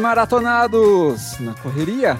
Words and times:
maratonados? 0.00 1.38
Na 1.38 1.54
correria? 1.54 2.18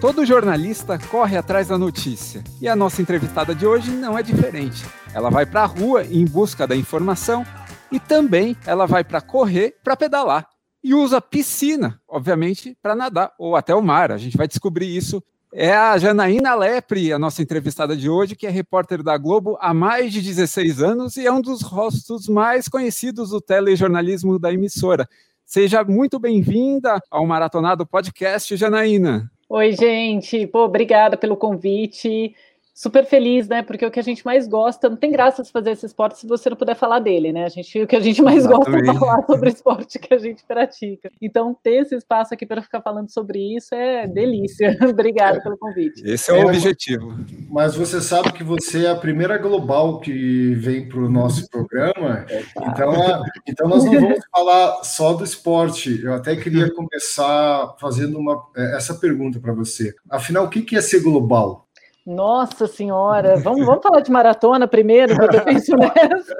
Todo 0.00 0.26
jornalista 0.26 0.98
corre 0.98 1.36
atrás 1.36 1.68
da 1.68 1.78
notícia. 1.78 2.44
E 2.60 2.68
a 2.68 2.76
nossa 2.76 3.00
entrevistada 3.00 3.54
de 3.54 3.66
hoje 3.66 3.90
não 3.90 4.18
é 4.18 4.22
diferente. 4.22 4.84
Ela 5.14 5.30
vai 5.30 5.46
para 5.46 5.62
a 5.62 5.66
rua 5.66 6.04
em 6.04 6.24
busca 6.24 6.66
da 6.66 6.76
informação 6.76 7.44
e 7.90 7.98
também 7.98 8.56
ela 8.66 8.86
vai 8.86 9.02
para 9.02 9.20
correr, 9.20 9.76
para 9.82 9.96
pedalar. 9.96 10.46
E 10.84 10.94
usa 10.94 11.20
piscina, 11.20 12.00
obviamente, 12.06 12.76
para 12.82 12.94
nadar 12.94 13.32
ou 13.38 13.56
até 13.56 13.74
o 13.74 13.82
mar. 13.82 14.12
A 14.12 14.18
gente 14.18 14.36
vai 14.36 14.46
descobrir 14.46 14.94
isso. 14.94 15.22
É 15.54 15.74
a 15.74 15.96
Janaína 15.98 16.54
Lepre, 16.54 17.12
a 17.12 17.18
nossa 17.18 17.42
entrevistada 17.42 17.96
de 17.96 18.08
hoje, 18.08 18.34
que 18.34 18.46
é 18.46 18.50
repórter 18.50 19.02
da 19.02 19.16
Globo 19.16 19.56
há 19.60 19.72
mais 19.72 20.12
de 20.12 20.20
16 20.20 20.82
anos 20.82 21.16
e 21.16 21.26
é 21.26 21.32
um 21.32 21.42
dos 21.42 21.62
rostos 21.62 22.26
mais 22.26 22.68
conhecidos 22.68 23.30
do 23.30 23.40
telejornalismo 23.40 24.38
da 24.38 24.52
emissora. 24.52 25.08
Seja 25.44 25.84
muito 25.84 26.18
bem-vinda 26.18 27.00
ao 27.10 27.26
Maratonado 27.26 27.86
Podcast, 27.86 28.56
Janaína. 28.56 29.30
Oi, 29.48 29.72
gente. 29.72 30.46
Pô, 30.46 30.64
obrigada 30.64 31.16
pelo 31.16 31.36
convite 31.36 32.34
super 32.74 33.04
feliz, 33.04 33.48
né? 33.48 33.62
Porque 33.62 33.84
o 33.84 33.90
que 33.90 34.00
a 34.00 34.02
gente 34.02 34.24
mais 34.24 34.48
gosta, 34.48 34.88
não 34.88 34.96
tem 34.96 35.12
graça 35.12 35.42
de 35.42 35.50
fazer 35.50 35.72
esse 35.72 35.86
esporte 35.86 36.18
se 36.18 36.26
você 36.26 36.48
não 36.48 36.56
puder 36.56 36.74
falar 36.74 37.00
dele, 37.00 37.32
né? 37.32 37.44
A 37.44 37.48
gente, 37.48 37.82
o 37.82 37.86
que 37.86 37.96
a 37.96 38.00
gente 38.00 38.22
mais 38.22 38.44
Exatamente. 38.44 38.86
gosta 38.86 38.96
é 38.96 38.98
falar 38.98 39.26
sobre 39.26 39.48
o 39.48 39.52
esporte 39.52 39.98
que 39.98 40.14
a 40.14 40.18
gente 40.18 40.44
pratica. 40.44 41.10
Então, 41.20 41.56
ter 41.62 41.82
esse 41.82 41.94
espaço 41.94 42.32
aqui 42.32 42.46
para 42.46 42.62
ficar 42.62 42.80
falando 42.80 43.10
sobre 43.10 43.56
isso 43.56 43.74
é 43.74 44.06
delícia. 44.06 44.76
Obrigada 44.88 45.40
pelo 45.42 45.58
convite. 45.58 46.02
Esse 46.04 46.30
é 46.30 46.34
o 46.34 46.38
é, 46.38 46.44
objetivo. 46.46 47.14
Mas 47.50 47.74
você 47.74 48.00
sabe 48.00 48.32
que 48.32 48.42
você 48.42 48.86
é 48.86 48.90
a 48.90 48.96
primeira 48.96 49.36
global 49.36 50.00
que 50.00 50.54
vem 50.54 50.88
para 50.88 51.00
o 51.00 51.10
nosso 51.10 51.48
programa, 51.50 52.24
então, 52.56 53.24
então 53.46 53.68
nós 53.68 53.84
não 53.84 54.00
vamos 54.00 54.20
falar 54.30 54.84
só 54.84 55.12
do 55.12 55.24
esporte. 55.24 56.02
Eu 56.02 56.14
até 56.14 56.36
queria 56.36 56.72
começar 56.72 57.74
fazendo 57.78 58.18
uma, 58.18 58.42
é, 58.56 58.76
essa 58.76 58.94
pergunta 58.94 59.38
para 59.40 59.52
você. 59.52 59.94
Afinal, 60.08 60.44
o 60.46 60.48
que 60.48 60.76
é 60.76 60.80
ser 60.80 61.00
global? 61.00 61.66
Nossa 62.04 62.66
senhora, 62.66 63.36
vamos, 63.36 63.64
vamos 63.64 63.82
falar 63.82 64.00
de 64.00 64.10
maratona 64.10 64.66
primeiro, 64.66 65.16
que 65.16 65.36
eu 65.36 65.44
penso 65.44 65.72
nessa. 65.78 66.36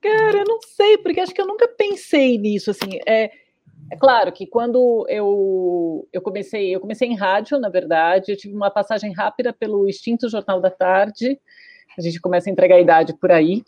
Cara, 0.00 0.38
eu 0.38 0.44
não 0.46 0.58
sei, 0.60 0.98
porque 0.98 1.20
acho 1.20 1.34
que 1.34 1.40
eu 1.40 1.46
nunca 1.46 1.66
pensei 1.66 2.36
nisso, 2.36 2.70
assim, 2.70 2.98
é, 3.06 3.30
é 3.90 3.96
claro 3.98 4.30
que 4.30 4.46
quando 4.46 5.06
eu, 5.08 6.06
eu 6.12 6.20
comecei, 6.20 6.74
eu 6.74 6.80
comecei 6.80 7.08
em 7.08 7.16
rádio, 7.16 7.58
na 7.58 7.70
verdade, 7.70 8.32
eu 8.32 8.36
tive 8.36 8.54
uma 8.54 8.70
passagem 8.70 9.12
rápida 9.12 9.52
pelo 9.52 9.88
extinto 9.88 10.28
Jornal 10.28 10.60
da 10.60 10.70
Tarde, 10.70 11.40
a 11.98 12.02
gente 12.02 12.20
começa 12.20 12.50
a 12.50 12.52
entregar 12.52 12.76
a 12.76 12.80
idade 12.80 13.14
por 13.14 13.32
aí, 13.32 13.64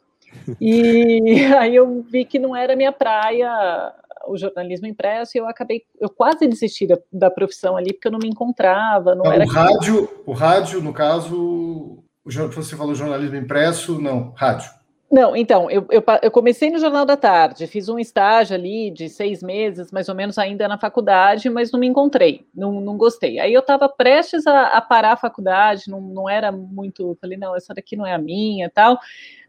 e 0.61 1.20
aí 1.58 1.74
eu 1.74 2.02
vi 2.02 2.24
que 2.24 2.39
não 2.39 2.55
era 2.55 2.77
minha 2.77 2.92
praia 2.92 3.94
o 4.27 4.37
jornalismo 4.37 4.87
impresso 4.87 5.37
e 5.37 5.39
eu 5.39 5.48
acabei, 5.48 5.83
eu 5.98 6.09
quase 6.09 6.47
desisti 6.47 6.87
da, 6.87 6.98
da 7.12 7.31
profissão 7.31 7.77
ali 7.77 7.92
porque 7.92 8.09
eu 8.09 8.12
não 8.12 8.19
me 8.19 8.29
encontrava. 8.29 9.14
Não, 9.14 9.31
era 9.31 9.45
o 9.45 9.48
rádio, 9.48 10.06
que... 10.06 10.14
o 10.27 10.33
rádio, 10.33 10.83
no 10.83 10.92
caso, 10.92 12.03
você 12.25 12.77
falou 12.77 12.95
jornalismo 12.95 13.37
impresso, 13.37 14.01
não, 14.01 14.33
rádio. 14.37 14.70
Não, 15.12 15.36
então, 15.36 15.70
eu, 15.70 15.86
eu, 15.91 16.02
eu, 16.22 16.30
comecei 16.30 16.70
no 16.70 16.78
Jornal 16.78 17.05
da 17.05 17.18
Tarde, 17.18 17.66
fiz 17.66 17.86
um 17.91 17.98
estágio 17.98 18.56
ali 18.56 18.91
de 18.91 19.10
seis 19.10 19.42
meses, 19.42 19.92
mais 19.92 20.08
ou 20.08 20.14
menos, 20.14 20.38
ainda 20.38 20.66
na 20.66 20.78
faculdade, 20.78 21.50
mas 21.50 21.70
não 21.70 21.78
me 21.78 21.86
encontrei, 21.86 22.46
não, 22.55 22.80
não 22.80 22.96
gostei. 22.96 23.38
Aí 23.38 23.52
eu 23.52 23.60
estava 23.60 23.90
prestes 23.90 24.46
a, 24.46 24.68
a, 24.68 24.80
parar 24.80 25.12
a 25.12 25.17
faculdade, 25.17 25.90
não, 25.90 26.01
não 26.01 26.30
era 26.30 26.51
muito, 26.51 27.14
falei, 27.20 27.36
não, 27.36 27.55
essa 27.55 27.74
daqui 27.74 27.95
não 27.95 28.06
é 28.06 28.14
a 28.14 28.18
minha 28.18 28.70
tal. 28.70 28.95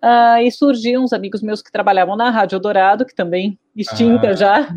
Uh, 0.04 0.44
e 0.44 0.52
surgiam 0.52 1.02
uns 1.02 1.14
amigos 1.14 1.42
meus 1.42 1.62
que 1.62 1.72
trabalhavam 1.72 2.18
na 2.18 2.30
Rádio 2.30 2.60
Dourado, 2.60 3.06
que 3.06 3.16
também 3.16 3.58
extinta 3.74 4.32
ah, 4.32 4.36
já, 4.36 4.68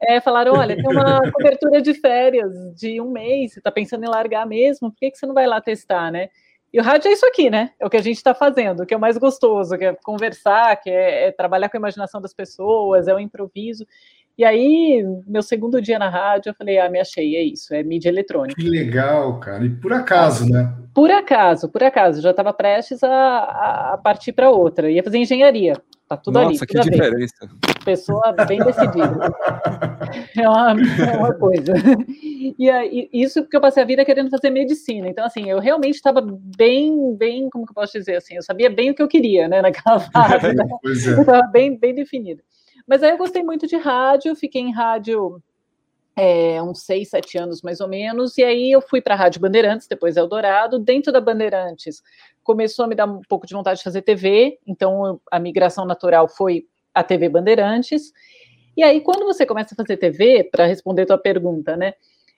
é, 0.00 0.20
falaram, 0.20 0.52
olha, 0.52 0.76
tem 0.76 0.86
uma 0.86 1.20
cobertura 1.34 1.82
de 1.82 1.92
férias 1.92 2.52
de 2.76 3.00
um 3.00 3.10
mês, 3.10 3.54
você 3.54 3.58
está 3.58 3.72
pensando 3.72 4.04
em 4.04 4.08
largar 4.08 4.46
mesmo, 4.46 4.92
por 4.92 4.96
que, 4.96 5.10
que 5.10 5.18
você 5.18 5.26
não 5.26 5.34
vai 5.34 5.48
lá 5.48 5.60
testar, 5.60 6.12
né? 6.12 6.28
E 6.72 6.78
o 6.78 6.82
rádio 6.82 7.08
é 7.08 7.12
isso 7.12 7.26
aqui, 7.26 7.50
né? 7.50 7.72
É 7.80 7.86
o 7.86 7.90
que 7.90 7.96
a 7.96 8.02
gente 8.02 8.16
está 8.16 8.32
fazendo, 8.32 8.86
que 8.86 8.94
é 8.94 8.96
o 8.96 9.00
mais 9.00 9.18
gostoso, 9.18 9.76
que 9.76 9.84
é 9.84 9.94
conversar, 10.04 10.76
que 10.76 10.88
é, 10.88 11.26
é, 11.26 11.32
trabalhar 11.32 11.68
com 11.68 11.76
a 11.76 11.80
imaginação 11.80 12.20
das 12.20 12.32
pessoas, 12.32 13.08
é 13.08 13.14
o 13.14 13.18
improviso. 13.18 13.84
E 14.38 14.44
aí, 14.44 15.04
meu 15.26 15.42
segundo 15.42 15.82
dia 15.82 15.98
na 15.98 16.08
rádio, 16.08 16.50
eu 16.50 16.54
falei, 16.54 16.78
ah, 16.78 16.88
me 16.88 16.98
achei, 16.98 17.36
é 17.36 17.42
isso, 17.42 17.74
é 17.74 17.82
mídia 17.82 18.08
eletrônica. 18.08 18.60
Que 18.60 18.68
legal, 18.68 19.38
cara. 19.38 19.64
E 19.64 19.70
por 19.70 19.92
acaso, 19.92 20.48
né? 20.48 20.74
Por 20.94 21.10
acaso, 21.10 21.68
por 21.68 21.82
acaso. 21.82 22.22
Já 22.22 22.30
estava 22.30 22.52
prestes 22.52 23.02
a, 23.04 23.92
a 23.92 23.98
partir 24.02 24.32
para 24.32 24.50
outra. 24.50 24.90
Ia 24.90 25.02
fazer 25.02 25.18
engenharia. 25.18 25.74
Tá 26.10 26.16
tudo 26.16 26.34
Nossa, 26.34 26.46
ali. 26.46 26.54
Nossa, 26.54 26.66
que 26.66 26.80
diferença. 26.80 27.48
Pessoa 27.84 28.32
bem 28.48 28.58
decidida. 28.58 29.32
é, 30.36 30.48
uma, 30.48 30.72
é 30.72 31.16
uma 31.16 31.34
coisa. 31.34 31.72
E 32.58 32.68
aí, 32.68 33.08
isso 33.12 33.42
porque 33.42 33.56
eu 33.56 33.60
passei 33.60 33.80
a 33.80 33.86
vida 33.86 34.04
querendo 34.04 34.28
fazer 34.28 34.50
medicina. 34.50 35.06
Então, 35.06 35.24
assim, 35.24 35.48
eu 35.48 35.60
realmente 35.60 35.94
estava 35.94 36.20
bem, 36.20 37.14
bem, 37.14 37.48
como 37.48 37.64
que 37.64 37.70
eu 37.70 37.74
posso 37.76 37.92
dizer 37.92 38.16
assim? 38.16 38.34
Eu 38.34 38.42
sabia 38.42 38.68
bem 38.68 38.90
o 38.90 38.94
que 38.94 39.00
eu 39.00 39.06
queria, 39.06 39.46
né, 39.46 39.62
naquela 39.62 40.00
fase. 40.10 40.52
Né? 40.52 40.64
É. 40.84 41.10
Eu 41.12 41.20
estava 41.20 41.46
bem, 41.46 41.78
bem 41.78 41.94
definida. 41.94 42.42
Mas 42.90 43.04
aí 43.04 43.12
eu 43.12 43.18
gostei 43.18 43.40
muito 43.40 43.68
de 43.68 43.76
rádio, 43.76 44.34
fiquei 44.34 44.60
em 44.60 44.72
rádio 44.72 45.40
é, 46.16 46.60
uns 46.60 46.82
seis, 46.82 47.08
sete 47.08 47.38
anos 47.38 47.62
mais 47.62 47.80
ou 47.80 47.86
menos, 47.86 48.36
e 48.36 48.42
aí 48.42 48.72
eu 48.72 48.80
fui 48.80 49.00
para 49.00 49.14
a 49.14 49.16
Rádio 49.16 49.40
Bandeirantes, 49.40 49.86
depois 49.86 50.16
Eldorado. 50.16 50.76
Dentro 50.76 51.12
da 51.12 51.20
Bandeirantes, 51.20 52.02
começou 52.42 52.84
a 52.84 52.88
me 52.88 52.96
dar 52.96 53.06
um 53.06 53.20
pouco 53.28 53.46
de 53.46 53.54
vontade 53.54 53.78
de 53.78 53.84
fazer 53.84 54.02
TV, 54.02 54.58
então 54.66 55.20
a 55.30 55.38
migração 55.38 55.84
natural 55.84 56.28
foi 56.28 56.66
a 56.92 57.04
TV 57.04 57.28
Bandeirantes. 57.28 58.12
E 58.76 58.82
aí, 58.82 59.00
quando 59.00 59.24
você 59.24 59.46
começa 59.46 59.72
a 59.72 59.76
fazer 59.76 59.96
TV, 59.96 60.48
para 60.50 60.66
responder 60.66 61.06
tua 61.06 61.16
pergunta, 61.16 61.76
né? 61.76 61.94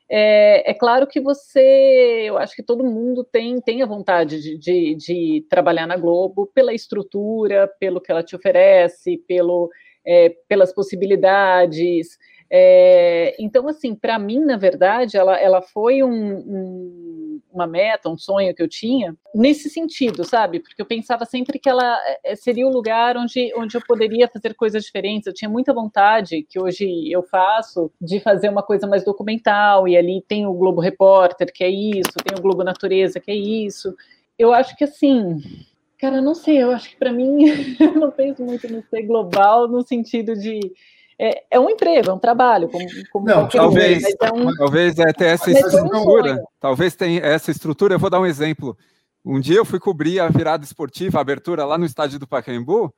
É, 0.07 0.71
é, 0.71 0.75
claro 0.75 1.07
que 1.07 1.19
você, 1.19 2.25
eu 2.27 2.37
acho 2.37 2.55
que 2.55 2.63
todo 2.63 2.85
mundo 2.85 3.25
tem, 3.25 3.59
tem 3.59 3.83
a 3.83 3.87
vontade 3.87 4.39
de, 4.43 4.59
de, 4.59 4.95
de 4.97 5.47
trabalhar 5.49 5.87
na 5.87 5.97
Globo 5.97 6.47
pela 6.55 6.75
estrutura, 6.75 7.67
pelo 7.81 8.03
que 8.03 8.13
ela 8.13 8.23
te 8.23 8.37
oferece, 8.37 9.17
pelo, 9.27 9.71
é, 10.07 10.31
pelas 10.49 10.73
possibilidades. 10.73 12.19
É, 12.55 13.35
então, 13.39 13.67
assim, 13.67 13.95
para 13.95 14.19
mim, 14.19 14.39
na 14.39 14.59
verdade, 14.59 15.17
ela, 15.17 15.41
ela 15.41 15.63
foi 15.63 16.03
um, 16.03 16.11
um, 16.13 17.41
uma 17.51 17.67
meta, 17.67 18.11
um 18.11 18.19
sonho 18.19 18.55
que 18.55 18.63
eu 18.63 18.69
tinha 18.69 19.17
nesse 19.35 19.71
sentido, 19.71 20.23
sabe? 20.23 20.61
Porque 20.61 20.83
eu 20.83 20.85
pensava 20.85 21.25
sempre 21.25 21.59
que 21.59 21.67
ela 21.67 21.99
é, 22.23 22.37
seria 22.37 22.67
o 22.67 22.71
lugar 22.71 23.17
onde, 23.17 23.55
onde 23.57 23.75
eu 23.75 23.81
poderia 23.89 24.29
fazer 24.29 24.53
coisas 24.55 24.85
diferentes. 24.85 25.27
Eu 25.27 25.33
tinha 25.33 25.49
muita 25.49 25.73
vontade, 25.73 26.43
que 26.43 26.61
hoje 26.61 27.11
eu 27.11 27.23
faço, 27.23 27.91
de 27.99 28.21
fazer 28.21 28.51
uma 28.51 28.63
coisa 28.63 28.87
mais 28.87 29.03
documental, 29.03 29.89
e 29.89 29.97
ali 29.97 30.23
tem 30.29 30.47
o 30.47 30.53
Globo 30.53 30.83
Repórter, 30.83 31.51
que 31.51 31.65
é 31.65 31.71
isso, 31.71 32.13
tem 32.23 32.39
o 32.39 32.43
Globo 32.43 32.63
Natureza, 32.63 33.19
que 33.19 33.31
é 33.31 33.35
isso. 33.35 33.95
Eu 34.39 34.53
acho 34.53 34.77
que, 34.77 34.85
assim, 34.85 35.41
cara, 36.03 36.21
não 36.21 36.35
sei, 36.35 36.61
eu 36.61 36.73
acho 36.73 36.91
que 36.91 36.97
para 36.97 37.13
mim, 37.13 37.45
eu 37.79 37.95
não 37.95 38.11
penso 38.11 38.45
muito 38.45 38.69
no 38.69 38.83
ser 38.91 39.03
global, 39.03 39.69
no 39.69 39.87
sentido 39.87 40.35
de 40.35 40.59
é, 41.17 41.45
é 41.53 41.61
um 41.61 41.71
emprego, 41.71 42.11
é 42.11 42.13
um 42.13 42.19
trabalho, 42.19 42.69
como, 42.69 42.85
como 43.13 43.27
não, 43.27 43.49
talvez, 43.49 44.03
é 44.03 44.33
um... 44.35 44.53
talvez 44.57 44.99
é, 44.99 45.13
ter 45.13 45.27
essa 45.27 45.53
estrutura, 45.53 46.35
um 46.35 46.45
talvez 46.59 46.97
tenha 46.97 47.21
essa 47.21 47.53
estrutura. 47.53 47.95
Eu 47.95 47.99
vou 48.01 48.11
dar 48.11 48.19
um 48.19 48.27
exemplo. 48.27 48.77
Um 49.25 49.39
dia 49.39 49.59
eu 49.59 49.65
fui 49.65 49.79
cobrir 49.79 50.19
a 50.19 50.29
virada 50.29 50.65
esportiva, 50.65 51.19
a 51.19 51.21
abertura 51.21 51.65
lá 51.65 51.79
no 51.79 51.87
estádio 51.87 52.19
do 52.19 52.27
Pacaembu. 52.27 52.93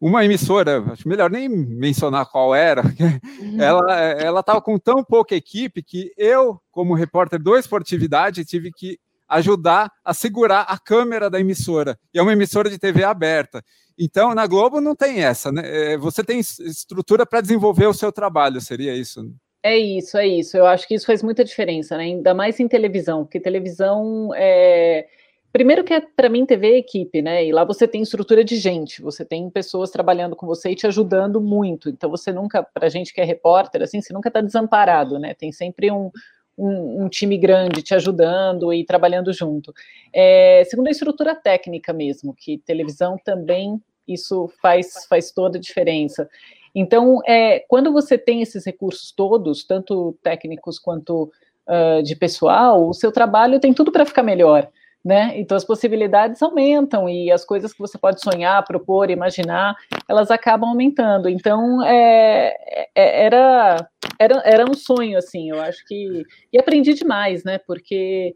Uma 0.00 0.24
emissora, 0.24 0.84
acho 0.92 1.08
melhor 1.08 1.30
nem 1.30 1.48
mencionar 1.48 2.26
qual 2.26 2.54
era, 2.54 2.82
uhum. 3.40 3.60
ela 3.60 3.94
ela 3.94 4.40
estava 4.40 4.60
com 4.60 4.78
tão 4.78 5.04
pouca 5.04 5.34
equipe 5.34 5.82
que 5.82 6.12
eu, 6.16 6.60
como 6.70 6.94
repórter 6.94 7.40
do 7.40 7.56
Esportividade, 7.56 8.44
tive 8.44 8.72
que 8.72 8.98
ajudar 9.28 9.92
a 10.04 10.14
segurar 10.14 10.62
a 10.62 10.78
câmera 10.78 11.28
da 11.28 11.38
emissora. 11.38 11.98
E 12.12 12.18
é 12.18 12.22
uma 12.22 12.32
emissora 12.32 12.70
de 12.70 12.78
TV 12.78 13.04
aberta. 13.04 13.62
Então, 13.98 14.34
na 14.34 14.46
Globo 14.46 14.80
não 14.80 14.94
tem 14.94 15.22
essa, 15.24 15.50
né? 15.50 15.62
É, 15.64 15.96
você 15.96 16.22
tem 16.22 16.38
estrutura 16.38 17.26
para 17.26 17.40
desenvolver 17.40 17.86
o 17.86 17.94
seu 17.94 18.12
trabalho, 18.12 18.60
seria 18.60 18.94
isso? 18.94 19.28
É 19.62 19.76
isso, 19.76 20.16
é 20.16 20.26
isso. 20.26 20.56
Eu 20.56 20.66
acho 20.66 20.86
que 20.86 20.94
isso 20.94 21.06
faz 21.06 21.22
muita 21.22 21.44
diferença, 21.44 21.96
né? 21.96 22.04
Ainda 22.04 22.32
mais 22.32 22.60
em 22.60 22.68
televisão, 22.68 23.24
porque 23.24 23.40
televisão 23.40 24.30
é. 24.34 25.06
Primeiro 25.50 25.82
que 25.82 25.94
é 25.94 26.00
para 26.00 26.28
mim 26.28 26.44
TV 26.44 26.74
é 26.74 26.78
equipe, 26.78 27.22
né? 27.22 27.44
E 27.44 27.52
lá 27.52 27.64
você 27.64 27.88
tem 27.88 28.02
estrutura 28.02 28.44
de 28.44 28.56
gente, 28.56 29.02
você 29.02 29.24
tem 29.24 29.50
pessoas 29.50 29.90
trabalhando 29.90 30.36
com 30.36 30.46
você 30.46 30.70
e 30.70 30.76
te 30.76 30.86
ajudando 30.86 31.40
muito. 31.40 31.88
Então 31.88 32.10
você 32.10 32.30
nunca, 32.30 32.62
para 32.62 32.88
gente 32.88 33.12
que 33.12 33.20
é 33.20 33.24
repórter, 33.24 33.82
assim, 33.82 34.00
você 34.00 34.12
nunca 34.12 34.28
está 34.28 34.40
desamparado, 34.40 35.18
né? 35.18 35.34
Tem 35.34 35.50
sempre 35.50 35.90
um, 35.90 36.10
um, 36.58 37.04
um, 37.04 37.08
time 37.08 37.38
grande 37.38 37.82
te 37.82 37.94
ajudando 37.94 38.72
e 38.72 38.84
trabalhando 38.84 39.32
junto. 39.32 39.72
É, 40.12 40.64
segundo 40.68 40.88
a 40.88 40.90
estrutura 40.90 41.34
técnica 41.34 41.92
mesmo, 41.92 42.34
que 42.34 42.58
televisão 42.58 43.16
também 43.22 43.80
isso 44.06 44.50
faz, 44.60 45.06
faz 45.06 45.30
toda 45.30 45.58
a 45.58 45.60
diferença. 45.60 46.28
Então, 46.74 47.20
é, 47.26 47.60
quando 47.68 47.92
você 47.92 48.16
tem 48.16 48.42
esses 48.42 48.64
recursos 48.64 49.12
todos, 49.12 49.64
tanto 49.64 50.18
técnicos 50.22 50.78
quanto 50.78 51.30
uh, 51.66 52.02
de 52.02 52.16
pessoal, 52.16 52.88
o 52.88 52.94
seu 52.94 53.12
trabalho 53.12 53.60
tem 53.60 53.74
tudo 53.74 53.92
para 53.92 54.06
ficar 54.06 54.22
melhor. 54.22 54.68
Né? 55.08 55.32
Então 55.40 55.56
as 55.56 55.64
possibilidades 55.64 56.42
aumentam 56.42 57.08
e 57.08 57.32
as 57.32 57.42
coisas 57.42 57.72
que 57.72 57.78
você 57.78 57.96
pode 57.96 58.20
sonhar, 58.20 58.62
propor, 58.62 59.10
imaginar, 59.10 59.74
elas 60.06 60.30
acabam 60.30 60.68
aumentando. 60.68 61.30
Então 61.30 61.82
é, 61.82 62.54
é, 62.94 63.24
era, 63.24 63.88
era 64.18 64.42
era 64.44 64.70
um 64.70 64.74
sonho 64.74 65.16
assim. 65.16 65.48
Eu 65.48 65.62
acho 65.62 65.82
que 65.86 66.26
e 66.52 66.60
aprendi 66.60 66.92
demais, 66.92 67.42
né? 67.42 67.56
Porque 67.56 68.34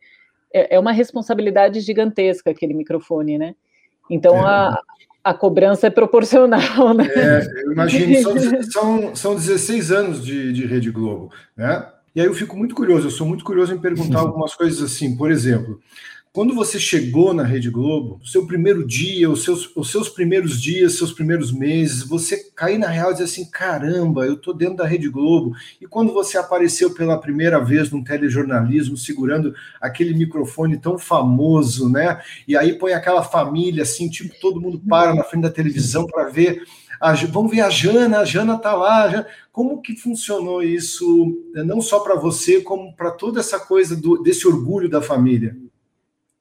é, 0.50 0.76
é 0.76 0.78
uma 0.78 0.92
responsabilidade 0.92 1.78
gigantesca 1.80 2.52
aquele 2.52 2.72
microfone, 2.72 3.36
né? 3.36 3.54
Então 4.08 4.40
a, 4.42 4.80
a 5.22 5.34
cobrança 5.34 5.88
é 5.88 5.90
proporcional, 5.90 6.94
né? 6.94 7.06
É, 7.14 7.64
eu 7.66 7.72
imagino, 7.72 8.22
são, 8.22 8.62
são, 9.12 9.14
são 9.14 9.34
16 9.34 9.92
anos 9.92 10.24
de, 10.24 10.54
de 10.54 10.64
Rede 10.64 10.90
Globo, 10.90 11.30
né? 11.54 11.86
E 12.14 12.20
aí 12.22 12.26
eu 12.26 12.32
fico 12.34 12.56
muito 12.56 12.74
curioso, 12.74 13.08
eu 13.08 13.10
sou 13.10 13.26
muito 13.26 13.44
curioso 13.44 13.74
em 13.74 13.78
perguntar 13.78 14.20
algumas 14.24 14.54
coisas 14.54 14.82
assim, 14.82 15.14
por 15.18 15.30
exemplo, 15.30 15.78
quando 16.32 16.54
você 16.54 16.80
chegou 16.80 17.34
na 17.34 17.42
Rede 17.42 17.68
Globo, 17.68 18.18
seu 18.24 18.46
primeiro 18.46 18.86
dia, 18.86 19.28
os 19.28 19.44
seus, 19.44 19.70
os 19.76 19.90
seus 19.90 20.08
primeiros 20.08 20.58
dias, 20.58 20.96
seus 20.96 21.12
primeiros 21.12 21.52
meses, 21.52 22.02
você 22.02 22.50
cair 22.56 22.78
na 22.78 22.88
real 22.88 23.10
e 23.10 23.12
dizer 23.12 23.24
assim: 23.24 23.50
caramba, 23.50 24.24
eu 24.24 24.38
tô 24.38 24.54
dentro 24.54 24.76
da 24.76 24.86
Rede 24.86 25.10
Globo. 25.10 25.54
E 25.78 25.86
quando 25.86 26.10
você 26.10 26.38
apareceu 26.38 26.94
pela 26.94 27.20
primeira 27.20 27.62
vez 27.62 27.90
num 27.90 28.02
telejornalismo, 28.02 28.96
segurando 28.96 29.54
aquele 29.78 30.14
microfone 30.14 30.78
tão 30.78 30.98
famoso, 30.98 31.90
né? 31.90 32.18
E 32.48 32.56
aí 32.56 32.78
põe 32.78 32.94
aquela 32.94 33.22
família 33.22 33.82
assim, 33.82 34.08
tipo, 34.08 34.34
todo 34.40 34.60
mundo 34.60 34.80
para 34.88 35.14
na 35.14 35.24
frente 35.24 35.42
da 35.42 35.50
televisão 35.50 36.06
para 36.06 36.30
ver. 36.30 36.62
A, 36.98 37.12
vamos 37.12 37.50
ver 37.50 37.60
a 37.60 37.68
Jana, 37.68 38.20
a 38.20 38.24
Jana 38.24 38.56
tá 38.56 38.74
lá. 38.74 39.06
Jana. 39.10 39.26
Como 39.52 39.82
que 39.82 39.96
funcionou 39.96 40.62
isso, 40.62 41.36
não 41.52 41.82
só 41.82 42.00
para 42.00 42.14
você, 42.14 42.62
como 42.62 42.96
para 42.96 43.10
toda 43.10 43.40
essa 43.40 43.60
coisa 43.60 43.94
do, 43.94 44.22
desse 44.22 44.48
orgulho 44.48 44.88
da 44.88 45.02
família? 45.02 45.54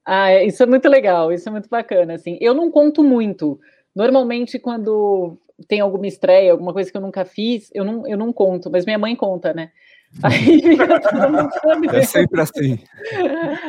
Ah, 0.06 0.31
é, 0.31 0.45
isso 0.45 0.63
é 0.63 0.65
muito 0.65 0.88
legal, 0.89 1.31
isso 1.31 1.48
é 1.48 1.51
muito 1.51 1.69
bacana, 1.69 2.13
assim. 2.15 2.38
Eu 2.42 2.53
não 2.53 2.71
conto 2.71 3.03
muito. 3.03 3.59
Normalmente, 3.95 4.57
quando 4.57 5.38
tem 5.68 5.80
alguma 5.80 6.07
estreia, 6.07 6.51
alguma 6.51 6.74
coisa 6.74 6.89
que 6.92 6.98
eu 6.98 7.01
nunca 7.01 7.24
fiz, 7.25 7.69
eu 7.74 7.83
não, 7.83 8.07
eu 8.07 8.18
não 8.18 8.33
conto, 8.33 8.69
mas 8.71 8.86
minha 8.86 8.98
mãe 8.98 9.15
conta, 9.15 9.53
né? 9.53 9.71
Aí 10.24 10.62
fica 10.62 11.00
todo 11.00 11.30
mundo 11.31 11.50
É 11.95 12.03
sempre 12.03 12.42
assim. 12.42 12.80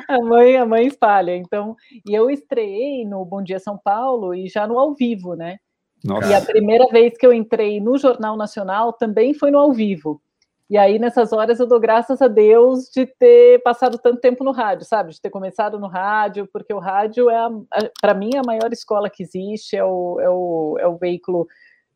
A 0.08 0.18
mãe, 0.20 0.56
a 0.56 0.66
mãe 0.66 0.86
espalha. 0.86 1.36
Então, 1.36 1.76
e 2.06 2.12
eu 2.14 2.30
estreiei 2.30 3.04
no 3.04 3.24
Bom 3.24 3.42
Dia 3.42 3.60
São 3.60 3.78
Paulo 3.78 4.34
e 4.34 4.48
já 4.48 4.66
no 4.66 4.78
ao 4.78 4.94
vivo, 4.94 5.34
né? 5.34 5.58
Nossa. 6.04 6.28
E 6.28 6.34
a 6.34 6.40
primeira 6.40 6.86
vez 6.88 7.16
que 7.16 7.24
eu 7.24 7.32
entrei 7.32 7.80
no 7.80 7.96
Jornal 7.96 8.36
Nacional 8.36 8.92
também 8.92 9.34
foi 9.34 9.50
no 9.52 9.58
ao 9.58 9.72
vivo. 9.72 10.20
E 10.70 10.78
aí, 10.78 10.98
nessas 10.98 11.32
horas, 11.32 11.60
eu 11.60 11.66
dou 11.66 11.78
graças 11.78 12.22
a 12.22 12.28
Deus 12.28 12.88
de 12.88 13.04
ter 13.04 13.62
passado 13.62 13.98
tanto 13.98 14.20
tempo 14.20 14.42
no 14.42 14.52
rádio, 14.52 14.86
sabe? 14.86 15.12
De 15.12 15.20
ter 15.20 15.28
começado 15.28 15.78
no 15.78 15.86
rádio, 15.86 16.48
porque 16.50 16.72
o 16.72 16.78
rádio 16.78 17.28
é, 17.28 17.36
para 18.00 18.14
mim, 18.14 18.30
a 18.36 18.42
maior 18.46 18.72
escola 18.72 19.10
que 19.10 19.22
existe, 19.22 19.76
é 19.76 19.84
o, 19.84 20.18
é, 20.20 20.30
o, 20.30 20.76
é 20.80 20.86
o 20.86 20.96
veículo 20.96 21.46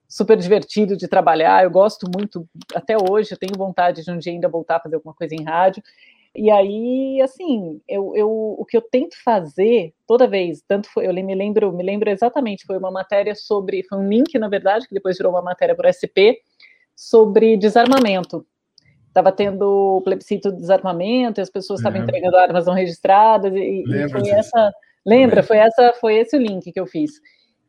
super 0.09 0.37
divertido 0.37 0.97
de 0.97 1.09
trabalhar. 1.09 1.65
Eu 1.65 1.71
gosto 1.71 2.07
muito, 2.15 2.47
até 2.75 2.97
hoje, 2.97 3.33
eu 3.33 3.39
tenho 3.39 3.57
vontade 3.57 4.05
de 4.05 4.11
um 4.11 4.19
dia 4.19 4.33
ainda 4.33 4.49
voltar 4.49 4.77
a 4.77 4.81
fazer 4.81 4.97
alguma 4.97 5.15
coisa 5.15 5.35
em 5.35 5.43
rádio. 5.43 5.83
E 6.35 6.51
aí, 6.51 7.19
assim, 7.23 7.81
eu, 7.89 8.15
eu, 8.15 8.29
o 8.29 8.65
que 8.67 8.77
eu 8.77 8.83
tento 8.83 9.17
fazer 9.25 9.95
toda 10.07 10.29
vez, 10.29 10.63
tanto 10.69 10.87
foi, 10.91 11.07
eu 11.07 11.15
me 11.15 11.35
lembro, 11.35 11.73
me 11.73 11.83
lembro 11.83 12.11
exatamente, 12.11 12.67
foi 12.67 12.77
uma 12.77 12.91
matéria 12.91 13.35
sobre, 13.35 13.83
foi 13.85 13.99
um 13.99 14.07
link, 14.07 14.39
na 14.39 14.49
verdade, 14.49 14.87
que 14.87 14.95
depois 14.95 15.17
virou 15.17 15.33
uma 15.33 15.41
matéria 15.41 15.75
para 15.75 15.89
o 15.89 15.93
SP, 15.97 16.37
sobre 16.95 17.57
desarmamento 17.57 18.47
estava 19.17 19.33
tendo 19.33 20.03
plebiscito 20.05 20.53
de 20.53 20.59
desarmamento, 20.59 21.41
e 21.41 21.43
as 21.43 21.51
pessoas 21.51 21.81
estavam 21.81 22.01
entregando 22.01 22.37
armas 22.37 22.67
não 22.67 22.75
registradas, 22.75 23.53
e, 23.55 23.83
e 23.87 24.09
foi 24.11 24.29
essa. 24.29 24.73
Lembra? 25.05 25.43
Foi, 25.43 25.57
essa, 25.57 25.93
foi 26.01 26.17
esse 26.17 26.37
o 26.37 26.41
link 26.41 26.71
que 26.71 26.81
eu 26.81 26.87
fiz. 26.87 27.13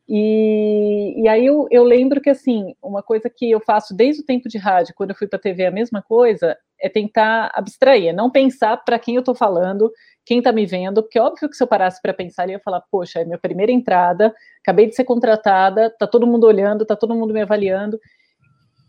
E, 0.08 1.22
e 1.22 1.28
aí 1.28 1.44
eu, 1.46 1.66
eu 1.70 1.84
lembro 1.84 2.20
que, 2.20 2.30
assim, 2.30 2.74
uma 2.82 3.02
coisa 3.02 3.30
que 3.30 3.50
eu 3.50 3.60
faço 3.60 3.94
desde 3.94 4.22
o 4.22 4.24
tempo 4.24 4.48
de 4.48 4.58
rádio, 4.58 4.94
quando 4.96 5.10
eu 5.10 5.16
fui 5.16 5.26
para 5.26 5.38
a 5.38 5.42
TV, 5.42 5.66
a 5.66 5.70
mesma 5.70 6.02
coisa, 6.02 6.56
é 6.80 6.88
tentar 6.88 7.50
abstrair, 7.54 8.14
não 8.14 8.30
pensar 8.30 8.76
para 8.78 8.98
quem 8.98 9.16
eu 9.16 9.20
estou 9.20 9.34
falando, 9.34 9.92
quem 10.24 10.38
está 10.38 10.50
me 10.50 10.64
vendo, 10.64 11.02
porque 11.02 11.18
óbvio 11.18 11.48
que 11.48 11.56
se 11.56 11.62
eu 11.62 11.66
parasse 11.66 12.00
para 12.00 12.14
pensar, 12.14 12.46
eu 12.46 12.52
ia 12.52 12.60
falar, 12.60 12.82
poxa, 12.90 13.20
é 13.20 13.24
minha 13.24 13.38
primeira 13.38 13.70
entrada, 13.70 14.34
acabei 14.62 14.86
de 14.86 14.94
ser 14.94 15.04
contratada, 15.04 15.94
tá 15.98 16.06
todo 16.06 16.26
mundo 16.26 16.44
olhando, 16.44 16.84
tá 16.84 16.96
todo 16.96 17.14
mundo 17.14 17.34
me 17.34 17.42
avaliando, 17.42 18.00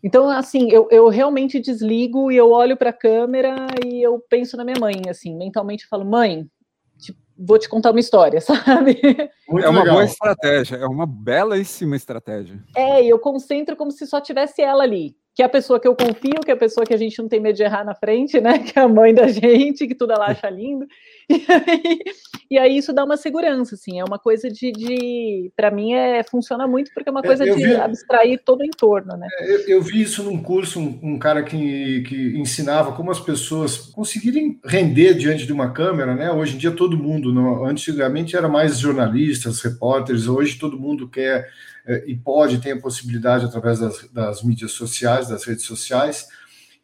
então, 0.04 0.30
assim, 0.30 0.70
eu, 0.72 0.88
eu 0.92 1.10
realmente 1.10 1.60
desligo 1.60 2.32
e 2.32 2.38
eu 2.38 2.52
olho 2.52 2.78
para 2.78 2.92
a 2.92 2.94
câmera 2.94 3.68
e 3.86 4.02
eu 4.02 4.20
penso 4.30 4.56
na 4.56 4.64
minha 4.64 4.80
mãe, 4.80 5.02
assim, 5.10 5.36
mentalmente 5.36 5.84
eu 5.84 5.90
falo, 5.90 6.06
mãe, 6.06 6.48
tipo, 6.98 7.20
vou 7.38 7.60
te 7.60 7.68
contar 7.68 7.92
uma 7.92 8.00
história, 8.00 8.40
sabe? 8.42 9.00
Muito 9.48 9.66
é 9.66 9.70
uma 9.70 9.82
legal. 9.82 9.96
boa 9.96 10.06
estratégia, 10.06 10.78
é 10.78 10.86
uma 10.86 11.06
belíssima 11.06 11.96
estratégia. 11.96 12.64
É, 12.76 13.04
e 13.04 13.10
eu 13.10 13.20
concentro 13.20 13.76
como 13.76 13.92
se 13.92 14.08
só 14.08 14.22
tivesse 14.22 14.62
ela 14.62 14.84
ali 14.84 15.16
que 15.40 15.44
é 15.44 15.46
a 15.46 15.50
pessoa 15.50 15.80
que 15.80 15.88
eu 15.88 15.96
confio, 15.96 16.42
que 16.44 16.52
é 16.52 16.54
a 16.54 16.58
pessoa 16.58 16.86
que 16.86 16.94
a 16.94 16.98
gente 16.98 17.18
não 17.18 17.30
tem 17.30 17.40
medo 17.40 17.56
de 17.56 17.64
errar 17.64 17.86
na 17.86 17.96
frente, 17.96 18.42
né? 18.42 18.60
Que 18.60 18.78
é 18.78 18.82
a 18.82 18.90
mãe 18.90 19.14
da 19.14 19.30
gente, 19.30 19.88
que 19.88 19.96
tudo 19.96 20.12
ela 20.12 20.26
acha 20.26 20.50
lindo. 20.50 20.86
E 21.30 21.38
aí, 21.38 22.00
e 22.50 22.58
aí 22.58 22.78
isso 22.78 22.92
dá 22.92 23.06
uma 23.06 23.16
segurança, 23.16 23.76
assim, 23.76 24.00
é 24.00 24.04
uma 24.04 24.18
coisa 24.18 24.50
de, 24.50 24.72
de 24.72 25.52
para 25.56 25.70
mim 25.70 25.94
é 25.94 26.24
funciona 26.24 26.68
muito 26.68 26.92
porque 26.92 27.08
é 27.08 27.12
uma 27.12 27.20
é, 27.20 27.24
coisa 27.24 27.46
de 27.46 27.54
vi, 27.54 27.76
abstrair 27.76 28.42
todo 28.44 28.62
o 28.62 28.66
entorno, 28.66 29.16
né? 29.16 29.28
É, 29.42 29.52
eu, 29.54 29.60
eu 29.68 29.82
vi 29.82 30.02
isso 30.02 30.24
num 30.24 30.42
curso, 30.42 30.80
um, 30.80 31.00
um, 31.04 31.20
cara 31.20 31.44
que, 31.44 32.02
que 32.02 32.40
ensinava 32.40 32.94
como 32.94 33.12
as 33.12 33.20
pessoas 33.20 33.78
conseguirem 33.78 34.60
render 34.66 35.14
diante 35.14 35.46
de 35.46 35.54
uma 35.54 35.72
câmera, 35.72 36.16
né? 36.16 36.32
Hoje 36.32 36.56
em 36.56 36.58
dia 36.58 36.72
todo 36.72 36.98
mundo, 36.98 37.32
não, 37.32 37.64
antigamente 37.64 38.36
era 38.36 38.50
mais 38.50 38.80
jornalistas, 38.80 39.62
repórteres, 39.62 40.28
hoje 40.28 40.58
todo 40.58 40.80
mundo 40.80 41.08
quer 41.08 41.48
e 42.06 42.16
pode, 42.16 42.60
tem 42.60 42.74
a 42.74 42.80
possibilidade 42.80 43.46
através 43.46 43.80
das, 43.80 44.10
das 44.12 44.44
mídias 44.44 44.72
sociais, 44.72 45.28
das 45.28 45.44
redes 45.44 45.66
sociais, 45.66 46.28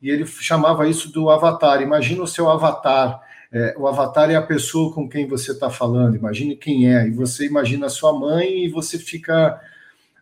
e 0.02 0.10
ele 0.10 0.26
chamava 0.26 0.88
isso 0.88 1.12
do 1.12 1.30
avatar. 1.30 1.82
Imagina 1.82 2.24
o 2.24 2.28
seu 2.28 2.50
avatar. 2.50 3.22
É, 3.52 3.76
o 3.78 3.88
avatar 3.88 4.30
é 4.30 4.36
a 4.36 4.42
pessoa 4.42 4.94
com 4.94 5.08
quem 5.08 5.28
você 5.28 5.52
está 5.52 5.70
falando, 5.70 6.16
imagine 6.16 6.56
quem 6.56 6.94
é, 6.94 7.08
e 7.08 7.12
você 7.12 7.46
imagina 7.46 7.86
a 7.86 7.90
sua 7.90 8.18
mãe 8.18 8.66
e 8.66 8.70
você 8.70 8.98
fica 8.98 9.62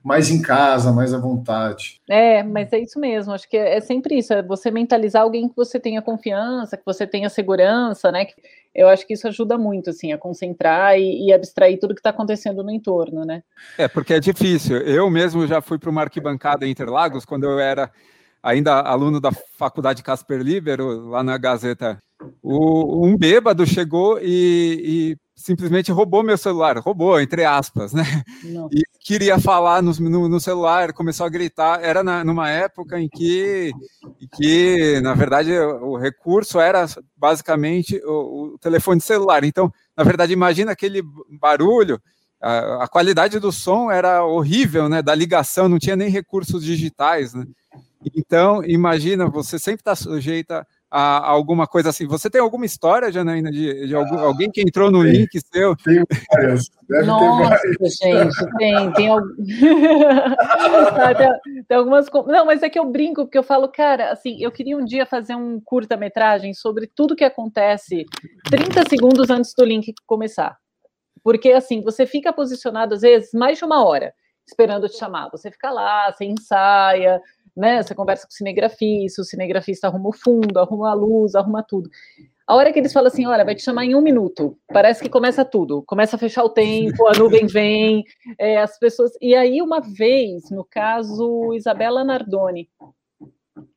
mais 0.04 0.30
em 0.30 0.42
casa, 0.42 0.92
mais 0.92 1.14
à 1.14 1.18
vontade. 1.18 2.02
É, 2.10 2.44
mas 2.44 2.72
é 2.74 2.80
isso 2.80 3.00
mesmo, 3.00 3.32
acho 3.32 3.50
que 3.50 3.56
é, 3.56 3.78
é 3.78 3.82
sempre 3.82 4.18
isso, 4.18 4.34
é 4.34 4.44
você 4.44 4.70
mentalizar 4.70 5.24
alguém 5.24 5.48
que 5.48 5.56
você 5.56 5.80
tenha 5.80 6.02
confiança, 6.02 6.76
que 6.76 6.86
você 6.86 7.08
tenha 7.08 7.30
segurança, 7.30 8.12
né? 8.12 8.28
Eu 8.74 8.88
acho 8.88 9.06
que 9.06 9.14
isso 9.14 9.28
ajuda 9.28 9.58
muito, 9.58 9.90
assim, 9.90 10.12
a 10.12 10.18
concentrar 10.18 10.98
e, 10.98 11.28
e 11.28 11.34
abstrair 11.34 11.80
tudo 11.80 11.94
que 11.94 12.00
está 12.00 12.10
acontecendo 12.10 12.64
no 12.64 12.72
entorno, 12.72 13.24
né? 13.24 13.44
É, 13.78 13.88
porque 13.88 14.14
é 14.16 14.20
difícil. 14.20 14.78
Eu 14.78 15.10
mesmo 15.10 15.46
já 15.46 15.62
fui 15.62 15.78
para 15.78 15.90
uma 15.90 16.02
arquibancada 16.02 16.66
em 16.66 16.72
Interlagos, 16.72 17.26
quando 17.26 17.44
eu 17.44 17.60
era 17.60 17.92
ainda 18.42 18.82
aluno 18.82 19.22
da 19.22 19.32
faculdade 19.32 20.04
Casper 20.04 20.42
Libero, 20.42 21.10
lá 21.10 21.24
na 21.24 21.38
Gazeta. 21.38 21.98
O, 22.42 23.06
um 23.06 23.18
bêbado 23.18 23.66
chegou 23.66 24.20
e, 24.22 25.16
e 25.16 25.18
simplesmente 25.36 25.92
roubou 25.92 26.24
meu 26.24 26.38
celular, 26.38 26.78
roubou, 26.78 27.20
entre 27.20 27.44
aspas, 27.44 27.94
né? 27.94 28.04
Não. 28.44 28.70
E 28.72 28.84
queria 29.00 29.40
falar 29.40 29.82
no, 29.82 29.92
no, 29.94 30.30
no, 30.30 30.40
celular, 30.40 30.94
começou 30.94 31.26
a 31.26 31.30
gritar. 31.30 31.84
Era 31.84 32.04
na, 32.04 32.24
numa 32.24 32.50
época 32.50 33.00
em 33.00 33.10
que, 33.10 33.72
em 34.22 34.28
que, 34.36 35.02
na 35.02 35.14
verdade, 35.14 35.52
o, 35.52 35.92
o 35.92 35.98
recurso 35.98 36.60
era 36.60 36.86
basicamente 37.18 38.02
o, 38.06 38.54
o, 38.54 38.58
telefone 38.60 39.02
celular. 39.02 39.44
Então, 39.44 39.72
na 39.98 40.04
verdade, 40.04 40.34
imagina 40.34 40.72
aquele 40.72 41.02
barulho. 41.40 42.02
A, 42.42 42.84
a, 42.84 42.88
qualidade 42.88 43.40
do 43.40 43.52
som 43.52 43.90
era 43.90 44.24
horrível, 44.24 44.88
né? 44.88 45.02
Da 45.02 45.16
ligação, 45.16 45.68
não 45.68 45.80
tinha 45.80 45.96
nem 45.96 46.10
recursos 46.10 46.64
digitais, 46.64 47.34
né? 47.34 47.46
Então, 48.16 48.64
imagina, 48.66 49.28
você 49.28 49.58
sempre 49.58 49.82
está 49.82 49.96
sujeita 49.96 50.68
a, 50.96 51.28
alguma 51.28 51.66
coisa 51.66 51.90
assim. 51.90 52.06
Você 52.06 52.30
tem 52.30 52.40
alguma 52.40 52.68
história, 52.68 53.12
Janaína, 53.12 53.50
de, 53.50 53.88
de 53.88 53.96
algum, 53.96 54.20
ah, 54.20 54.26
alguém 54.26 54.52
que 54.52 54.62
entrou 54.62 54.92
no 54.92 55.02
tem, 55.02 55.12
link 55.12 55.40
seu? 55.52 55.76
Tem 55.78 56.04
várias. 56.32 56.70
Deve 56.88 57.08
Nossa, 57.08 57.58
gente, 57.84 58.58
tem, 58.60 58.92
tem, 58.94 59.10
ah, 59.10 59.20
tem, 61.18 61.64
tem, 61.64 61.78
algumas. 61.78 62.06
Não, 62.28 62.46
mas 62.46 62.62
é 62.62 62.70
que 62.70 62.78
eu 62.78 62.86
brinco, 62.86 63.26
porque 63.26 63.40
eu 63.40 63.44
falo, 63.44 63.68
cara, 63.70 64.12
assim, 64.12 64.38
eu 64.40 64.52
queria 64.52 64.78
um 64.78 64.86
dia 64.86 65.04
fazer 65.04 65.34
um 65.34 65.60
curta-metragem 65.60 66.54
sobre 66.54 66.86
tudo 66.86 67.16
que 67.16 67.24
acontece 67.24 68.06
30 68.52 68.88
segundos 68.88 69.32
antes 69.32 69.52
do 69.58 69.66
link 69.66 69.92
começar. 70.06 70.56
Porque, 71.24 71.54
assim, 71.54 71.82
você 71.82 72.06
fica 72.06 72.32
posicionado, 72.32 72.94
às 72.94 73.02
vezes, 73.02 73.32
mais 73.34 73.58
de 73.58 73.66
uma 73.66 73.84
hora 73.84 74.14
esperando 74.46 74.88
te 74.88 74.98
chamar. 74.98 75.30
Você 75.32 75.50
fica 75.50 75.72
lá, 75.72 76.12
você 76.12 76.26
ensaia, 76.26 77.20
né? 77.56 77.82
Você 77.82 77.94
conversa 77.96 78.26
com 78.26 78.32
o 78.32 78.36
cinegrafista, 78.36 79.22
o 79.22 79.26
cinegrafista 79.26 79.88
arruma 79.88 80.10
o 80.10 80.14
fundo, 80.14 80.58
arruma 80.58 80.92
a 80.92 80.94
luz, 80.94 81.36
arruma 81.36 81.64
tudo. 81.64 81.90
A 82.46 82.56
hora 82.56 82.74
que 82.74 82.80
eles 82.80 82.92
falam 82.92 83.08
assim, 83.08 83.26
olha, 83.26 83.46
vai 83.46 83.56
te 83.56 83.64
chamar 83.64 83.86
em 83.86 83.96
um 83.96 84.02
minuto, 84.02 84.58
parece 84.68 85.02
que 85.02 85.10
começa 85.10 85.46
tudo, 85.46 85.82
começa 85.84 86.18
a 86.18 86.20
fechar 86.20 86.44
o 86.44 86.50
tempo, 86.50 87.08
a 87.08 87.18
nuvem 87.18 87.48
vem, 87.48 88.04
é, 88.38 88.58
as 88.58 88.78
pessoas. 88.78 89.12
E 89.22 89.34
aí, 89.34 89.62
uma 89.62 89.80
vez, 89.80 90.52
no 90.52 90.66
caso 90.66 91.54
Isabela 91.54 92.04
Nardoni, 92.04 92.70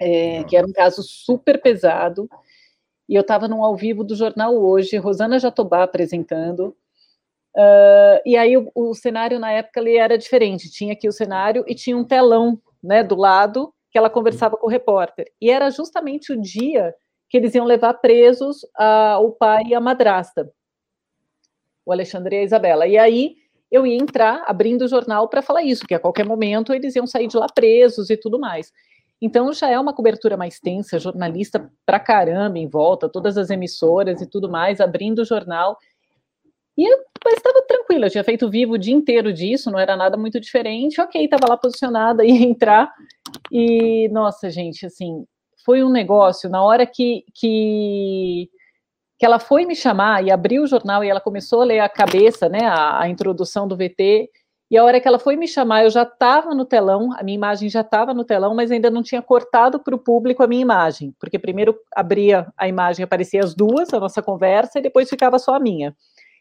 é, 0.00 0.42
que 0.44 0.56
era 0.56 0.66
um 0.66 0.72
caso 0.72 1.02
super 1.02 1.60
pesado, 1.62 2.28
e 3.08 3.14
eu 3.14 3.20
estava 3.20 3.46
num 3.46 3.62
ao 3.62 3.76
vivo 3.76 4.02
do 4.02 4.16
jornal 4.16 4.56
hoje, 4.56 4.96
Rosana 4.96 5.38
Jatobá 5.38 5.84
apresentando, 5.84 6.76
Uh, 7.56 8.20
e 8.26 8.36
aí 8.36 8.54
o, 8.54 8.70
o, 8.74 8.94
cenário 8.94 9.38
na 9.38 9.50
época 9.50 9.80
ele 9.80 9.96
era 9.96 10.18
diferente. 10.18 10.70
Tinha 10.70 10.92
aqui 10.92 11.08
o 11.08 11.12
cenário 11.12 11.64
e 11.66 11.74
tinha 11.74 11.96
um 11.96 12.04
telão, 12.04 12.60
né, 12.86 13.02
do 13.02 13.16
lado 13.16 13.72
que 13.90 13.98
ela 13.98 14.10
conversava 14.10 14.56
com 14.56 14.66
o 14.66 14.70
repórter. 14.70 15.26
E 15.40 15.50
era 15.50 15.70
justamente 15.70 16.32
o 16.32 16.40
dia 16.40 16.94
que 17.28 17.36
eles 17.36 17.54
iam 17.54 17.64
levar 17.64 17.94
presos 17.94 18.58
a, 18.76 19.18
o 19.18 19.32
pai 19.32 19.64
e 19.68 19.74
a 19.74 19.80
madrasta, 19.80 20.50
o 21.84 21.92
Alexandre 21.92 22.36
e 22.36 22.38
a 22.40 22.42
Isabela. 22.42 22.86
E 22.86 22.96
aí 22.96 23.36
eu 23.70 23.86
ia 23.86 23.96
entrar 23.96 24.44
abrindo 24.46 24.82
o 24.82 24.88
jornal 24.88 25.28
para 25.28 25.42
falar 25.42 25.62
isso, 25.62 25.86
que 25.86 25.94
a 25.94 25.98
qualquer 25.98 26.24
momento 26.24 26.72
eles 26.72 26.94
iam 26.94 27.06
sair 27.06 27.26
de 27.26 27.36
lá 27.36 27.46
presos 27.52 28.10
e 28.10 28.16
tudo 28.16 28.38
mais. 28.38 28.72
Então 29.20 29.52
já 29.52 29.68
é 29.70 29.78
uma 29.78 29.94
cobertura 29.94 30.36
mais 30.36 30.60
tensa, 30.60 30.98
jornalista 30.98 31.70
pra 31.84 31.98
caramba 31.98 32.58
em 32.58 32.68
volta, 32.68 33.08
todas 33.08 33.36
as 33.36 33.50
emissoras 33.50 34.20
e 34.20 34.26
tudo 34.26 34.48
mais, 34.48 34.80
abrindo 34.80 35.20
o 35.20 35.24
jornal. 35.24 35.76
E 36.76 36.86
eu 37.28 37.36
estava 37.36 37.62
tranquila, 37.62 38.06
eu 38.06 38.10
tinha 38.10 38.24
feito 38.24 38.48
vivo 38.50 38.74
o 38.74 38.78
dia 38.78 38.94
inteiro 38.94 39.32
disso, 39.32 39.70
não 39.70 39.78
era 39.78 39.96
nada 39.96 40.16
muito 40.16 40.40
diferente. 40.40 41.00
Ok, 41.00 41.24
estava 41.24 41.48
lá 41.48 41.56
posicionada, 41.56 42.24
ia 42.24 42.42
entrar. 42.42 42.92
E, 43.50 44.08
nossa, 44.10 44.50
gente, 44.50 44.86
assim, 44.86 45.24
foi 45.64 45.82
um 45.82 45.90
negócio. 45.90 46.48
Na 46.48 46.62
hora 46.62 46.86
que, 46.86 47.24
que, 47.34 48.48
que 49.18 49.26
ela 49.26 49.38
foi 49.38 49.66
me 49.66 49.74
chamar 49.74 50.24
e 50.24 50.30
abriu 50.30 50.62
o 50.62 50.66
jornal 50.66 51.02
e 51.02 51.08
ela 51.08 51.20
começou 51.20 51.62
a 51.62 51.64
ler 51.64 51.80
a 51.80 51.88
cabeça, 51.88 52.48
né, 52.48 52.64
a, 52.64 53.00
a 53.02 53.08
introdução 53.08 53.66
do 53.66 53.76
VT, 53.76 54.30
e 54.68 54.76
a 54.76 54.84
hora 54.84 55.00
que 55.00 55.06
ela 55.06 55.18
foi 55.18 55.36
me 55.36 55.46
chamar, 55.46 55.84
eu 55.84 55.90
já 55.90 56.02
estava 56.02 56.52
no 56.52 56.64
telão, 56.64 57.12
a 57.16 57.22
minha 57.22 57.36
imagem 57.36 57.68
já 57.68 57.82
estava 57.82 58.12
no 58.12 58.24
telão, 58.24 58.52
mas 58.52 58.72
ainda 58.72 58.90
não 58.90 59.00
tinha 59.00 59.22
cortado 59.22 59.78
para 59.78 59.94
o 59.94 59.98
público 59.98 60.42
a 60.42 60.46
minha 60.48 60.62
imagem, 60.62 61.14
porque 61.20 61.38
primeiro 61.38 61.76
abria 61.94 62.52
a 62.56 62.66
imagem, 62.66 63.04
aparecia 63.04 63.40
as 63.44 63.54
duas, 63.54 63.94
a 63.94 64.00
nossa 64.00 64.20
conversa, 64.20 64.80
e 64.80 64.82
depois 64.82 65.08
ficava 65.08 65.38
só 65.38 65.54
a 65.54 65.60
minha. 65.60 65.94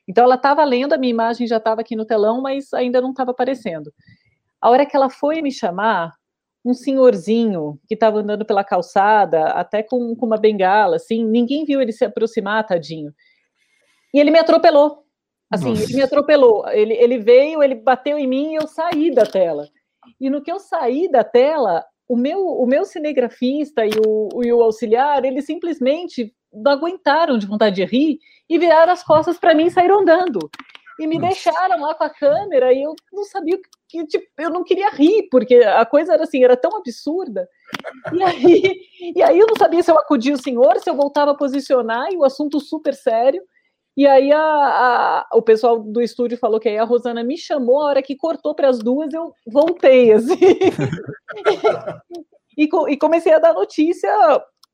Então 0.07 0.23
ela 0.23 0.35
estava 0.35 0.63
lendo, 0.63 0.93
a 0.93 0.97
minha 0.97 1.11
imagem 1.11 1.47
já 1.47 1.57
estava 1.57 1.81
aqui 1.81 1.95
no 1.95 2.05
telão, 2.05 2.41
mas 2.41 2.73
ainda 2.73 3.01
não 3.01 3.11
estava 3.11 3.31
aparecendo. 3.31 3.91
A 4.61 4.69
hora 4.69 4.85
que 4.85 4.95
ela 4.95 5.09
foi 5.09 5.41
me 5.41 5.51
chamar, 5.51 6.13
um 6.63 6.73
senhorzinho 6.73 7.79
que 7.87 7.93
estava 7.93 8.19
andando 8.19 8.45
pela 8.45 8.63
calçada, 8.63 9.45
até 9.49 9.83
com, 9.83 10.15
com 10.15 10.25
uma 10.25 10.37
bengala, 10.37 10.95
assim, 10.95 11.23
ninguém 11.23 11.63
viu 11.63 11.79
ele 11.79 11.91
se 11.91 12.03
aproximar, 12.03 12.65
tadinho. 12.65 13.13
E 14.13 14.19
ele 14.19 14.31
me 14.31 14.39
atropelou. 14.39 15.03
Assim, 15.51 15.69
Nossa. 15.69 15.83
ele 15.83 15.93
me 15.93 16.01
atropelou. 16.01 16.67
Ele, 16.69 16.93
ele 16.93 17.19
veio, 17.19 17.61
ele 17.61 17.75
bateu 17.75 18.17
em 18.17 18.25
mim 18.25 18.53
e 18.53 18.55
eu 18.55 18.67
saí 18.67 19.13
da 19.13 19.25
tela. 19.25 19.67
E 20.19 20.29
no 20.29 20.41
que 20.41 20.51
eu 20.51 20.59
saí 20.59 21.09
da 21.09 21.23
tela, 21.23 21.85
o 22.07 22.15
meu, 22.15 22.39
o 22.39 22.65
meu 22.65 22.85
cinegrafista 22.85 23.85
e 23.85 23.91
o, 24.05 24.43
e 24.43 24.51
o 24.51 24.61
auxiliar, 24.61 25.23
eles 25.23 25.45
simplesmente 25.45 26.33
não 26.55 26.71
aguentaram 26.71 27.37
de 27.37 27.45
vontade 27.45 27.75
de 27.75 27.85
rir 27.85 28.19
e 28.49 28.57
viraram 28.57 28.93
as 28.93 29.03
costas 29.03 29.37
para 29.37 29.53
mim 29.53 29.65
e 29.65 29.71
saíram 29.71 30.01
andando. 30.01 30.49
E 30.99 31.07
me 31.07 31.19
Nossa. 31.19 31.33
deixaram 31.33 31.81
lá 31.81 31.93
com 31.93 32.05
a 32.05 32.09
câmera 32.09 32.71
e 32.71 32.83
eu 32.83 32.95
não 33.11 33.25
sabia 33.25 33.59
que, 33.89 34.05
tipo, 34.05 34.25
eu 34.37 34.49
não 34.49 34.63
queria 34.63 34.89
rir, 34.91 35.27
porque 35.29 35.55
a 35.55 35.85
coisa 35.85 36.13
era 36.13 36.23
assim, 36.23 36.43
era 36.43 36.55
tão 36.55 36.77
absurda. 36.77 37.49
E 38.13 38.23
aí, 38.23 38.79
e 39.15 39.21
aí 39.21 39.37
eu 39.37 39.47
não 39.47 39.57
sabia 39.57 39.83
se 39.83 39.91
eu 39.91 39.99
acudia 39.99 40.33
o 40.33 40.41
senhor, 40.41 40.79
se 40.79 40.89
eu 40.89 40.95
voltava 40.95 41.31
a 41.31 41.35
posicionar, 41.35 42.07
e 42.11 42.17
o 42.17 42.23
assunto 42.23 42.61
super 42.61 42.93
sério. 42.93 43.43
E 43.97 44.05
aí 44.05 44.31
a, 44.31 44.39
a, 44.39 45.27
o 45.33 45.41
pessoal 45.41 45.79
do 45.79 46.01
estúdio 46.01 46.37
falou 46.37 46.59
que 46.59 46.67
aí 46.67 46.77
a 46.77 46.83
Rosana 46.83 47.23
me 47.23 47.37
chamou, 47.37 47.81
a 47.81 47.85
hora 47.85 48.03
que 48.03 48.15
cortou 48.15 48.53
para 48.53 48.69
as 48.69 48.79
duas, 48.79 49.13
eu 49.13 49.33
voltei, 49.47 50.11
assim. 50.11 50.35
e, 52.57 52.69
e, 52.89 52.97
comecei 52.97 53.33
a 53.33 53.39
dar 53.39 53.53
notícia 53.53 54.11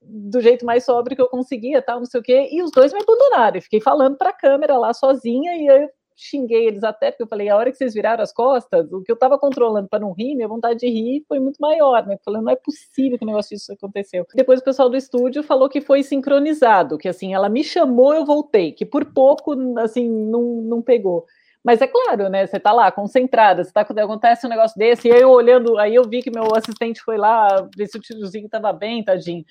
do 0.01 0.41
jeito 0.41 0.65
mais 0.65 0.83
sóbrio 0.83 1.15
que 1.15 1.21
eu 1.21 1.29
conseguia, 1.29 1.81
tal, 1.81 1.99
não 1.99 2.05
sei 2.05 2.19
o 2.19 2.23
quê, 2.23 2.49
e 2.51 2.61
os 2.61 2.71
dois 2.71 2.91
me 2.91 2.99
abandonaram. 3.01 3.57
Eu 3.57 3.61
fiquei 3.61 3.79
falando 3.79 4.17
para 4.17 4.29
a 4.29 4.33
câmera 4.33 4.77
lá 4.77 4.93
sozinha, 4.93 5.55
e 5.55 5.67
eu 5.67 5.89
xinguei 6.15 6.67
eles 6.67 6.83
até, 6.83 7.09
porque 7.09 7.23
eu 7.23 7.27
falei, 7.27 7.49
a 7.49 7.57
hora 7.57 7.71
que 7.71 7.77
vocês 7.77 7.93
viraram 7.93 8.21
as 8.21 8.31
costas, 8.31 8.91
o 8.91 9.01
que 9.01 9.11
eu 9.11 9.15
estava 9.15 9.39
controlando 9.39 9.87
para 9.87 9.99
não 9.99 10.11
rir, 10.11 10.35
minha 10.35 10.47
vontade 10.47 10.79
de 10.79 10.87
rir 10.87 11.23
foi 11.27 11.39
muito 11.39 11.57
maior, 11.59 12.05
né? 12.05 12.17
Falando, 12.23 12.45
não 12.45 12.51
é 12.51 12.55
possível 12.55 13.17
que 13.17 13.23
um 13.23 13.27
negócio 13.27 13.55
disso 13.55 13.73
aconteceu. 13.73 14.25
Depois 14.35 14.59
o 14.59 14.63
pessoal 14.63 14.89
do 14.89 14.97
estúdio 14.97 15.41
falou 15.41 15.67
que 15.67 15.81
foi 15.81 16.03
sincronizado, 16.03 16.97
que 16.97 17.07
assim, 17.07 17.33
ela 17.33 17.49
me 17.49 17.63
chamou, 17.63 18.13
eu 18.13 18.25
voltei, 18.25 18.71
que 18.71 18.85
por 18.85 19.05
pouco, 19.05 19.55
assim, 19.79 20.07
não, 20.09 20.41
não 20.61 20.81
pegou. 20.81 21.25
Mas 21.63 21.81
é 21.81 21.87
claro, 21.87 22.27
né? 22.29 22.45
Você 22.45 22.59
tá 22.59 22.71
lá, 22.71 22.91
concentrada, 22.91 23.63
você 23.63 23.71
tá 23.71 23.85
quando 23.85 23.99
acontece 23.99 24.45
um 24.45 24.49
negócio 24.49 24.77
desse, 24.77 25.07
e 25.07 25.11
aí 25.11 25.21
eu 25.21 25.29
olhando, 25.29 25.77
aí 25.77 25.95
eu 25.95 26.03
vi 26.03 26.21
que 26.21 26.31
meu 26.31 26.55
assistente 26.55 27.01
foi 27.01 27.17
lá 27.17 27.67
ver 27.75 27.87
se 27.87 27.97
o 27.97 28.01
tiozinho 28.01 28.49
tava 28.49 28.73
bem, 28.73 29.03
tadinho. 29.03 29.45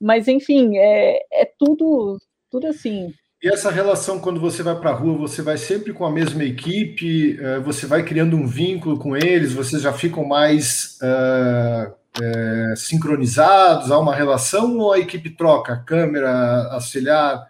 Mas 0.00 0.28
enfim, 0.28 0.76
é, 0.78 1.18
é 1.32 1.44
tudo, 1.58 2.18
tudo 2.50 2.66
assim, 2.66 3.12
e 3.42 3.48
essa 3.48 3.70
relação, 3.70 4.20
quando 4.20 4.38
você 4.38 4.62
vai 4.62 4.78
para 4.78 4.90
a 4.90 4.94
rua, 4.94 5.16
você 5.16 5.40
vai 5.40 5.56
sempre 5.56 5.94
com 5.94 6.04
a 6.04 6.10
mesma 6.10 6.44
equipe, 6.44 7.38
eh, 7.40 7.58
você 7.60 7.86
vai 7.86 8.02
criando 8.02 8.36
um 8.36 8.46
vínculo 8.46 8.98
com 8.98 9.16
eles, 9.16 9.54
vocês 9.54 9.80
já 9.80 9.94
ficam 9.94 10.26
mais 10.26 10.98
uh, 11.00 11.90
é, 12.22 12.74
sincronizados, 12.76 13.90
há 13.90 13.98
uma 13.98 14.14
relação 14.14 14.76
ou 14.76 14.92
a 14.92 14.98
equipe 14.98 15.30
troca 15.30 15.82
câmera, 15.86 16.68
auxiliar? 16.70 17.48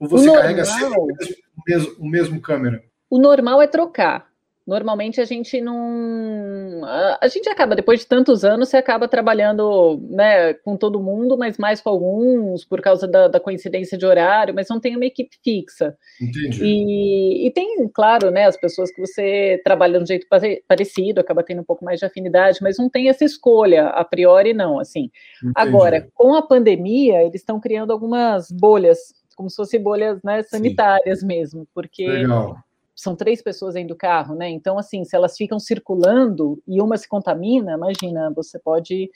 Ou 0.00 0.08
você 0.08 0.32
carrega 0.32 0.64
sempre 0.64 0.98
o 0.98 1.06
mesmo, 1.06 1.36
o 1.56 1.62
mesmo, 1.66 1.96
o 1.98 2.08
mesmo 2.08 2.40
câmera? 2.40 2.82
O 3.10 3.18
normal 3.18 3.60
é 3.60 3.66
trocar. 3.66 4.27
Normalmente 4.68 5.18
a 5.18 5.24
gente 5.24 5.62
não. 5.62 6.84
A, 7.22 7.26
gente 7.26 7.48
acaba, 7.48 7.74
depois 7.74 8.00
de 8.00 8.06
tantos 8.06 8.44
anos, 8.44 8.68
você 8.68 8.76
acaba 8.76 9.08
trabalhando 9.08 9.98
né, 10.10 10.52
com 10.52 10.76
todo 10.76 11.02
mundo, 11.02 11.38
mas 11.38 11.56
mais 11.56 11.80
com 11.80 11.88
alguns, 11.88 12.66
por 12.66 12.82
causa 12.82 13.08
da, 13.08 13.28
da 13.28 13.40
coincidência 13.40 13.96
de 13.96 14.04
horário, 14.04 14.54
mas 14.54 14.68
não 14.68 14.78
tem 14.78 14.94
uma 14.94 15.06
equipe 15.06 15.38
fixa. 15.42 15.96
Entendi. 16.20 16.62
E, 16.62 17.46
e, 17.46 17.50
tem, 17.50 17.88
claro, 17.88 18.30
né, 18.30 18.44
as 18.44 18.58
pessoas 18.58 18.90
que 18.92 19.00
você 19.00 19.58
trabalha 19.64 19.96
de 19.96 20.02
um 20.02 20.06
jeito 20.06 20.26
parecido, 20.68 21.18
acaba 21.18 21.42
tendo 21.42 21.62
um 21.62 21.64
pouco 21.64 21.82
mais 21.82 21.98
de 21.98 22.04
afinidade, 22.04 22.58
mas 22.60 22.76
não 22.76 22.90
tem 22.90 23.08
essa 23.08 23.24
escolha, 23.24 23.86
a 23.86 24.04
priori, 24.04 24.52
não. 24.52 24.78
assim. 24.78 25.10
Entendi. 25.38 25.54
Agora, 25.54 26.06
com 26.12 26.34
a 26.34 26.42
pandemia, 26.42 27.22
eles 27.22 27.40
estão 27.40 27.58
criando 27.58 27.90
algumas 27.90 28.50
bolhas, 28.50 28.98
como 29.34 29.48
se 29.48 29.56
fossem 29.56 29.82
bolhas 29.82 30.22
né, 30.22 30.42
sanitárias 30.42 31.20
Sim. 31.20 31.26
mesmo, 31.26 31.66
porque. 31.74 32.06
Legal 32.06 32.54
são 32.98 33.14
três 33.14 33.40
pessoas 33.40 33.74
dentro 33.74 33.90
do 33.90 33.96
carro, 33.96 34.34
né? 34.34 34.50
Então, 34.50 34.76
assim, 34.76 35.04
se 35.04 35.14
elas 35.14 35.36
ficam 35.36 35.60
circulando 35.60 36.60
e 36.66 36.82
uma 36.82 36.96
se 36.96 37.08
contamina, 37.08 37.74
imagina, 37.74 38.32
você 38.34 38.58
pode 38.58 39.08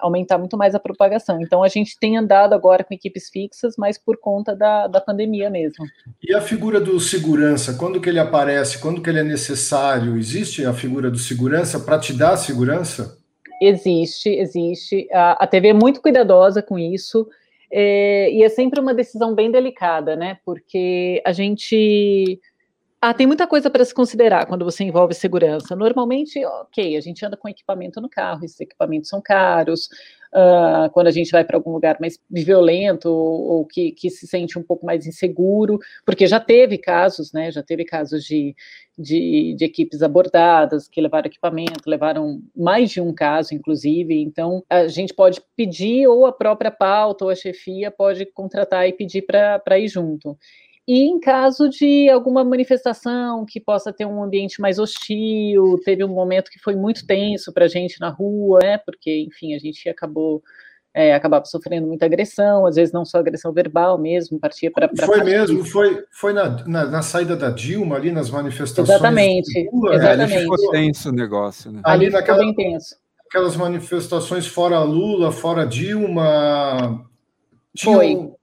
aumentar 0.00 0.38
muito 0.38 0.56
mais 0.56 0.74
a 0.74 0.80
propagação. 0.80 1.40
Então, 1.40 1.62
a 1.62 1.68
gente 1.68 1.96
tem 2.00 2.18
andado 2.18 2.52
agora 2.52 2.82
com 2.82 2.92
equipes 2.92 3.28
fixas, 3.30 3.76
mas 3.78 3.96
por 3.96 4.16
conta 4.16 4.56
da, 4.56 4.88
da 4.88 5.00
pandemia 5.00 5.48
mesmo. 5.50 5.86
E 6.20 6.34
a 6.34 6.40
figura 6.40 6.80
do 6.80 6.98
segurança, 6.98 7.74
quando 7.74 8.00
que 8.00 8.08
ele 8.08 8.18
aparece, 8.18 8.80
quando 8.80 9.00
que 9.00 9.08
ele 9.08 9.20
é 9.20 9.24
necessário? 9.24 10.16
Existe 10.16 10.64
a 10.64 10.72
figura 10.72 11.08
do 11.08 11.18
segurança 11.18 11.78
para 11.78 11.98
te 11.98 12.12
dar 12.12 12.36
segurança? 12.36 13.18
Existe, 13.62 14.30
existe. 14.30 15.08
A, 15.12 15.44
a 15.44 15.46
TV 15.46 15.68
é 15.68 15.72
muito 15.72 16.00
cuidadosa 16.00 16.60
com 16.60 16.76
isso. 16.76 17.28
É, 17.70 18.32
e 18.32 18.42
é 18.42 18.48
sempre 18.48 18.80
uma 18.80 18.94
decisão 18.94 19.34
bem 19.34 19.50
delicada, 19.50 20.16
né? 20.16 20.38
Porque 20.44 21.22
a 21.24 21.32
gente 21.32 22.40
ah, 23.00 23.14
tem 23.14 23.28
muita 23.28 23.46
coisa 23.46 23.70
para 23.70 23.84
se 23.84 23.94
considerar 23.94 24.46
quando 24.46 24.64
você 24.64 24.82
envolve 24.82 25.14
segurança. 25.14 25.76
Normalmente, 25.76 26.44
ok, 26.44 26.96
a 26.96 27.00
gente 27.00 27.24
anda 27.24 27.36
com 27.36 27.48
equipamento 27.48 28.00
no 28.00 28.08
carro, 28.08 28.44
esses 28.44 28.58
equipamentos 28.60 29.08
são 29.08 29.20
caros. 29.22 29.88
Uh, 30.34 30.90
quando 30.92 31.06
a 31.06 31.10
gente 31.10 31.30
vai 31.30 31.42
para 31.42 31.56
algum 31.56 31.72
lugar 31.72 31.96
mais 32.00 32.18
violento 32.28 33.08
ou, 33.08 33.40
ou 33.50 33.66
que, 33.66 33.92
que, 33.92 34.10
se 34.10 34.26
sente 34.26 34.58
um 34.58 34.62
pouco 34.62 34.84
mais 34.84 35.06
inseguro, 35.06 35.78
porque 36.04 36.26
já 36.26 36.38
teve 36.38 36.76
casos, 36.76 37.32
né? 37.32 37.50
Já 37.50 37.62
teve 37.62 37.84
casos 37.84 38.24
de, 38.24 38.54
de, 38.98 39.54
de 39.56 39.64
equipes 39.64 40.02
abordadas 40.02 40.88
que 40.88 41.00
levaram 41.00 41.28
equipamento, 41.28 41.88
levaram 41.88 42.42
mais 42.54 42.90
de 42.90 43.00
um 43.00 43.14
caso, 43.14 43.54
inclusive. 43.54 44.20
Então, 44.20 44.62
a 44.68 44.88
gente 44.88 45.14
pode 45.14 45.40
pedir, 45.56 46.06
ou 46.08 46.26
a 46.26 46.32
própria 46.32 46.70
pauta 46.70 47.24
ou 47.24 47.30
a 47.30 47.34
chefia 47.34 47.90
pode 47.90 48.26
contratar 48.26 48.88
e 48.88 48.92
pedir 48.92 49.22
para 49.22 49.78
ir 49.78 49.88
junto. 49.88 50.36
E 50.88 51.04
em 51.04 51.20
caso 51.20 51.68
de 51.68 52.08
alguma 52.08 52.42
manifestação 52.42 53.44
que 53.44 53.60
possa 53.60 53.92
ter 53.92 54.06
um 54.06 54.22
ambiente 54.22 54.58
mais 54.58 54.78
hostil, 54.78 55.78
teve 55.84 56.02
um 56.02 56.08
momento 56.08 56.50
que 56.50 56.58
foi 56.58 56.74
muito 56.74 57.06
tenso 57.06 57.52
para 57.52 57.66
a 57.66 57.68
gente 57.68 58.00
na 58.00 58.08
rua, 58.08 58.58
né? 58.62 58.78
Porque, 58.78 59.26
enfim, 59.28 59.54
a 59.54 59.58
gente 59.58 59.86
acabou 59.86 60.42
é, 60.94 61.14
acabava 61.14 61.44
sofrendo 61.44 61.86
muita 61.86 62.06
agressão, 62.06 62.64
às 62.64 62.76
vezes 62.76 62.90
não 62.90 63.04
só 63.04 63.18
agressão 63.18 63.52
verbal 63.52 63.98
mesmo, 63.98 64.40
partia 64.40 64.70
para. 64.70 64.88
Foi 65.04 65.22
mesmo, 65.22 65.62
foi, 65.62 66.02
foi 66.10 66.32
na, 66.32 66.66
na, 66.66 66.86
na, 66.86 67.02
saída 67.02 67.36
da 67.36 67.50
Dilma 67.50 67.96
ali 67.96 68.10
nas 68.10 68.30
manifestações. 68.30 68.88
Exatamente. 68.88 69.68
Lula, 69.70 69.94
exatamente. 69.94 70.32
Ali 70.32 70.40
ficou 70.40 70.70
tenso 70.70 71.08
o 71.10 71.12
negócio, 71.12 71.70
né? 71.70 71.82
Ali, 71.84 72.06
ali 72.06 72.14
naquela, 72.14 72.38
bem 72.38 72.54
tenso. 72.54 72.96
Aquelas 73.28 73.54
manifestações 73.56 74.46
fora 74.46 74.80
Lula, 74.80 75.30
fora 75.30 75.66
Dilma. 75.66 77.06
Tinham, 77.76 77.94
foi 77.94 78.37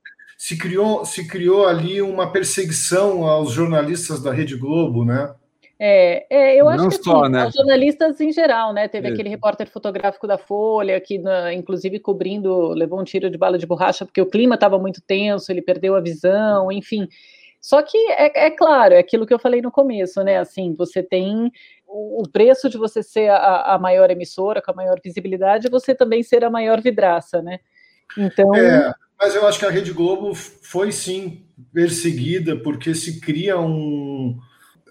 se 0.46 0.56
criou, 0.56 1.04
se 1.04 1.26
criou 1.26 1.66
ali 1.66 2.00
uma 2.00 2.30
perseguição 2.30 3.26
aos 3.26 3.50
jornalistas 3.50 4.22
da 4.22 4.32
Rede 4.32 4.56
Globo, 4.56 5.04
né? 5.04 5.34
É, 5.76 6.24
é 6.30 6.54
eu 6.54 6.68
acho 6.68 6.84
Não 6.84 6.88
que 6.88 7.02
só, 7.02 7.24
assim, 7.24 7.32
né? 7.32 7.50
jornalistas 7.52 8.20
em 8.20 8.30
geral, 8.30 8.72
né? 8.72 8.86
Teve 8.86 9.08
é. 9.08 9.10
aquele 9.10 9.28
repórter 9.28 9.68
fotográfico 9.68 10.24
da 10.24 10.38
Folha 10.38 11.00
que, 11.00 11.18
na, 11.18 11.52
inclusive, 11.52 11.98
cobrindo, 11.98 12.68
levou 12.68 13.00
um 13.00 13.02
tiro 13.02 13.28
de 13.28 13.36
bala 13.36 13.58
de 13.58 13.66
borracha 13.66 14.06
porque 14.06 14.20
o 14.20 14.30
clima 14.30 14.54
estava 14.54 14.78
muito 14.78 15.02
tenso, 15.04 15.50
ele 15.50 15.60
perdeu 15.60 15.96
a 15.96 16.00
visão, 16.00 16.70
enfim. 16.70 17.08
Só 17.60 17.82
que 17.82 17.98
é, 18.12 18.46
é, 18.46 18.50
claro, 18.52 18.94
é 18.94 18.98
aquilo 18.98 19.26
que 19.26 19.34
eu 19.34 19.40
falei 19.40 19.60
no 19.60 19.72
começo, 19.72 20.22
né? 20.22 20.38
Assim, 20.38 20.76
você 20.78 21.02
tem 21.02 21.50
o, 21.88 22.22
o 22.22 22.28
preço 22.28 22.70
de 22.70 22.78
você 22.78 23.02
ser 23.02 23.30
a, 23.30 23.74
a, 23.74 23.78
maior 23.80 24.12
emissora, 24.12 24.62
com 24.62 24.70
a 24.70 24.76
maior 24.76 25.00
visibilidade, 25.02 25.68
você 25.68 25.92
também 25.92 26.22
ser 26.22 26.44
a 26.44 26.50
maior 26.50 26.80
vidraça, 26.80 27.42
né? 27.42 27.58
Então. 28.16 28.54
É, 28.54 28.94
mas 29.18 29.34
eu 29.34 29.46
acho 29.46 29.58
que 29.58 29.66
a 29.66 29.70
Rede 29.70 29.92
Globo 29.92 30.34
foi 30.34 30.92
sim 30.92 31.44
perseguida, 31.72 32.56
porque 32.56 32.94
se 32.94 33.20
cria 33.20 33.58
um. 33.58 34.38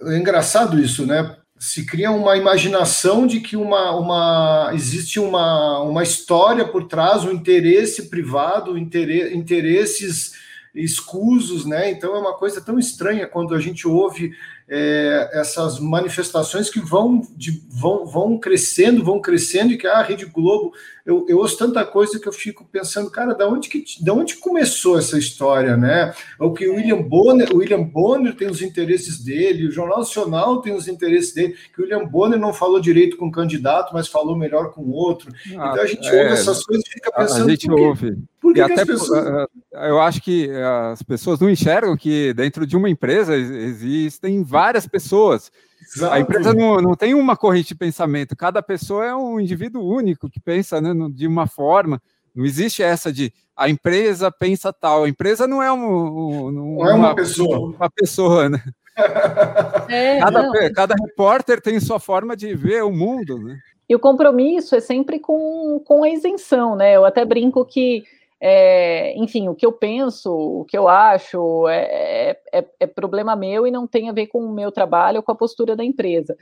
É 0.04 0.18
engraçado 0.18 0.80
isso, 0.80 1.06
né? 1.06 1.38
Se 1.58 1.86
cria 1.86 2.12
uma 2.12 2.36
imaginação 2.36 3.26
de 3.26 3.40
que 3.40 3.56
uma, 3.56 3.96
uma 3.96 4.72
existe 4.74 5.20
uma, 5.20 5.80
uma 5.82 6.04
história 6.04 6.68
por 6.68 6.88
trás, 6.88 7.24
um 7.24 7.32
interesse 7.32 8.10
privado, 8.10 8.78
interesses 8.78 10.34
escusos, 10.76 11.66
né? 11.66 11.90
Então 11.90 12.16
é 12.16 12.20
uma 12.20 12.34
coisa 12.34 12.60
tão 12.60 12.78
estranha 12.78 13.28
quando 13.28 13.56
a 13.56 13.60
gente 13.60 13.88
ouve 13.88 14.34
é, 14.68 15.30
essas 15.34 15.80
manifestações 15.80 16.70
que 16.70 16.80
vão, 16.80 17.22
de, 17.36 17.64
vão, 17.70 18.06
vão 18.06 18.38
crescendo, 18.38 19.04
vão 19.04 19.22
crescendo, 19.22 19.74
e 19.74 19.78
que 19.78 19.88
ah, 19.88 20.00
a 20.00 20.04
Rede 20.04 20.26
Globo, 20.26 20.74
eu, 21.06 21.24
eu 21.30 21.38
ouço 21.38 21.56
tanta 21.56 21.86
coisa 21.86 22.20
que 22.20 22.28
eu 22.28 22.34
fico 22.34 22.66
pensando, 22.66 23.12
cara, 23.12 23.36
da 23.36 23.48
onde, 23.48 23.70
que, 23.70 23.86
da 24.02 24.12
onde 24.12 24.38
começou 24.38 24.98
essa 24.98 25.20
história, 25.20 25.78
né? 25.78 26.12
O 26.40 26.52
que 26.52 26.68
o 26.68 26.76
William 26.76 27.02
Bonner, 27.02 27.54
o 27.54 27.58
William 27.58 27.84
Bonner 27.84 28.36
tem 28.36 28.50
os 28.50 28.60
interesses 28.62 29.24
dele, 29.24 29.68
o 29.68 29.72
Jornal 29.72 30.00
Nacional 30.00 30.62
tem 30.62 30.74
os 30.74 30.88
interesses 30.88 31.32
dele, 31.32 31.56
que 31.74 31.80
o 31.80 31.84
William 31.84 32.08
Bonner 32.08 32.40
não 32.40 32.52
falou 32.52 32.80
direito 32.80 33.18
com 33.18 33.28
o 33.28 33.32
candidato, 33.32 33.94
mas 33.94 34.08
falou 34.08 34.36
melhor 34.36 34.72
com 34.72 34.82
o 34.82 34.92
outro. 34.92 35.32
Ah, 35.58 35.74
então 35.74 35.84
a 35.84 35.86
gente 35.86 36.08
é, 36.08 36.24
ouve 36.24 36.34
essas 36.34 36.66
coisas 36.66 36.84
e 36.88 36.92
fica 36.92 37.12
pensando. 37.12 37.46
A 37.46 37.52
gente 37.52 37.68
por 37.68 37.80
ouve. 37.80 38.18
Por 38.42 38.54
que, 38.54 38.66
que 38.66 38.72
até 38.72 38.86
pessoas... 38.86 39.48
eu 39.74 40.00
acho 40.00 40.22
que 40.22 40.50
as 40.92 41.04
pessoas 41.04 41.40
não 41.40 41.50
enxergam 41.50 41.96
que 41.96 42.34
dentro 42.34 42.66
de 42.66 42.76
uma 42.76 42.90
empresa 42.90 43.36
existem 43.36 44.44
várias 44.44 44.88
pessoas. 44.88 45.52
Exato. 45.96 46.14
A 46.14 46.20
empresa 46.20 46.54
não, 46.54 46.82
não 46.82 46.96
tem 46.96 47.14
uma 47.14 47.38
corrente 47.38 47.70
de 47.70 47.76
pensamento, 47.76 48.36
cada 48.36 48.62
pessoa 48.62 49.06
é 49.06 49.16
um 49.16 49.40
indivíduo 49.40 49.84
único 49.84 50.30
que 50.30 50.40
pensa 50.40 50.82
né, 50.82 50.92
de 51.14 51.28
uma 51.28 51.48
forma. 51.48 52.02
Não 52.34 52.46
existe 52.46 52.84
essa 52.84 53.14
de 53.14 53.32
a 53.56 53.70
empresa 53.70 54.30
pensa 54.30 54.74
tal. 54.74 55.06
A 55.06 55.10
empresa 55.10 55.48
não 55.48 55.64
é, 55.64 55.72
um, 55.72 55.78
um, 55.78 56.52
não 56.52 56.88
é 56.88 56.94
uma, 56.94 57.08
uma, 57.08 57.16
pessoa. 57.16 57.60
Uma 57.60 57.90
pessoa, 57.90 58.50
né? 58.50 58.62
É, 59.88 60.20
cada, 60.20 60.72
cada 60.74 60.96
repórter 60.96 61.62
tem 61.62 61.80
sua 61.80 62.00
forma 62.00 62.36
de 62.36 62.56
ver 62.56 62.82
o 62.84 62.92
mundo, 62.92 63.38
né? 63.38 63.60
E 63.88 63.96
o 63.96 64.00
compromisso 64.00 64.76
é 64.76 64.80
sempre 64.80 65.20
com, 65.20 65.80
com 65.86 66.04
a 66.04 66.10
isenção, 66.10 66.76
né? 66.76 66.96
Eu 66.96 67.06
até 67.06 67.24
brinco 67.24 67.64
que 67.66 68.04
é, 68.42 69.18
enfim, 69.18 69.48
o 69.48 69.56
que 69.56 69.66
eu 69.66 69.72
penso, 69.72 70.32
o 70.32 70.66
que 70.66 70.78
eu 70.78 70.88
acho 70.88 71.68
é, 71.68 72.38
é, 72.54 72.66
é, 72.80 72.88
problema 72.88 73.36
meu 73.36 73.66
e 73.66 73.72
não 73.72 73.88
tem 73.88 74.10
a 74.10 74.14
ver 74.14 74.28
com 74.28 74.40
o 74.40 74.54
meu 74.54 74.72
trabalho 74.72 75.18
ou 75.18 75.24
com 75.24 75.32
a 75.32 75.36
postura 75.36 75.76
da 75.76 75.84
empresa. 75.84 76.36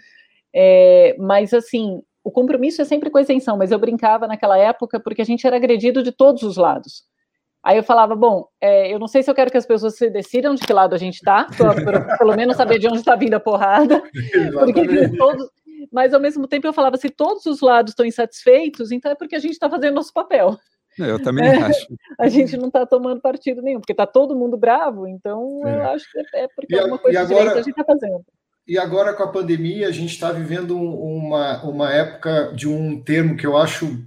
É, 0.53 1.15
mas, 1.19 1.53
assim, 1.53 2.01
o 2.23 2.31
compromisso 2.31 2.81
é 2.81 2.85
sempre 2.85 3.09
com 3.09 3.17
a 3.17 3.21
isenção, 3.21 3.57
mas 3.57 3.71
eu 3.71 3.79
brincava 3.79 4.27
naquela 4.27 4.57
época 4.57 4.99
porque 4.99 5.21
a 5.21 5.25
gente 5.25 5.45
era 5.45 5.55
agredido 5.55 6.01
de 6.01 6.11
todos 6.11 6.43
os 6.43 6.57
lados. 6.57 7.03
Aí 7.63 7.77
eu 7.77 7.83
falava, 7.83 8.13
bom, 8.13 8.45
é, 8.59 8.93
eu 8.93 8.99
não 8.99 9.07
sei 9.07 9.23
se 9.23 9.31
eu 9.31 9.35
quero 9.35 9.49
que 9.49 9.57
as 9.57 9.65
pessoas 9.65 9.95
se 9.95 10.09
decidam 10.09 10.53
de 10.53 10.65
que 10.65 10.73
lado 10.73 10.93
a 10.93 10.97
gente 10.97 11.15
está, 11.15 11.47
pelo 12.17 12.35
menos 12.35 12.57
saber 12.57 12.77
de 12.77 12.87
onde 12.87 12.97
está 12.97 13.15
vindo 13.15 13.35
a 13.35 13.39
porrada, 13.39 14.03
porque 14.59 15.17
todos, 15.17 15.49
mas 15.89 16.13
ao 16.13 16.19
mesmo 16.19 16.45
tempo 16.45 16.67
eu 16.67 16.73
falava, 16.73 16.97
se 16.97 17.09
todos 17.09 17.45
os 17.45 17.61
lados 17.61 17.91
estão 17.91 18.05
insatisfeitos, 18.05 18.91
então 18.91 19.11
é 19.11 19.15
porque 19.15 19.35
a 19.35 19.39
gente 19.39 19.53
está 19.53 19.69
fazendo 19.69 19.95
nosso 19.95 20.11
papel. 20.11 20.57
Eu 20.97 21.21
também 21.21 21.45
é, 21.47 21.57
acho. 21.57 21.87
A 22.19 22.29
gente 22.29 22.57
não 22.57 22.67
está 22.67 22.85
tomando 22.85 23.21
partido 23.21 23.61
nenhum, 23.61 23.79
porque 23.79 23.93
está 23.93 24.05
todo 24.05 24.35
mundo 24.35 24.57
bravo, 24.57 25.07
então 25.07 25.61
é. 25.65 25.75
eu 25.75 25.89
acho 25.89 26.11
que 26.11 26.19
é 26.35 26.47
porque 26.55 26.75
e, 26.75 26.79
alguma 26.79 26.97
coisa 26.97 27.21
agora, 27.21 27.51
a 27.53 27.57
gente 27.57 27.69
está 27.69 27.83
fazendo. 27.83 28.25
E 28.67 28.77
agora 28.77 29.13
com 29.13 29.23
a 29.23 29.31
pandemia, 29.31 29.87
a 29.87 29.91
gente 29.91 30.13
está 30.13 30.31
vivendo 30.31 30.77
uma, 30.77 31.63
uma 31.63 31.91
época 31.91 32.53
de 32.55 32.67
um 32.67 33.01
termo 33.01 33.35
que 33.35 33.45
eu 33.45 33.57
acho 33.57 34.03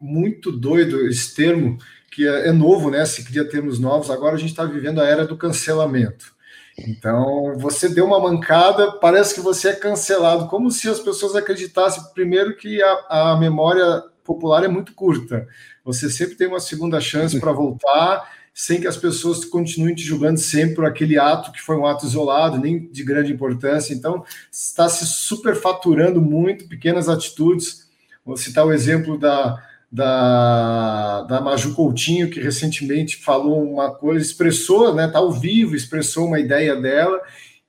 muito 0.00 0.52
doido, 0.52 1.06
esse 1.06 1.34
termo, 1.34 1.78
que 2.10 2.28
é, 2.28 2.48
é 2.48 2.52
novo, 2.52 2.90
né? 2.90 3.04
Se 3.06 3.24
cria 3.24 3.48
termos 3.48 3.78
novos, 3.78 4.10
agora 4.10 4.34
a 4.34 4.38
gente 4.38 4.50
está 4.50 4.64
vivendo 4.64 5.00
a 5.00 5.06
era 5.06 5.26
do 5.26 5.36
cancelamento. 5.36 6.34
Então, 6.78 7.56
você 7.56 7.88
deu 7.88 8.04
uma 8.04 8.20
mancada, 8.20 8.92
parece 8.92 9.34
que 9.34 9.40
você 9.40 9.68
é 9.68 9.74
cancelado, 9.74 10.48
como 10.48 10.70
se 10.70 10.88
as 10.88 10.98
pessoas 10.98 11.36
acreditassem, 11.36 12.02
primeiro, 12.12 12.56
que 12.56 12.82
a, 12.82 13.32
a 13.32 13.36
memória 13.38 14.02
popular 14.24 14.64
é 14.64 14.68
muito 14.68 14.92
curta. 14.92 15.46
Você 15.84 16.08
sempre 16.08 16.34
tem 16.34 16.46
uma 16.46 16.60
segunda 16.60 17.00
chance 17.00 17.38
para 17.38 17.52
voltar, 17.52 18.32
sem 18.54 18.80
que 18.80 18.86
as 18.86 18.96
pessoas 18.96 19.44
continuem 19.44 19.94
te 19.94 20.02
julgando 20.02 20.40
sempre 20.40 20.76
por 20.76 20.86
aquele 20.86 21.18
ato 21.18 21.52
que 21.52 21.60
foi 21.60 21.76
um 21.76 21.84
ato 21.84 22.06
isolado, 22.06 22.58
nem 22.58 22.88
de 22.88 23.02
grande 23.02 23.32
importância. 23.32 23.92
Então, 23.92 24.24
está 24.50 24.88
se 24.88 25.04
superfaturando 25.04 26.22
muito 26.22 26.66
pequenas 26.68 27.08
atitudes. 27.08 27.88
Vou 28.24 28.36
citar 28.36 28.64
o 28.64 28.72
exemplo 28.72 29.18
da, 29.18 29.62
da, 29.94 31.22
da 31.22 31.40
Maju 31.40 31.72
Coutinho, 31.74 32.28
que 32.28 32.40
recentemente 32.40 33.16
falou 33.16 33.62
uma 33.62 33.94
coisa, 33.94 34.24
expressou, 34.24 34.92
né, 34.92 35.06
está 35.06 35.18
ao 35.18 35.30
vivo, 35.30 35.76
expressou 35.76 36.26
uma 36.26 36.40
ideia 36.40 36.74
dela, 36.74 37.20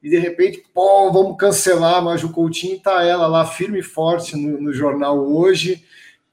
e 0.02 0.10
de 0.10 0.18
repente, 0.18 0.64
pô, 0.74 1.12
vamos 1.12 1.38
cancelar 1.38 1.96
a 1.96 2.02
Maju 2.02 2.30
Coutinho, 2.30 2.78
está 2.78 3.04
ela 3.04 3.28
lá 3.28 3.46
firme 3.46 3.80
e 3.80 3.84
forte 3.84 4.36
no, 4.36 4.60
no 4.60 4.74
jornal 4.74 5.20
hoje, 5.20 5.84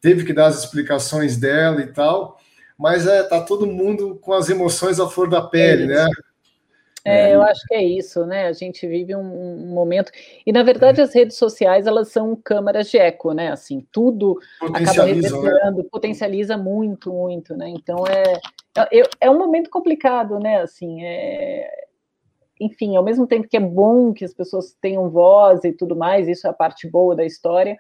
teve 0.03 0.25
que 0.25 0.35
dar 0.35 0.47
as 0.47 0.65
explicações 0.65 1.37
dela 1.37 1.81
e 1.81 1.87
tal, 1.87 2.37
mas 2.77 3.07
é, 3.07 3.23
tá 3.23 3.41
todo 3.41 3.67
mundo 3.67 4.19
com 4.21 4.33
as 4.33 4.51
emoções 4.51 4.99
à 4.99 5.09
flor 5.09 5.31
da 5.31 5.41
pele, 5.41 5.85
é 5.85 5.87
né? 5.87 6.09
É, 7.05 7.31
é, 7.31 7.35
eu 7.35 7.43
acho 7.43 7.67
que 7.67 7.75
é 7.75 7.83
isso, 7.83 8.25
né? 8.27 8.47
A 8.47 8.53
gente 8.53 8.87
vive 8.87 9.15
um, 9.15 9.21
um, 9.21 9.75
momento 9.75 10.13
e 10.47 10.53
na 10.53 10.63
verdade 10.63 11.01
as 11.01 11.13
redes 11.13 11.37
sociais 11.37 11.87
elas 11.87 12.09
são 12.09 12.37
câmaras 12.37 12.91
de 12.91 12.99
eco, 12.99 13.33
né? 13.33 13.51
Assim, 13.51 13.87
tudo 13.91 14.39
acaba 14.61 15.07
né? 15.07 15.13
reverberando, 15.13 15.79
né? 15.79 15.89
potencializa 15.91 16.57
muito, 16.57 17.13
muito, 17.13 17.57
né? 17.57 17.69
Então 17.71 18.05
é, 18.07 18.41
é, 18.97 19.03
é 19.21 19.31
um 19.31 19.39
momento 19.39 19.69
complicado, 19.69 20.39
né? 20.39 20.61
Assim, 20.61 21.05
é, 21.05 21.69
enfim, 22.61 22.97
ao 22.97 23.03
mesmo 23.03 23.27
tempo 23.27 23.49
que 23.49 23.57
é 23.57 23.61
bom 23.61 24.13
que 24.13 24.25
as 24.25 24.33
pessoas 24.33 24.77
tenham 24.81 25.11
voz 25.11 25.65
e 25.65 25.73
tudo 25.73 25.97
mais, 25.97 26.29
isso 26.29 26.47
é 26.47 26.51
a 26.51 26.55
parte 26.55 26.89
boa 26.89 27.17
da 27.17 27.25
história 27.25 27.77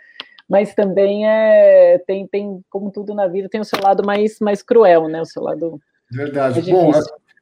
mas 0.53 0.75
também 0.75 1.27
é 1.27 1.99
tem, 2.07 2.27
tem 2.27 2.61
como 2.69 2.91
tudo 2.91 3.15
na 3.15 3.27
vida 3.27 3.49
tem 3.49 3.63
o 3.63 3.65
seu 3.65 3.79
lado 3.83 4.05
mais 4.05 4.39
mais 4.39 4.63
cruel, 4.63 5.09
né? 5.09 5.23
O 5.23 5.25
seu 5.25 5.43
lado 5.43 5.81
verdade. 6.11 6.61
Bom, 6.71 6.93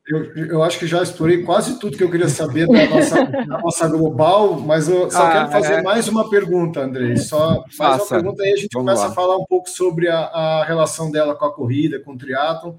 eu, 0.07 0.47
eu 0.47 0.63
acho 0.63 0.79
que 0.79 0.87
já 0.87 1.03
explorei 1.03 1.43
quase 1.43 1.81
tudo 1.81 1.97
que 1.97 2.05
eu 2.05 2.11
queria 2.11 2.29
saber 2.29 2.69
da 2.69 2.87
nossa, 2.87 3.25
da 3.25 3.59
nossa 3.59 3.89
global, 3.89 4.61
mas 4.61 4.89
eu 4.89 5.11
só 5.11 5.27
ah, 5.27 5.33
quero 5.33 5.51
fazer 5.51 5.73
é... 5.73 5.83
mais 5.83 6.07
uma 6.07 6.31
pergunta, 6.31 6.83
Andrei. 6.83 7.17
Só 7.17 7.65
mais 7.77 8.01
uma 8.01 8.09
pergunta 8.09 8.45
aí 8.45 8.53
a 8.53 8.57
gente 8.57 8.73
Vamos 8.73 8.87
começa 8.87 9.07
lá. 9.07 9.11
a 9.11 9.15
falar 9.15 9.37
um 9.37 9.45
pouco 9.45 9.69
sobre 9.69 10.09
a, 10.09 10.21
a 10.27 10.65
relação 10.65 11.11
dela 11.11 11.35
com 11.35 11.45
a 11.47 11.53
corrida, 11.53 11.99
com 11.99 12.13
o 12.13 12.17
triatlon, 12.19 12.75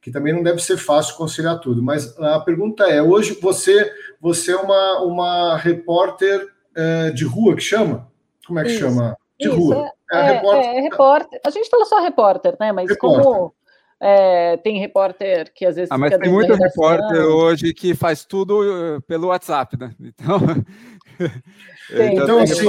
que 0.00 0.12
também 0.12 0.32
não 0.32 0.42
deve 0.44 0.62
ser 0.62 0.76
fácil 0.76 1.16
conciliar 1.16 1.58
tudo. 1.58 1.82
Mas 1.82 2.16
a 2.20 2.38
pergunta 2.38 2.84
é: 2.84 3.02
hoje 3.02 3.36
você 3.42 3.92
você 4.20 4.52
é 4.52 4.56
uma, 4.56 5.02
uma 5.02 5.56
repórter 5.56 6.46
é, 6.76 7.10
de 7.10 7.24
rua 7.24 7.56
que 7.56 7.62
chama? 7.62 8.06
Como 8.46 8.60
é 8.60 8.62
que 8.62 8.70
Isso. 8.70 8.78
chama? 8.78 9.16
De 9.48 9.54
Isso, 9.54 9.72
rua. 9.72 9.90
É, 10.12 10.16
é, 10.16 10.22
repórter. 10.32 10.64
É, 10.64 10.80
repórter. 10.80 11.40
A 11.46 11.50
gente 11.50 11.68
fala 11.68 11.84
só 11.84 12.00
repórter, 12.00 12.56
né? 12.58 12.72
Mas 12.72 12.88
repórter. 12.88 13.24
como 13.24 13.54
é, 14.00 14.56
tem 14.58 14.78
repórter 14.78 15.52
que 15.54 15.64
às 15.64 15.76
vezes. 15.76 15.90
Ah, 15.90 15.98
mas 15.98 16.16
tem 16.18 16.30
muito 16.30 16.52
repórter 16.54 17.20
hoje 17.22 17.72
que 17.72 17.94
faz 17.94 18.24
tudo 18.24 18.62
eh, 18.62 19.00
pelo 19.06 19.28
WhatsApp, 19.28 19.78
né? 19.78 19.94
Então. 20.00 20.40
Tem, 21.86 22.16
então, 22.16 22.38
assim, 22.38 22.66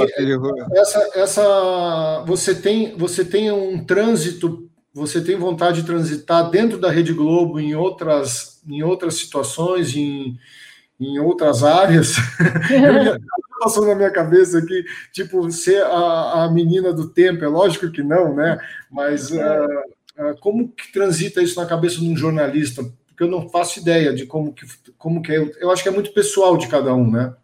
essa, 0.74 1.10
essa, 1.14 2.22
você 2.26 2.54
tem, 2.54 2.96
você 2.98 3.24
tem 3.24 3.50
um 3.50 3.82
trânsito, 3.82 4.68
você 4.92 5.24
tem 5.24 5.36
vontade 5.36 5.80
de 5.80 5.86
transitar 5.86 6.50
dentro 6.50 6.78
da 6.78 6.90
Rede 6.90 7.14
Globo 7.14 7.58
em 7.58 7.74
outras, 7.74 8.60
em 8.68 8.82
outras 8.82 9.14
situações, 9.14 9.96
em, 9.96 10.38
em 11.00 11.18
outras 11.18 11.64
áreas. 11.64 12.16
passou 13.58 13.86
na 13.86 13.94
minha 13.94 14.10
cabeça 14.10 14.58
aqui, 14.58 14.84
tipo, 15.12 15.50
ser 15.50 15.82
a, 15.84 16.44
a 16.44 16.50
menina 16.50 16.92
do 16.92 17.08
tempo, 17.08 17.44
é 17.44 17.48
lógico 17.48 17.90
que 17.90 18.02
não, 18.02 18.34
né? 18.34 18.58
Mas 18.90 19.30
uh, 19.30 19.36
uh, 19.38 20.36
como 20.40 20.68
que 20.68 20.92
transita 20.92 21.42
isso 21.42 21.60
na 21.60 21.66
cabeça 21.66 21.98
de 21.98 22.08
um 22.08 22.16
jornalista? 22.16 22.82
Porque 23.08 23.24
eu 23.24 23.28
não 23.28 23.48
faço 23.48 23.80
ideia 23.80 24.12
de 24.12 24.26
como 24.26 24.52
que, 24.52 24.66
como 24.98 25.22
que 25.22 25.32
é. 25.32 25.50
Eu 25.60 25.70
acho 25.70 25.82
que 25.82 25.88
é 25.88 25.92
muito 25.92 26.12
pessoal 26.12 26.56
de 26.56 26.68
cada 26.68 26.94
um, 26.94 27.10
né? 27.10 27.34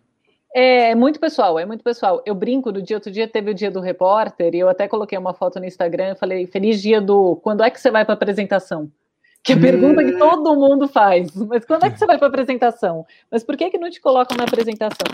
É, 0.55 0.91
é 0.91 0.95
muito 0.95 1.19
pessoal, 1.19 1.59
é 1.59 1.65
muito 1.65 1.83
pessoal. 1.83 2.23
Eu 2.27 2.35
brinco 2.35 2.71
do 2.71 2.83
dia, 2.83 2.97
outro 2.97 3.11
dia 3.11 3.27
teve 3.27 3.51
o 3.51 3.55
dia 3.55 3.71
do 3.71 3.81
repórter, 3.81 4.55
e 4.55 4.59
eu 4.59 4.69
até 4.69 4.87
coloquei 4.87 5.17
uma 5.17 5.33
foto 5.33 5.59
no 5.59 5.65
Instagram 5.65 6.13
e 6.13 6.15
falei, 6.15 6.47
feliz 6.47 6.81
dia 6.81 7.01
do 7.01 7.37
quando 7.37 7.63
é 7.63 7.71
que 7.71 7.81
você 7.81 7.91
vai 7.91 8.05
para 8.05 8.13
a 8.13 8.17
apresentação? 8.17 8.91
Que 9.43 9.53
é 9.53 9.57
a 9.57 9.61
pergunta 9.61 10.05
que 10.05 10.15
hum. 10.15 10.19
todo 10.19 10.55
mundo 10.55 10.87
faz. 10.87 11.35
Mas 11.35 11.65
quando 11.65 11.85
é 11.85 11.91
que 11.91 11.99
você 11.99 12.07
vai 12.07 12.19
para 12.19 12.27
a 12.27 12.31
apresentação? 12.31 13.07
Mas 13.31 13.43
por 13.43 13.57
que, 13.57 13.71
que 13.71 13.79
não 13.79 13.91
te 13.91 14.01
colocam 14.01 14.37
na 14.37 14.45
apresentação? 14.45 15.07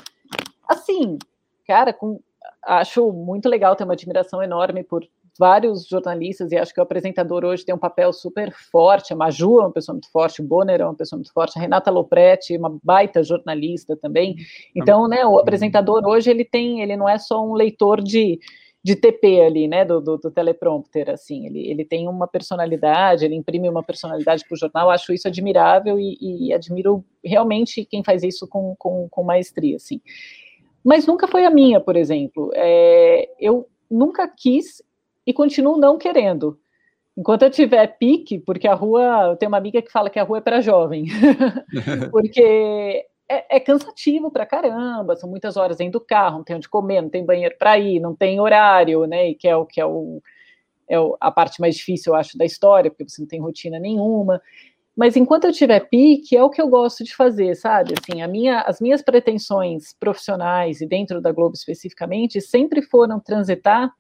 Assim, 0.69 1.19
cara, 1.67 1.93
com, 1.93 2.21
acho 2.63 3.11
muito 3.13 3.49
legal, 3.49 3.75
ter 3.75 3.85
uma 3.85 3.95
admiração 3.95 4.43
enorme 4.43 4.85
por 4.85 5.09
vários 5.39 5.87
jornalistas, 5.87 6.51
e 6.51 6.57
acho 6.57 6.75
que 6.75 6.81
o 6.81 6.83
apresentador 6.83 7.45
hoje 7.45 7.65
tem 7.65 7.75
um 7.75 7.79
papel 7.79 8.13
super 8.13 8.53
forte, 8.53 9.13
a 9.13 9.17
Maju 9.17 9.61
é 9.61 9.63
uma 9.63 9.73
pessoa 9.73 9.95
muito 9.95 10.11
forte, 10.11 10.43
o 10.43 10.45
Bonner 10.45 10.81
é 10.81 10.85
uma 10.85 10.97
pessoa 10.97 11.17
muito 11.17 11.33
forte, 11.33 11.57
a 11.57 11.63
Renata 11.63 11.91
Lopretti, 11.91 12.57
uma 12.57 12.77
baita 12.83 13.23
jornalista 13.23 13.97
também. 13.97 14.35
Então, 14.75 15.07
né, 15.07 15.25
o 15.25 15.39
apresentador 15.39 16.05
hoje, 16.05 16.29
ele 16.29 16.45
tem, 16.45 16.83
ele 16.83 16.97
não 16.97 17.09
é 17.09 17.19
só 17.19 17.47
um 17.47 17.53
leitor 17.53 18.03
de, 18.03 18.41
de 18.83 18.97
TP 18.97 19.41
ali, 19.43 19.69
né, 19.69 19.85
do, 19.85 20.01
do, 20.01 20.17
do 20.19 20.31
teleprompter, 20.31 21.09
assim, 21.09 21.47
ele, 21.47 21.71
ele 21.71 21.85
tem 21.85 22.09
uma 22.09 22.27
personalidade, 22.27 23.25
ele 23.25 23.37
imprime 23.37 23.69
uma 23.69 23.83
personalidade 23.83 24.45
para 24.45 24.55
o 24.55 24.59
jornal, 24.59 24.91
acho 24.91 25.13
isso 25.13 25.29
admirável 25.29 26.01
e, 26.01 26.17
e, 26.21 26.53
admiro 26.53 27.05
realmente 27.25 27.85
quem 27.85 28.03
faz 28.03 28.25
isso 28.25 28.49
com, 28.49 28.75
com, 28.77 29.09
com 29.09 29.23
maestria, 29.23 29.77
assim. 29.77 30.01
Mas 30.85 31.07
nunca 31.07 31.27
foi 31.27 31.45
a 31.45 31.51
minha, 31.51 31.81
por 31.81 31.97
exemplo. 31.97 32.51
É, 32.55 33.29
eu 33.39 33.69
nunca 33.91 34.29
quis 34.29 34.83
e 35.27 35.33
continuo 35.33 35.77
não 35.77 35.99
querendo. 35.99 36.59
Enquanto 37.17 37.43
eu 37.43 37.51
tiver 37.51 37.87
pique, 37.99 38.39
porque 38.39 38.69
a 38.69 38.75
rua, 38.75 39.31
eu 39.31 39.37
tenho 39.37 39.51
uma 39.51 39.59
amiga 39.59 39.83
que 39.83 39.91
fala 39.91 40.09
que 40.09 40.19
a 40.19 40.23
rua 40.23 40.39
é 40.39 40.41
para 40.41 40.61
jovem, 40.61 41.07
porque 42.13 43.05
é, 43.29 43.57
é, 43.57 43.61
cansativo 43.61 44.31
para 44.31 44.47
caramba, 44.47 45.17
são 45.17 45.29
muitas 45.29 45.57
horas 45.57 45.77
dentro 45.77 45.99
do 45.99 46.05
carro, 46.05 46.39
não 46.39 46.45
tem 46.45 46.57
onde 46.57 46.69
comer, 46.69 47.03
não 47.03 47.11
tem 47.11 47.27
banheiro 47.27 47.57
para 47.59 47.79
ir, 47.79 48.01
não 48.01 48.15
tem 48.15 48.41
horário, 48.41 49.05
né? 49.05 49.31
E 49.31 49.35
que 49.35 49.49
é 49.49 49.57
o 49.57 49.67
que 49.67 49.81
é 49.81 49.85
o, 49.85 50.23
é 50.89 50.97
a 51.21 51.31
parte 51.31 51.61
mais 51.61 51.77
difícil, 51.77 52.13
eu 52.13 52.17
acho, 52.19 52.39
da 52.39 52.45
história, 52.45 52.91
porque 52.91 53.09
você 53.09 53.21
não 53.21 53.29
tem 53.29 53.41
rotina 53.41 53.79
nenhuma. 53.79 54.41
Mas 54.99 55.17
enquanto 55.17 55.45
eu 55.45 55.53
tiver 55.53 55.79
pique, 55.89 56.37
é 56.37 56.43
o 56.43 56.51
que 56.51 56.61
eu 56.61 56.67
gosto 56.67 57.05
de 57.05 57.15
fazer, 57.15 57.55
sabe? 57.55 57.95
Assim, 57.97 58.27
minha, 58.27 58.63
as 58.63 58.81
minhas 58.81 59.01
pretensões 59.01 59.95
profissionais 59.95 60.81
e 60.81 60.89
dentro 60.89 61.21
da 61.21 61.31
Globo 61.31 61.55
especificamente 61.55 62.41
sempre 62.41 62.83
foram 62.83 63.21
transitar 63.21 63.93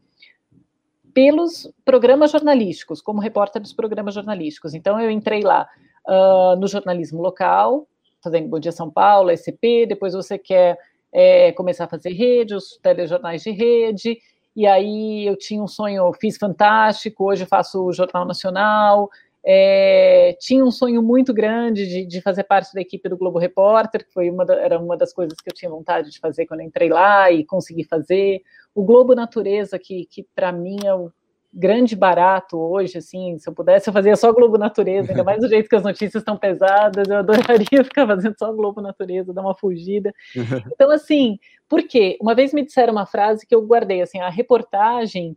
pelos 1.14 1.72
programas 1.84 2.32
jornalísticos, 2.32 3.00
como 3.00 3.20
repórter 3.20 3.62
dos 3.62 3.72
programas 3.72 4.12
jornalísticos. 4.12 4.74
Então, 4.74 5.00
eu 5.00 5.08
entrei 5.08 5.40
lá 5.40 5.68
uh, 6.04 6.58
no 6.58 6.66
jornalismo 6.66 7.22
local, 7.22 7.86
fazendo 8.20 8.48
Bom 8.48 8.58
Dia 8.58 8.72
São 8.72 8.90
Paulo, 8.90 9.30
SP, 9.30 9.86
depois 9.86 10.14
você 10.14 10.36
quer 10.36 10.76
é, 11.12 11.52
começar 11.52 11.84
a 11.84 11.88
fazer 11.88 12.10
rede, 12.10 12.56
os 12.56 12.76
telejornais 12.82 13.44
de 13.44 13.52
rede, 13.52 14.18
e 14.56 14.66
aí 14.66 15.24
eu 15.24 15.38
tinha 15.38 15.62
um 15.62 15.68
sonho, 15.68 16.12
fiz 16.20 16.36
fantástico, 16.36 17.30
hoje 17.30 17.46
faço 17.46 17.84
o 17.84 17.92
Jornal 17.92 18.26
Nacional, 18.26 19.08
é, 19.50 20.36
tinha 20.38 20.62
um 20.62 20.70
sonho 20.70 21.02
muito 21.02 21.32
grande 21.32 21.86
de, 21.86 22.04
de, 22.04 22.20
fazer 22.20 22.44
parte 22.44 22.74
da 22.74 22.82
equipe 22.82 23.08
do 23.08 23.16
Globo 23.16 23.38
Repórter, 23.38 24.04
que 24.04 24.12
foi 24.12 24.28
uma 24.28 24.44
da, 24.44 24.54
era 24.56 24.78
uma 24.78 24.94
das 24.94 25.10
coisas 25.10 25.40
que 25.40 25.48
eu 25.48 25.54
tinha 25.54 25.70
vontade 25.70 26.10
de 26.10 26.18
fazer 26.18 26.44
quando 26.44 26.60
entrei 26.60 26.90
lá 26.90 27.32
e 27.32 27.46
consegui 27.46 27.82
fazer. 27.82 28.42
O 28.74 28.84
Globo 28.84 29.14
Natureza, 29.14 29.78
que, 29.78 30.04
que 30.04 30.26
para 30.34 30.52
mim 30.52 30.76
é 30.84 30.94
o 30.94 31.10
grande 31.50 31.96
barato 31.96 32.58
hoje, 32.58 32.98
assim, 32.98 33.38
se 33.38 33.48
eu 33.48 33.54
pudesse 33.54 33.88
eu 33.88 33.92
fazia 33.94 34.14
só 34.16 34.30
Globo 34.34 34.58
Natureza, 34.58 35.12
ainda 35.12 35.24
mais 35.24 35.40
do 35.40 35.48
jeito 35.48 35.66
que 35.66 35.76
as 35.76 35.82
notícias 35.82 36.16
estão 36.16 36.36
pesadas, 36.36 37.08
eu 37.08 37.16
adoraria 37.16 37.64
ficar 37.82 38.06
fazendo 38.06 38.34
só 38.38 38.52
Globo 38.52 38.82
Natureza, 38.82 39.32
dar 39.32 39.40
uma 39.40 39.54
fugida. 39.54 40.12
Então, 40.74 40.90
assim, 40.90 41.38
por 41.66 41.82
quê? 41.84 42.18
Uma 42.20 42.34
vez 42.34 42.52
me 42.52 42.62
disseram 42.62 42.92
uma 42.92 43.06
frase 43.06 43.46
que 43.46 43.54
eu 43.54 43.62
guardei, 43.62 44.02
assim, 44.02 44.20
a 44.20 44.28
reportagem, 44.28 45.34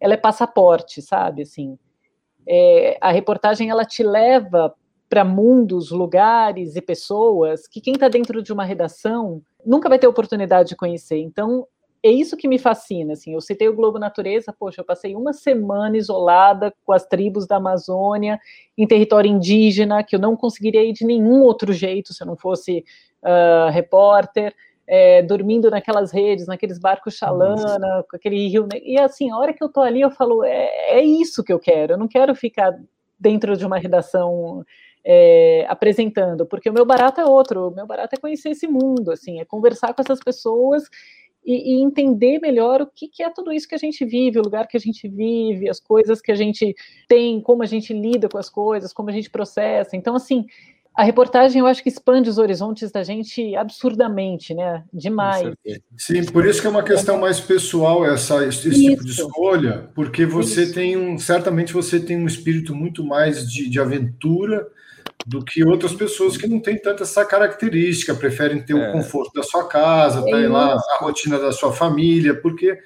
ela 0.00 0.14
é 0.14 0.16
passaporte, 0.16 1.02
sabe, 1.02 1.42
assim, 1.42 1.78
é, 2.48 2.98
a 3.00 3.10
reportagem 3.10 3.70
ela 3.70 3.84
te 3.84 4.02
leva 4.02 4.74
para 5.08 5.24
mundos, 5.24 5.90
lugares 5.90 6.76
e 6.76 6.80
pessoas 6.80 7.66
que 7.66 7.80
quem 7.80 7.94
está 7.94 8.08
dentro 8.08 8.42
de 8.42 8.52
uma 8.52 8.64
redação 8.64 9.42
nunca 9.66 9.88
vai 9.88 9.98
ter 9.98 10.06
oportunidade 10.06 10.68
de 10.68 10.76
conhecer. 10.76 11.18
Então, 11.18 11.66
é 12.02 12.10
isso 12.10 12.36
que 12.36 12.48
me 12.48 12.58
fascina. 12.58 13.12
Assim, 13.12 13.34
eu 13.34 13.40
citei 13.40 13.68
o 13.68 13.74
Globo 13.74 13.98
Natureza, 13.98 14.54
poxa, 14.58 14.80
eu 14.80 14.84
passei 14.84 15.14
uma 15.14 15.32
semana 15.32 15.96
isolada 15.96 16.72
com 16.84 16.92
as 16.92 17.04
tribos 17.04 17.46
da 17.46 17.56
Amazônia, 17.56 18.38
em 18.76 18.86
território 18.86 19.30
indígena, 19.30 20.02
que 20.02 20.14
eu 20.14 20.20
não 20.20 20.36
conseguiria 20.36 20.82
ir 20.82 20.92
de 20.92 21.04
nenhum 21.04 21.42
outro 21.42 21.72
jeito 21.72 22.14
se 22.14 22.22
eu 22.22 22.26
não 22.26 22.36
fosse 22.36 22.84
uh, 23.22 23.70
repórter 23.70 24.54
é, 24.92 25.22
dormindo 25.22 25.70
naquelas 25.70 26.10
redes, 26.10 26.48
naqueles 26.48 26.76
barcos 26.76 27.14
chalana, 27.14 28.04
com 28.10 28.16
aquele 28.16 28.48
rio. 28.48 28.66
E 28.82 28.98
assim, 28.98 29.30
a 29.30 29.38
hora 29.38 29.52
que 29.52 29.62
eu 29.62 29.68
tô 29.68 29.80
ali, 29.80 30.00
eu 30.00 30.10
falo, 30.10 30.42
é, 30.42 30.98
é 30.98 31.00
isso 31.00 31.44
que 31.44 31.52
eu 31.52 31.60
quero. 31.60 31.92
Eu 31.92 31.96
não 31.96 32.08
quero 32.08 32.34
ficar 32.34 32.76
dentro 33.16 33.56
de 33.56 33.64
uma 33.64 33.78
redação 33.78 34.66
é, 35.04 35.64
apresentando, 35.68 36.44
porque 36.44 36.68
o 36.68 36.72
meu 36.72 36.84
barato 36.84 37.20
é 37.20 37.24
outro. 37.24 37.68
O 37.68 37.70
meu 37.70 37.86
barato 37.86 38.16
é 38.16 38.18
conhecer 38.18 38.50
esse 38.50 38.66
mundo, 38.66 39.12
assim, 39.12 39.38
é 39.38 39.44
conversar 39.44 39.94
com 39.94 40.02
essas 40.02 40.18
pessoas 40.18 40.82
e, 41.44 41.76
e, 41.76 41.82
entender 41.84 42.40
melhor 42.40 42.82
o 42.82 42.86
que, 42.88 43.06
que, 43.06 43.22
é 43.22 43.30
tudo 43.30 43.52
isso 43.52 43.68
que 43.68 43.76
a 43.76 43.78
gente 43.78 44.04
vive, 44.04 44.40
o 44.40 44.42
lugar 44.42 44.66
que 44.66 44.76
a 44.76 44.80
gente 44.80 45.06
vive, 45.06 45.70
as 45.70 45.78
coisas 45.78 46.20
que 46.20 46.32
a 46.32 46.34
gente 46.34 46.74
tem, 47.06 47.40
como 47.40 47.62
a 47.62 47.66
gente 47.66 47.94
lida 47.94 48.28
com 48.28 48.38
as 48.38 48.50
coisas, 48.50 48.92
como 48.92 49.08
a 49.08 49.12
gente 49.12 49.30
processa. 49.30 49.96
Então, 49.96 50.16
assim, 50.16 50.46
a 51.00 51.02
reportagem 51.02 51.60
eu 51.60 51.66
acho 51.66 51.82
que 51.82 51.88
expande 51.88 52.28
os 52.28 52.36
horizontes 52.36 52.90
da 52.90 53.02
gente 53.02 53.56
absurdamente, 53.56 54.52
né? 54.52 54.84
Demais. 54.92 55.50
Sim, 55.96 56.26
por 56.26 56.46
isso 56.46 56.60
que 56.60 56.66
é 56.66 56.70
uma 56.70 56.82
questão 56.82 57.18
mais 57.18 57.40
pessoal 57.40 58.04
essa 58.04 58.44
esse 58.46 58.68
isso. 58.68 58.80
tipo 58.82 59.04
de 59.06 59.12
escolha, 59.12 59.88
porque 59.94 60.26
você 60.26 60.64
isso. 60.64 60.74
tem 60.74 60.98
um 60.98 61.16
certamente 61.16 61.72
você 61.72 61.98
tem 61.98 62.18
um 62.18 62.26
espírito 62.26 62.74
muito 62.74 63.02
mais 63.02 63.50
de, 63.50 63.70
de 63.70 63.80
aventura 63.80 64.68
do 65.26 65.42
que 65.42 65.64
outras 65.64 65.94
pessoas 65.94 66.36
que 66.36 66.46
não 66.46 66.60
têm 66.60 66.78
tanta 66.78 67.04
essa 67.04 67.24
característica, 67.24 68.14
preferem 68.14 68.62
ter 68.62 68.76
é. 68.76 68.90
o 68.90 68.92
conforto 68.92 69.32
da 69.32 69.42
sua 69.42 69.66
casa, 69.66 70.22
é 70.28 70.30
tá 70.30 70.48
lá 70.50 70.74
a 70.74 70.98
rotina 71.00 71.38
da 71.38 71.50
sua 71.50 71.72
família, 71.72 72.34
porque 72.34 72.78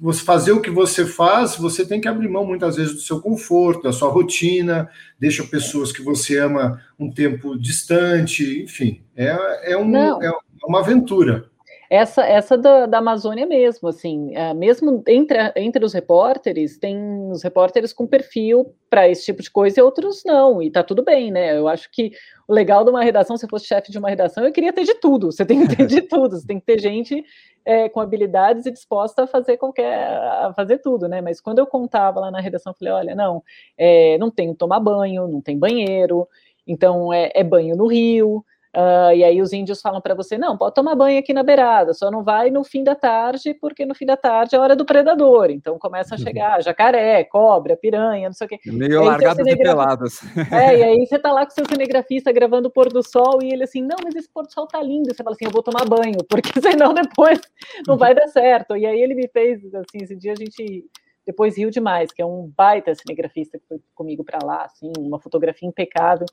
você 0.00 0.24
fazer 0.24 0.52
o 0.52 0.60
que 0.60 0.70
você 0.70 1.06
faz, 1.06 1.56
você 1.56 1.86
tem 1.86 2.00
que 2.00 2.08
abrir 2.08 2.28
mão 2.28 2.44
muitas 2.44 2.76
vezes 2.76 2.94
do 2.94 3.00
seu 3.00 3.20
conforto, 3.20 3.84
da 3.84 3.92
sua 3.92 4.08
rotina, 4.08 4.88
deixa 5.18 5.44
pessoas 5.44 5.92
que 5.92 6.02
você 6.02 6.38
ama 6.38 6.80
um 6.98 7.10
tempo 7.10 7.58
distante, 7.58 8.62
enfim, 8.62 9.02
é, 9.16 9.72
é, 9.72 9.76
um, 9.76 10.22
é 10.22 10.30
uma 10.66 10.80
aventura. 10.80 11.48
Essa, 11.94 12.26
essa 12.26 12.58
da, 12.58 12.86
da 12.86 12.98
Amazônia 12.98 13.46
mesmo, 13.46 13.88
assim, 13.88 14.34
é, 14.34 14.52
mesmo 14.52 15.00
entre, 15.06 15.38
entre 15.54 15.84
os 15.84 15.92
repórteres, 15.92 16.76
tem 16.76 16.98
os 17.30 17.40
repórteres 17.40 17.92
com 17.92 18.04
perfil 18.04 18.74
para 18.90 19.08
esse 19.08 19.24
tipo 19.24 19.40
de 19.40 19.48
coisa 19.48 19.78
e 19.78 19.82
outros 19.82 20.24
não, 20.26 20.60
e 20.60 20.72
tá 20.72 20.82
tudo 20.82 21.04
bem, 21.04 21.30
né? 21.30 21.56
Eu 21.56 21.68
acho 21.68 21.88
que 21.92 22.10
o 22.48 22.52
legal 22.52 22.82
de 22.82 22.90
uma 22.90 23.04
redação, 23.04 23.36
se 23.36 23.44
eu 23.44 23.48
fosse 23.48 23.66
chefe 23.66 23.92
de 23.92 23.98
uma 23.98 24.08
redação, 24.08 24.44
eu 24.44 24.50
queria 24.50 24.72
ter 24.72 24.82
de 24.82 24.94
tudo, 24.94 25.30
você 25.30 25.46
tem 25.46 25.64
que 25.64 25.76
ter 25.76 25.86
de 25.86 26.02
tudo, 26.10 26.36
você 26.36 26.44
tem 26.44 26.58
que 26.58 26.66
ter 26.66 26.80
gente 26.80 27.24
é, 27.64 27.88
com 27.88 28.00
habilidades 28.00 28.66
e 28.66 28.72
disposta 28.72 29.22
a 29.22 29.26
fazer 29.28 29.56
qualquer, 29.56 30.08
a 30.08 30.52
fazer 30.52 30.78
tudo, 30.78 31.06
né? 31.06 31.20
Mas 31.20 31.40
quando 31.40 31.60
eu 31.60 31.66
contava 31.66 32.18
lá 32.18 32.28
na 32.28 32.40
redação, 32.40 32.72
eu 32.72 32.76
falei, 32.76 32.92
olha, 32.92 33.14
não, 33.14 33.40
é, 33.78 34.18
não 34.18 34.32
tem 34.32 34.52
tomar 34.52 34.80
banho, 34.80 35.28
não 35.28 35.40
tem 35.40 35.56
banheiro, 35.56 36.26
então 36.66 37.12
é, 37.12 37.30
é 37.32 37.44
banho 37.44 37.76
no 37.76 37.86
rio, 37.86 38.44
Uh, 38.74 39.14
e 39.14 39.22
aí 39.22 39.40
os 39.40 39.52
índios 39.52 39.80
falam 39.80 40.00
para 40.00 40.16
você, 40.16 40.36
não, 40.36 40.58
pode 40.58 40.74
tomar 40.74 40.96
banho 40.96 41.20
aqui 41.20 41.32
na 41.32 41.44
beirada, 41.44 41.94
só 41.94 42.10
não 42.10 42.24
vai 42.24 42.50
no 42.50 42.64
fim 42.64 42.82
da 42.82 42.96
tarde, 42.96 43.54
porque 43.54 43.86
no 43.86 43.94
fim 43.94 44.04
da 44.04 44.16
tarde 44.16 44.56
é 44.56 44.58
hora 44.58 44.74
do 44.74 44.84
predador. 44.84 45.48
Então 45.50 45.78
começa 45.78 46.16
a 46.16 46.18
uhum. 46.18 46.24
chegar 46.24 46.60
jacaré, 46.60 47.22
cobra, 47.22 47.76
piranha, 47.76 48.28
não 48.28 48.34
sei 48.34 48.46
o 48.46 48.48
quê. 48.48 48.58
Meio 48.66 49.04
largado 49.04 49.44
de 49.44 49.56
peladas. 49.56 50.20
É, 50.50 50.78
e 50.78 50.82
aí 50.82 51.06
você 51.06 51.18
tá 51.18 51.32
lá 51.32 51.44
com 51.44 51.50
seu 51.50 51.64
cinegrafista 51.66 52.32
gravando 52.32 52.68
o 52.68 52.70
pôr 52.70 52.88
do 52.88 53.02
sol 53.02 53.40
e 53.42 53.52
ele 53.52 53.64
assim, 53.64 53.82
não, 53.82 53.96
mas 54.02 54.14
esse 54.14 54.28
pôr 54.28 54.44
do 54.44 54.52
sol 54.52 54.66
tá 54.66 54.82
lindo. 54.82 55.14
Você 55.14 55.22
fala 55.22 55.34
assim, 55.34 55.46
eu 55.46 55.50
vou 55.50 55.62
tomar 55.62 55.84
banho, 55.84 56.18
porque 56.28 56.60
senão 56.60 56.92
depois 56.92 57.40
não 57.86 57.96
vai 57.96 58.14
dar 58.14 58.26
certo. 58.28 58.76
E 58.76 58.86
aí 58.86 59.00
ele 59.00 59.14
me 59.14 59.28
fez, 59.28 59.60
assim, 59.74 60.02
esse 60.02 60.16
dia 60.16 60.32
a 60.32 60.36
gente 60.36 60.84
depois 61.26 61.56
riu 61.56 61.70
demais, 61.70 62.12
que 62.12 62.20
é 62.20 62.26
um 62.26 62.52
baita 62.54 62.94
cinegrafista 62.94 63.58
que 63.58 63.66
foi 63.66 63.80
comigo 63.94 64.22
para 64.22 64.44
lá, 64.44 64.64
assim, 64.64 64.92
uma 64.98 65.18
fotografia 65.18 65.68
impecável. 65.68 66.26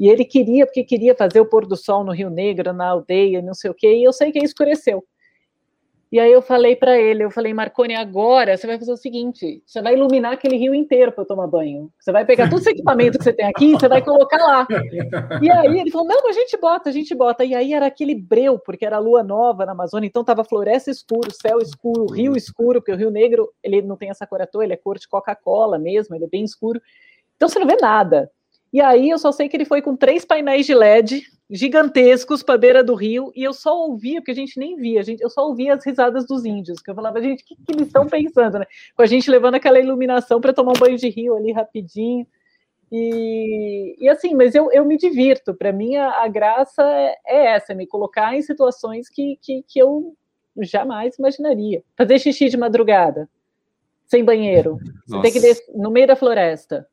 E 0.00 0.08
ele 0.08 0.24
queria, 0.24 0.64
porque 0.64 0.82
queria 0.82 1.14
fazer 1.14 1.40
o 1.40 1.44
pôr 1.44 1.66
do 1.66 1.76
sol 1.76 2.02
no 2.02 2.10
Rio 2.10 2.30
Negro, 2.30 2.72
na 2.72 2.88
aldeia, 2.88 3.42
não 3.42 3.52
sei 3.52 3.70
o 3.70 3.74
quê, 3.74 3.96
e 3.96 4.02
eu 4.02 4.14
sei 4.14 4.32
que 4.32 4.38
escureceu. 4.38 5.04
E 6.10 6.18
aí 6.18 6.32
eu 6.32 6.40
falei 6.40 6.74
para 6.74 6.98
ele, 6.98 7.22
eu 7.22 7.30
falei, 7.30 7.52
Marconi, 7.52 7.94
agora 7.94 8.56
você 8.56 8.66
vai 8.66 8.78
fazer 8.78 8.92
o 8.92 8.96
seguinte, 8.96 9.62
você 9.64 9.82
vai 9.82 9.92
iluminar 9.92 10.32
aquele 10.32 10.56
rio 10.56 10.74
inteiro 10.74 11.12
para 11.12 11.22
eu 11.22 11.26
tomar 11.26 11.46
banho. 11.46 11.92
Você 12.00 12.10
vai 12.10 12.24
pegar 12.24 12.48
todo 12.48 12.60
esse 12.60 12.70
equipamento 12.70 13.18
que 13.18 13.24
você 13.24 13.32
tem 13.32 13.44
aqui, 13.44 13.72
você 13.72 13.88
vai 13.88 14.02
colocar 14.02 14.38
lá. 14.38 14.66
E 15.42 15.50
aí 15.50 15.78
ele 15.78 15.90
falou, 15.90 16.08
não, 16.08 16.28
a 16.28 16.32
gente 16.32 16.56
bota, 16.56 16.88
a 16.88 16.92
gente 16.92 17.14
bota. 17.14 17.44
E 17.44 17.54
aí 17.54 17.74
era 17.74 17.84
aquele 17.84 18.14
breu, 18.14 18.58
porque 18.58 18.86
era 18.86 18.98
lua 18.98 19.22
nova 19.22 19.66
na 19.66 19.72
Amazônia, 19.72 20.08
então 20.08 20.24
tava 20.24 20.44
floresta 20.44 20.90
escuro, 20.90 21.30
céu 21.30 21.58
escuro, 21.58 22.06
rio 22.06 22.34
escuro, 22.34 22.80
porque 22.80 22.92
o 22.92 22.96
Rio 22.96 23.10
Negro, 23.10 23.52
ele 23.62 23.82
não 23.82 23.96
tem 23.96 24.08
essa 24.08 24.26
cor 24.26 24.40
à 24.40 24.46
toa, 24.46 24.64
ele 24.64 24.72
é 24.72 24.78
cor 24.78 24.98
de 24.98 25.06
Coca-Cola 25.06 25.78
mesmo, 25.78 26.16
ele 26.16 26.24
é 26.24 26.28
bem 26.28 26.42
escuro. 26.42 26.80
Então 27.36 27.50
você 27.50 27.58
não 27.58 27.66
vê 27.66 27.76
nada. 27.76 28.30
E 28.72 28.80
aí 28.80 29.10
eu 29.10 29.18
só 29.18 29.32
sei 29.32 29.48
que 29.48 29.56
ele 29.56 29.64
foi 29.64 29.82
com 29.82 29.96
três 29.96 30.24
painéis 30.24 30.66
de 30.66 30.74
LED 30.74 31.22
gigantescos 31.50 32.42
para 32.42 32.54
a 32.54 32.58
beira 32.58 32.84
do 32.84 32.94
rio 32.94 33.32
e 33.34 33.42
eu 33.42 33.52
só 33.52 33.76
ouvia, 33.76 34.20
porque 34.20 34.30
a 34.30 34.34
gente 34.34 34.58
nem 34.58 34.76
via, 34.76 35.00
a 35.00 35.02
gente, 35.02 35.20
eu 35.20 35.28
só 35.28 35.44
ouvia 35.48 35.74
as 35.74 35.84
risadas 35.84 36.24
dos 36.24 36.44
índios, 36.44 36.80
que 36.80 36.88
eu 36.88 36.94
falava, 36.94 37.20
gente, 37.20 37.42
o 37.42 37.46
que, 37.46 37.56
que 37.56 37.72
eles 37.72 37.88
estão 37.88 38.06
pensando, 38.06 38.60
né? 38.60 38.66
Com 38.94 39.02
a 39.02 39.06
gente 39.06 39.28
levando 39.28 39.56
aquela 39.56 39.80
iluminação 39.80 40.40
para 40.40 40.52
tomar 40.52 40.72
um 40.72 40.80
banho 40.80 40.96
de 40.96 41.08
rio 41.08 41.34
ali 41.34 41.50
rapidinho. 41.50 42.24
E, 42.92 43.96
e 43.98 44.08
assim, 44.08 44.34
mas 44.34 44.54
eu, 44.54 44.70
eu 44.72 44.84
me 44.84 44.96
divirto. 44.96 45.54
Para 45.54 45.72
mim, 45.72 45.96
a, 45.96 46.22
a 46.22 46.28
graça 46.28 46.82
é, 46.82 47.16
é, 47.26 47.46
essa, 47.54 47.72
é 47.72 47.74
me 47.74 47.86
colocar 47.86 48.36
em 48.36 48.42
situações 48.42 49.08
que, 49.08 49.36
que, 49.42 49.64
que 49.66 49.78
eu 49.80 50.14
jamais 50.60 51.16
imaginaria. 51.18 51.82
Fazer 51.96 52.18
xixi 52.18 52.48
de 52.48 52.56
madrugada. 52.56 53.28
sem 54.06 54.24
banheiro. 54.24 54.78
Você 55.06 55.20
tem 55.22 55.32
que 55.32 55.40
descer 55.40 55.64
no 55.74 55.90
meio 55.90 56.06
da 56.06 56.16
floresta. 56.16 56.86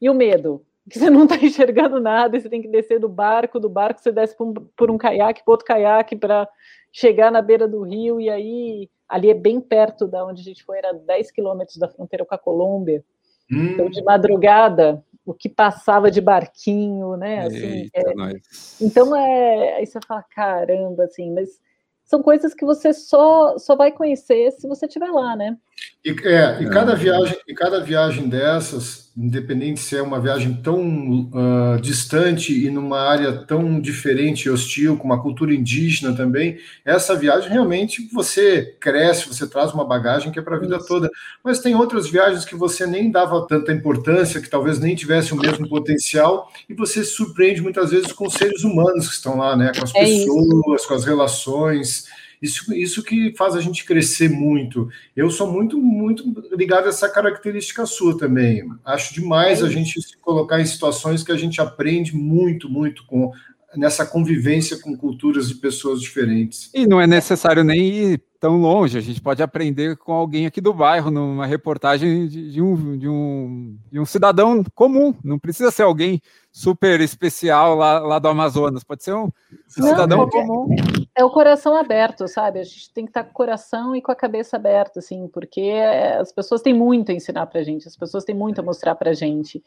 E 0.00 0.08
o 0.08 0.14
medo? 0.14 0.64
Que 0.88 0.98
você 0.98 1.10
não 1.10 1.24
está 1.24 1.36
enxergando 1.44 2.00
nada, 2.00 2.36
e 2.36 2.40
você 2.40 2.48
tem 2.48 2.62
que 2.62 2.68
descer 2.68 2.98
do 2.98 3.08
barco, 3.08 3.60
do 3.60 3.68
barco 3.68 4.00
você 4.00 4.12
desce 4.12 4.36
por 4.36 4.46
um, 4.46 4.54
por 4.54 4.90
um 4.90 4.98
caiaque, 4.98 5.44
por 5.44 5.52
outro 5.52 5.66
caiaque, 5.66 6.16
para 6.16 6.48
chegar 6.92 7.30
na 7.30 7.42
beira 7.42 7.68
do 7.68 7.82
rio, 7.82 8.20
e 8.20 8.30
aí 8.30 8.90
ali 9.08 9.30
é 9.30 9.34
bem 9.34 9.60
perto 9.60 10.06
da 10.06 10.24
onde 10.24 10.42
a 10.42 10.44
gente 10.44 10.62
foi, 10.64 10.78
era 10.78 10.92
10 10.92 11.30
quilômetros 11.30 11.78
da 11.78 11.88
fronteira 11.88 12.24
com 12.24 12.34
a 12.34 12.38
Colômbia. 12.38 13.02
Hum. 13.50 13.72
Então, 13.72 13.88
de 13.88 14.02
madrugada, 14.02 15.02
o 15.24 15.32
que 15.32 15.48
passava 15.48 16.10
de 16.10 16.20
barquinho, 16.20 17.16
né? 17.16 17.46
Assim, 17.46 17.90
Eita, 17.94 18.10
é... 18.10 18.40
Então, 18.80 19.16
é... 19.16 19.76
aí 19.76 19.86
você 19.86 19.98
fala, 20.06 20.22
caramba, 20.22 21.04
assim, 21.04 21.32
mas 21.32 21.58
são 22.04 22.22
coisas 22.22 22.54
que 22.54 22.64
você 22.64 22.92
só, 22.92 23.58
só 23.58 23.76
vai 23.76 23.92
conhecer 23.92 24.50
se 24.52 24.66
você 24.66 24.86
estiver 24.86 25.10
lá, 25.10 25.36
né? 25.36 25.56
E, 26.04 26.10
é, 26.26 26.62
e 26.62 26.70
cada 26.70 26.94
viagem, 26.94 27.36
e 27.46 27.52
cada 27.52 27.80
viagem 27.80 28.28
dessas, 28.28 29.10
independente 29.16 29.80
se 29.80 29.96
é 29.96 30.00
uma 30.00 30.20
viagem 30.20 30.54
tão 30.62 31.28
uh, 31.32 31.80
distante 31.82 32.64
e 32.64 32.70
numa 32.70 33.00
área 33.00 33.32
tão 33.32 33.80
diferente 33.80 34.44
e 34.44 34.50
hostil, 34.50 34.96
com 34.96 35.04
uma 35.04 35.20
cultura 35.20 35.52
indígena 35.52 36.14
também, 36.16 36.58
essa 36.84 37.16
viagem 37.16 37.50
realmente 37.50 38.08
você 38.12 38.76
cresce, 38.78 39.26
você 39.26 39.46
traz 39.46 39.74
uma 39.74 39.84
bagagem 39.84 40.30
que 40.30 40.38
é 40.38 40.42
para 40.42 40.56
a 40.56 40.60
vida 40.60 40.76
Isso. 40.76 40.86
toda. 40.86 41.10
Mas 41.42 41.58
tem 41.58 41.74
outras 41.74 42.08
viagens 42.08 42.44
que 42.44 42.54
você 42.54 42.86
nem 42.86 43.10
dava 43.10 43.44
tanta 43.46 43.72
importância, 43.72 44.40
que 44.40 44.48
talvez 44.48 44.78
nem 44.78 44.94
tivesse 44.94 45.34
o 45.34 45.36
mesmo 45.36 45.68
potencial, 45.68 46.50
e 46.68 46.74
você 46.74 47.04
se 47.04 47.10
surpreende 47.10 47.60
muitas 47.60 47.90
vezes 47.90 48.12
com 48.12 48.28
os 48.28 48.34
seres 48.34 48.62
humanos 48.62 49.08
que 49.08 49.14
estão 49.14 49.36
lá, 49.36 49.56
né? 49.56 49.72
Com 49.76 49.84
as 49.84 49.94
é 49.94 50.04
pessoas, 50.04 50.80
isso. 50.80 50.88
com 50.88 50.94
as 50.94 51.04
relações. 51.04 52.04
Isso, 52.40 52.72
isso 52.72 53.02
que 53.02 53.34
faz 53.36 53.54
a 53.56 53.60
gente 53.60 53.84
crescer 53.84 54.28
muito. 54.28 54.88
Eu 55.16 55.30
sou 55.30 55.50
muito, 55.50 55.76
muito 55.80 56.24
ligado 56.56 56.86
a 56.86 56.90
essa 56.90 57.08
característica 57.08 57.84
sua 57.84 58.16
também. 58.16 58.68
Acho 58.84 59.12
demais 59.12 59.62
a 59.62 59.68
gente 59.68 60.00
se 60.00 60.16
colocar 60.18 60.60
em 60.60 60.66
situações 60.66 61.24
que 61.24 61.32
a 61.32 61.36
gente 61.36 61.60
aprende 61.60 62.14
muito, 62.14 62.68
muito 62.68 63.04
com 63.06 63.32
nessa 63.76 64.06
convivência 64.06 64.80
com 64.80 64.96
culturas 64.96 65.48
de 65.48 65.54
pessoas 65.56 66.00
diferentes. 66.00 66.70
E 66.74 66.86
não 66.86 67.00
é 67.00 67.06
necessário 67.06 67.62
nem 67.62 67.80
ir 67.80 68.22
tão 68.40 68.60
longe, 68.60 68.96
a 68.96 69.00
gente 69.00 69.20
pode 69.20 69.42
aprender 69.42 69.96
com 69.96 70.12
alguém 70.12 70.46
aqui 70.46 70.60
do 70.60 70.72
bairro, 70.72 71.10
numa 71.10 71.44
reportagem 71.44 72.28
de, 72.28 72.52
de, 72.52 72.62
um, 72.62 72.96
de, 72.96 73.08
um, 73.08 73.76
de 73.90 73.98
um 73.98 74.04
cidadão 74.04 74.62
comum, 74.76 75.12
não 75.24 75.40
precisa 75.40 75.72
ser 75.72 75.82
alguém 75.82 76.20
super 76.52 77.00
especial 77.00 77.74
lá, 77.74 77.98
lá 77.98 78.18
do 78.20 78.28
Amazonas, 78.28 78.84
pode 78.84 79.02
ser 79.02 79.12
um, 79.12 79.28
não, 79.76 79.88
cidadão 79.88 80.22
é, 80.22 80.30
comum. 80.30 80.68
É 81.16 81.24
o 81.24 81.30
coração 81.30 81.76
aberto, 81.76 82.28
sabe? 82.28 82.60
A 82.60 82.64
gente 82.64 82.92
tem 82.92 83.04
que 83.04 83.10
estar 83.10 83.24
com 83.24 83.30
o 83.30 83.34
coração 83.34 83.94
e 83.96 84.00
com 84.00 84.12
a 84.12 84.16
cabeça 84.16 84.56
aberta, 84.56 85.00
assim, 85.00 85.28
porque 85.32 85.72
as 86.18 86.32
pessoas 86.32 86.62
têm 86.62 86.72
muito 86.72 87.10
a 87.10 87.14
ensinar 87.14 87.46
para 87.46 87.60
a 87.60 87.64
gente, 87.64 87.88
as 87.88 87.96
pessoas 87.96 88.24
têm 88.24 88.36
muito 88.36 88.60
a 88.60 88.64
mostrar 88.64 88.94
para 88.94 89.10
a 89.10 89.14
gente. 89.14 89.62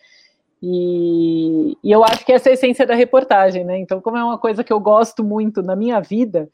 E, 0.61 1.77
e, 1.83 1.91
eu 1.91 2.03
acho 2.03 2.23
que 2.23 2.31
essa 2.31 2.49
é 2.49 2.51
a 2.51 2.53
essência 2.53 2.85
da 2.85 2.93
reportagem, 2.93 3.63
né? 3.63 3.79
Então, 3.79 3.99
como 3.99 4.17
é 4.17 4.23
uma 4.23 4.37
coisa 4.37 4.63
que 4.63 4.71
eu 4.71 4.79
gosto 4.79 5.23
muito 5.23 5.63
na 5.63 5.75
minha 5.75 5.99
vida, 5.99 6.49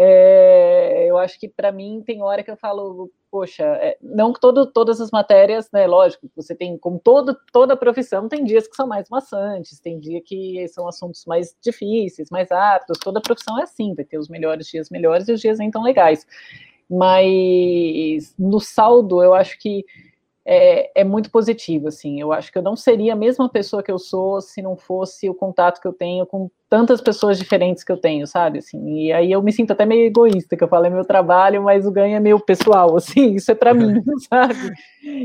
é, 0.00 1.06
eu 1.08 1.18
acho 1.18 1.40
que 1.40 1.48
para 1.48 1.72
mim 1.72 2.00
tem 2.06 2.22
hora 2.22 2.44
que 2.44 2.50
eu 2.52 2.56
falo, 2.56 3.10
poxa, 3.28 3.64
é, 3.64 3.98
não 4.00 4.32
todo, 4.32 4.64
todas 4.64 5.00
as 5.00 5.10
matérias, 5.10 5.68
né? 5.72 5.88
Lógico, 5.88 6.30
você 6.36 6.54
tem, 6.54 6.78
como 6.78 7.00
todo, 7.00 7.36
toda 7.52 7.76
profissão, 7.76 8.28
tem 8.28 8.44
dias 8.44 8.68
que 8.68 8.76
são 8.76 8.86
mais 8.86 9.08
maçantes, 9.10 9.80
tem 9.80 9.98
dia 9.98 10.20
que 10.20 10.68
são 10.68 10.86
assuntos 10.86 11.24
mais 11.26 11.52
difíceis, 11.60 12.30
mais 12.30 12.52
árduos, 12.52 12.98
toda 13.02 13.20
profissão 13.20 13.58
é 13.58 13.64
assim, 13.64 13.92
vai 13.92 14.04
ter 14.04 14.18
os 14.18 14.28
melhores 14.28 14.68
dias 14.68 14.88
melhores 14.88 15.26
e 15.26 15.32
os 15.32 15.40
dias 15.40 15.58
nem 15.58 15.68
tão 15.68 15.82
legais. 15.82 16.24
Mas 16.88 18.34
no 18.38 18.60
saldo, 18.60 19.20
eu 19.20 19.34
acho 19.34 19.58
que 19.58 19.84
é, 20.50 21.02
é, 21.02 21.04
muito 21.04 21.30
positivo, 21.30 21.88
assim. 21.88 22.18
Eu 22.18 22.32
acho 22.32 22.50
que 22.50 22.56
eu 22.56 22.62
não 22.62 22.74
seria 22.74 23.12
a 23.12 23.16
mesma 23.16 23.50
pessoa 23.50 23.82
que 23.82 23.92
eu 23.92 23.98
sou 23.98 24.40
se 24.40 24.62
não 24.62 24.78
fosse 24.78 25.28
o 25.28 25.34
contato 25.34 25.78
que 25.78 25.86
eu 25.86 25.92
tenho 25.92 26.24
com 26.24 26.50
tantas 26.70 27.02
pessoas 27.02 27.38
diferentes 27.38 27.84
que 27.84 27.92
eu 27.92 27.98
tenho, 27.98 28.26
sabe? 28.26 28.60
Assim, 28.60 28.98
e 28.98 29.12
aí 29.12 29.30
eu 29.30 29.42
me 29.42 29.52
sinto 29.52 29.72
até 29.72 29.84
meio 29.84 30.06
egoísta, 30.06 30.56
que 30.56 30.64
eu 30.64 30.68
falo 30.68 30.86
é 30.86 30.90
meu 30.90 31.04
trabalho, 31.04 31.62
mas 31.62 31.84
o 31.84 31.90
ganho 31.90 32.16
é 32.16 32.20
meu 32.20 32.40
pessoal, 32.40 32.96
assim, 32.96 33.34
isso 33.34 33.50
é 33.50 33.54
para 33.54 33.74
mim, 33.74 34.02
sabe? 34.26 34.72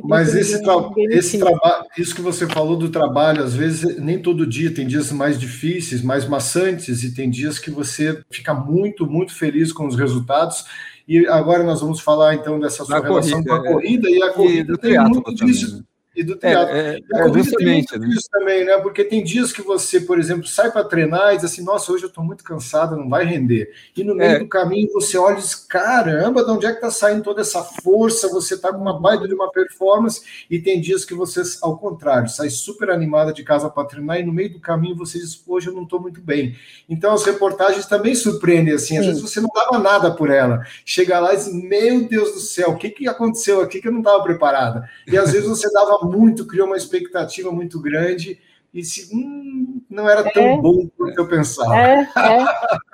Mas 0.04 0.36
esse, 0.36 0.62
tra 0.62 0.74
esse 0.98 1.40
trabalho, 1.40 1.86
isso 1.98 2.14
que 2.14 2.22
você 2.22 2.46
falou 2.46 2.76
do 2.76 2.90
trabalho, 2.90 3.44
às 3.44 3.56
vezes 3.56 3.98
nem 4.00 4.22
todo 4.22 4.46
dia 4.46 4.74
tem 4.74 4.86
dias 4.86 5.10
mais 5.14 5.40
difíceis, 5.40 6.02
mais 6.02 6.28
maçantes, 6.28 7.02
e 7.02 7.14
tem 7.14 7.30
dias 7.30 7.58
que 7.58 7.72
você 7.72 8.22
fica 8.30 8.54
muito, 8.54 9.08
muito 9.08 9.34
feliz 9.34 9.72
com 9.72 9.88
os 9.88 9.96
resultados 9.96 10.66
e 11.08 11.28
agora 11.28 11.64
nós 11.64 11.82
vamos 11.82 12.00
falar 12.00 12.36
então 12.36 12.60
dessa 12.60 12.86
sua 12.86 13.00
relação 13.00 13.44
corrida, 13.44 13.50
com 13.50 13.54
a 13.54 13.70
é. 13.70 13.74
corrida, 13.74 14.10
e 14.10 14.24
a 14.24 14.34
corrida 14.34 14.74
e 14.74 14.78
tem 14.78 15.00
muito 15.00 15.36
disso. 15.36 15.78
Né? 15.78 15.84
E 16.16 16.24
do 16.24 16.36
teatro. 16.36 16.76
É, 16.76 16.96
é, 16.96 17.00
e 17.00 17.16
a 17.16 17.26
é 17.26 17.32
tem 17.32 17.74
muito 17.74 18.00
né? 18.00 18.08
isso 18.10 18.30
também, 18.32 18.66
né? 18.66 18.78
Porque 18.78 19.04
tem 19.04 19.24
dias 19.24 19.52
que 19.52 19.62
você, 19.62 20.00
por 20.00 20.20
exemplo, 20.20 20.46
sai 20.46 20.72
para 20.72 20.84
treinar 20.84 21.34
e 21.34 21.38
diz 21.38 21.46
assim, 21.46 21.64
nossa, 21.64 21.92
hoje 21.92 22.04
eu 22.04 22.10
estou 22.10 22.24
muito 22.24 22.44
cansado, 22.44 22.96
não 22.96 23.10
vai 23.10 23.26
render. 23.26 23.72
E 23.98 24.04
no 24.04 24.14
meio 24.14 24.36
é. 24.36 24.40
do 24.40 24.48
caminho 24.48 24.92
você 24.94 25.18
olha 25.18 25.36
e 25.36 25.42
diz, 25.42 25.56
caramba, 25.56 26.44
de 26.44 26.52
onde 26.52 26.66
é 26.66 26.70
que 26.70 26.76
está 26.76 26.92
saindo 26.92 27.24
toda 27.24 27.42
essa 27.42 27.64
força? 27.64 28.30
Você 28.30 28.54
está 28.54 28.72
com 28.72 28.80
uma 28.80 29.00
baita 29.00 29.28
de 29.28 29.34
uma 29.34 29.52
performance, 29.52 30.22
e 30.50 30.60
tem 30.60 30.80
dias 30.80 31.04
que 31.04 31.16
você, 31.16 31.42
ao 31.62 31.78
contrário, 31.78 32.30
sai 32.30 32.50
super 32.50 32.92
animada 32.92 33.34
de 33.34 33.44
casa 33.44 33.70
para 33.70 33.88
treinar, 33.88 34.20
e 34.20 34.24
no 34.24 34.34
meio 34.34 34.54
do 34.54 34.60
caminho 34.60 34.96
você 34.96 35.18
diz, 35.18 35.42
hoje 35.48 35.68
eu 35.68 35.74
não 35.74 35.84
estou 35.84 36.00
muito 36.00 36.22
bem. 36.22 36.56
Então 36.88 37.14
as 37.14 37.26
reportagens 37.26 37.88
também 37.88 38.14
surpreendem, 38.14 38.74
assim, 38.74 38.98
às 38.98 39.06
Sim. 39.06 39.12
vezes 39.12 39.22
você 39.22 39.42
não 39.42 39.50
dava 39.54 39.80
nada 39.80 40.12
por 40.12 40.30
ela. 40.30 40.64
Chega 40.86 41.20
lá 41.20 41.34
e 41.34 41.38
diz, 41.38 41.52
meu 41.52 42.08
Deus 42.08 42.34
do 42.34 42.40
céu, 42.40 42.72
o 42.72 42.78
que, 42.78 42.90
que 42.90 43.08
aconteceu 43.08 43.62
aqui 43.62 43.82
que 43.82 43.88
eu 43.88 43.92
não 43.92 44.00
estava 44.00 44.22
preparada? 44.22 44.88
E 45.08 45.18
às 45.18 45.32
vezes 45.32 45.48
você 45.48 45.72
dava 45.72 46.03
muito, 46.04 46.48
criou 46.48 46.68
uma 46.68 46.78
expectativa 46.78 47.52
muito 47.52 47.80
grande 47.80 48.40
e 48.74 48.84
se 48.84 49.16
hum, 49.16 49.84
não 49.88 50.10
era 50.10 50.24
tão 50.32 50.42
é, 50.42 50.58
bom 50.58 50.90
quanto 50.98 51.16
eu 51.16 51.28
pensava. 51.28 51.78
É, 51.78 52.02
é. 52.02 52.46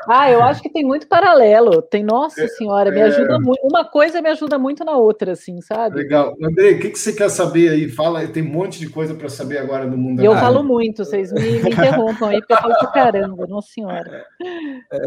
Ah, 0.09 0.29
eu 0.29 0.43
acho 0.43 0.61
que 0.61 0.69
tem 0.69 0.83
muito 0.83 1.07
paralelo. 1.07 1.81
Tem, 1.81 2.03
nossa 2.03 2.43
é, 2.43 2.47
senhora, 2.49 2.91
me 2.91 3.01
ajuda 3.01 3.35
é. 3.35 3.39
muito. 3.39 3.61
Uma 3.63 3.85
coisa 3.85 4.21
me 4.21 4.27
ajuda 4.27 4.59
muito 4.59 4.83
na 4.83 4.97
outra, 4.97 5.31
assim, 5.31 5.61
sabe? 5.61 5.95
Legal. 5.95 6.35
André, 6.43 6.71
o 6.71 6.79
que, 6.79 6.89
que 6.89 6.99
você 6.99 7.13
quer 7.13 7.29
saber 7.29 7.69
aí? 7.69 7.87
Fala, 7.87 8.27
tem 8.27 8.43
um 8.43 8.51
monte 8.51 8.77
de 8.77 8.89
coisa 8.89 9.13
para 9.13 9.29
saber 9.29 9.59
agora 9.59 9.85
no 9.85 9.95
mundo. 9.95 10.21
Eu 10.21 10.35
falo 10.35 10.61
muito, 10.63 11.05
vocês 11.05 11.31
me, 11.31 11.39
me, 11.39 11.69
interrompam 11.71 12.27
aí, 12.27 12.39
porque 12.39 12.53
eu 12.53 12.57
falo 12.57 12.77
pra 12.77 12.87
caramba, 12.87 13.47
nossa 13.47 13.69
senhora. 13.69 14.25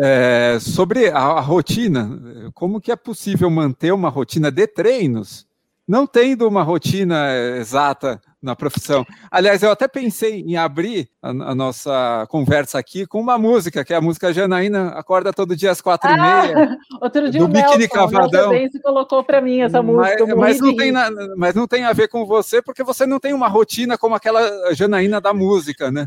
É, 0.00 0.56
sobre 0.58 1.08
a, 1.08 1.18
a 1.18 1.40
rotina, 1.40 2.50
como 2.54 2.80
que 2.80 2.90
é 2.90 2.96
possível 2.96 3.50
manter 3.50 3.92
uma 3.92 4.08
rotina 4.08 4.50
de 4.50 4.66
treinos 4.66 5.51
não 5.92 6.06
tendo 6.06 6.48
uma 6.48 6.62
rotina 6.62 7.36
exata 7.58 8.18
na 8.42 8.56
profissão. 8.56 9.04
Aliás, 9.30 9.62
eu 9.62 9.70
até 9.70 9.86
pensei 9.86 10.40
em 10.40 10.56
abrir 10.56 11.10
a, 11.20 11.28
a, 11.28 11.54
nossa 11.54 12.26
conversa 12.30 12.78
aqui 12.78 13.06
com 13.06 13.20
uma 13.20 13.36
música, 13.36 13.84
que 13.84 13.92
é 13.92 13.96
a 13.96 14.00
música 14.00 14.32
Janaína 14.32 14.88
Acorda 14.92 15.34
Todo 15.34 15.54
Dia 15.54 15.70
às 15.70 15.82
quatro 15.82 16.08
ah, 16.08 16.14
e 16.14 16.16
meia. 16.16 16.78
Outro 16.98 17.30
dia 17.30 17.40
do 17.40 17.44
o 17.44 17.48
Biquíni 17.48 17.86
Cavadão. 17.88 18.52
Você 18.52 18.80
colocou 18.80 19.22
para 19.22 19.42
mim 19.42 19.60
essa 19.60 19.82
música. 19.82 20.24
Mas, 20.28 20.34
mas 20.34 20.60
não 20.60 20.74
tem 20.74 20.90
na, 20.90 21.10
mas 21.36 21.54
não 21.54 21.68
tem 21.68 21.84
a 21.84 21.92
ver 21.92 22.08
com 22.08 22.24
você, 22.24 22.62
porque 22.62 22.82
você 22.82 23.04
não 23.04 23.20
tem 23.20 23.34
uma 23.34 23.48
rotina 23.48 23.98
como 23.98 24.14
aquela 24.14 24.72
Janaína 24.72 25.20
da 25.20 25.34
música, 25.34 25.90
né? 25.90 26.06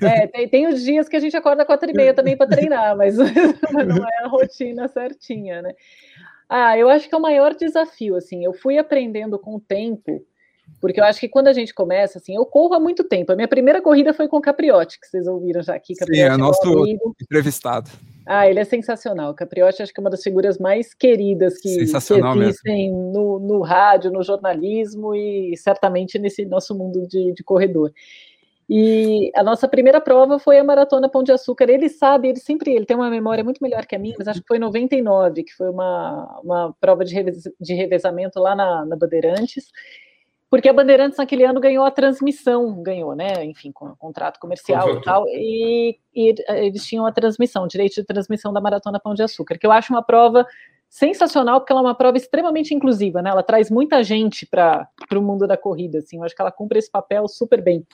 É, 0.00 0.26
tem, 0.26 0.48
tem 0.48 0.66
os 0.66 0.82
dias 0.82 1.10
que 1.10 1.16
a 1.16 1.20
gente 1.20 1.36
acorda 1.36 1.66
quatro 1.66 1.90
e 1.90 1.94
meia 1.94 2.14
também 2.14 2.38
para 2.38 2.48
treinar, 2.48 2.96
mas, 2.96 3.16
mas 3.18 3.86
não 3.86 3.98
é 3.98 4.24
a 4.24 4.28
rotina 4.28 4.88
certinha, 4.88 5.60
né? 5.60 5.74
Ah, 6.48 6.78
eu 6.78 6.88
acho 6.88 7.08
que 7.08 7.14
é 7.14 7.18
o 7.18 7.22
maior 7.22 7.54
desafio, 7.54 8.14
assim, 8.14 8.44
eu 8.44 8.52
fui 8.52 8.78
aprendendo 8.78 9.38
com 9.38 9.56
o 9.56 9.60
tempo, 9.60 10.24
porque 10.80 11.00
eu 11.00 11.04
acho 11.04 11.18
que 11.18 11.28
quando 11.28 11.48
a 11.48 11.52
gente 11.52 11.74
começa, 11.74 12.18
assim, 12.18 12.34
eu 12.36 12.44
corro 12.44 12.74
há 12.74 12.80
muito 12.80 13.04
tempo. 13.04 13.32
A 13.32 13.36
minha 13.36 13.48
primeira 13.48 13.80
corrida 13.80 14.12
foi 14.12 14.28
com 14.28 14.36
o 14.36 14.40
Capriotti, 14.40 15.00
que 15.00 15.06
vocês 15.06 15.26
ouviram 15.26 15.62
já 15.62 15.74
aqui. 15.74 15.94
Capriotti 15.94 16.22
Sim, 16.22 16.30
é, 16.30 16.34
é 16.34 16.36
nosso 16.36 16.86
entrevistado. 17.20 17.90
Ah, 18.26 18.48
ele 18.48 18.58
é 18.58 18.64
sensacional. 18.64 19.30
O 19.30 19.34
Capriotti 19.34 19.82
acho 19.82 19.94
que 19.94 20.00
é 20.00 20.02
uma 20.02 20.10
das 20.10 20.22
figuras 20.22 20.58
mais 20.58 20.92
queridas 20.92 21.58
que, 21.58 21.74
que 21.74 21.82
existem 21.82 22.92
no, 22.92 23.38
no, 23.38 23.60
rádio, 23.62 24.10
no 24.10 24.22
jornalismo 24.22 25.14
e 25.14 25.56
certamente 25.56 26.18
nesse 26.18 26.44
nosso 26.44 26.76
mundo 26.76 27.06
de, 27.06 27.32
de 27.32 27.44
corredor. 27.44 27.92
E 28.68 29.30
a 29.36 29.44
nossa 29.44 29.68
primeira 29.68 30.00
prova 30.00 30.38
foi 30.38 30.58
a 30.58 30.64
Maratona 30.64 31.08
Pão 31.08 31.22
de 31.22 31.30
Açúcar. 31.30 31.70
Ele 31.70 31.88
sabe, 31.88 32.28
ele 32.28 32.40
sempre 32.40 32.74
ele 32.74 32.84
tem 32.84 32.96
uma 32.96 33.08
memória 33.08 33.44
muito 33.44 33.62
melhor 33.62 33.86
que 33.86 33.94
a 33.94 33.98
minha, 33.98 34.16
mas 34.18 34.26
acho 34.26 34.40
que 34.40 34.48
foi 34.48 34.56
em 34.56 34.60
99, 34.60 35.44
que 35.44 35.52
foi 35.52 35.70
uma, 35.70 36.40
uma 36.42 36.74
prova 36.80 37.04
de, 37.04 37.14
revez, 37.14 37.44
de 37.60 37.74
revezamento 37.74 38.40
lá 38.40 38.56
na, 38.56 38.84
na 38.84 38.96
Bandeirantes 38.96 39.66
porque 40.48 40.68
a 40.68 40.72
Bandeirantes 40.72 41.18
naquele 41.18 41.44
ano 41.44 41.60
ganhou 41.60 41.84
a 41.84 41.90
transmissão, 41.90 42.82
ganhou, 42.82 43.14
né? 43.14 43.44
Enfim, 43.44 43.72
com 43.72 43.94
contrato 43.96 44.38
comercial 44.38 44.90
e 44.90 45.02
tal, 45.02 45.26
e, 45.28 45.98
e, 46.14 46.34
eles 46.48 46.86
tinham 46.86 47.04
a 47.04 47.12
transmissão, 47.12 47.66
direito 47.66 47.96
de 47.96 48.04
transmissão 48.04 48.52
da 48.52 48.60
Maratona 48.60 49.00
Pão 49.00 49.12
de 49.12 49.22
Açúcar, 49.22 49.58
que 49.58 49.66
eu 49.66 49.72
acho 49.72 49.92
uma 49.92 50.02
prova 50.02 50.46
sensacional, 50.88 51.60
porque 51.60 51.72
ela 51.72 51.82
é 51.82 51.84
uma 51.84 51.96
prova 51.96 52.16
extremamente 52.16 52.72
inclusiva, 52.72 53.20
né? 53.20 53.30
Ela 53.30 53.42
traz 53.42 53.70
muita 53.70 54.04
gente 54.04 54.46
para 54.46 54.88
o 55.12 55.20
mundo 55.20 55.48
da 55.48 55.56
corrida, 55.56 55.98
assim, 55.98 56.18
eu 56.18 56.24
acho 56.24 56.34
que 56.34 56.40
ela 56.40 56.52
cumpre 56.52 56.78
esse 56.78 56.90
papel 56.90 57.26
super 57.26 57.60
bem. 57.60 57.84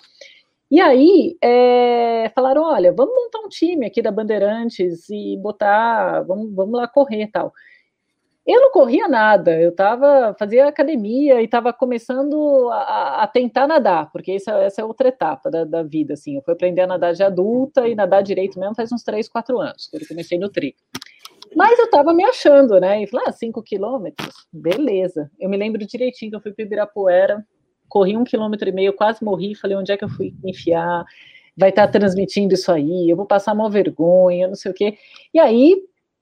E 0.73 0.81
aí 0.81 1.37
é, 1.43 2.31
falaram: 2.35 2.63
olha, 2.63 2.95
vamos 2.95 3.15
montar 3.15 3.41
um 3.41 3.49
time 3.51 3.85
aqui 3.85 4.01
da 4.01 4.11
Bandeirantes 4.11 5.07
e 5.11 5.37
botar, 5.37 6.23
vamos, 6.23 6.55
vamos 6.55 6.73
lá 6.81 6.89
correr 6.89 7.29
tal. 7.31 7.53
Eu 8.47 8.59
não 8.59 8.73
corria 8.73 9.07
nada, 9.07 9.61
eu 9.61 9.73
tava, 9.73 10.35
fazia 10.39 10.67
academia 10.67 11.43
e 11.43 11.45
estava 11.45 11.75
começando 11.75 12.71
a, 12.71 13.23
a, 13.23 13.27
tentar 13.29 13.69
nadar, 13.69 14.11
porque 14.11 14.33
essa, 14.33 14.53
essa 14.63 14.81
é 14.81 14.85
outra 14.85 15.09
etapa 15.09 15.49
da, 15.51 15.65
da, 15.65 15.83
vida, 15.83 16.15
assim, 16.15 16.37
eu 16.37 16.43
fui 16.43 16.55
aprender 16.55 16.81
a 16.81 16.87
nadar 16.89 17.13
de 17.13 17.23
adulta 17.23 17.87
e 17.87 17.95
nadar 17.95 18.21
direito 18.23 18.59
mesmo 18.59 18.75
faz 18.75 18.91
uns 18.91 19.05
3, 19.05 19.29
4 19.29 19.61
anos, 19.61 19.87
que 19.87 19.97
eu 19.97 20.09
comecei 20.09 20.39
no 20.39 20.49
tri. 20.49 20.75
Mas 21.55 21.79
eu 21.79 21.85
estava 21.85 22.13
me 22.13 22.25
achando, 22.25 22.81
né, 22.81 23.01
e 23.01 23.07
falei, 23.07 23.27
ah, 23.29 23.33
5 23.33 23.63
quilômetros, 23.63 24.35
beleza. 24.53 25.31
Eu 25.39 25.49
me 25.49 25.57
lembro 25.57 25.87
direitinho 25.87 26.33
que 26.33 26.37
eu 26.37 26.41
fui 26.41 26.53
para 26.53 26.65
Ibirapuera, 26.65 27.47
corri 27.93 28.17
um 28.17 28.25
quilômetro 28.25 28.67
e 28.67 28.73
meio, 28.73 28.95
quase 28.95 29.23
morri, 29.23 29.55
falei, 29.55 29.77
onde 29.77 29.93
é 29.93 29.99
que 29.99 30.05
eu 30.05 30.09
fui 30.09 30.35
enfiar? 30.43 31.05
Vai 31.55 31.69
estar 31.69 31.87
tá 31.87 31.93
transmitindo 31.93 32.55
isso 32.55 32.73
aí, 32.73 33.11
eu 33.11 33.15
vou 33.15 33.27
passar 33.27 33.53
uma 33.53 33.69
vergonha, 33.69 34.49
não 34.49 34.55
sei 34.55 34.71
o 34.71 34.75
quê. 34.75 34.97
E 35.35 35.39
aí, 35.39 35.77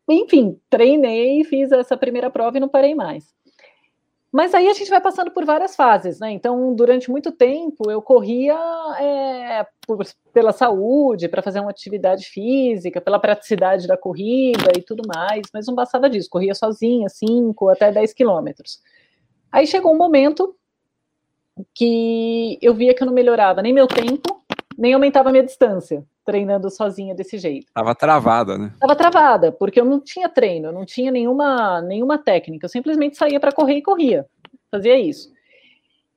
enfim, 0.09 0.59
treinei, 0.68 1.44
fiz 1.44 1.70
essa 1.70 1.96
primeira 1.96 2.28
prova 2.28 2.56
e 2.56 2.61
não 2.61 2.68
parei 2.68 2.92
mais. 2.92 3.33
Mas 4.33 4.52
aí 4.52 4.68
a 4.68 4.72
gente 4.72 4.90
vai 4.90 5.00
passando 5.00 5.30
por 5.30 5.44
várias 5.44 5.76
fases, 5.76 6.18
né? 6.18 6.33
Então, 6.33 6.74
durante 6.74 7.09
muito 7.09 7.30
tempo, 7.30 7.88
eu 7.88 8.02
corria 8.02 8.56
é, 8.98 9.64
por, 9.87 10.04
pela 10.33 10.52
saúde, 10.52 11.28
para 11.28 11.42
fazer 11.42 11.61
uma 11.61 11.70
atividade 11.70 12.26
física, 12.26 13.00
pela 13.00 13.20
praticidade 13.20 13.87
da 13.87 13.96
corrida 13.96 14.72
e 14.76 14.83
tudo 14.83 15.02
mais, 15.06 15.42
mas 15.54 15.68
não 15.68 15.74
bastava 15.76 16.11
disso, 16.11 16.28
corria 16.28 16.54
sozinha, 16.54 17.09
5 17.09 17.68
até 17.68 17.92
10 17.92 18.12
quilômetros. 18.12 18.80
Aí 19.52 19.68
chegou 19.68 19.92
um 19.92 19.98
momento 19.98 20.56
que 21.74 22.58
eu 22.60 22.74
via 22.74 22.94
que 22.94 23.02
eu 23.02 23.06
não 23.06 23.14
melhorava 23.14 23.62
nem 23.62 23.72
meu 23.72 23.86
tempo, 23.86 24.42
nem 24.76 24.94
aumentava 24.94 25.30
minha 25.30 25.44
distância, 25.44 26.04
treinando 26.24 26.70
sozinha 26.70 27.14
desse 27.14 27.38
jeito. 27.38 27.66
Tava 27.74 27.94
travada, 27.94 28.56
né? 28.56 28.72
Tava 28.80 28.96
travada, 28.96 29.52
porque 29.52 29.80
eu 29.80 29.84
não 29.84 30.00
tinha 30.00 30.28
treino, 30.28 30.68
eu 30.68 30.72
não 30.72 30.84
tinha 30.84 31.10
nenhuma, 31.10 31.82
nenhuma 31.82 32.18
técnica, 32.18 32.64
eu 32.64 32.70
simplesmente 32.70 33.16
saía 33.16 33.38
para 33.38 33.52
correr 33.52 33.76
e 33.76 33.82
corria, 33.82 34.26
fazia 34.70 34.98
isso. 34.98 35.30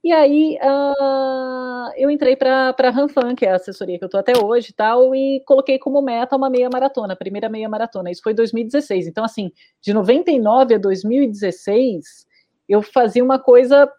E 0.03 0.12
aí 0.12 0.58
uh, 0.62 1.93
eu 1.95 2.12
entrei 2.12 2.36
para 2.36 2.75
a 2.77 2.89
Ranfan, 2.89 3.36
que 3.36 3.45
é 3.45 3.51
a 3.51 3.56
assessoria 3.56 3.97
que 3.97 4.03
eu 4.03 4.08
estou 4.08 4.19
até 4.19 4.34
hoje 4.38 4.71
e 4.71 4.73
tal, 4.73 5.15
e 5.15 5.41
coloquei 5.45 5.79
como 5.79 6.01
meta 6.01 6.36
uma 6.36 6.49
meia 6.49 6.69
maratona, 6.69 7.13
a 7.13 7.15
primeira 7.15 7.47
meia 7.47 7.69
maratona. 7.69 8.12
Isso 8.12 8.21
foi 8.21 8.34
2016. 8.34 9.08
Então, 9.08 9.23
assim, 9.23 9.49
de 9.82 9.93
99 9.93 10.75
a 10.75 10.77
2016, 10.77 12.27
eu 12.67 12.82
fazia 12.82 13.23
uma 13.23 13.39
coisa 13.39 13.89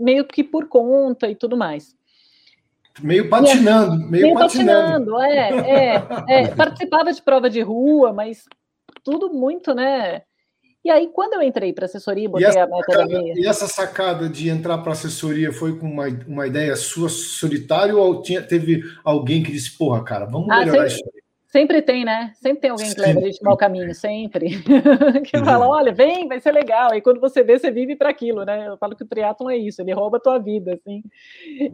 meio 0.00 0.24
que 0.24 0.42
por 0.42 0.66
conta 0.68 1.28
e 1.28 1.34
tudo 1.34 1.56
mais. 1.56 1.94
Meio 3.00 3.28
patinando, 3.28 3.98
meio, 3.98 4.10
meio 4.10 4.34
patinando. 4.34 5.12
patinando. 5.12 5.22
É, 5.22 5.94
é, 6.28 6.42
é, 6.42 6.48
Participava 6.54 7.12
de 7.12 7.22
prova 7.22 7.48
de 7.48 7.60
rua, 7.60 8.12
mas 8.12 8.44
tudo 9.04 9.32
muito, 9.32 9.74
né? 9.74 10.22
E 10.82 10.90
aí, 10.90 11.08
quando 11.12 11.34
eu 11.34 11.42
entrei 11.42 11.74
para 11.74 11.84
assessoria, 11.84 12.28
botei 12.28 12.46
a 12.46 12.66
meta 12.66 12.90
sacada, 12.90 13.06
da 13.06 13.18
meia. 13.20 13.34
E 13.36 13.46
essa 13.46 13.66
sacada 13.68 14.28
de 14.28 14.48
entrar 14.48 14.78
para 14.78 14.92
assessoria 14.92 15.52
foi 15.52 15.78
com 15.78 15.86
uma, 15.86 16.06
uma 16.26 16.46
ideia 16.46 16.74
sua 16.74 17.10
solitária 17.10 17.94
ou 17.94 18.22
tinha, 18.22 18.40
teve 18.40 18.82
alguém 19.04 19.42
que 19.42 19.52
disse, 19.52 19.76
porra, 19.76 20.02
cara, 20.02 20.24
vamos 20.24 20.48
ah, 20.50 20.60
melhorar 20.60 20.88
sempre, 20.88 20.94
isso 20.94 21.04
aí? 21.14 21.19
Sempre 21.50 21.82
tem, 21.82 22.04
né? 22.04 22.32
Sempre 22.36 22.60
tem 22.60 22.70
alguém 22.70 22.94
que 22.94 23.00
leva 23.00 23.18
a 23.18 23.22
gente 23.24 23.42
mau 23.42 23.56
caminho, 23.56 23.92
sempre. 23.92 24.50
que 25.26 25.36
uhum. 25.36 25.44
fala, 25.44 25.68
olha, 25.68 25.92
vem, 25.92 26.28
vai 26.28 26.38
ser 26.38 26.52
legal. 26.52 26.94
E 26.94 27.02
quando 27.02 27.20
você 27.20 27.42
vê, 27.42 27.58
você 27.58 27.72
vive 27.72 27.96
para 27.96 28.08
aquilo, 28.08 28.44
né? 28.44 28.68
Eu 28.68 28.78
falo 28.78 28.94
que 28.94 29.02
o 29.02 29.06
triatlon 29.06 29.50
é 29.50 29.56
isso, 29.56 29.82
ele 29.82 29.92
rouba 29.92 30.18
a 30.18 30.20
tua 30.20 30.38
vida, 30.38 30.74
assim. 30.74 31.02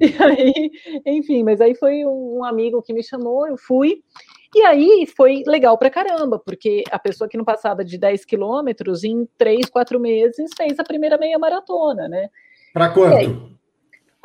E 0.00 0.22
aí, 0.22 0.70
enfim, 1.04 1.42
mas 1.42 1.60
aí 1.60 1.74
foi 1.74 2.06
um 2.06 2.42
amigo 2.42 2.80
que 2.80 2.94
me 2.94 3.02
chamou, 3.02 3.46
eu 3.46 3.58
fui. 3.58 4.02
E 4.54 4.62
aí 4.62 5.06
foi 5.14 5.42
legal 5.46 5.76
pra 5.76 5.90
caramba, 5.90 6.38
porque 6.38 6.82
a 6.90 6.98
pessoa 6.98 7.28
que 7.28 7.36
não 7.36 7.44
passava 7.44 7.84
de 7.84 7.98
10 7.98 8.24
quilômetros, 8.24 9.04
em 9.04 9.28
3, 9.36 9.68
4 9.68 10.00
meses, 10.00 10.50
fez 10.56 10.78
a 10.78 10.84
primeira 10.84 11.18
meia 11.18 11.38
maratona, 11.38 12.08
né? 12.08 12.30
Para 12.72 12.88
quanto? 12.88 13.56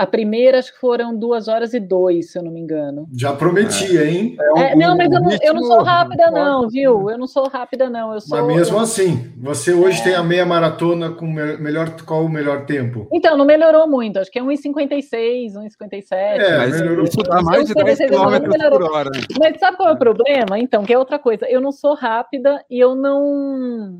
A 0.02 0.08
primeira, 0.08 0.58
acho 0.58 0.74
que 0.74 0.80
foram 0.80 1.16
duas 1.16 1.48
horas 1.48 1.76
e 1.76 1.80
dois, 1.80 2.32
se 2.32 2.40
eu 2.40 2.42
não 2.42 2.52
me 2.52 2.60
engano. 2.60 3.08
Já 3.16 3.34
prometia, 3.34 4.04
hein? 4.04 4.36
É, 4.58 4.72
é, 4.72 4.76
não, 4.76 4.98
mas 4.98 5.12
eu 5.12 5.22
não, 5.22 5.38
eu 5.44 5.54
não, 5.54 5.64
sou 5.64 5.84
rápida, 5.84 6.32
não, 6.32 6.68
viu? 6.68 7.08
Eu 7.08 7.20
não 7.20 7.28
sou 7.28 7.48
rápida, 7.48 7.88
não. 7.88 8.12
Eu 8.12 8.20
sou, 8.20 8.36
mas 8.40 8.56
mesmo 8.56 8.78
eu... 8.78 8.82
assim, 8.82 9.32
você 9.38 9.72
hoje 9.72 10.02
é... 10.02 10.04
tem 10.06 10.16
a 10.16 10.24
meia 10.24 10.44
maratona 10.44 11.12
com 11.12 11.28
melhor, 11.28 11.92
qual 12.02 12.26
o 12.26 12.30
melhor 12.30 12.66
tempo? 12.66 13.08
Então, 13.14 13.38
não 13.38 13.46
melhorou 13.46 13.88
muito. 13.88 14.18
Acho 14.18 14.32
que 14.32 14.40
é 14.40 14.42
1,56, 14.42 15.54
1,57. 15.54 16.06
É, 16.12 16.58
mas 16.58 16.82
melhorou. 16.82 17.06
Isso 17.06 17.18
dá 17.18 17.40
mais 17.44 17.68
de 17.68 17.76
10 17.76 18.00
km 18.00 18.70
por 18.72 18.84
hora. 18.92 19.12
Mas 19.40 19.60
sabe 19.60 19.78
qual 19.78 19.90
é 19.90 19.94
o 19.94 20.00
problema? 20.00 20.58
Então, 20.58 20.84
que 20.84 20.92
é 20.92 20.98
outra 20.98 21.20
coisa. 21.20 21.46
Eu 21.48 21.62
não 21.62 21.72
sou 21.72 21.94
rápida 21.94 22.66
e 22.72 22.80
eu 22.80 22.96
não 22.96 24.00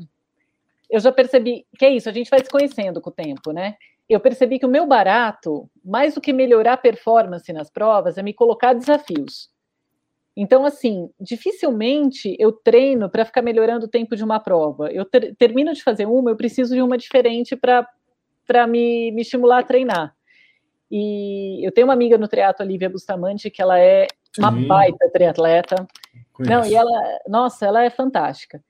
eu 0.92 1.00
já 1.00 1.10
percebi 1.10 1.64
que 1.78 1.86
é 1.86 1.90
isso, 1.90 2.06
a 2.06 2.12
gente 2.12 2.28
vai 2.28 2.40
se 2.40 2.50
conhecendo 2.50 3.00
com 3.00 3.08
o 3.08 3.12
tempo, 3.12 3.50
né? 3.50 3.76
Eu 4.08 4.20
percebi 4.20 4.58
que 4.58 4.66
o 4.66 4.70
meu 4.70 4.86
barato, 4.86 5.68
mais 5.84 6.14
do 6.14 6.20
que 6.20 6.32
melhorar 6.32 6.74
a 6.74 6.76
performance 6.76 7.50
nas 7.52 7.70
provas, 7.70 8.18
é 8.18 8.22
me 8.22 8.34
colocar 8.34 8.74
desafios. 8.74 9.50
Então, 10.36 10.64
assim, 10.64 11.10
dificilmente 11.20 12.34
eu 12.38 12.52
treino 12.52 13.08
para 13.10 13.24
ficar 13.24 13.42
melhorando 13.42 13.86
o 13.86 13.88
tempo 13.88 14.16
de 14.16 14.24
uma 14.24 14.40
prova. 14.40 14.90
Eu 14.90 15.04
ter, 15.04 15.34
termino 15.36 15.72
de 15.74 15.82
fazer 15.82 16.06
uma, 16.06 16.30
eu 16.30 16.36
preciso 16.36 16.74
de 16.74 16.80
uma 16.80 16.96
diferente 16.96 17.54
para 17.54 18.66
me, 18.66 19.12
me 19.12 19.22
estimular 19.22 19.58
a 19.58 19.62
treinar. 19.62 20.14
E 20.90 21.66
eu 21.66 21.72
tenho 21.72 21.86
uma 21.86 21.94
amiga 21.94 22.18
no 22.18 22.28
triatlo, 22.28 22.64
a 22.64 22.68
Lívia 22.68 22.88
Bustamante, 22.88 23.50
que 23.50 23.62
ela 23.62 23.78
é 23.78 24.06
uma 24.38 24.52
Sim. 24.52 24.66
baita 24.66 25.10
triatleta. 25.10 25.86
Não, 26.38 26.64
e 26.64 26.74
ela, 26.74 26.90
nossa, 27.28 27.66
ela 27.66 27.84
é 27.84 27.90
fantástica. 27.90 28.62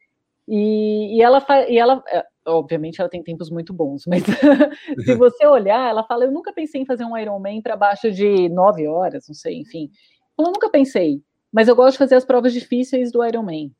E, 0.48 1.16
e 1.16 1.22
ela, 1.22 1.44
e 1.68 1.78
ela, 1.78 2.02
obviamente 2.46 3.00
ela 3.00 3.08
tem 3.08 3.22
tempos 3.22 3.48
muito 3.48 3.72
bons, 3.72 4.04
mas 4.06 4.22
se 5.04 5.14
você 5.14 5.46
olhar, 5.46 5.88
ela 5.88 6.04
fala: 6.04 6.24
Eu 6.24 6.32
nunca 6.32 6.52
pensei 6.52 6.80
em 6.82 6.86
fazer 6.86 7.04
um 7.04 7.16
Ironman 7.16 7.62
para 7.62 7.76
baixo 7.76 8.10
de 8.10 8.48
nove 8.48 8.86
horas, 8.86 9.26
não 9.28 9.34
sei, 9.34 9.60
enfim. 9.60 9.90
Eu 10.38 10.46
nunca 10.46 10.68
pensei, 10.68 11.22
mas 11.52 11.68
eu 11.68 11.76
gosto 11.76 11.92
de 11.92 11.98
fazer 11.98 12.16
as 12.16 12.24
provas 12.24 12.52
difíceis 12.52 13.12
do 13.12 13.24
Ironman. 13.24 13.72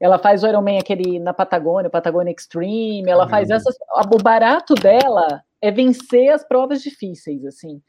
Ela 0.00 0.18
faz 0.18 0.42
o 0.42 0.48
Ironman 0.48 0.78
aquele 0.78 1.18
na 1.20 1.34
Patagônia, 1.34 1.88
o 1.88 1.92
Patagônia 1.92 2.32
Extreme, 2.32 3.10
ela 3.10 3.28
faz 3.28 3.50
essas. 3.50 3.76
O 4.12 4.22
barato 4.22 4.74
dela 4.74 5.42
é 5.60 5.70
vencer 5.70 6.30
as 6.30 6.42
provas 6.42 6.82
difíceis, 6.82 7.44
assim. 7.44 7.82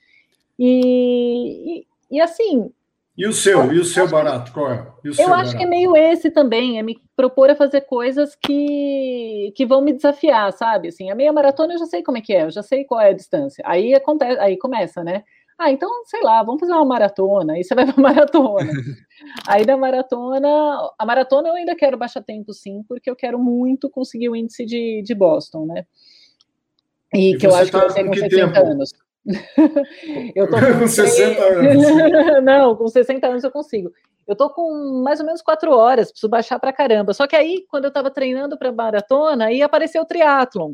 E, 0.60 1.79
e, 1.79 1.88
e 2.12 2.21
assim, 2.21 2.69
e 3.21 3.27
o 3.27 3.34
seu? 3.34 3.71
E 3.71 3.77
o 3.77 3.86
seu 3.86 4.10
barato? 4.10 4.51
Qual 4.51 4.71
é? 4.71 4.88
eu 5.03 5.12
acho 5.12 5.27
barato? 5.27 5.57
que 5.57 5.63
é 5.63 5.67
meio 5.67 5.95
esse 5.95 6.31
também, 6.31 6.79
é 6.79 6.81
me 6.81 6.99
propor 7.15 7.51
a 7.51 7.55
fazer 7.55 7.81
coisas 7.81 8.36
que, 8.36 9.53
que 9.55 9.63
vão 9.63 9.79
me 9.79 9.93
desafiar, 9.93 10.51
sabe? 10.53 10.88
Assim, 10.88 11.12
a 11.12 11.15
meia 11.15 11.31
maratona 11.31 11.75
eu 11.75 11.77
já 11.77 11.86
sei 11.86 12.01
como 12.01 12.17
é 12.17 12.21
que 12.21 12.34
é, 12.34 12.45
eu 12.45 12.49
já 12.49 12.63
sei 12.63 12.84
qual 12.84 12.99
é 12.99 13.10
a 13.10 13.13
distância. 13.13 13.63
Aí 13.67 13.93
acontece, 13.93 14.39
aí 14.39 14.57
começa, 14.57 15.03
né? 15.03 15.23
Ah, 15.55 15.71
então, 15.71 15.88
sei 16.05 16.23
lá, 16.23 16.41
vamos 16.41 16.62
fazer 16.62 16.73
uma 16.73 16.84
maratona. 16.84 17.53
Aí 17.53 17.63
você 17.63 17.75
vai 17.75 17.86
para 17.86 17.93
maratona. 18.01 18.71
aí 19.47 19.63
da 19.67 19.77
maratona, 19.77 20.49
a 20.97 21.05
maratona 21.05 21.49
eu 21.49 21.53
ainda 21.53 21.75
quero 21.75 21.99
baixar 21.99 22.23
tempo, 22.23 22.51
sim, 22.51 22.84
porque 22.88 23.07
eu 23.07 23.15
quero 23.15 23.38
muito 23.38 23.88
conseguir 23.88 24.29
o 24.29 24.36
índice 24.36 24.65
de, 24.65 25.03
de 25.03 25.13
Boston, 25.13 25.67
né? 25.67 25.86
E, 27.13 27.36
e 27.36 27.38
que 27.38 27.45
eu 27.45 27.53
acho 27.53 27.71
tá 27.71 27.81
que 27.81 27.86
eu 27.86 27.93
tenho 27.93 28.07
com 28.07 28.13
60 28.15 28.51
tempo? 28.51 28.67
anos. 28.67 28.89
eu 30.36 30.49
tô 30.49 30.57
com, 30.57 30.79
com 30.79 30.88
60 30.88 31.41
anos. 31.41 31.84
Não, 32.43 32.75
com 32.75 32.88
60 32.88 33.27
anos 33.27 33.43
eu 33.43 33.51
consigo. 33.51 33.91
Eu 34.27 34.36
tô 34.36 34.49
com 34.49 35.01
mais 35.03 35.19
ou 35.19 35.25
menos 35.25 35.41
quatro 35.41 35.71
horas, 35.71 36.12
preciso 36.12 36.29
baixar 36.29 36.60
para 36.60 36.73
caramba. 36.73 37.13
Só 37.13 37.27
que 37.27 37.36
aí, 37.36 37.65
quando 37.69 37.86
eu 37.86 37.89
estava 37.89 38.10
treinando 38.10 38.57
para 38.57 38.71
maratona, 38.71 39.45
aí 39.45 39.62
apareceu 39.62 40.01
o 40.01 40.05
triatlon. 40.05 40.73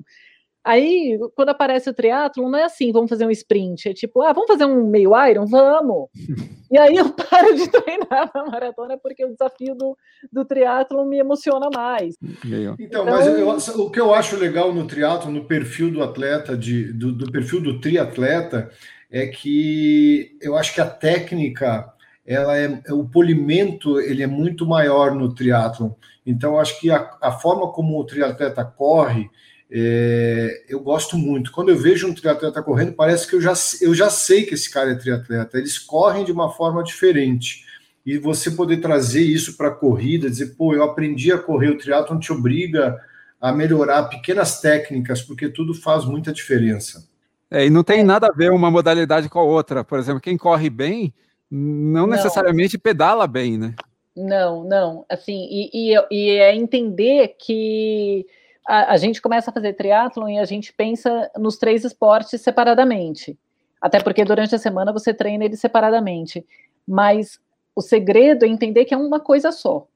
Aí, 0.68 1.18
quando 1.34 1.48
aparece 1.48 1.90
o 1.90 1.94
triatlo, 1.94 2.52
não 2.52 2.60
é 2.60 2.66
assim, 2.66 2.92
vamos 2.92 3.10
fazer 3.10 3.26
um 3.26 3.32
sprint. 3.32 3.88
É 3.88 3.94
tipo, 3.94 4.22
ah, 4.22 4.34
vamos 4.34 4.50
fazer 4.50 4.66
um 4.66 4.86
meio 4.86 5.12
iron? 5.30 5.46
Vamos! 5.46 6.10
e 6.70 6.78
aí 6.78 6.98
eu 6.98 7.10
paro 7.10 7.56
de 7.56 7.72
treinar 7.72 8.30
na 8.36 8.46
maratona 8.48 8.98
porque 8.98 9.24
o 9.24 9.32
desafio 9.32 9.74
do, 9.76 9.98
do 10.30 10.44
triatlo 10.44 11.06
me 11.06 11.20
emociona 11.20 11.70
mais. 11.74 12.18
Então, 12.44 12.76
então 12.78 13.06
mas 13.06 13.26
eu, 13.26 13.80
o 13.80 13.90
que 13.90 13.98
eu 13.98 14.14
acho 14.14 14.36
legal 14.36 14.74
no 14.74 14.86
triatlo, 14.86 15.32
no 15.32 15.46
perfil 15.46 15.90
do 15.90 16.04
atleta, 16.04 16.58
de, 16.58 16.92
do, 16.92 17.14
do 17.14 17.32
perfil 17.32 17.62
do 17.62 17.80
triatleta, 17.80 18.70
é 19.10 19.26
que 19.26 20.38
eu 20.42 20.58
acho 20.58 20.74
que 20.74 20.82
a 20.82 20.86
técnica 20.86 21.94
ela 22.26 22.58
é 22.58 22.68
o 22.92 23.08
polimento 23.08 24.02
ele 24.02 24.22
é 24.22 24.28
muito 24.28 24.66
maior 24.66 25.16
no 25.16 25.34
triatlo 25.34 25.96
então 26.26 26.60
acho 26.60 26.78
que 26.78 26.92
a, 26.92 27.10
a 27.22 27.32
forma 27.32 27.72
como 27.72 27.98
o 27.98 28.06
triatleta 28.06 28.66
corre 28.66 29.30
é, 29.70 30.64
eu 30.70 30.80
gosto 30.80 31.18
muito. 31.18 31.52
Quando 31.52 31.70
eu 31.70 31.78
vejo 31.78 32.08
um 32.08 32.14
triatleta 32.14 32.64
correndo, 32.64 32.94
parece 32.94 33.28
que 33.28 33.36
eu 33.36 33.42
já, 33.42 33.54
eu 33.82 33.94
já 33.94 34.10
sei 34.10 34.44
que 34.44 34.54
esse 34.54 34.70
cara 34.70 34.92
é 34.92 34.96
triatleta. 34.96 35.58
Eles 35.58 35.78
correm 35.78 36.24
de 36.24 36.32
uma 36.32 36.52
forma 36.52 36.84
diferente. 36.84 37.66
E 38.06 38.18
você 38.18 38.52
poder 38.52 38.78
trazer 38.78 39.22
isso 39.22 39.58
para 39.58 39.68
a 39.68 39.76
corrida, 39.76 40.30
dizer, 40.30 40.56
pô, 40.56 40.74
eu 40.74 40.84
aprendi 40.84 41.32
a 41.32 41.38
correr, 41.38 41.70
o 41.70 41.78
triatlon 41.78 42.18
te 42.20 42.32
obriga 42.32 42.98
a 43.40 43.52
melhorar 43.52 44.04
pequenas 44.04 44.62
técnicas, 44.62 45.22
porque 45.22 45.50
tudo 45.50 45.74
faz 45.74 46.06
muita 46.06 46.32
diferença. 46.32 47.08
É, 47.52 47.66
e 47.66 47.70
não 47.70 47.84
tem 47.84 48.04
nada 48.04 48.28
a 48.28 48.36
ver 48.36 48.52
uma 48.52 48.72
modalidade 48.72 49.28
com 49.28 49.40
a 49.40 49.44
outra. 49.44 49.84
Por 49.84 50.00
exemplo, 50.00 50.22
quem 50.22 50.38
corre 50.38 50.70
bem, 50.70 51.14
não, 51.52 52.02
não. 52.02 52.08
necessariamente 52.08 52.78
pedala 52.78 53.28
bem, 53.28 53.58
né? 53.58 53.76
Não, 54.16 54.64
não. 54.64 55.06
Assim, 55.10 55.48
e, 55.52 55.94
e, 55.94 56.06
e 56.10 56.30
é 56.32 56.56
entender 56.56 57.36
que 57.38 58.26
a, 58.68 58.92
a 58.94 58.98
gente 58.98 59.22
começa 59.22 59.50
a 59.50 59.54
fazer 59.54 59.74
triatlon 59.74 60.28
e 60.28 60.38
a 60.38 60.46
gente 60.46 60.74
pensa 60.74 61.32
nos 61.38 61.58
três 61.58 61.86
esportes 61.86 62.42
separadamente. 62.42 63.40
Até 63.82 64.02
porque 64.02 64.26
durante 64.26 64.54
a 64.54 64.60
semana 64.60 64.92
você 64.92 65.14
treina 65.14 65.46
eles 65.46 65.62
separadamente. 65.62 66.46
Mas 66.86 67.40
o 67.74 67.82
segredo 67.82 68.44
é 68.44 68.48
entender 68.48 68.84
que 68.86 68.94
é 68.94 68.98
uma 68.98 69.20
coisa 69.20 69.52
só. 69.52 69.88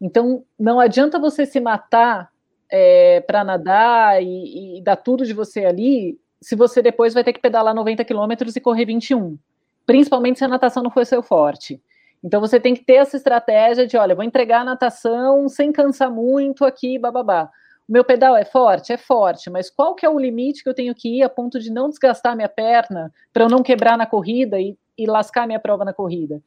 Então, 0.00 0.44
não 0.58 0.78
adianta 0.78 1.18
você 1.18 1.44
se 1.44 1.58
matar 1.58 2.30
é, 2.70 3.20
para 3.22 3.42
nadar 3.42 4.22
e, 4.22 4.78
e, 4.78 4.82
dar 4.82 4.96
tudo 4.96 5.26
de 5.26 5.32
você 5.32 5.64
ali, 5.64 6.20
se 6.40 6.54
você 6.54 6.80
depois 6.80 7.14
vai 7.14 7.24
ter 7.24 7.32
que 7.32 7.40
pedalar 7.40 7.74
90 7.74 8.04
quilômetros 8.04 8.54
e 8.54 8.60
correr 8.60 8.84
21. 8.84 9.36
Principalmente 9.84 10.38
se 10.38 10.44
a 10.44 10.48
natação 10.48 10.82
não 10.82 10.90
for 10.90 11.04
seu 11.04 11.22
forte. 11.22 11.82
Então, 12.22 12.40
você 12.40 12.60
tem 12.60 12.74
que 12.74 12.84
ter 12.84 12.94
essa 12.94 13.16
estratégia 13.16 13.86
de, 13.86 13.96
olha, 13.96 14.14
vou 14.14 14.24
entregar 14.24 14.60
a 14.60 14.64
natação 14.64 15.48
sem 15.48 15.72
cansar 15.72 16.10
muito 16.10 16.64
aqui, 16.64 16.98
bababá. 16.98 17.50
Meu 17.88 18.04
pedal 18.04 18.36
é 18.36 18.44
forte? 18.44 18.92
É 18.92 18.98
forte, 18.98 19.48
mas 19.48 19.70
qual 19.70 19.94
que 19.94 20.04
é 20.04 20.08
o 20.08 20.18
limite 20.18 20.62
que 20.62 20.68
eu 20.68 20.74
tenho 20.74 20.94
que 20.94 21.18
ir 21.18 21.22
a 21.22 21.28
ponto 21.28 21.58
de 21.58 21.70
não 21.70 21.88
desgastar 21.88 22.36
minha 22.36 22.48
perna 22.48 23.12
para 23.32 23.44
eu 23.44 23.48
não 23.48 23.62
quebrar 23.62 23.96
na 23.96 24.04
corrida 24.04 24.60
e, 24.60 24.76
e 24.96 25.06
lascar 25.06 25.46
minha 25.46 25.58
prova 25.58 25.84
na 25.84 25.94
corrida? 25.94 26.42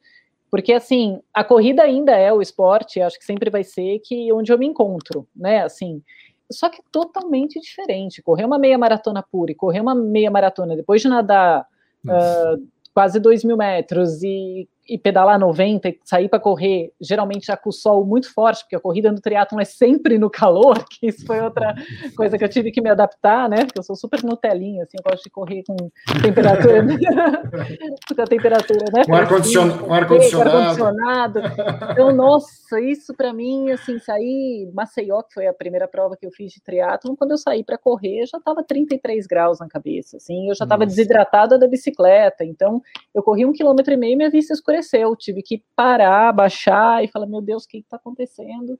Porque, 0.50 0.72
assim, 0.72 1.20
a 1.32 1.42
corrida 1.42 1.82
ainda 1.82 2.12
é 2.12 2.32
o 2.32 2.42
esporte, 2.42 3.00
acho 3.00 3.18
que 3.18 3.24
sempre 3.24 3.48
vai 3.48 3.64
ser 3.64 3.98
que 4.00 4.30
onde 4.32 4.52
eu 4.52 4.58
me 4.58 4.66
encontro, 4.66 5.26
né? 5.34 5.62
Assim, 5.64 6.02
só 6.52 6.68
que 6.68 6.82
totalmente 6.92 7.58
diferente. 7.58 8.22
Correr 8.22 8.44
uma 8.44 8.58
meia 8.58 8.78
maratona 8.78 9.22
pura 9.22 9.50
e 9.50 9.54
correr 9.54 9.80
uma 9.80 9.94
meia 9.94 10.30
maratona 10.30 10.76
depois 10.76 11.00
de 11.00 11.08
nadar 11.08 11.66
uh, 12.04 12.68
quase 12.94 13.18
dois 13.18 13.42
mil 13.42 13.56
metros 13.56 14.22
e 14.22 14.68
e 14.88 14.98
pedalar 14.98 15.38
90 15.38 15.88
e 15.88 15.98
sair 16.04 16.28
para 16.28 16.40
correr, 16.40 16.92
geralmente 17.00 17.46
já 17.46 17.56
com 17.56 17.70
o 17.70 17.72
sol 17.72 18.04
muito 18.04 18.32
forte, 18.32 18.64
porque 18.64 18.76
a 18.76 18.80
corrida 18.80 19.12
no 19.12 19.20
triatlon 19.20 19.60
é 19.60 19.64
sempre 19.64 20.18
no 20.18 20.28
calor, 20.28 20.84
que 20.90 21.06
isso 21.06 21.24
foi 21.24 21.40
outra 21.40 21.74
coisa 22.16 22.36
que 22.36 22.44
eu 22.44 22.48
tive 22.48 22.72
que 22.72 22.80
me 22.80 22.90
adaptar, 22.90 23.48
né? 23.48 23.64
Porque 23.64 23.78
eu 23.78 23.84
sou 23.84 23.94
super 23.94 24.22
Nutelinha, 24.24 24.82
assim, 24.82 24.96
eu 24.98 25.10
gosto 25.10 25.24
de 25.24 25.30
correr 25.30 25.62
com 25.66 25.76
temperatura, 26.20 26.82
com 28.14 28.22
a 28.22 28.26
temperatura, 28.26 28.84
né? 28.92 29.04
Com 29.04 29.14
ar-condicionado. 29.14 29.92
Ar 29.92 30.08
-condicionado. 30.08 31.40
Então, 31.92 32.12
nossa, 32.12 32.80
isso 32.80 33.14
para 33.14 33.32
mim, 33.32 33.70
assim, 33.70 33.98
sair 34.00 34.68
Maceió, 34.74 35.22
que 35.22 35.34
foi 35.34 35.46
a 35.46 35.54
primeira 35.54 35.86
prova 35.86 36.16
que 36.16 36.26
eu 36.26 36.30
fiz 36.32 36.52
de 36.52 36.60
triatlon, 36.60 37.14
quando 37.14 37.30
eu 37.30 37.38
saí 37.38 37.62
para 37.62 37.78
correr, 37.78 38.26
já 38.26 38.38
estava 38.38 38.64
33 38.64 39.26
graus 39.26 39.60
na 39.60 39.68
cabeça, 39.68 40.16
assim, 40.16 40.48
eu 40.48 40.54
já 40.54 40.64
estava 40.64 40.84
desidratada 40.84 41.56
da 41.56 41.68
bicicleta, 41.68 42.44
então 42.44 42.82
eu 43.14 43.22
corri 43.22 43.46
um 43.46 43.52
quilômetro 43.52 43.92
e 43.92 43.96
meio 43.96 44.14
e 44.14 44.16
minha 44.16 44.30
vista 44.30 44.52
escureceu 44.52 44.71
escureceu, 44.74 45.14
tive 45.16 45.42
que 45.42 45.62
parar, 45.76 46.32
baixar 46.32 47.04
e 47.04 47.08
falar, 47.08 47.26
meu 47.26 47.40
Deus, 47.40 47.64
o 47.64 47.68
que 47.68 47.78
está 47.78 47.96
acontecendo? 47.96 48.78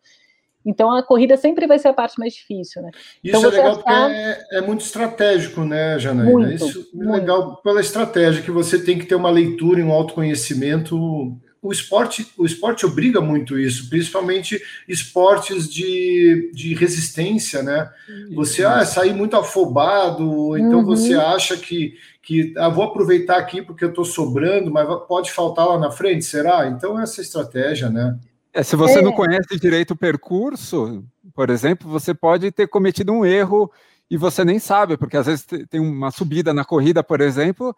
Então 0.64 0.92
a 0.92 1.02
corrida 1.02 1.36
sempre 1.36 1.66
vai 1.66 1.78
ser 1.78 1.88
a 1.88 1.92
parte 1.92 2.18
mais 2.18 2.34
difícil, 2.34 2.82
né? 2.82 2.90
Isso 3.22 3.36
então, 3.36 3.50
é 3.50 3.52
legal 3.52 3.70
achar... 3.72 3.82
porque 3.82 3.92
é, 3.92 4.58
é, 4.58 4.60
muito 4.60 4.80
estratégico, 4.82 5.64
né, 5.64 5.98
Janaína? 5.98 6.32
Muito, 6.32 6.54
Isso 6.54 6.88
é 6.92 6.96
muito. 6.96 7.12
legal 7.12 7.56
pela 7.62 7.80
estratégia 7.80 8.42
que 8.42 8.50
você 8.50 8.82
tem 8.82 8.98
que 8.98 9.06
ter 9.06 9.16
uma 9.16 9.30
leitura 9.30 9.80
e 9.80 9.82
um 9.82 9.92
autoconhecimento. 9.92 11.36
O 11.62 11.70
esporte, 11.70 12.26
o 12.36 12.44
esporte 12.44 12.84
obriga 12.84 13.20
muito 13.20 13.56
isso, 13.56 13.88
principalmente 13.88 14.60
esportes 14.88 15.72
de, 15.72 16.50
de 16.52 16.74
resistência, 16.74 17.62
né? 17.62 17.88
Você 18.34 18.64
ah, 18.64 18.84
sair 18.84 19.14
muito 19.14 19.36
afobado, 19.36 20.58
então 20.58 20.80
uhum. 20.80 20.84
você 20.84 21.14
acha 21.14 21.56
que 21.56 21.94
que 22.22 22.54
ah, 22.56 22.68
vou 22.68 22.84
aproveitar 22.84 23.36
aqui 23.36 23.60
porque 23.60 23.84
eu 23.84 23.88
estou 23.88 24.04
sobrando, 24.04 24.70
mas 24.70 24.86
pode 25.08 25.32
faltar 25.32 25.66
lá 25.66 25.78
na 25.78 25.90
frente, 25.90 26.24
será? 26.24 26.68
Então, 26.68 26.98
essa 26.98 27.20
estratégia, 27.20 27.90
né? 27.90 28.16
É, 28.52 28.62
se 28.62 28.76
você 28.76 29.00
é. 29.00 29.02
não 29.02 29.12
conhece 29.12 29.58
direito 29.58 29.92
o 29.92 29.96
percurso, 29.96 31.04
por 31.34 31.50
exemplo, 31.50 31.90
você 31.90 32.14
pode 32.14 32.52
ter 32.52 32.68
cometido 32.68 33.12
um 33.12 33.24
erro 33.24 33.70
e 34.10 34.16
você 34.16 34.44
nem 34.44 34.58
sabe, 34.58 34.96
porque 34.96 35.16
às 35.16 35.26
vezes 35.26 35.46
tem 35.68 35.80
uma 35.80 36.10
subida 36.10 36.52
na 36.52 36.64
corrida, 36.64 37.02
por 37.02 37.20
exemplo, 37.20 37.74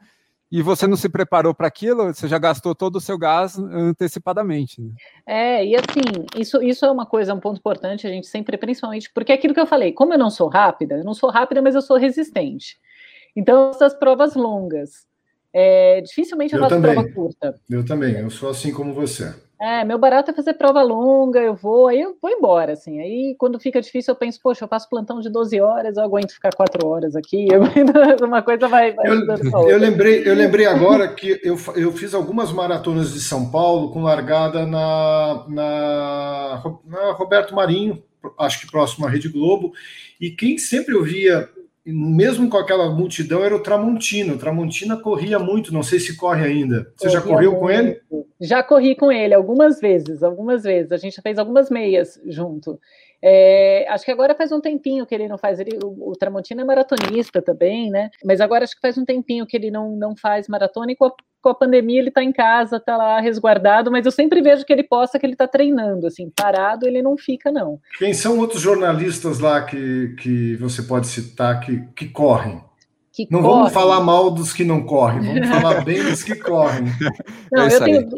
e 0.54 0.62
você 0.62 0.86
não 0.86 0.96
se 0.96 1.08
preparou 1.08 1.52
para 1.52 1.66
aquilo, 1.66 2.14
você 2.14 2.28
já 2.28 2.38
gastou 2.38 2.76
todo 2.76 2.94
o 2.94 3.00
seu 3.00 3.18
gás 3.18 3.58
antecipadamente. 3.58 4.80
Né? 4.80 4.92
É, 5.26 5.66
e 5.66 5.74
assim, 5.74 6.24
isso, 6.36 6.62
isso 6.62 6.86
é 6.86 6.90
uma 6.92 7.04
coisa, 7.04 7.34
um 7.34 7.40
ponto 7.40 7.58
importante, 7.58 8.06
a 8.06 8.10
gente 8.10 8.28
sempre, 8.28 8.56
principalmente, 8.56 9.10
porque 9.12 9.32
é 9.32 9.34
aquilo 9.34 9.52
que 9.52 9.58
eu 9.58 9.66
falei, 9.66 9.90
como 9.90 10.14
eu 10.14 10.18
não 10.18 10.30
sou 10.30 10.48
rápida, 10.48 10.94
eu 10.94 11.02
não 11.02 11.12
sou 11.12 11.28
rápida, 11.28 11.60
mas 11.60 11.74
eu 11.74 11.82
sou 11.82 11.96
resistente. 11.96 12.78
Então, 13.34 13.70
essas 13.70 13.94
provas 13.94 14.36
longas. 14.36 15.08
É, 15.52 16.00
dificilmente 16.02 16.54
eu, 16.54 16.58
eu 16.58 16.62
faço 16.62 16.76
também. 16.76 16.92
prova 16.94 17.12
curta. 17.12 17.60
Eu 17.68 17.84
também, 17.84 18.14
eu 18.14 18.30
sou 18.30 18.48
assim 18.48 18.72
como 18.72 18.94
você. 18.94 19.34
É, 19.64 19.82
meu 19.82 19.96
barato 19.98 20.30
é 20.30 20.34
fazer 20.34 20.52
prova 20.52 20.82
longa, 20.82 21.40
eu 21.40 21.54
vou, 21.54 21.88
aí 21.88 21.98
eu 21.98 22.14
vou 22.20 22.30
embora, 22.30 22.74
assim. 22.74 23.00
Aí, 23.00 23.34
quando 23.38 23.58
fica 23.58 23.80
difícil, 23.80 24.12
eu 24.12 24.16
penso, 24.16 24.38
poxa, 24.42 24.62
eu 24.62 24.68
faço 24.68 24.90
plantão 24.90 25.20
de 25.20 25.30
12 25.30 25.58
horas, 25.58 25.96
eu 25.96 26.02
aguento 26.02 26.32
ficar 26.32 26.52
4 26.54 26.86
horas 26.86 27.16
aqui, 27.16 27.48
uma 28.22 28.42
coisa 28.42 28.68
vai, 28.68 28.92
vai 28.92 29.06
eu, 29.06 29.70
eu, 29.70 29.78
lembrei, 29.78 30.22
eu 30.28 30.34
lembrei 30.34 30.66
agora 30.66 31.08
que 31.08 31.40
eu, 31.42 31.56
eu 31.76 31.90
fiz 31.92 32.12
algumas 32.12 32.52
maratonas 32.52 33.14
de 33.14 33.20
São 33.20 33.50
Paulo 33.50 33.90
com 33.90 34.02
largada 34.02 34.66
na, 34.66 35.46
na, 35.48 36.62
na 36.84 37.12
Roberto 37.12 37.54
Marinho, 37.54 38.02
acho 38.38 38.60
que 38.60 38.70
próximo 38.70 39.06
à 39.06 39.08
Rede 39.08 39.30
Globo, 39.30 39.72
e 40.20 40.30
quem 40.30 40.58
sempre 40.58 40.94
ouvia 40.94 41.48
mesmo 41.92 42.48
com 42.48 42.56
aquela 42.56 42.90
multidão, 42.90 43.44
era 43.44 43.54
o 43.54 43.62
Tramontina. 43.62 44.32
O 44.32 44.38
Tramontina 44.38 44.96
corria 44.96 45.38
muito, 45.38 45.72
não 45.72 45.82
sei 45.82 46.00
se 46.00 46.16
corre 46.16 46.46
ainda. 46.46 46.90
Você 46.96 47.06
corria 47.06 47.10
já 47.10 47.20
correu 47.20 47.50
muito. 47.50 47.60
com 47.60 47.70
ele? 47.70 48.00
Já 48.40 48.62
corri 48.62 48.96
com 48.96 49.12
ele 49.12 49.34
algumas 49.34 49.80
vezes, 49.80 50.22
algumas 50.22 50.62
vezes. 50.62 50.92
A 50.92 50.96
gente 50.96 51.16
já 51.16 51.22
fez 51.22 51.38
algumas 51.38 51.68
meias 51.68 52.20
junto. 52.26 52.80
É, 53.26 53.86
acho 53.88 54.04
que 54.04 54.10
agora 54.10 54.34
faz 54.34 54.52
um 54.52 54.60
tempinho 54.60 55.06
que 55.06 55.14
ele 55.14 55.26
não 55.26 55.38
faz. 55.38 55.58
Ele, 55.58 55.78
o, 55.82 56.10
o 56.10 56.12
Tramontina 56.12 56.60
é 56.60 56.64
maratonista 56.64 57.40
também, 57.40 57.90
né? 57.90 58.10
Mas 58.22 58.38
agora 58.38 58.64
acho 58.64 58.74
que 58.74 58.82
faz 58.82 58.98
um 58.98 59.04
tempinho 59.04 59.46
que 59.46 59.56
ele 59.56 59.70
não, 59.70 59.96
não 59.96 60.14
faz 60.14 60.46
maratona 60.46 60.92
e 60.92 60.96
com 60.96 61.06
a, 61.06 61.12
com 61.40 61.48
a 61.48 61.54
pandemia 61.54 62.00
ele 62.00 62.10
está 62.10 62.22
em 62.22 62.32
casa, 62.32 62.76
está 62.76 62.98
lá 62.98 63.18
resguardado. 63.20 63.90
Mas 63.90 64.04
eu 64.04 64.12
sempre 64.12 64.42
vejo 64.42 64.66
que 64.66 64.72
ele 64.74 64.82
posta 64.82 65.18
que 65.18 65.24
ele 65.24 65.32
está 65.32 65.48
treinando, 65.48 66.06
assim, 66.06 66.30
parado 66.36 66.86
ele 66.86 67.00
não 67.00 67.16
fica, 67.16 67.50
não. 67.50 67.80
Quem 67.98 68.12
são 68.12 68.38
outros 68.38 68.60
jornalistas 68.60 69.38
lá 69.38 69.62
que, 69.62 70.14
que 70.18 70.56
você 70.56 70.82
pode 70.82 71.06
citar 71.06 71.60
que, 71.60 71.80
que 71.96 72.08
correm? 72.08 72.62
Que 73.10 73.26
não 73.30 73.40
correm. 73.40 73.56
vamos 73.56 73.72
falar 73.72 74.00
mal 74.02 74.30
dos 74.30 74.52
que 74.52 74.64
não 74.64 74.84
correm, 74.84 75.22
vamos 75.22 75.48
falar 75.48 75.82
bem 75.82 76.02
dos 76.02 76.22
que 76.22 76.36
correm. 76.36 76.84
Não, 77.50 77.62
é 77.62 77.74
eu 77.74 77.84
tenho, 77.84 78.08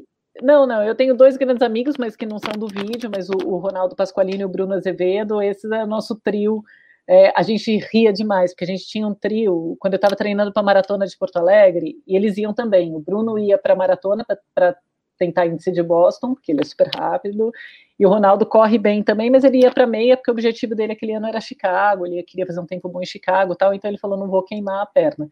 não, 0.42 0.66
não, 0.66 0.82
eu 0.82 0.94
tenho 0.94 1.14
dois 1.14 1.36
grandes 1.36 1.62
amigos, 1.62 1.96
mas 1.98 2.16
que 2.16 2.26
não 2.26 2.38
são 2.38 2.52
do 2.52 2.68
vídeo, 2.68 3.10
mas 3.14 3.28
o, 3.28 3.36
o 3.44 3.58
Ronaldo 3.58 3.96
Pasqualini 3.96 4.42
e 4.42 4.44
o 4.44 4.48
Bruno 4.48 4.74
Azevedo, 4.74 5.42
esse 5.42 5.66
é 5.74 5.84
o 5.84 5.86
nosso 5.86 6.16
trio. 6.16 6.62
É, 7.08 7.32
a 7.36 7.42
gente 7.42 7.78
ria 7.92 8.12
demais, 8.12 8.52
porque 8.52 8.64
a 8.64 8.66
gente 8.68 8.86
tinha 8.86 9.06
um 9.06 9.14
trio, 9.14 9.76
quando 9.78 9.94
eu 9.94 9.98
estava 9.98 10.16
treinando 10.16 10.52
para 10.52 10.60
a 10.60 10.64
maratona 10.64 11.06
de 11.06 11.16
Porto 11.16 11.36
Alegre, 11.36 11.96
e 12.06 12.16
eles 12.16 12.36
iam 12.36 12.52
também. 12.52 12.94
O 12.94 12.98
Bruno 12.98 13.38
ia 13.38 13.56
para 13.56 13.74
a 13.74 13.76
maratona 13.76 14.26
para 14.54 14.76
tentar 15.16 15.46
índice 15.46 15.72
de 15.72 15.82
Boston, 15.82 16.34
porque 16.34 16.52
ele 16.52 16.60
é 16.60 16.64
super 16.64 16.88
rápido, 16.94 17.52
e 17.98 18.04
o 18.04 18.08
Ronaldo 18.08 18.44
corre 18.44 18.76
bem 18.76 19.02
também, 19.02 19.30
mas 19.30 19.44
ele 19.44 19.60
ia 19.60 19.70
para 19.70 19.86
meia, 19.86 20.16
porque 20.16 20.30
o 20.30 20.34
objetivo 20.34 20.74
dele 20.74 20.92
aquele 20.92 21.14
ano 21.14 21.26
era 21.26 21.40
Chicago, 21.40 22.06
ele 22.06 22.22
queria 22.22 22.46
fazer 22.46 22.60
um 22.60 22.66
tempo 22.66 22.88
bom 22.88 23.00
em 23.00 23.06
Chicago 23.06 23.54
tal, 23.54 23.72
então 23.72 23.90
ele 23.90 23.98
falou, 23.98 24.18
não 24.18 24.28
vou 24.28 24.42
queimar 24.42 24.82
a 24.82 24.86
perna. 24.86 25.28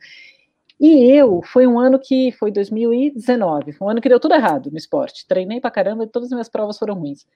E 0.80 1.10
eu, 1.10 1.40
foi 1.42 1.66
um 1.66 1.78
ano 1.78 1.98
que, 1.98 2.32
foi 2.32 2.50
2019, 2.50 3.72
foi 3.72 3.86
um 3.86 3.90
ano 3.90 4.00
que 4.00 4.08
deu 4.08 4.18
tudo 4.18 4.34
errado 4.34 4.70
no 4.70 4.76
esporte. 4.76 5.26
Treinei 5.26 5.60
pra 5.60 5.70
caramba 5.70 6.04
e 6.04 6.08
todas 6.08 6.28
as 6.28 6.32
minhas 6.32 6.48
provas 6.48 6.78
foram 6.78 6.94
ruins. 6.94 7.26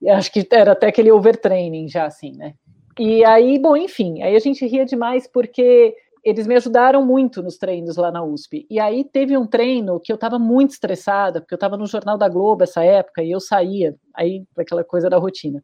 E 0.00 0.08
acho 0.08 0.32
que 0.32 0.46
era 0.50 0.72
até 0.72 0.88
aquele 0.88 1.10
overtraining 1.10 1.88
já, 1.88 2.06
assim, 2.06 2.32
né? 2.32 2.54
E 2.98 3.24
aí, 3.24 3.58
bom, 3.58 3.76
enfim, 3.76 4.22
aí 4.22 4.36
a 4.36 4.38
gente 4.38 4.64
ria 4.66 4.84
demais 4.84 5.26
porque 5.26 5.94
eles 6.24 6.46
me 6.46 6.54
ajudaram 6.54 7.04
muito 7.04 7.42
nos 7.42 7.58
treinos 7.58 7.96
lá 7.96 8.10
na 8.10 8.24
USP. 8.24 8.66
E 8.70 8.80
aí 8.80 9.04
teve 9.04 9.36
um 9.36 9.46
treino 9.46 10.00
que 10.00 10.10
eu 10.10 10.14
estava 10.14 10.38
muito 10.38 10.70
estressada, 10.70 11.40
porque 11.40 11.52
eu 11.52 11.56
estava 11.56 11.76
no 11.76 11.86
Jornal 11.86 12.16
da 12.16 12.28
Globo 12.28 12.62
essa 12.62 12.82
época 12.82 13.22
e 13.22 13.30
eu 13.30 13.40
saía, 13.40 13.94
aí 14.14 14.44
aquela 14.56 14.82
coisa 14.84 15.10
da 15.10 15.18
rotina 15.18 15.62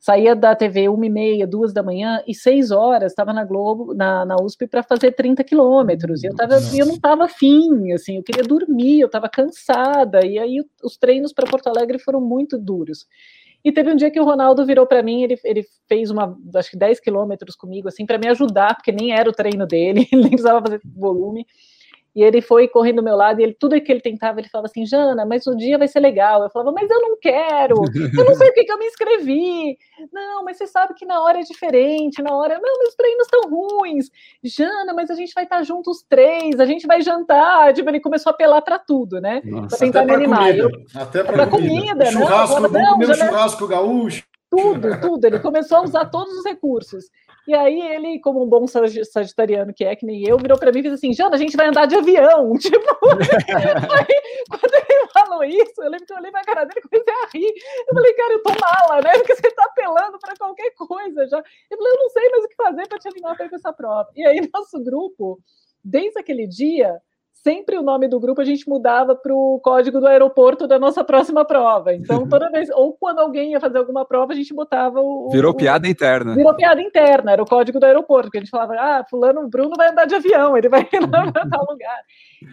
saía 0.00 0.34
da 0.34 0.56
TV 0.56 0.88
uma 0.88 1.04
e 1.04 1.10
meia, 1.10 1.46
duas 1.46 1.74
da 1.74 1.82
manhã, 1.82 2.22
e 2.26 2.34
seis 2.34 2.70
horas 2.70 3.12
estava 3.12 3.34
na 3.34 3.44
Globo, 3.44 3.92
na, 3.94 4.24
na 4.24 4.36
USP, 4.36 4.66
para 4.66 4.82
fazer 4.82 5.12
30 5.12 5.44
quilômetros. 5.44 6.24
E 6.24 6.26
eu, 6.26 6.34
tava, 6.34 6.54
eu 6.74 6.86
não 6.86 6.94
estava 6.94 7.24
afim, 7.24 7.92
assim, 7.92 8.16
eu 8.16 8.22
queria 8.22 8.42
dormir, 8.42 9.00
eu 9.00 9.06
estava 9.06 9.28
cansada. 9.28 10.24
E 10.24 10.38
aí 10.38 10.64
os 10.82 10.96
treinos 10.96 11.34
para 11.34 11.48
Porto 11.48 11.66
Alegre 11.66 11.98
foram 11.98 12.18
muito 12.18 12.56
duros. 12.56 13.06
E 13.62 13.70
teve 13.70 13.92
um 13.92 13.96
dia 13.96 14.10
que 14.10 14.18
o 14.18 14.24
Ronaldo 14.24 14.64
virou 14.64 14.86
para 14.86 15.02
mim, 15.02 15.22
ele, 15.22 15.38
ele 15.44 15.66
fez 15.86 16.10
uma, 16.10 16.34
acho 16.54 16.70
que 16.70 16.78
10 16.78 16.98
quilômetros 16.98 17.54
comigo, 17.54 17.88
assim, 17.88 18.06
para 18.06 18.16
me 18.16 18.26
ajudar, 18.28 18.74
porque 18.74 18.90
nem 18.90 19.12
era 19.12 19.28
o 19.28 19.34
treino 19.34 19.66
dele, 19.66 20.08
ele 20.10 20.22
nem 20.22 20.30
precisava 20.30 20.62
fazer 20.62 20.80
volume. 20.82 21.46
E 22.14 22.22
ele 22.22 22.40
foi 22.40 22.66
correndo 22.66 22.96
do 22.96 23.02
meu 23.02 23.16
lado 23.16 23.40
e 23.40 23.44
ele, 23.44 23.54
tudo 23.54 23.80
que 23.80 23.90
ele 23.90 24.00
tentava, 24.00 24.40
ele 24.40 24.48
falava 24.48 24.66
assim, 24.66 24.84
Jana, 24.84 25.24
mas 25.24 25.46
o 25.46 25.56
dia 25.56 25.78
vai 25.78 25.86
ser 25.86 26.00
legal. 26.00 26.42
Eu 26.42 26.50
falava, 26.50 26.72
mas 26.72 26.90
eu 26.90 27.00
não 27.00 27.16
quero, 27.20 27.76
eu 28.16 28.24
não 28.24 28.34
sei 28.34 28.48
o 28.48 28.52
que, 28.52 28.64
que 28.64 28.72
eu 28.72 28.78
me 28.78 28.86
inscrevi. 28.86 29.78
Não, 30.12 30.44
mas 30.44 30.56
você 30.56 30.66
sabe 30.66 30.94
que 30.94 31.06
na 31.06 31.22
hora 31.22 31.38
é 31.38 31.42
diferente, 31.42 32.22
na 32.22 32.34
hora, 32.34 32.58
não, 32.60 32.78
meus 32.78 32.94
treinos 32.94 33.26
estão 33.26 33.50
ruins. 33.50 34.10
Jana, 34.42 34.92
mas 34.92 35.10
a 35.10 35.14
gente 35.14 35.32
vai 35.34 35.44
estar 35.44 35.62
juntos 35.62 36.04
três, 36.08 36.58
a 36.58 36.66
gente 36.66 36.86
vai 36.86 37.00
jantar. 37.00 37.72
Tipo, 37.72 37.88
ele 37.90 38.00
começou 38.00 38.30
a 38.30 38.34
apelar 38.34 38.62
para 38.62 38.78
tudo, 38.78 39.20
né? 39.20 39.40
Para 39.68 39.78
tentar 39.78 40.04
me 40.04 40.12
animar. 40.12 40.40
Comida. 40.40 40.62
Eu, 40.62 41.00
Até 41.00 41.22
para 41.22 41.46
comida. 41.46 41.70
comida. 41.70 42.06
Churrasco, 42.06 42.60
não, 42.60 42.70
vamos 42.70 42.88
comer 42.90 43.10
um 43.10 43.14
churrasco 43.14 43.66
gaúcho. 43.66 44.24
Tudo, 44.50 44.88
tudo. 45.00 45.24
Ele 45.24 45.38
começou 45.38 45.78
a 45.78 45.82
usar 45.82 46.06
todos 46.06 46.36
os 46.36 46.44
recursos. 46.44 47.04
E 47.46 47.54
aí 47.54 47.80
ele, 47.80 48.20
como 48.20 48.44
um 48.44 48.48
bom 48.48 48.66
sagitariano 48.66 49.72
que 49.72 49.84
é, 49.84 49.96
que 49.96 50.04
nem 50.04 50.22
eu, 50.28 50.36
virou 50.36 50.58
para 50.58 50.70
mim 50.70 50.80
e 50.80 50.82
fez 50.82 50.94
assim, 50.94 51.12
Jana, 51.12 51.36
a 51.36 51.38
gente 51.38 51.56
vai 51.56 51.68
andar 51.68 51.86
de 51.86 51.96
avião. 51.96 52.52
Tipo, 52.58 52.78
aí, 53.08 54.46
quando 54.48 54.74
ele 54.74 55.08
falou 55.12 55.44
isso, 55.44 55.82
eu 55.82 55.90
lembro 55.90 56.06
que 56.06 56.12
eu 56.12 56.16
olhei 56.18 56.30
pra 56.30 56.44
cara 56.44 56.64
dele 56.64 56.80
e 56.80 56.88
comecei 56.88 57.14
a 57.14 57.28
rir. 57.32 57.54
Eu 57.88 57.94
falei, 57.94 58.12
cara, 58.12 58.32
eu 58.32 58.42
tô 58.42 58.50
mala, 58.50 59.02
né? 59.02 59.12
Porque 59.18 59.34
você 59.36 59.50
tá 59.52 59.64
apelando 59.64 60.18
para 60.18 60.34
qualquer 60.36 60.70
coisa 60.72 61.26
já. 61.28 61.38
Eu 61.70 61.76
falei, 61.78 61.92
eu 61.92 61.98
não 61.98 62.10
sei 62.10 62.28
mais 62.28 62.44
o 62.44 62.48
que 62.48 62.54
fazer 62.56 62.88
para 62.88 62.98
te 62.98 63.08
animar 63.08 63.36
para 63.36 63.46
ir 63.46 63.48
pra 63.48 63.58
essa 63.58 63.72
prova. 63.72 64.08
E 64.14 64.26
aí, 64.26 64.48
nosso 64.52 64.82
grupo, 64.82 65.40
desde 65.82 66.18
aquele 66.18 66.46
dia, 66.46 67.00
sempre 67.42 67.78
o 67.78 67.82
nome 67.82 68.08
do 68.08 68.20
grupo 68.20 68.40
a 68.40 68.44
gente 68.44 68.68
mudava 68.68 69.14
para 69.14 69.34
o 69.34 69.60
código 69.62 70.00
do 70.00 70.06
aeroporto 70.06 70.66
da 70.66 70.78
nossa 70.78 71.02
próxima 71.02 71.44
prova. 71.44 71.94
Então, 71.94 72.28
toda 72.28 72.48
vez, 72.52 72.68
ou 72.70 72.92
quando 72.92 73.18
alguém 73.18 73.52
ia 73.52 73.60
fazer 73.60 73.78
alguma 73.78 74.04
prova, 74.04 74.32
a 74.32 74.36
gente 74.36 74.54
botava 74.54 75.00
o. 75.00 75.30
Virou 75.30 75.52
o, 75.52 75.56
piada 75.56 75.88
interna. 75.88 76.34
Virou 76.34 76.54
piada 76.54 76.80
interna, 76.80 77.32
era 77.32 77.42
o 77.42 77.46
código 77.46 77.80
do 77.80 77.86
aeroporto, 77.86 78.24
porque 78.24 78.38
a 78.38 78.40
gente 78.40 78.50
falava, 78.50 78.74
ah, 78.74 79.04
fulano, 79.08 79.48
Bruno 79.48 79.74
vai 79.76 79.90
andar 79.90 80.06
de 80.06 80.14
avião, 80.14 80.56
ele 80.56 80.68
vai 80.68 80.88
andar 81.02 81.32
para 81.32 81.48
tal 81.48 81.66
lugar. 81.68 82.00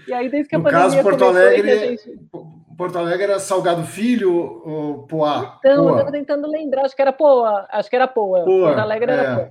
E 0.08 0.14
aí, 0.14 0.30
desde 0.30 0.50
que 0.50 0.56
a 0.56 0.60
no 0.60 0.64
pandemia 0.66 0.90
caso, 0.90 1.04
Porto 1.04 1.26
Alegre, 1.26 1.78
gente... 1.78 2.20
Porto 2.78 2.98
Alegre 2.98 3.24
era 3.24 3.40
Salgado 3.40 3.84
Filho 3.84 4.62
ou 4.64 5.08
Poá? 5.08 5.58
Então, 5.60 5.84
Poa. 5.84 5.90
eu 5.90 5.96
estava 5.96 6.12
tentando 6.12 6.48
lembrar, 6.48 6.86
acho 6.86 6.96
que 6.96 7.02
era 7.02 7.12
Poa, 7.12 7.68
acho 7.72 7.90
que 7.90 7.96
era 7.96 8.08
Poa. 8.08 8.44
Poa 8.44 8.68
Porto 8.68 8.80
Alegre 8.80 9.12
era 9.12 9.22
é. 9.22 9.36
Poa. 9.36 9.50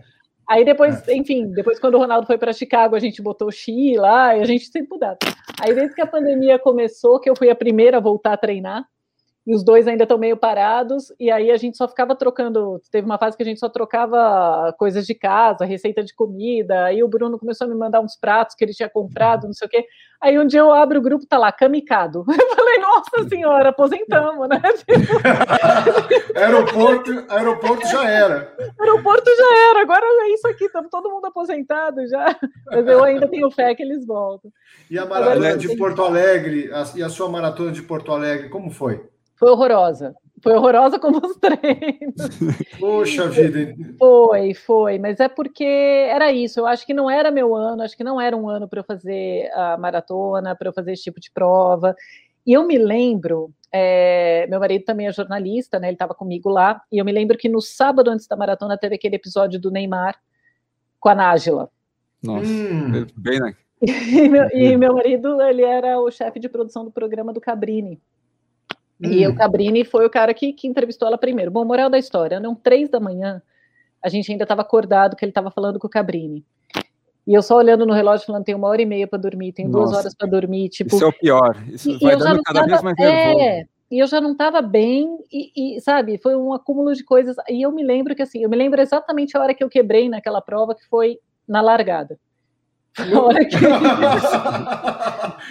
Aí 0.49 0.65
depois, 0.65 1.07
é. 1.09 1.17
enfim, 1.17 1.51
depois 1.53 1.79
quando 1.79 1.97
o 1.97 1.99
Ronaldo 1.99 2.27
foi 2.27 2.39
para 2.39 2.53
Chicago, 2.53 2.95
a 2.95 3.01
gente 3.01 3.21
botou 3.21 3.49
o 3.49 3.53
Xi 3.53 3.97
lá 3.97 4.37
e 4.37 4.41
a 4.41 4.45
gente 4.45 4.67
sempre 4.67 4.89
mudava. 4.91 5.19
Aí 5.61 5.75
desde 5.75 5.95
que 5.95 6.01
a 6.01 6.07
pandemia 6.07 6.59
começou, 6.59 7.21
que 7.21 7.29
eu 7.29 7.37
fui 7.37 7.51
a 7.51 7.55
primeira 7.55 7.97
a 7.97 8.01
voltar 8.01 8.35
a 8.35 8.37
treinar, 8.37 8.87
e 9.47 9.55
os 9.55 9.63
dois 9.63 9.87
ainda 9.87 10.03
estão 10.03 10.19
meio 10.19 10.37
parados, 10.37 11.13
e 11.21 11.31
aí 11.31 11.53
a 11.53 11.57
gente 11.57 11.77
só 11.77 11.87
ficava 11.87 12.17
trocando. 12.17 12.81
Teve 12.91 13.07
uma 13.07 13.17
fase 13.17 13.37
que 13.37 13.43
a 13.45 13.47
gente 13.47 13.61
só 13.61 13.69
trocava 13.69 14.75
coisas 14.77 15.07
de 15.07 15.15
casa, 15.15 15.65
receita 15.65 16.03
de 16.03 16.13
comida. 16.13 16.87
Aí 16.87 17.01
o 17.01 17.07
Bruno 17.09 17.39
começou 17.39 17.65
a 17.67 17.71
me 17.71 17.77
mandar 17.77 18.01
uns 18.01 18.17
pratos 18.17 18.57
que 18.57 18.65
ele 18.65 18.73
tinha 18.73 18.89
comprado, 18.89 19.47
não 19.47 19.53
sei 19.53 19.69
o 19.69 19.71
quê. 19.71 19.87
Aí 20.21 20.37
um 20.37 20.47
dia 20.47 20.61
eu 20.61 20.73
abro 20.73 20.99
o 20.99 21.03
grupo, 21.03 21.27
tá 21.27 21.39
lá, 21.39 21.53
kamikado. 21.53 22.25
Eu 22.47 22.57
falei, 22.57 22.79
nossa 22.79 23.29
senhora, 23.29 23.69
aposentamos, 23.69 24.49
né? 24.49 24.61
aeroporto, 26.35 27.25
aeroporto 27.29 27.87
já 27.87 28.09
era. 28.09 28.57
Aeroporto 28.81 29.31
já 29.37 29.71
era, 29.71 29.83
agora 29.83 30.05
é 30.05 30.33
isso 30.33 30.49
aqui, 30.49 30.65
estamos 30.65 30.91
todo 30.91 31.11
mundo 31.11 31.27
aposentado 31.27 32.07
já. 32.09 32.35
Mas 32.67 32.87
eu 32.87 33.05
ainda 33.05 33.29
tenho 33.29 33.51
fé 33.51 33.75
que 33.75 33.83
eles 33.83 34.07
voltam. 34.07 34.51
E 34.91 34.99
a 34.99 35.05
maratona 35.05 35.57
de 35.57 35.77
Porto 35.77 36.03
Alegre, 36.03 36.71
a, 36.73 36.85
e 36.97 37.03
a 37.03 37.09
sua 37.09 37.29
maratona 37.29 37.71
de 37.71 37.83
Porto 37.83 38.11
Alegre, 38.11 38.49
como 38.49 38.71
foi? 38.71 39.07
Foi 39.37 39.51
horrorosa. 39.51 40.15
Foi 40.43 40.55
horrorosa 40.55 40.99
como 40.99 41.19
os 41.25 41.37
treinos. 41.41 42.15
Poxa 42.79 43.29
vida. 43.29 43.75
Foi, 43.99 44.55
foi, 44.55 44.99
mas 44.99 45.19
é 45.21 45.29
porque 45.29 45.65
era 45.65 46.33
isso. 46.33 46.61
Eu 46.61 46.67
acho 46.67 46.87
que 46.87 46.95
não 46.95 47.11
era 47.11 47.31
meu 47.31 47.55
ano, 47.55 47.83
acho 47.83 47.97
que 47.97 48.05
não 48.05 48.21
era 48.21 48.37
um 48.37 48.49
ano 48.49 48.69
para 48.69 48.81
eu 48.81 48.85
fazer 48.85 49.51
a 49.53 49.77
maratona, 49.77 50.55
para 50.55 50.69
eu 50.69 50.73
fazer 50.73 50.93
esse 50.93 51.05
tipo 51.05 51.21
de 51.21 51.31
prova. 51.31 51.95
E 52.47 52.53
eu 52.53 52.67
me 52.67 52.79
lembro, 52.79 53.51
é, 53.73 54.47
meu 54.49 54.61
marido 54.61 54.85
também 54.85 55.07
é 55.07 55.13
jornalista, 55.13 55.79
né? 55.79 55.89
Ele 55.89 55.95
estava 55.95 56.15
comigo 56.15 56.49
lá, 56.49 56.81
e 56.93 56.99
eu 56.99 57.05
me 57.05 57.13
lembro 57.13 57.37
que 57.37 57.49
no 57.49 57.61
sábado 57.61 58.09
antes 58.09 58.29
da 58.29 58.37
maratona 58.37 58.79
teve 58.79 58.95
aquele 58.95 59.17
episódio 59.17 59.61
do 59.61 59.71
Neymar 59.71 60.17
com 61.01 61.09
a 61.09 61.15
Nájila. 61.15 61.69
Nossa, 62.23 62.47
hum. 62.47 63.07
bem, 63.17 63.41
né? 63.41 63.55
E 63.83 64.29
meu, 64.29 64.49
e 64.55 64.77
meu 64.77 64.95
marido, 64.95 65.41
ele 65.43 65.63
era 65.63 66.01
o 66.01 66.11
chefe 66.11 66.41
de 66.41 66.49
produção 66.49 66.85
do 66.85 66.91
programa 66.91 67.33
do 67.33 67.41
Cabrini. 67.41 68.01
Hum. 69.01 69.11
E 69.11 69.27
o 69.27 69.31
hum. 69.31 69.35
Cabrini 69.35 69.85
foi 69.85 70.07
o 70.07 70.11
cara 70.11 70.33
que, 70.33 70.53
que 70.53 70.67
entrevistou 70.67 71.09
ela 71.09 71.19
primeiro. 71.19 71.51
Bom, 71.51 71.65
moral 71.65 71.91
da 71.91 71.99
história, 71.99 72.41
não 72.41 72.55
três 72.55 72.89
da 72.89 73.01
manhã, 73.01 73.43
a 74.03 74.09
gente 74.09 74.31
ainda 74.31 74.45
estava 74.45 74.63
acordado 74.63 75.17
que 75.17 75.25
ele 75.25 75.31
estava 75.31 75.51
falando 75.51 75.79
com 75.79 75.87
o 75.87 75.91
Cabrini. 75.91 76.45
E 77.27 77.35
eu 77.35 77.43
só 77.43 77.57
olhando 77.57 77.85
no 77.85 77.93
relógio 77.93 78.25
falando, 78.25 78.45
tem 78.45 78.55
uma 78.55 78.69
hora 78.69 78.81
e 78.81 78.87
meia 78.87 79.07
para 79.07 79.19
dormir, 79.19 79.53
tem 79.53 79.69
duas 79.69 79.93
horas 79.93 80.15
para 80.15 80.29
dormir, 80.29 80.69
tipo... 80.69 80.95
Isso 80.95 81.05
é 81.05 81.09
o 81.09 81.13
pior, 81.13 81.57
isso 81.69 81.91
e, 81.91 81.99
vai 81.99 82.15
e 82.15 82.17
dando 82.17 82.41
cada 82.43 82.61
tava, 82.61 82.71
vez 82.71 82.83
mais 82.83 82.97
nervoso. 82.97 83.41
É, 83.41 83.65
e 83.91 83.99
eu 83.99 84.07
já 84.07 84.21
não 84.21 84.31
estava 84.31 84.63
bem, 84.63 85.19
e, 85.33 85.77
e, 85.77 85.81
sabe, 85.81 86.19
foi 86.19 86.37
um 86.37 86.53
acúmulo 86.53 86.95
de 86.95 87.03
coisas, 87.03 87.35
e 87.49 87.63
eu 87.63 87.73
me 87.73 87.83
lembro 87.83 88.15
que, 88.15 88.23
assim, 88.23 88.45
eu 88.45 88.49
me 88.49 88.57
lembro 88.57 88.81
exatamente 88.81 89.37
a 89.37 89.41
hora 89.41 89.55
que 89.55 89.65
eu 89.65 89.69
quebrei 89.69 90.09
naquela 90.09 90.41
prova, 90.41 90.73
que 90.73 90.87
foi 90.87 91.19
na 91.49 91.61
largada. 91.61 92.17
Que... 92.97 93.61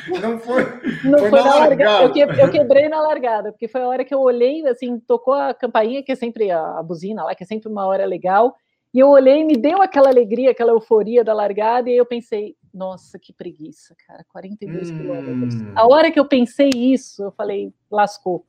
não 0.20 0.40
foi. 0.40 0.64
Não 1.04 1.20
foi, 1.20 1.30
foi 1.30 1.44
na, 1.44 1.56
largada. 1.56 2.08
largada. 2.08 2.42
Eu, 2.42 2.50
quebrei 2.50 2.90
na 2.90 3.00
largada, 3.02 3.52
porque 3.52 3.68
foi 3.68 3.82
a 3.82 3.88
hora 3.88 4.04
que 4.04 4.14
eu 4.14 4.20
olhei, 4.20 4.68
assim, 4.68 5.00
tocou 5.00 5.36
a 5.36 5.54
campainha, 5.54 6.02
que 6.02 6.12
é 6.12 6.16
sempre 6.16 6.50
a, 6.50 6.80
a 6.80 6.84
buzina 6.84 7.24
lá, 7.24 7.36
que 7.36 7.44
é 7.44 7.48
sempre 7.48 7.70
uma 7.70 7.86
hora 7.86 8.06
legal. 8.06 8.56
E 8.94 9.00
eu 9.00 9.10
olhei, 9.10 9.44
me 9.44 9.58
deu 9.58 9.82
aquela 9.82 10.10
alegria, 10.10 10.52
aquela 10.52 10.72
euforia 10.72 11.24
da 11.24 11.34
largada, 11.34 11.90
e 11.90 11.98
eu 11.98 12.06
pensei, 12.06 12.56
nossa, 12.76 13.18
que 13.18 13.32
preguiça, 13.32 13.96
cara, 14.06 14.26
42 14.28 14.92
hum. 14.92 14.98
quilômetros. 14.98 15.56
A 15.74 15.88
hora 15.88 16.12
que 16.12 16.20
eu 16.20 16.26
pensei 16.26 16.70
isso, 16.76 17.24
eu 17.24 17.32
falei, 17.32 17.74
lascou. 17.90 18.46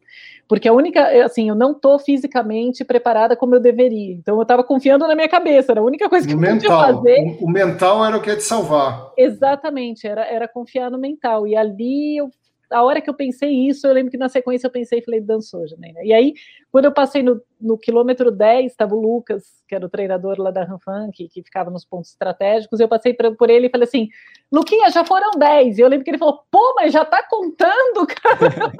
Porque 0.48 0.68
a 0.68 0.72
única, 0.72 1.24
assim, 1.24 1.48
eu 1.48 1.54
não 1.54 1.72
tô 1.72 1.96
fisicamente 1.98 2.84
preparada 2.84 3.36
como 3.36 3.54
eu 3.54 3.60
deveria. 3.60 4.14
Então 4.14 4.34
eu 4.36 4.42
estava 4.42 4.64
confiando 4.64 5.06
na 5.06 5.14
minha 5.14 5.28
cabeça, 5.28 5.72
era 5.72 5.80
a 5.80 5.84
única 5.84 6.08
coisa 6.08 6.26
que 6.26 6.34
o 6.34 6.36
eu 6.36 6.40
mental. 6.40 6.58
podia 6.58 6.96
fazer. 6.96 7.38
O, 7.40 7.46
o 7.46 7.50
mental 7.50 8.04
era 8.04 8.16
o 8.16 8.20
que 8.20 8.30
ia 8.30 8.36
te 8.36 8.42
salvar. 8.42 9.12
Exatamente, 9.16 10.06
era, 10.06 10.24
era 10.24 10.48
confiar 10.48 10.90
no 10.90 10.98
mental. 10.98 11.46
E 11.46 11.54
ali 11.54 12.16
eu 12.16 12.28
a 12.70 12.82
hora 12.82 13.00
que 13.00 13.08
eu 13.08 13.14
pensei 13.14 13.50
isso, 13.68 13.86
eu 13.86 13.92
lembro 13.92 14.10
que 14.10 14.18
na 14.18 14.28
sequência 14.28 14.66
eu 14.66 14.70
pensei 14.70 14.98
e 14.98 15.04
falei, 15.04 15.20
dançou, 15.20 15.66
Janaína. 15.66 16.00
E 16.02 16.12
aí, 16.12 16.34
quando 16.70 16.86
eu 16.86 16.92
passei 16.92 17.22
no, 17.22 17.40
no 17.60 17.78
quilômetro 17.78 18.30
10, 18.30 18.72
estava 18.72 18.94
o 18.94 19.00
Lucas, 19.00 19.62
que 19.66 19.74
era 19.74 19.86
o 19.86 19.88
treinador 19.88 20.40
lá 20.40 20.50
da 20.50 20.64
Ranfan, 20.64 21.10
que, 21.12 21.28
que 21.28 21.42
ficava 21.42 21.70
nos 21.70 21.84
pontos 21.84 22.10
estratégicos, 22.10 22.80
eu 22.80 22.88
passei 22.88 23.14
pra, 23.14 23.30
por 23.32 23.50
ele 23.50 23.66
e 23.66 23.70
falei 23.70 23.86
assim, 23.86 24.08
Luquinha, 24.52 24.90
já 24.90 25.04
foram 25.04 25.30
10. 25.38 25.78
E 25.78 25.80
eu 25.80 25.88
lembro 25.88 26.04
que 26.04 26.10
ele 26.10 26.18
falou, 26.18 26.42
pô, 26.50 26.74
mas 26.76 26.92
já 26.92 27.04
tá 27.04 27.22
contando, 27.28 28.06
cara. 28.22 28.72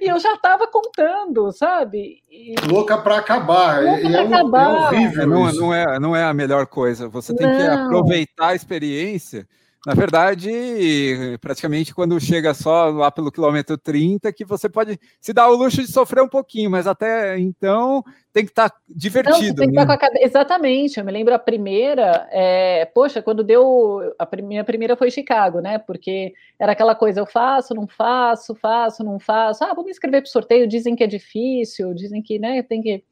e 0.00 0.08
eu 0.08 0.18
já 0.18 0.36
tava 0.38 0.66
contando, 0.66 1.52
sabe? 1.52 2.22
E... 2.30 2.54
Louca 2.70 2.98
para 2.98 3.18
acabar. 3.18 3.82
Louca 3.82 4.00
e 4.00 4.10
pra 4.10 4.20
é, 4.20 4.24
acabar. 4.26 4.70
é 4.70 4.96
horrível. 4.96 5.26
Não, 5.26 5.52
não, 5.52 5.74
é, 5.74 6.00
não 6.00 6.16
é 6.16 6.24
a 6.24 6.34
melhor 6.34 6.66
coisa. 6.66 7.08
Você 7.08 7.34
tem 7.34 7.46
não. 7.46 7.56
que 7.56 7.62
aproveitar 7.62 8.48
a 8.48 8.54
experiência 8.54 9.46
na 9.86 9.92
verdade, 9.92 11.38
praticamente 11.40 11.94
quando 11.94 12.18
chega 12.18 12.54
só 12.54 12.88
lá 12.88 13.10
pelo 13.10 13.30
quilômetro 13.30 13.76
30, 13.76 14.32
que 14.32 14.44
você 14.44 14.66
pode 14.68 14.98
se 15.20 15.32
dar 15.32 15.48
o 15.50 15.54
luxo 15.54 15.82
de 15.82 15.92
sofrer 15.92 16.22
um 16.22 16.28
pouquinho, 16.28 16.70
mas 16.70 16.86
até 16.86 17.38
então 17.38 18.02
tem 18.32 18.44
que 18.44 18.50
estar 18.50 18.70
tá 18.70 18.76
divertido. 18.88 19.66
Não, 19.66 19.84
né? 19.84 19.96
tá. 19.98 20.08
Exatamente, 20.20 20.98
eu 20.98 21.04
me 21.04 21.12
lembro 21.12 21.34
a 21.34 21.38
primeira, 21.38 22.26
é... 22.30 22.86
poxa, 22.86 23.20
quando 23.20 23.44
deu. 23.44 24.00
A 24.18 24.26
minha 24.42 24.64
primeira 24.64 24.96
foi 24.96 25.10
Chicago, 25.10 25.60
né? 25.60 25.78
Porque 25.78 26.32
era 26.58 26.72
aquela 26.72 26.94
coisa, 26.94 27.20
eu 27.20 27.26
faço, 27.26 27.74
não 27.74 27.86
faço, 27.86 28.54
faço, 28.54 29.04
não 29.04 29.18
faço. 29.18 29.64
Ah, 29.64 29.74
vou 29.74 29.84
me 29.84 29.90
inscrever 29.90 30.22
para 30.22 30.28
o 30.28 30.32
sorteio, 30.32 30.66
dizem 30.66 30.96
que 30.96 31.04
é 31.04 31.06
difícil, 31.06 31.92
dizem 31.92 32.22
que 32.22 32.38
né, 32.38 32.62
tem 32.62 32.80
que. 32.80 33.04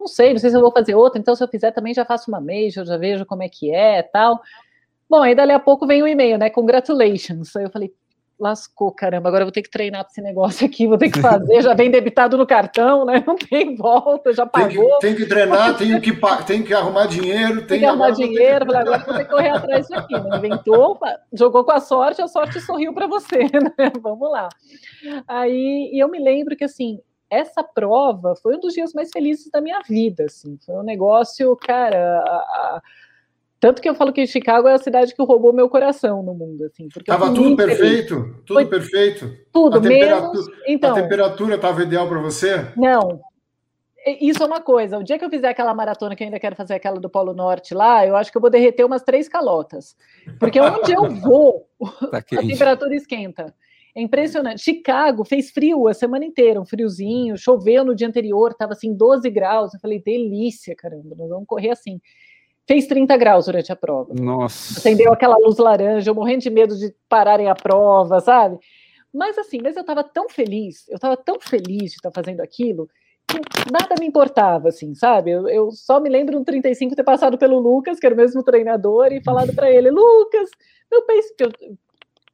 Não 0.00 0.08
sei, 0.08 0.32
não 0.32 0.38
sei 0.38 0.50
se 0.50 0.56
eu 0.56 0.60
vou 0.60 0.72
fazer 0.72 0.94
outra, 0.94 1.20
então 1.20 1.36
se 1.36 1.44
eu 1.44 1.48
fizer 1.48 1.70
também 1.70 1.94
já 1.94 2.04
faço 2.04 2.30
uma 2.30 2.40
major, 2.40 2.84
já 2.84 2.96
vejo 2.96 3.24
como 3.26 3.42
é 3.42 3.48
que 3.48 3.72
é 3.72 4.02
tal. 4.02 4.40
Bom, 5.14 5.22
aí 5.22 5.32
dali 5.32 5.52
a 5.52 5.60
pouco 5.60 5.86
vem 5.86 6.02
o 6.02 6.08
e-mail, 6.08 6.36
né? 6.36 6.50
Congratulations. 6.50 7.54
Aí 7.54 7.62
eu 7.62 7.70
falei, 7.70 7.94
lascou, 8.36 8.90
caramba, 8.90 9.28
agora 9.28 9.42
eu 9.42 9.46
vou 9.46 9.52
ter 9.52 9.62
que 9.62 9.70
treinar 9.70 10.02
para 10.02 10.10
esse 10.10 10.20
negócio 10.20 10.66
aqui, 10.66 10.88
vou 10.88 10.98
ter 10.98 11.08
que 11.08 11.20
fazer, 11.20 11.62
já 11.62 11.72
vem 11.72 11.88
debitado 11.88 12.36
no 12.36 12.44
cartão, 12.44 13.04
né? 13.04 13.22
Não 13.24 13.36
tem 13.36 13.76
volta, 13.76 14.32
já 14.32 14.44
pagou. 14.44 14.98
Tem 14.98 14.98
que, 14.98 15.00
tem 15.00 15.14
que 15.14 15.26
treinar, 15.26 15.76
tem 15.76 16.00
que, 16.00 16.12
tem 16.44 16.62
que 16.64 16.74
arrumar 16.74 17.06
dinheiro, 17.06 17.58
tem, 17.58 17.66
tem 17.66 17.78
que 17.78 17.84
arrumar 17.84 18.10
dinheiro, 18.10 18.66
falei, 18.66 18.80
agora 18.80 18.98
vou 18.98 19.14
ter 19.14 19.24
que 19.24 19.30
correr 19.30 19.50
atrás 19.50 19.86
disso 19.86 19.94
aqui. 19.94 20.14
Né? 20.14 20.36
Inventou, 20.36 20.98
jogou 21.32 21.62
com 21.62 21.70
a 21.70 21.78
sorte, 21.78 22.20
a 22.20 22.26
sorte 22.26 22.60
sorriu 22.60 22.92
para 22.92 23.06
você, 23.06 23.38
né? 23.78 23.92
Vamos 24.02 24.28
lá. 24.32 24.48
Aí, 25.28 25.90
e 25.92 26.02
eu 26.02 26.08
me 26.08 26.18
lembro 26.18 26.56
que 26.56 26.64
assim, 26.64 26.98
essa 27.30 27.62
prova 27.62 28.34
foi 28.42 28.56
um 28.56 28.60
dos 28.60 28.74
dias 28.74 28.92
mais 28.92 29.10
felizes 29.12 29.48
da 29.48 29.60
minha 29.60 29.80
vida, 29.88 30.24
assim, 30.24 30.58
foi 30.66 30.74
um 30.74 30.82
negócio, 30.82 31.56
cara, 31.56 32.18
a, 32.18 32.36
a 32.36 32.82
tanto 33.64 33.80
que 33.80 33.88
eu 33.88 33.94
falo 33.94 34.12
que 34.12 34.26
Chicago 34.26 34.68
é 34.68 34.74
a 34.74 34.78
cidade 34.78 35.14
que 35.14 35.22
roubou 35.22 35.50
meu 35.50 35.70
coração 35.70 36.22
no 36.22 36.34
mundo, 36.34 36.64
assim. 36.64 36.86
Porque 36.92 37.10
Tava 37.10 37.32
tudo 37.32 37.56
perfeito, 37.56 38.14
feliz. 38.14 38.36
tudo 38.44 38.52
Foi 38.52 38.66
perfeito. 38.66 39.38
Tudo, 39.50 39.78
a 39.78 39.80
menos... 39.80 40.46
Então, 40.68 40.90
a 40.90 41.00
temperatura 41.00 41.54
estava 41.54 41.82
ideal 41.82 42.06
para 42.06 42.20
você? 42.20 42.70
Não. 42.76 43.22
Isso 44.20 44.42
é 44.42 44.46
uma 44.46 44.60
coisa. 44.60 44.98
O 44.98 45.02
dia 45.02 45.18
que 45.18 45.24
eu 45.24 45.30
fizer 45.30 45.48
aquela 45.48 45.72
maratona, 45.72 46.14
que 46.14 46.22
eu 46.22 46.26
ainda 46.26 46.38
quero 46.38 46.54
fazer 46.54 46.74
aquela 46.74 47.00
do 47.00 47.08
Polo 47.08 47.32
Norte 47.32 47.72
lá, 47.72 48.06
eu 48.06 48.14
acho 48.16 48.30
que 48.30 48.36
eu 48.36 48.40
vou 48.42 48.50
derreter 48.50 48.84
umas 48.84 49.02
três 49.02 49.30
calotas. 49.30 49.96
Porque 50.38 50.60
onde 50.60 50.92
eu 50.92 51.08
vou, 51.22 51.66
tá 52.10 52.18
a 52.18 52.22
temperatura 52.22 52.94
esquenta. 52.94 53.54
É 53.96 54.02
impressionante. 54.02 54.60
Chicago 54.60 55.24
fez 55.24 55.50
frio 55.50 55.88
a 55.88 55.94
semana 55.94 56.26
inteira, 56.26 56.60
um 56.60 56.66
friozinho, 56.66 57.38
choveu 57.38 57.82
no 57.82 57.94
dia 57.94 58.08
anterior, 58.08 58.50
estava 58.50 58.72
assim 58.72 58.92
12 58.92 59.30
graus. 59.30 59.72
Eu 59.72 59.80
falei, 59.80 60.02
delícia, 60.02 60.76
caramba, 60.76 61.16
nós 61.16 61.30
vamos 61.30 61.46
correr 61.46 61.70
assim 61.70 61.98
fez 62.66 62.86
30 62.86 63.16
graus 63.16 63.46
durante 63.46 63.72
a 63.72 63.76
prova. 63.76 64.12
Nossa. 64.14 64.78
Acendeu 64.78 65.12
aquela 65.12 65.36
luz 65.36 65.58
laranja, 65.58 66.10
eu 66.10 66.14
morrendo 66.14 66.42
de 66.42 66.50
medo 66.50 66.76
de 66.76 66.94
pararem 67.08 67.48
a 67.48 67.54
prova, 67.54 68.20
sabe? 68.20 68.58
Mas 69.12 69.38
assim, 69.38 69.60
mas 69.62 69.76
eu 69.76 69.82
estava 69.82 70.02
tão 70.02 70.28
feliz, 70.28 70.88
eu 70.88 70.96
estava 70.96 71.16
tão 71.16 71.38
feliz 71.40 71.92
de 71.92 71.96
estar 71.96 72.10
fazendo 72.10 72.40
aquilo, 72.40 72.88
nada 73.70 73.94
me 73.98 74.06
importava, 74.06 74.68
assim, 74.68 74.94
sabe? 74.94 75.30
Eu, 75.30 75.48
eu, 75.48 75.70
só 75.70 76.00
me 76.00 76.08
lembro 76.08 76.38
no 76.38 76.44
35 76.44 76.94
ter 76.94 77.04
passado 77.04 77.38
pelo 77.38 77.58
Lucas, 77.58 77.98
que 77.98 78.06
era 78.06 78.14
o 78.14 78.18
mesmo 78.18 78.42
treinador, 78.42 79.12
e 79.12 79.22
falado 79.22 79.54
para 79.54 79.70
ele, 79.70 79.90
Lucas, 79.90 80.50
meu 80.90 81.02
pace, 81.02 81.34
eu, 81.38 81.50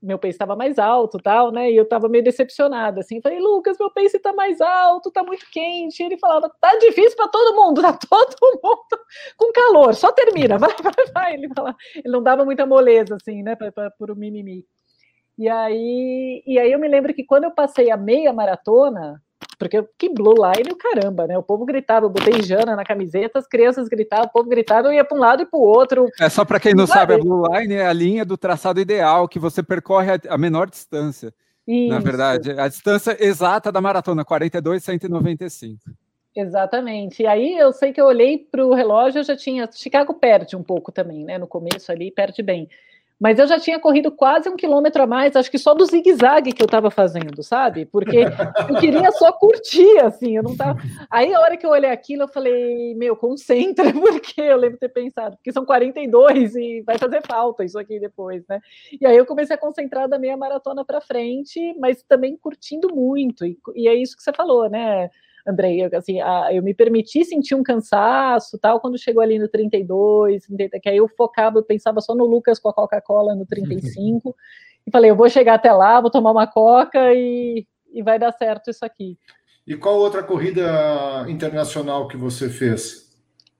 meu 0.02 0.18
pace 0.18 0.30
estava 0.30 0.56
mais 0.56 0.78
alto, 0.78 1.18
tal, 1.18 1.52
né? 1.52 1.70
E 1.70 1.76
eu 1.76 1.84
estava 1.84 2.08
meio 2.08 2.24
decepcionada, 2.24 3.00
assim. 3.00 3.20
Falei, 3.20 3.38
Lucas, 3.38 3.76
meu 3.78 3.90
pace 3.90 4.16
está 4.16 4.32
mais 4.32 4.60
alto, 4.60 5.08
está 5.08 5.22
muito 5.22 5.44
quente. 5.50 6.02
E 6.02 6.06
ele 6.06 6.18
falava, 6.18 6.50
tá 6.60 6.76
difícil 6.78 7.16
para 7.16 7.28
todo 7.28 7.56
mundo, 7.56 7.82
tá 7.82 7.92
todo 8.08 8.60
mundo 8.62 9.04
com 9.36 9.52
calor, 9.52 9.94
só 9.94 10.10
termina, 10.12 10.58
vai, 10.58 10.74
vai, 10.82 11.06
vai. 11.12 11.34
Ele, 11.34 11.48
falava, 11.54 11.76
ele 11.94 12.08
não 12.08 12.22
dava 12.22 12.44
muita 12.44 12.64
moleza, 12.64 13.16
assim, 13.16 13.42
né, 13.42 13.54
para 13.56 13.92
o 14.12 14.16
mimimi. 14.16 14.64
E 15.38 15.48
aí, 15.48 16.42
e 16.46 16.58
aí 16.58 16.72
eu 16.72 16.78
me 16.78 16.88
lembro 16.88 17.14
que 17.14 17.24
quando 17.24 17.44
eu 17.44 17.50
passei 17.50 17.90
a 17.90 17.96
meia 17.96 18.32
maratona, 18.32 19.22
porque 19.60 19.84
que 19.98 20.08
blue 20.08 20.34
line 20.34 20.72
o 20.72 20.76
caramba, 20.76 21.26
né? 21.26 21.36
O 21.36 21.42
povo 21.42 21.66
gritava, 21.66 22.06
eu 22.06 22.10
botei 22.10 22.42
Jana 22.42 22.74
na 22.74 22.82
camiseta, 22.82 23.38
as 23.38 23.46
crianças 23.46 23.88
gritavam, 23.88 24.24
o 24.24 24.32
povo 24.32 24.48
gritava, 24.48 24.88
eu 24.88 24.94
ia 24.94 25.04
para 25.04 25.18
um 25.18 25.20
lado 25.20 25.42
e 25.42 25.46
para 25.46 25.60
o 25.60 25.62
outro. 25.62 26.08
É 26.18 26.30
só 26.30 26.46
para 26.46 26.58
quem 26.58 26.72
não 26.72 26.86
sabe, 26.86 27.12
a 27.12 27.18
blue 27.18 27.44
line 27.46 27.74
é 27.74 27.86
a 27.86 27.92
linha 27.92 28.24
do 28.24 28.38
traçado 28.38 28.80
ideal 28.80 29.28
que 29.28 29.38
você 29.38 29.62
percorre 29.62 30.12
a, 30.12 30.20
a 30.30 30.38
menor 30.38 30.70
distância. 30.70 31.34
Isso. 31.68 31.92
Na 31.92 31.98
verdade, 31.98 32.52
a 32.52 32.66
distância 32.68 33.14
exata 33.22 33.70
da 33.70 33.82
maratona, 33.82 34.24
42, 34.24 34.82
195. 34.82 35.78
Exatamente. 36.34 37.22
E 37.22 37.26
aí 37.26 37.58
eu 37.58 37.70
sei 37.70 37.92
que 37.92 38.00
eu 38.00 38.06
olhei 38.06 38.38
para 38.38 38.64
o 38.64 38.72
relógio, 38.72 39.18
eu 39.18 39.24
já 39.24 39.36
tinha. 39.36 39.68
Chicago 39.70 40.14
perde 40.14 40.56
um 40.56 40.62
pouco 40.62 40.90
também, 40.90 41.22
né? 41.22 41.36
No 41.36 41.46
começo 41.46 41.92
ali, 41.92 42.10
perde 42.10 42.42
bem 42.42 42.66
mas 43.20 43.38
eu 43.38 43.46
já 43.46 43.60
tinha 43.60 43.78
corrido 43.78 44.10
quase 44.10 44.48
um 44.48 44.56
quilômetro 44.56 45.02
a 45.02 45.06
mais, 45.06 45.36
acho 45.36 45.50
que 45.50 45.58
só 45.58 45.74
do 45.74 45.84
zigue-zague 45.84 46.52
que 46.52 46.62
eu 46.62 46.66
estava 46.66 46.90
fazendo, 46.90 47.42
sabe? 47.42 47.84
Porque 47.84 48.20
eu 48.68 48.76
queria 48.80 49.10
só 49.12 49.30
curtir, 49.30 49.98
assim, 49.98 50.38
eu 50.38 50.42
não 50.42 50.56
tava. 50.56 50.80
Aí 51.10 51.34
a 51.34 51.40
hora 51.40 51.56
que 51.58 51.66
eu 51.66 51.70
olhei 51.70 51.90
aquilo, 51.90 52.22
eu 52.22 52.28
falei, 52.28 52.94
meu, 52.94 53.14
concentra, 53.14 53.84
porque 53.92 54.40
eu 54.40 54.56
lembro 54.56 54.76
de 54.76 54.80
ter 54.80 54.88
pensado, 54.88 55.36
porque 55.36 55.52
são 55.52 55.66
42 55.66 56.56
e 56.56 56.80
vai 56.80 56.96
fazer 56.96 57.20
falta 57.26 57.62
isso 57.62 57.78
aqui 57.78 58.00
depois, 58.00 58.42
né? 58.48 58.58
E 58.98 59.04
aí 59.04 59.16
eu 59.16 59.26
comecei 59.26 59.54
a 59.54 59.58
concentrar 59.58 60.08
da 60.08 60.18
meia 60.18 60.36
maratona 60.36 60.82
para 60.82 61.02
frente, 61.02 61.74
mas 61.78 62.02
também 62.02 62.38
curtindo 62.38 62.88
muito, 62.94 63.44
e, 63.44 63.58
e 63.74 63.86
é 63.86 63.94
isso 63.94 64.16
que 64.16 64.22
você 64.22 64.32
falou, 64.32 64.70
né? 64.70 65.10
Andrei, 65.46 65.82
assim, 65.94 66.20
a, 66.20 66.52
eu 66.52 66.62
me 66.62 66.74
permiti 66.74 67.24
sentir 67.24 67.54
um 67.54 67.62
cansaço, 67.62 68.58
tal, 68.58 68.80
quando 68.80 68.98
chegou 68.98 69.22
ali 69.22 69.38
no 69.38 69.48
32, 69.48 70.44
30, 70.44 70.80
que 70.80 70.88
aí 70.88 70.96
eu 70.96 71.08
focava, 71.08 71.58
eu 71.58 71.62
pensava 71.62 72.00
só 72.00 72.14
no 72.14 72.24
Lucas 72.24 72.58
com 72.58 72.68
a 72.68 72.74
Coca-Cola 72.74 73.34
no 73.34 73.46
35, 73.46 74.34
e 74.86 74.90
falei, 74.90 75.10
eu 75.10 75.16
vou 75.16 75.28
chegar 75.28 75.54
até 75.54 75.72
lá, 75.72 76.00
vou 76.00 76.10
tomar 76.10 76.30
uma 76.32 76.46
Coca 76.46 77.12
e, 77.14 77.66
e 77.92 78.02
vai 78.02 78.18
dar 78.18 78.32
certo 78.32 78.70
isso 78.70 78.84
aqui. 78.84 79.18
E 79.66 79.76
qual 79.76 79.98
outra 79.98 80.22
corrida 80.22 81.26
internacional 81.28 82.08
que 82.08 82.16
você 82.16 82.48
fez? 82.48 83.08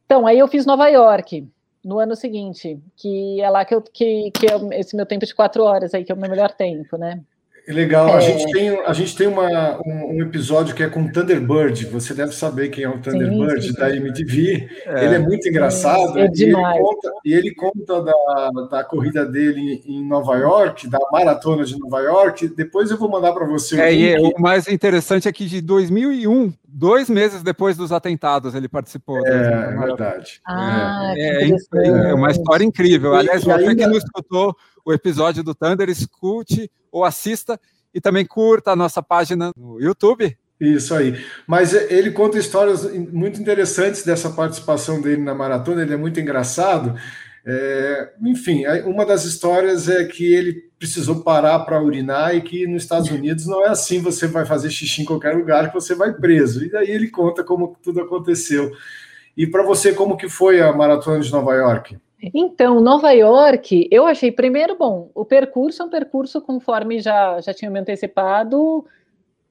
Então, 0.04 0.26
aí 0.26 0.38
eu 0.38 0.48
fiz 0.48 0.66
Nova 0.66 0.88
York, 0.88 1.48
no 1.84 1.98
ano 1.98 2.16
seguinte, 2.16 2.80
que 2.96 3.40
é 3.40 3.48
lá 3.48 3.64
que, 3.64 3.74
eu, 3.74 3.80
que, 3.80 4.30
que 4.32 4.46
é 4.46 4.80
esse 4.80 4.96
meu 4.96 5.06
tempo 5.06 5.24
de 5.24 5.34
quatro 5.34 5.62
horas 5.62 5.94
aí, 5.94 6.04
que 6.04 6.12
é 6.12 6.14
o 6.14 6.18
meu 6.18 6.28
melhor 6.28 6.50
tempo, 6.50 6.96
né? 6.96 7.22
Legal. 7.72 8.08
É... 8.08 8.16
A 8.16 8.20
gente 8.20 8.52
tem, 8.52 8.68
a 8.68 8.92
gente 8.92 9.16
tem 9.16 9.26
uma, 9.26 9.78
um, 9.84 10.16
um, 10.16 10.22
episódio 10.22 10.74
que 10.74 10.82
é 10.82 10.88
com 10.88 11.10
Thunderbird. 11.10 11.86
Você 11.86 12.14
deve 12.14 12.32
saber 12.32 12.68
quem 12.68 12.84
é 12.84 12.88
o 12.88 12.98
Thunderbird 12.98 13.62
sim, 13.62 13.72
sim. 13.72 13.78
da 13.78 13.94
MTV. 13.94 14.68
É. 14.86 15.04
Ele 15.04 15.14
é 15.14 15.18
muito 15.18 15.48
engraçado. 15.48 16.18
É 16.18 16.28
e, 16.34 16.42
ele 16.42 16.52
conta, 16.52 17.12
e 17.24 17.34
ele 17.34 17.54
conta 17.54 18.02
da, 18.02 18.50
da 18.70 18.84
corrida 18.84 19.24
dele 19.24 19.82
em 19.86 20.06
Nova 20.06 20.36
York, 20.36 20.88
da 20.88 20.98
maratona 21.12 21.64
de 21.64 21.78
Nova 21.78 22.00
York. 22.00 22.48
Depois 22.48 22.90
eu 22.90 22.98
vou 22.98 23.08
mandar 23.08 23.32
para 23.32 23.46
você. 23.46 23.80
É, 23.80 23.94
e 23.94 24.18
o 24.18 24.40
mais 24.40 24.68
interessante 24.68 25.28
é 25.28 25.32
que 25.32 25.46
de 25.46 25.60
2001, 25.60 26.52
dois 26.66 27.08
meses 27.08 27.42
depois 27.42 27.76
dos 27.76 27.92
atentados, 27.92 28.54
ele 28.54 28.68
participou. 28.68 29.18
É, 29.26 29.30
é 29.30 29.76
verdade. 29.76 30.40
Ah, 30.46 31.12
é, 31.16 31.48
é, 31.48 31.50
é, 32.10 32.14
uma 32.14 32.30
história 32.30 32.64
incrível. 32.64 33.14
Aliás, 33.14 33.44
você 33.44 33.50
ainda... 33.50 33.74
que 33.74 33.86
não 33.86 33.96
escutou 33.96 34.56
o 34.84 34.92
episódio 34.92 35.42
do 35.42 35.54
Thunder, 35.54 35.88
escute 35.88 36.70
ou 36.90 37.04
assista 37.04 37.60
e 37.94 38.00
também 38.00 38.24
curta 38.24 38.72
a 38.72 38.76
nossa 38.76 39.02
página 39.02 39.50
no 39.56 39.80
YouTube. 39.80 40.36
Isso 40.60 40.94
aí. 40.94 41.18
Mas 41.46 41.72
ele 41.72 42.10
conta 42.10 42.38
histórias 42.38 42.84
muito 42.92 43.40
interessantes 43.40 44.04
dessa 44.04 44.30
participação 44.30 45.00
dele 45.00 45.22
na 45.22 45.34
maratona, 45.34 45.82
ele 45.82 45.94
é 45.94 45.96
muito 45.96 46.20
engraçado. 46.20 46.94
É, 47.44 48.10
enfim, 48.22 48.64
uma 48.84 49.06
das 49.06 49.24
histórias 49.24 49.88
é 49.88 50.04
que 50.04 50.30
ele 50.32 50.70
precisou 50.78 51.22
parar 51.22 51.60
para 51.60 51.82
urinar 51.82 52.34
e 52.34 52.42
que 52.42 52.66
nos 52.66 52.82
Estados 52.82 53.10
Unidos 53.10 53.46
não 53.46 53.64
é 53.64 53.68
assim, 53.68 54.00
você 54.00 54.26
vai 54.26 54.44
fazer 54.44 54.70
xixi 54.70 55.02
em 55.02 55.06
qualquer 55.06 55.34
lugar 55.34 55.68
que 55.68 55.74
você 55.74 55.94
vai 55.94 56.12
preso. 56.12 56.64
E 56.64 56.70
daí 56.70 56.90
ele 56.90 57.08
conta 57.08 57.42
como 57.42 57.76
tudo 57.82 58.00
aconteceu. 58.00 58.70
E 59.34 59.46
para 59.46 59.62
você, 59.62 59.94
como 59.94 60.16
que 60.18 60.28
foi 60.28 60.60
a 60.60 60.72
maratona 60.72 61.20
de 61.20 61.32
Nova 61.32 61.54
York? 61.54 61.96
Então, 62.34 62.80
Nova 62.80 63.12
York, 63.12 63.88
eu 63.90 64.06
achei 64.06 64.30
primeiro 64.30 64.76
bom. 64.76 65.10
O 65.14 65.24
percurso 65.24 65.82
é 65.82 65.86
um 65.86 65.90
percurso 65.90 66.40
conforme 66.40 67.00
já 67.00 67.40
já 67.40 67.54
tinha 67.54 67.70
me 67.70 67.80
antecipado 67.80 68.84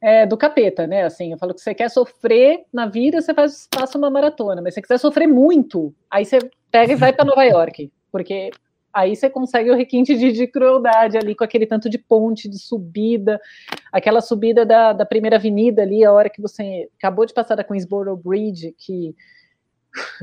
é, 0.01 0.26
do 0.26 0.38
capeta, 0.38 0.86
né? 0.88 1.03
Assim, 1.03 1.32
eu 1.32 1.38
falo 1.38 1.53
que 1.53 1.61
você 1.61 1.74
quer 1.74 1.89
sofrer 1.89 2.63
na 2.72 2.86
vida, 2.86 3.22
você 3.22 3.34
faz 3.34 3.67
faça 3.74 3.97
uma 3.97 4.09
maratona, 4.09 4.61
mas 4.61 4.74
se 4.74 4.76
você 4.76 4.82
quiser 4.84 4.97
sofrer 4.99 5.28
muito, 5.28 5.93
aí 6.09 6.26
você 6.26 6.39
pega 6.72 6.93
e 6.93 6.95
vai 6.95 7.11
para 7.11 7.26
Nova 7.26 7.43
York, 7.43 7.91
porque 8.11 8.51
aí 8.93 9.15
você 9.15 9.30
consegue 9.30 9.72
o 9.72 9.76
requinte 9.76 10.15
de, 10.15 10.32
de, 10.32 10.47
crueldade 10.47 11.17
ali 11.17 11.36
com 11.36 11.43
aquele 11.43 11.65
tanto 11.65 11.89
de 11.89 11.97
ponte, 11.97 12.49
de 12.49 12.59
subida, 12.59 13.39
aquela 13.91 14.22
subida 14.22 14.65
da, 14.65 14.93
da 14.93 15.05
primeira 15.05 15.36
avenida 15.38 15.82
ali, 15.82 16.03
a 16.03 16.13
hora 16.13 16.30
que 16.30 16.41
você 16.41 16.89
acabou 16.97 17.26
de 17.26 17.34
passar 17.34 17.55
da 17.55 17.63
Queensboro 17.63 18.15
Bridge, 18.15 18.74
que 18.78 19.15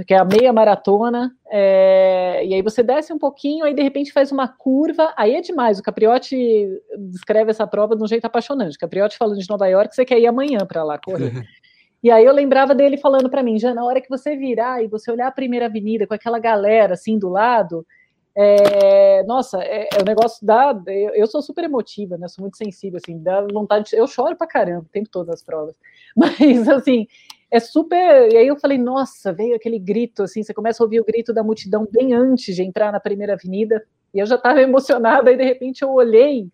que 0.07 0.14
é 0.14 0.19
a 0.19 0.25
meia 0.25 0.53
maratona, 0.53 1.33
é, 1.51 2.45
e 2.45 2.55
aí 2.55 2.62
você 2.62 2.83
desce 2.83 3.12
um 3.12 3.19
pouquinho, 3.19 3.64
aí 3.64 3.75
de 3.75 3.83
repente 3.83 4.12
faz 4.12 4.31
uma 4.31 4.49
curva, 4.49 5.12
aí 5.17 5.35
é 5.35 5.41
demais. 5.41 5.79
O 5.79 5.83
Capriotti 5.83 6.69
descreve 6.99 7.51
essa 7.51 7.67
prova 7.67 7.97
de 7.97 8.03
um 8.03 8.07
jeito 8.07 8.25
apaixonante. 8.25 8.77
O 8.77 8.79
Capriotti 8.79 9.17
falando 9.17 9.39
de 9.39 9.49
Nova 9.49 9.67
York, 9.67 9.95
você 9.95 10.05
quer 10.05 10.19
ir 10.19 10.27
amanhã 10.27 10.59
para 10.67 10.85
lá 10.85 10.99
correr. 10.99 11.33
E 12.03 12.11
aí 12.11 12.25
eu 12.25 12.33
lembrava 12.33 12.73
dele 12.73 12.97
falando 12.99 13.29
para 13.29 13.43
mim, 13.43 13.59
já 13.59 13.75
na 13.75 13.85
hora 13.85 14.01
que 14.01 14.09
você 14.09 14.37
virar 14.37 14.81
e 14.81 14.87
você 14.87 15.11
olhar 15.11 15.27
a 15.27 15.33
primeira 15.33 15.67
avenida 15.67 16.07
com 16.07 16.14
aquela 16.14 16.39
galera 16.39 16.93
assim 16.93 17.19
do 17.19 17.29
lado, 17.29 17.85
é, 18.39 19.23
nossa, 19.23 19.62
é, 19.62 19.89
é, 19.95 20.03
o 20.03 20.05
negócio 20.05 20.47
da. 20.47 20.79
Eu, 20.87 21.14
eu, 21.14 21.27
sou 21.27 21.41
super 21.41 21.64
emotiva, 21.64 22.19
né? 22.19 22.29
Sou 22.29 22.43
muito 22.43 22.59
sensível, 22.59 23.01
assim, 23.03 23.19
dá 23.23 23.41
vontade. 23.51 23.91
De, 23.91 23.97
eu 23.97 24.07
choro 24.07 24.37
pra 24.37 24.47
caramba 24.47 24.83
o 24.83 24.93
tempo 24.93 25.09
todo 25.11 25.29
nas 25.29 25.43
provas. 25.43 25.75
Mas, 26.14 26.69
assim, 26.69 27.07
é 27.51 27.61
super. 27.61 28.32
E 28.32 28.36
aí 28.36 28.47
eu 28.47 28.57
falei, 28.57 28.78
nossa, 28.78 29.32
veio 29.32 29.57
aquele 29.57 29.78
grito, 29.78 30.22
assim, 30.22 30.42
você 30.42 30.53
começa 30.53 30.82
a 30.82 30.84
ouvir 30.84 31.01
o 31.01 31.05
grito 31.05 31.32
da 31.32 31.42
multidão 31.42 31.86
bem 31.90 32.12
antes 32.12 32.55
de 32.55 32.62
entrar 32.62 32.92
na 32.92 33.01
primeira 33.01 33.34
avenida, 33.34 33.82
e 34.12 34.18
eu 34.18 34.26
já 34.26 34.36
estava 34.36 34.61
emocionada, 34.62 35.30
e 35.30 35.36
de 35.36 35.44
repente 35.44 35.82
eu 35.82 35.92
olhei. 35.92 36.49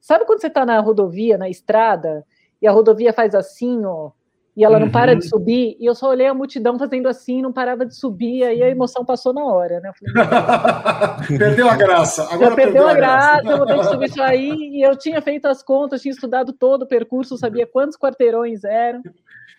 Sabe 0.00 0.24
quando 0.24 0.40
você 0.40 0.46
está 0.46 0.64
na 0.64 0.78
rodovia, 0.80 1.36
na 1.36 1.48
estrada, 1.48 2.24
e 2.60 2.66
a 2.66 2.72
rodovia 2.72 3.12
faz 3.12 3.34
assim, 3.34 3.84
ó, 3.84 4.10
e 4.56 4.64
ela 4.64 4.80
não 4.80 4.90
para 4.90 5.14
de 5.14 5.22
uhum. 5.22 5.28
subir, 5.28 5.76
e 5.78 5.86
eu 5.86 5.94
só 5.94 6.08
olhei 6.08 6.26
a 6.26 6.34
multidão 6.34 6.76
fazendo 6.76 7.08
assim, 7.08 7.40
não 7.40 7.52
parava 7.52 7.86
de 7.86 7.94
subir, 7.94 8.42
aí 8.42 8.60
a 8.60 8.68
emoção 8.68 9.04
passou 9.04 9.32
na 9.32 9.44
hora, 9.44 9.78
né? 9.78 9.92
Falei, 9.96 11.38
perdeu 11.38 11.70
a 11.70 11.76
graça. 11.76 12.24
Agora 12.24 12.56
perdeu, 12.56 12.72
perdeu 12.72 12.88
a 12.88 12.94
graça, 12.94 13.42
graça, 13.42 13.50
eu 13.50 13.56
vou 13.56 13.66
ter 13.66 13.78
que 13.78 13.84
subir 13.84 14.08
isso 14.08 14.20
aí, 14.20 14.50
e 14.50 14.82
eu 14.82 14.96
tinha 14.96 15.22
feito 15.22 15.46
as 15.46 15.62
contas, 15.62 16.02
tinha 16.02 16.10
estudado 16.10 16.52
todo 16.52 16.82
o 16.82 16.88
percurso, 16.88 17.38
sabia 17.38 17.68
quantos 17.68 17.96
quarteirões 17.96 18.64
eram. 18.64 19.00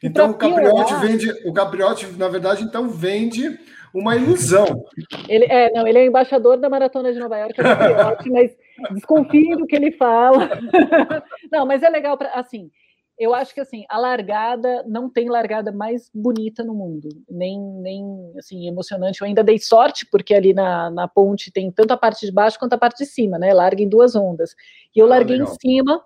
Então 0.01 0.31
o 0.31 0.33
Capriotti 0.33 0.93
vende, 0.95 1.31
o 1.45 1.53
Capriotti, 1.53 2.05
na 2.17 2.27
verdade, 2.27 2.63
então 2.63 2.89
vende 2.89 3.59
uma 3.93 4.15
ilusão. 4.15 4.85
Ele 5.27 5.45
é, 5.45 5.71
não, 5.71 5.87
ele 5.87 5.99
é 5.99 6.05
embaixador 6.05 6.57
da 6.57 6.69
maratona 6.69 7.11
de 7.11 7.19
Nova 7.19 7.37
York, 7.37 7.59
é 7.59 7.63
Capriotti, 7.63 8.29
mas 8.31 8.51
desconfio 8.91 9.57
do 9.57 9.65
que 9.65 9.75
ele 9.75 9.91
fala. 9.91 10.49
não, 11.51 11.65
mas 11.65 11.83
é 11.83 11.89
legal 11.89 12.17
para 12.17 12.29
assim. 12.31 12.71
Eu 13.17 13.33
acho 13.33 13.53
que 13.53 13.59
assim, 13.59 13.83
a 13.89 13.97
largada 13.97 14.81
não 14.87 15.09
tem 15.09 15.27
largada 15.27 15.73
mais 15.73 16.09
bonita 16.15 16.63
no 16.63 16.73
mundo, 16.73 17.09
nem, 17.29 17.59
nem 17.59 18.31
assim, 18.37 18.65
emocionante. 18.65 19.19
Eu 19.19 19.27
ainda 19.27 19.43
dei 19.43 19.59
sorte, 19.59 20.07
porque 20.09 20.33
ali 20.33 20.53
na, 20.53 20.89
na 20.89 21.05
ponte 21.05 21.51
tem 21.51 21.69
tanto 21.69 21.91
a 21.91 21.97
parte 21.97 22.25
de 22.25 22.31
baixo 22.31 22.57
quanto 22.57 22.73
a 22.73 22.77
parte 22.77 22.99
de 22.99 23.05
cima, 23.05 23.37
né? 23.37 23.53
Larga 23.53 23.83
em 23.83 23.89
duas 23.89 24.15
ondas. 24.15 24.55
E 24.95 24.99
eu 24.99 25.05
ah, 25.07 25.09
larguei 25.09 25.35
legal. 25.35 25.53
em 25.53 25.57
cima, 25.59 26.01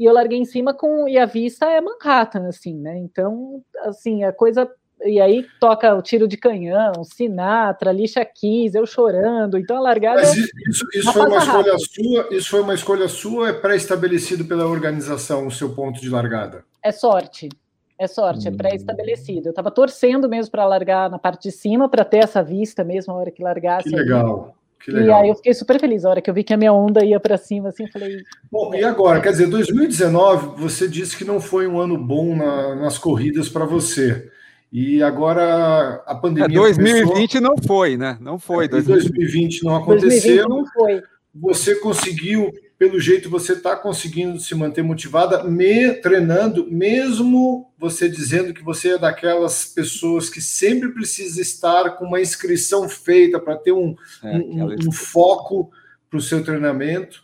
e 0.00 0.06
eu 0.06 0.14
larguei 0.14 0.38
em 0.38 0.46
cima 0.46 0.72
com 0.72 1.06
e 1.06 1.18
a 1.18 1.26
vista 1.26 1.66
é 1.66 1.78
Manhattan, 1.78 2.48
assim, 2.48 2.74
né? 2.74 2.96
Então, 2.96 3.62
assim, 3.84 4.24
a 4.24 4.32
coisa 4.32 4.66
e 5.02 5.20
aí 5.20 5.46
toca 5.60 5.94
o 5.94 6.00
tiro 6.00 6.26
de 6.26 6.38
canhão, 6.38 7.04
Sinatra, 7.04 7.92
Lixa 7.92 8.24
Keys, 8.24 8.74
eu 8.74 8.86
chorando, 8.86 9.58
então 9.58 9.76
a 9.76 9.80
largada. 9.80 10.22
Mas 10.22 10.34
isso, 10.36 10.86
isso 10.94 11.12
foi 11.12 11.26
uma 11.26 11.38
escolha 11.38 11.78
sua? 11.78 12.28
Isso 12.30 12.50
foi 12.50 12.60
uma 12.60 12.74
escolha 12.74 13.08
sua? 13.08 13.48
É 13.50 13.52
pré-estabelecido 13.52 14.46
pela 14.46 14.66
organização 14.66 15.46
o 15.46 15.50
seu 15.50 15.74
ponto 15.74 16.00
de 16.00 16.08
largada? 16.08 16.64
É 16.82 16.92
sorte. 16.92 17.50
É 17.98 18.06
sorte, 18.06 18.48
é 18.48 18.50
hum. 18.50 18.56
pré-estabelecido. 18.56 19.48
Eu 19.48 19.50
estava 19.50 19.70
torcendo 19.70 20.30
mesmo 20.30 20.50
para 20.50 20.64
largar 20.64 21.10
na 21.10 21.18
parte 21.18 21.50
de 21.50 21.52
cima, 21.52 21.90
para 21.90 22.06
ter 22.06 22.24
essa 22.24 22.42
vista 22.42 22.82
mesmo 22.82 23.12
a 23.12 23.16
hora 23.16 23.30
que 23.30 23.42
largasse. 23.42 23.90
Que 23.90 23.94
legal. 23.94 24.56
E 24.88 25.10
aí 25.10 25.28
eu 25.28 25.34
fiquei 25.34 25.52
super 25.52 25.78
feliz. 25.78 26.04
A 26.04 26.10
hora 26.10 26.22
que 26.22 26.30
eu 26.30 26.34
vi 26.34 26.42
que 26.42 26.54
a 26.54 26.56
minha 26.56 26.72
onda 26.72 27.04
ia 27.04 27.20
para 27.20 27.36
cima, 27.36 27.68
assim, 27.68 27.86
falei. 27.88 28.22
Bom, 28.50 28.74
e 28.74 28.82
agora? 28.82 29.20
Quer 29.20 29.32
dizer, 29.32 29.46
2019, 29.48 30.60
você 30.60 30.88
disse 30.88 31.16
que 31.16 31.24
não 31.24 31.40
foi 31.40 31.66
um 31.66 31.78
ano 31.78 31.98
bom 31.98 32.34
na, 32.34 32.74
nas 32.76 32.96
corridas 32.96 33.48
para 33.48 33.64
você. 33.64 34.30
E 34.72 35.02
agora 35.02 36.02
a 36.06 36.14
pandemia. 36.14 36.46
É, 36.46 36.60
2020 36.60 37.12
começou... 37.12 37.40
não 37.40 37.56
foi, 37.66 37.96
né? 37.96 38.16
Não 38.20 38.38
foi. 38.38 38.66
É, 38.66 38.68
2020 38.68 39.64
não 39.64 39.76
aconteceu. 39.76 40.46
2020 40.46 40.48
não 40.48 40.66
foi. 40.66 41.02
Você 41.34 41.74
conseguiu 41.76 42.52
pelo 42.80 42.98
jeito 42.98 43.28
você 43.28 43.52
está 43.52 43.76
conseguindo 43.76 44.40
se 44.40 44.54
manter 44.54 44.82
motivada, 44.82 45.44
me 45.44 45.92
treinando, 45.96 46.66
mesmo 46.66 47.70
você 47.76 48.08
dizendo 48.08 48.54
que 48.54 48.64
você 48.64 48.94
é 48.94 48.98
daquelas 48.98 49.66
pessoas 49.66 50.30
que 50.30 50.40
sempre 50.40 50.88
precisa 50.88 51.42
estar 51.42 51.90
com 51.98 52.06
uma 52.06 52.22
inscrição 52.22 52.88
feita 52.88 53.38
para 53.38 53.58
ter 53.58 53.72
um, 53.72 53.94
é, 54.24 54.34
um, 54.34 54.88
um 54.88 54.92
foco 54.92 55.70
para 56.08 56.16
o 56.16 56.22
seu 56.22 56.42
treinamento. 56.42 57.22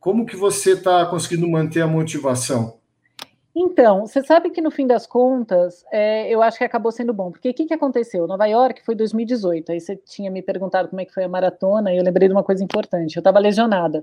Como 0.00 0.24
que 0.24 0.34
você 0.34 0.72
está 0.72 1.04
conseguindo 1.04 1.46
manter 1.46 1.82
a 1.82 1.86
motivação? 1.86 2.78
Então, 3.54 4.06
você 4.06 4.22
sabe 4.22 4.48
que 4.48 4.62
no 4.62 4.70
fim 4.70 4.86
das 4.86 5.06
contas, 5.06 5.84
é, 5.92 6.32
eu 6.32 6.40
acho 6.40 6.56
que 6.56 6.64
acabou 6.64 6.92
sendo 6.92 7.12
bom, 7.12 7.30
porque 7.30 7.50
o 7.50 7.54
que, 7.54 7.66
que 7.66 7.74
aconteceu? 7.74 8.26
Nova 8.26 8.46
York 8.46 8.82
foi 8.86 8.94
2018, 8.94 9.70
aí 9.70 9.80
você 9.80 9.96
tinha 9.96 10.30
me 10.30 10.40
perguntado 10.40 10.88
como 10.88 11.02
é 11.02 11.04
que 11.04 11.12
foi 11.12 11.24
a 11.24 11.28
maratona, 11.28 11.92
e 11.92 11.98
eu 11.98 12.04
lembrei 12.04 12.26
de 12.26 12.32
uma 12.32 12.44
coisa 12.44 12.64
importante, 12.64 13.16
eu 13.16 13.20
estava 13.20 13.38
lesionada. 13.38 14.02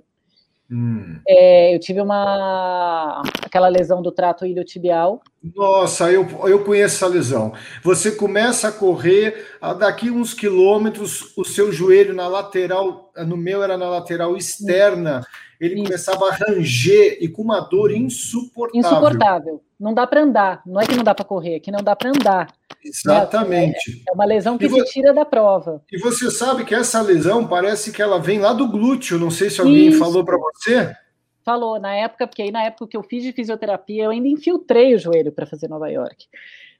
Hum. 0.69 1.19
É, 1.27 1.75
eu 1.75 1.79
tive 1.79 2.01
uma 2.01 3.21
aquela 3.43 3.67
lesão 3.67 4.01
do 4.01 4.11
trato 4.11 4.45
iliotibial. 4.45 5.21
Nossa, 5.55 6.11
eu, 6.11 6.27
eu 6.47 6.63
conheço 6.63 6.95
essa 6.95 7.07
lesão. 7.07 7.53
Você 7.83 8.11
começa 8.11 8.69
a 8.69 8.71
correr, 8.71 9.45
a 9.61 9.73
daqui 9.73 10.09
uns 10.09 10.33
quilômetros, 10.33 11.33
o 11.37 11.45
seu 11.45 11.71
joelho 11.71 12.15
na 12.15 12.27
lateral, 12.27 13.11
no 13.27 13.37
meu 13.37 13.61
era 13.61 13.77
na 13.77 13.87
lateral 13.87 14.35
externa, 14.35 15.21
ele 15.59 15.75
Isso. 15.75 15.83
começava 15.83 16.29
a 16.29 16.33
ranger 16.33 17.17
e 17.21 17.27
com 17.27 17.43
uma 17.43 17.59
dor 17.59 17.91
insuportável. 17.91 18.79
Insuportável. 18.79 19.61
Não 19.79 19.93
dá 19.93 20.07
para 20.07 20.21
andar. 20.21 20.61
Não 20.65 20.79
é 20.79 20.85
que 20.85 20.95
não 20.95 21.03
dá 21.03 21.13
para 21.13 21.25
correr, 21.25 21.55
é 21.55 21.59
que 21.59 21.71
não 21.71 21.83
dá 21.83 21.95
para 21.95 22.09
andar. 22.09 22.47
Exatamente. 22.83 24.03
É, 24.07 24.11
é 24.11 24.13
uma 24.13 24.25
lesão 24.25 24.57
que 24.57 24.69
se 24.69 24.83
tira 24.85 25.13
da 25.13 25.25
prova. 25.25 25.83
E 25.91 25.97
você 25.97 26.29
sabe 26.31 26.63
que 26.63 26.73
essa 26.73 27.01
lesão 27.01 27.47
parece 27.47 27.91
que 27.91 28.01
ela 28.01 28.19
vem 28.19 28.39
lá 28.39 28.53
do 28.53 28.67
glúteo. 28.67 29.19
Não 29.19 29.31
sei 29.31 29.49
se 29.49 29.59
alguém 29.59 29.87
Isso. 29.87 29.99
falou 29.99 30.23
para 30.23 30.37
você. 30.37 30.95
Falou, 31.43 31.79
na 31.79 31.93
época, 31.95 32.25
porque 32.25 32.41
aí 32.41 32.51
na 32.51 32.63
época 32.63 32.87
que 32.87 32.97
eu 32.97 33.03
fiz 33.03 33.23
de 33.23 33.31
fisioterapia, 33.31 34.05
eu 34.05 34.11
ainda 34.11 34.27
infiltrei 34.27 34.95
o 34.95 34.99
joelho 34.99 35.31
para 35.31 35.45
fazer 35.45 35.67
Nova 35.67 35.89
York. 35.89 36.25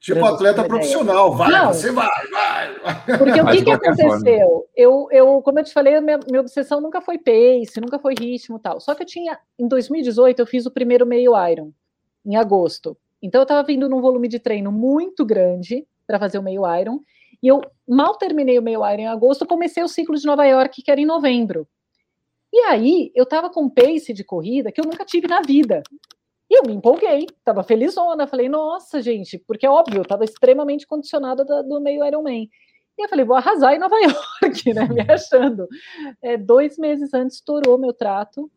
Tipo 0.00 0.24
atleta 0.24 0.62
profissional, 0.64 1.34
vai, 1.34 1.50
não, 1.50 1.72
você 1.72 1.90
vai, 1.90 2.08
vai. 2.30 3.18
Porque 3.18 3.40
o 3.40 3.46
que, 3.46 3.62
que 3.62 3.70
aconteceu? 3.70 4.68
Eu, 4.76 5.08
eu, 5.10 5.42
como 5.42 5.58
eu 5.58 5.64
te 5.64 5.72
falei, 5.72 5.98
minha, 6.00 6.20
minha 6.28 6.40
obsessão 6.40 6.80
nunca 6.80 7.00
foi 7.00 7.18
pace, 7.18 7.80
nunca 7.80 7.98
foi 7.98 8.14
ritmo 8.18 8.58
tal. 8.58 8.78
Só 8.78 8.94
que 8.94 9.02
eu 9.02 9.06
tinha, 9.06 9.38
em 9.58 9.66
2018, 9.66 10.38
eu 10.38 10.46
fiz 10.46 10.66
o 10.66 10.70
primeiro 10.70 11.06
meio 11.06 11.32
Iron, 11.48 11.72
em 12.26 12.36
agosto. 12.36 12.96
Então 13.22 13.40
eu 13.40 13.44
estava 13.44 13.62
vindo 13.62 13.88
num 13.88 14.00
volume 14.00 14.28
de 14.28 14.38
treino 14.38 14.70
muito 14.72 15.24
grande 15.24 15.86
para 16.06 16.18
fazer 16.18 16.38
o 16.38 16.42
meio 16.42 16.62
Iron, 16.76 17.00
e 17.42 17.48
eu 17.48 17.60
mal 17.88 18.16
terminei 18.16 18.58
o 18.58 18.62
meio 18.62 18.86
Iron 18.86 19.02
em 19.02 19.06
agosto, 19.06 19.46
comecei 19.46 19.82
o 19.82 19.88
ciclo 19.88 20.16
de 20.16 20.26
Nova 20.26 20.44
York, 20.44 20.82
que 20.82 20.90
era 20.90 21.00
em 21.00 21.06
novembro. 21.06 21.66
E 22.52 22.58
aí 22.60 23.12
eu 23.14 23.24
estava 23.24 23.50
com 23.50 23.64
um 23.64 23.70
pace 23.70 24.12
de 24.12 24.24
corrida 24.24 24.72
que 24.72 24.80
eu 24.80 24.84
nunca 24.84 25.04
tive 25.04 25.26
na 25.26 25.40
vida. 25.40 25.82
E 26.48 26.58
eu 26.58 26.62
me 26.66 26.72
empolguei, 26.72 27.26
tava 27.44 27.62
felizona, 27.62 28.26
falei, 28.26 28.48
nossa, 28.48 29.02
gente, 29.02 29.38
porque 29.38 29.66
é 29.66 29.70
óbvio, 29.70 30.00
eu 30.00 30.04
tava 30.04 30.24
extremamente 30.24 30.86
condicionada 30.86 31.44
do, 31.44 31.62
do 31.62 31.80
meio 31.80 32.04
Ironman. 32.04 32.48
E 32.96 33.04
eu 33.04 33.08
falei, 33.08 33.24
vou 33.24 33.36
arrasar 33.36 33.74
em 33.74 33.78
Nova 33.78 33.96
York, 34.00 34.72
né, 34.72 34.88
me 34.88 35.02
achando. 35.02 35.68
É, 36.22 36.36
dois 36.36 36.78
meses 36.78 37.12
antes 37.12 37.36
estourou 37.36 37.76
meu 37.76 37.92
trato, 37.92 38.50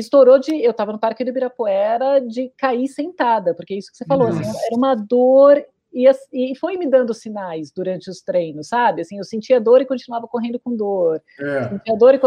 estourou 0.00 0.38
de, 0.38 0.54
eu 0.62 0.72
tava 0.72 0.92
no 0.92 0.98
Parque 0.98 1.24
do 1.24 1.30
Ibirapuera, 1.30 2.20
de 2.20 2.52
cair 2.56 2.86
sentada, 2.88 3.54
porque 3.54 3.74
é 3.74 3.78
isso 3.78 3.90
que 3.90 3.96
você 3.96 4.04
falou, 4.04 4.28
assim, 4.28 4.42
era 4.42 4.76
uma 4.76 4.94
dor 4.94 5.64
e, 5.92 6.06
e, 6.32 6.54
foi 6.56 6.76
me 6.76 6.86
dando 6.86 7.14
sinais 7.14 7.70
durante 7.70 8.10
os 8.10 8.20
treinos, 8.20 8.68
sabe? 8.68 9.00
Assim, 9.00 9.16
eu 9.16 9.24
sentia 9.24 9.58
dor 9.58 9.80
e 9.80 9.86
continuava 9.86 10.28
correndo 10.28 10.60
com 10.60 10.76
dor. 10.76 11.22
É. 11.40 11.68
Sentia 11.70 11.96
dor 11.96 12.14
e 12.14 12.20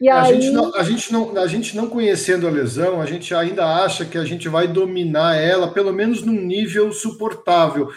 e 0.00 0.08
a, 0.08 0.22
aí... 0.22 0.40
gente 0.40 0.52
não, 0.52 0.74
a, 0.74 0.82
gente 0.82 1.12
não, 1.12 1.38
a 1.38 1.46
gente 1.46 1.76
não 1.76 1.88
conhecendo 1.88 2.48
a 2.48 2.50
lesão, 2.50 3.00
a 3.00 3.06
gente 3.06 3.32
ainda 3.34 3.64
acha 3.64 4.04
que 4.04 4.18
a 4.18 4.24
gente 4.24 4.48
vai 4.48 4.66
dominar 4.66 5.36
ela, 5.36 5.70
pelo 5.70 5.92
menos 5.92 6.22
num 6.22 6.40
nível 6.40 6.90
suportável. 6.92 7.90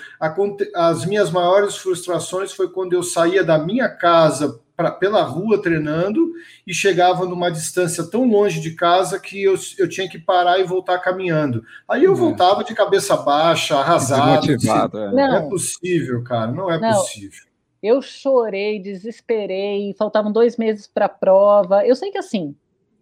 As 0.76 1.06
minhas 1.06 1.32
maiores 1.32 1.78
frustrações 1.78 2.52
foi 2.52 2.70
quando 2.70 2.94
eu 2.94 3.02
saía 3.02 3.44
da 3.44 3.58
minha 3.58 3.90
casa 3.90 4.60
pra, 4.78 4.92
pela 4.92 5.24
rua 5.24 5.60
treinando 5.60 6.34
e 6.66 6.74
chegava 6.74 7.26
numa 7.26 7.50
distância 7.50 8.04
tão 8.08 8.30
longe 8.30 8.62
de 8.62 8.76
casa 8.76 9.20
que 9.20 9.42
eu, 9.42 9.56
eu 9.80 9.90
tinha 9.90 10.08
que 10.08 10.20
parar 10.20 10.60
e 10.60 10.64
voltar 10.64 11.00
caminhando. 11.00 11.66
Aí 11.90 12.04
eu 12.04 12.14
é. 12.14 12.16
voltava 12.16 12.64
de 12.64 12.76
cabeça 12.76 13.18
baixa, 13.18 13.76
arrasado. 13.76 14.54
Assim, 14.54 14.70
é. 14.70 15.12
Não. 15.12 15.36
é 15.36 15.50
possível, 15.50 16.24
cara, 16.24 16.52
não 16.52 16.72
é 16.72 16.80
não. 16.80 16.94
possível. 16.94 17.48
Eu 17.82 18.02
chorei, 18.02 18.80
desesperei, 18.80 19.94
faltavam 19.98 20.32
dois 20.32 20.58
meses 20.58 20.88
para 20.88 21.06
a 21.06 21.10
prova. 21.10 21.86
Eu 21.86 21.96
sei 21.96 22.12
que 22.12 22.18
assim, 22.18 22.56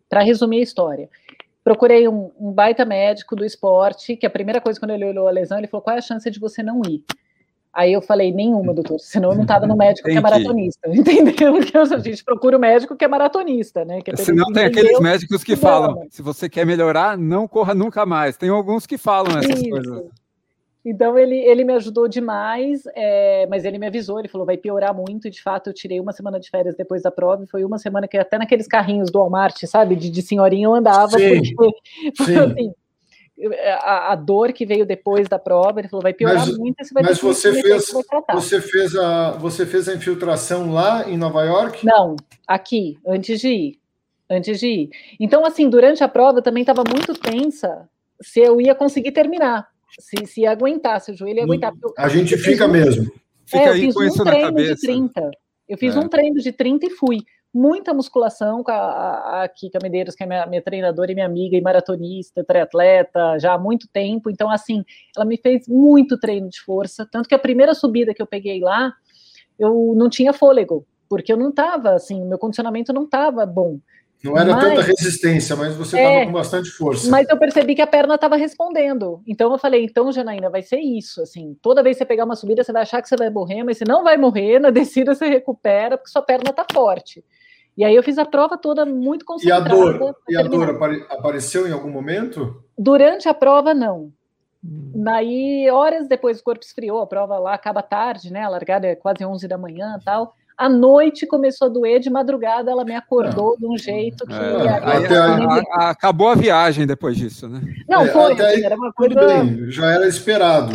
para 0.10 0.22
resumir 0.22 0.60
a 0.60 0.64
história, 0.64 1.10
procurei 1.64 2.08
um, 2.08 2.32
um, 2.40 2.52
baita 2.52 2.86
médico 2.86 3.36
do 3.36 3.44
esporte, 3.44 4.16
que 4.16 4.26
a 4.26 4.30
primeira 4.30 4.62
coisa 4.62 4.80
quando 4.80 4.92
ele 4.92 5.06
olhou 5.06 5.28
a 5.28 5.32
lesão, 5.32 5.58
ele 5.58 5.68
falou: 5.68 5.84
qual 5.84 5.96
é 5.96 6.00
a 6.00 6.02
chance 6.02 6.30
de 6.30 6.40
você 6.40 6.64
não 6.64 6.82
ir? 6.88 7.04
Aí 7.76 7.92
eu 7.92 8.02
falei, 8.02 8.32
nenhuma, 8.32 8.74
doutor, 8.74 8.98
senão 9.00 9.32
eu 9.32 9.36
não 9.36 9.42
estava 9.42 9.68
no 9.68 9.76
médico 9.76 10.08
que 10.08 10.16
é 10.16 10.22
maratonista, 10.22 10.88
entendeu? 10.88 11.52
Porque 11.52 11.78
a 11.78 12.00
gente 12.00 12.24
procura 12.24 12.56
o 12.56 12.60
médico 12.60 12.96
que 12.96 13.04
é 13.04 13.08
maratonista, 13.08 13.84
né? 13.84 14.02
Que 14.02 14.12
é 14.12 14.16
senão 14.16 14.46
tem 14.54 14.64
aqueles 14.64 14.98
médicos 15.02 15.44
que 15.44 15.58
falam, 15.58 16.08
se 16.10 16.22
você 16.22 16.48
quer 16.48 16.66
melhorar, 16.66 17.18
não 17.18 17.50
corra 17.50 17.76
nunca 17.76 18.06
mais. 18.06 18.38
Tem 18.38 18.48
alguns 18.48 18.86
que 18.88 18.98
falam 18.98 19.38
essas 19.38 19.60
Isso. 19.60 19.70
coisas. 19.70 20.04
Então 20.86 21.20
ele, 21.20 21.36
ele 21.36 21.66
me 21.66 21.74
ajudou 21.74 22.08
demais, 22.08 22.84
é, 22.96 23.46
mas 23.48 23.66
ele 23.66 23.78
me 23.78 23.88
avisou, 23.88 24.20
ele 24.20 24.30
falou, 24.30 24.46
vai 24.46 24.56
piorar 24.56 24.94
muito, 24.94 25.28
e 25.28 25.32
de 25.32 25.42
fato 25.42 25.70
eu 25.70 25.74
tirei 25.74 26.00
uma 26.00 26.14
semana 26.14 26.40
de 26.40 26.50
férias 26.50 26.76
depois 26.76 27.02
da 27.02 27.12
prova, 27.12 27.44
e 27.44 27.48
foi 27.48 27.66
uma 27.66 27.80
semana 27.80 28.08
que 28.08 28.18
até 28.18 28.38
naqueles 28.38 28.68
carrinhos 28.68 29.12
do 29.12 29.20
Walmart, 29.20 29.66
sabe, 29.66 29.96
de, 29.96 30.10
de 30.10 30.22
senhorinha 30.22 30.68
eu 30.68 30.76
andava, 30.76 31.18
sim, 31.18 31.56
porque 31.56 31.78
sim. 32.24 32.38
assim, 32.38 32.74
a, 33.82 34.14
a, 34.14 34.16
dor 34.16 34.54
que 34.54 34.66
veio 34.66 34.86
depois 34.86 35.28
da 35.28 35.38
prova, 35.38 35.80
ele 35.80 35.90
falou, 35.90 36.02
vai 36.02 36.14
piorar 36.14 36.48
mas, 36.48 36.58
muito, 36.58 36.84
você 36.84 36.94
vai 36.94 37.04
mas 37.04 37.20
você 37.20 37.62
fez, 37.62 37.92
você 38.34 38.62
fez 38.62 38.96
a 38.96 39.32
você 39.32 39.66
fez 39.66 39.90
a 39.90 39.94
infiltração 39.94 40.72
lá 40.72 41.10
em 41.10 41.18
Nova 41.18 41.44
York? 41.44 41.86
Não, 41.86 42.16
aqui, 42.48 42.98
antes 43.06 43.42
de 43.42 43.50
ir, 43.50 43.80
antes 44.30 44.60
de 44.60 44.68
ir. 44.68 44.90
Então 45.20 45.46
assim, 45.46 45.70
durante 45.70 46.04
a 46.04 46.08
prova 46.08 46.40
eu 46.40 46.44
também 46.44 46.62
estava 46.62 46.84
muito 46.90 47.14
tensa 47.14 47.90
se 48.22 48.40
eu 48.40 48.62
ia 48.62 48.74
conseguir 48.74 49.12
terminar, 49.12 49.68
se, 50.00 50.26
se 50.26 50.46
aguentar, 50.46 51.02
se 51.02 51.12
o 51.12 51.16
joelho 51.16 51.40
ia 51.40 51.44
aguentar. 51.44 51.74
a 51.98 52.08
gente 52.08 52.38
fica 52.38 52.66
um, 52.66 52.72
mesmo. 52.72 53.12
Fica 53.46 53.64
é, 53.64 53.70
eu 53.70 53.74
fiz 53.76 53.96
um 53.96 54.24
treino 54.24 54.56
de 54.56 54.76
30. 54.76 55.32
Eu 55.68 55.78
fiz 55.78 55.96
é. 55.96 56.00
um 56.00 56.08
treino 56.08 56.40
de 56.40 56.52
30 56.52 56.86
e 56.86 56.90
fui. 56.92 57.18
Muita 57.58 57.94
musculação 57.94 58.62
com 58.62 58.72
a, 58.72 59.44
a, 59.44 59.48
Kika 59.48 59.80
Medeiros, 59.82 60.14
que 60.14 60.24
é 60.24 60.28
minha, 60.28 60.46
minha 60.46 60.62
treinadora 60.62 61.10
e 61.10 61.16
minha 61.16 61.26
amiga 61.26 61.56
e 61.56 61.62
maratonista, 61.62 62.44
triatleta, 62.44 63.40
já 63.40 63.54
há 63.54 63.58
muito 63.58 63.88
tempo. 63.88 64.30
Então, 64.30 64.50
assim, 64.50 64.84
ela 65.16 65.24
me 65.26 65.38
fez 65.38 65.66
muito 65.66 66.20
treino 66.20 66.50
de 66.50 66.60
força. 66.60 67.08
Tanto 67.10 67.30
que 67.30 67.34
a 67.34 67.40
primeira 67.40 67.74
subida 67.74 68.14
que 68.14 68.22
eu 68.22 68.28
peguei 68.28 68.60
lá, 68.60 68.92
eu 69.58 69.94
não 69.96 70.10
tinha 70.10 70.34
fôlego, 70.34 70.86
porque 71.08 71.32
eu 71.32 71.38
não 71.38 71.48
estava, 71.48 71.92
assim, 71.92 72.26
meu 72.26 72.38
condicionamento 72.38 72.92
não 72.92 73.06
estava 73.06 73.46
bom. 73.46 73.80
Não 74.22 74.38
era 74.38 74.52
mas, 74.52 74.64
tanta 74.64 74.82
resistência, 74.82 75.56
mas 75.56 75.76
você 75.76 75.96
estava 75.98 76.16
é, 76.16 76.26
com 76.26 76.32
bastante 76.34 76.70
força. 76.72 77.10
Mas 77.10 77.30
eu 77.30 77.38
percebi 77.38 77.74
que 77.74 77.82
a 77.82 77.88
perna 77.88 78.16
estava 78.16 78.36
respondendo. 78.36 79.22
Então 79.26 79.52
eu 79.52 79.58
falei, 79.58 79.86
então, 79.86 80.12
Janaína, 80.12 80.50
vai 80.50 80.62
ser 80.62 80.80
isso. 80.80 81.22
Assim, 81.22 81.56
toda 81.62 81.84
vez 81.84 81.96
que 81.96 82.00
você 82.00 82.06
pegar 82.06 82.26
uma 82.26 82.36
subida, 82.36 82.64
você 82.64 82.74
vai 82.74 82.82
achar 82.82 83.02
que 83.02 83.08
você 83.08 83.16
vai 83.16 83.30
morrer, 83.30 83.64
mas 83.64 83.78
você 83.78 83.86
não 83.88 84.04
vai 84.04 84.18
morrer, 84.18 84.60
na 84.60 84.72
descida 84.72 85.16
você 85.16 85.28
recupera, 85.28 85.98
porque 85.98 86.12
sua 86.12 86.22
perna 86.22 86.50
está 86.50 86.66
forte. 86.74 87.24
E 87.78 87.84
aí 87.84 87.96
eu 87.96 88.04
fiz 88.04 88.18
a 88.18 88.26
prova 88.26 88.58
toda 88.58 88.86
muito 88.86 89.26
concentrada. 89.26 89.70
E 89.70 89.72
a 89.72 89.76
dor, 89.76 90.16
e 90.30 90.38
a 90.38 90.44
dor 90.44 90.70
apare 90.70 91.06
apareceu 91.10 91.68
em 91.68 91.72
algum 91.72 91.90
momento? 91.90 92.64
Durante 92.78 93.28
a 93.28 93.34
prova, 93.34 93.74
não. 93.74 94.12
Hum. 94.64 94.92
Daí, 94.96 95.70
horas 95.70 96.08
depois, 96.08 96.40
o 96.40 96.44
corpo 96.44 96.64
esfriou, 96.64 97.02
a 97.02 97.08
prova 97.08 97.38
lá 97.38 97.54
acaba 97.54 97.82
tarde, 97.82 98.32
né? 98.32 98.44
A 98.44 98.50
largada 98.50 98.88
é 98.88 98.96
quase 98.96 99.26
11 99.26 99.48
da 99.48 99.58
manhã 99.58 100.00
tal 100.04 100.34
à 100.58 100.70
noite 100.70 101.28
começou 101.28 101.68
a 101.68 101.70
doer, 101.70 102.00
de 102.00 102.10
madrugada 102.10 102.72
ela 102.72 102.84
me 102.84 102.96
acordou 102.96 103.58
não. 103.60 103.70
de 103.70 103.76
um 103.76 103.78
jeito 103.78 104.26
que. 104.26 104.34
É, 104.34 104.38
aí, 104.38 105.06
a, 105.06 105.86
a, 105.86 105.90
acabou 105.90 106.30
a 106.30 106.36
viagem 106.36 106.88
depois 106.88 107.18
disso, 107.18 107.48
né? 107.48 107.62
Não, 107.88 108.04
é, 108.04 108.08
foi, 108.08 108.42
aí, 108.42 108.64
era 108.64 108.76
uma 108.76 108.92
coisa. 108.94 109.16
Bem, 109.16 109.70
já 109.70 109.92
era 109.92 110.08
esperado. 110.08 110.74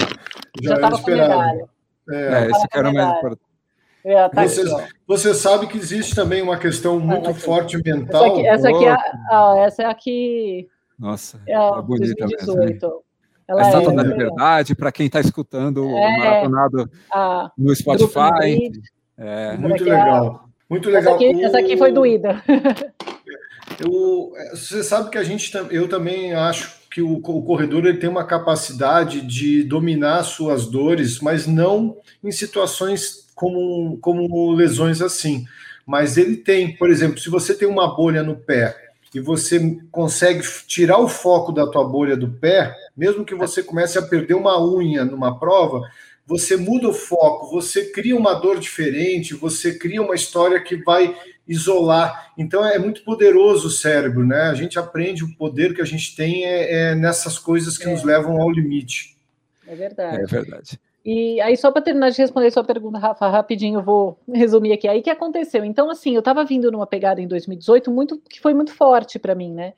Já, 0.62 0.76
já 0.76 0.86
era 0.86 0.94
esperado. 0.94 1.70
É, 2.10 2.50
esse 2.50 2.68
que 2.68 2.78
era 2.78 2.92
mais 2.92 3.18
importante. 3.18 3.49
É, 4.04 4.28
tá 4.28 4.42
você, 4.42 4.64
você, 5.06 5.34
sabe 5.34 5.66
que 5.66 5.76
existe 5.76 6.14
também 6.14 6.42
uma 6.42 6.56
questão 6.56 6.98
muito 6.98 7.30
ah, 7.30 7.34
forte 7.34 7.76
mental. 7.84 8.24
Essa 8.24 8.32
aqui, 8.32 8.46
essa, 8.46 8.68
aqui 8.68 8.84
é, 8.84 8.96
a, 9.30 9.54
essa 9.58 9.82
é 9.82 9.86
a 9.86 9.94
que. 9.94 10.68
Nossa, 10.98 11.40
é, 11.46 11.54
a 11.54 11.78
é 11.78 11.82
bonita 11.82 12.26
2018. 12.26 12.86
mesmo. 12.86 13.02
Ela 13.46 13.62
a 13.62 13.66
Estátua 13.66 13.92
é, 13.92 13.96
da 13.96 14.02
Liberdade, 14.04 14.74
para 14.76 14.92
quem 14.92 15.06
está 15.06 15.20
escutando 15.20 15.84
é, 15.84 15.84
o 15.84 16.18
maratonado 16.18 16.90
no 17.58 17.74
Spotify. 17.74 18.70
É, 19.18 19.56
muito 19.56 19.84
legal. 19.84 20.48
Muito 20.68 20.88
legal. 20.88 21.14
Essa 21.14 21.14
aqui, 21.14 21.44
essa 21.44 21.58
aqui 21.58 21.76
foi 21.76 21.92
doída. 21.92 22.42
Eu, 23.78 24.32
você 24.50 24.82
sabe 24.82 25.08
que 25.08 25.16
a 25.16 25.24
gente, 25.24 25.50
eu 25.70 25.88
também 25.88 26.34
acho 26.34 26.80
que 26.90 27.00
o, 27.00 27.14
o 27.14 27.42
corredor 27.42 27.86
ele 27.86 27.96
tem 27.96 28.10
uma 28.10 28.24
capacidade 28.24 29.22
de 29.22 29.62
dominar 29.62 30.22
suas 30.24 30.66
dores, 30.66 31.20
mas 31.20 31.46
não 31.46 31.96
em 32.22 32.30
situações 32.30 33.29
como, 33.40 33.96
como 34.02 34.52
lesões 34.52 35.00
assim. 35.00 35.46
Mas 35.86 36.18
ele 36.18 36.36
tem, 36.36 36.76
por 36.76 36.90
exemplo, 36.90 37.18
se 37.18 37.30
você 37.30 37.54
tem 37.54 37.66
uma 37.66 37.96
bolha 37.96 38.22
no 38.22 38.36
pé 38.36 38.76
e 39.14 39.18
você 39.18 39.78
consegue 39.90 40.42
tirar 40.66 40.98
o 40.98 41.08
foco 41.08 41.50
da 41.50 41.66
tua 41.66 41.82
bolha 41.82 42.18
do 42.18 42.30
pé, 42.30 42.76
mesmo 42.94 43.24
que 43.24 43.34
você 43.34 43.62
comece 43.62 43.98
a 43.98 44.02
perder 44.02 44.34
uma 44.34 44.62
unha 44.62 45.06
numa 45.06 45.38
prova, 45.38 45.90
você 46.26 46.54
muda 46.54 46.90
o 46.90 46.92
foco, 46.92 47.50
você 47.50 47.86
cria 47.86 48.14
uma 48.14 48.34
dor 48.34 48.60
diferente, 48.60 49.34
você 49.34 49.72
cria 49.72 50.02
uma 50.02 50.14
história 50.14 50.60
que 50.62 50.76
vai 50.76 51.16
isolar. 51.48 52.32
Então 52.36 52.62
é 52.62 52.78
muito 52.78 53.02
poderoso 53.02 53.68
o 53.68 53.70
cérebro, 53.70 54.24
né? 54.26 54.42
A 54.42 54.54
gente 54.54 54.78
aprende 54.78 55.24
o 55.24 55.34
poder 55.34 55.74
que 55.74 55.80
a 55.80 55.86
gente 55.86 56.14
tem 56.14 56.44
é, 56.44 56.90
é 56.90 56.94
nessas 56.94 57.38
coisas 57.38 57.78
que 57.78 57.88
é. 57.88 57.90
nos 57.90 58.04
levam 58.04 58.38
ao 58.38 58.50
limite. 58.50 59.16
É 59.66 59.74
verdade. 59.74 60.22
É 60.22 60.26
verdade. 60.26 60.78
E 61.04 61.40
aí, 61.40 61.56
só 61.56 61.70
para 61.70 61.80
terminar 61.80 62.10
de 62.10 62.18
responder 62.18 62.50
sua 62.50 62.62
pergunta, 62.62 62.98
Rafa, 62.98 63.26
rapidinho, 63.28 63.78
eu 63.78 63.82
vou 63.82 64.18
resumir 64.28 64.72
aqui. 64.72 64.86
Aí 64.86 65.00
que 65.00 65.08
aconteceu? 65.08 65.64
Então, 65.64 65.90
assim, 65.90 66.14
eu 66.14 66.18
estava 66.18 66.44
vindo 66.44 66.70
numa 66.70 66.86
pegada 66.86 67.20
em 67.22 67.26
2018 67.26 67.90
muito, 67.90 68.18
que 68.28 68.40
foi 68.40 68.52
muito 68.52 68.74
forte 68.74 69.18
para 69.18 69.34
mim, 69.34 69.52
né? 69.52 69.72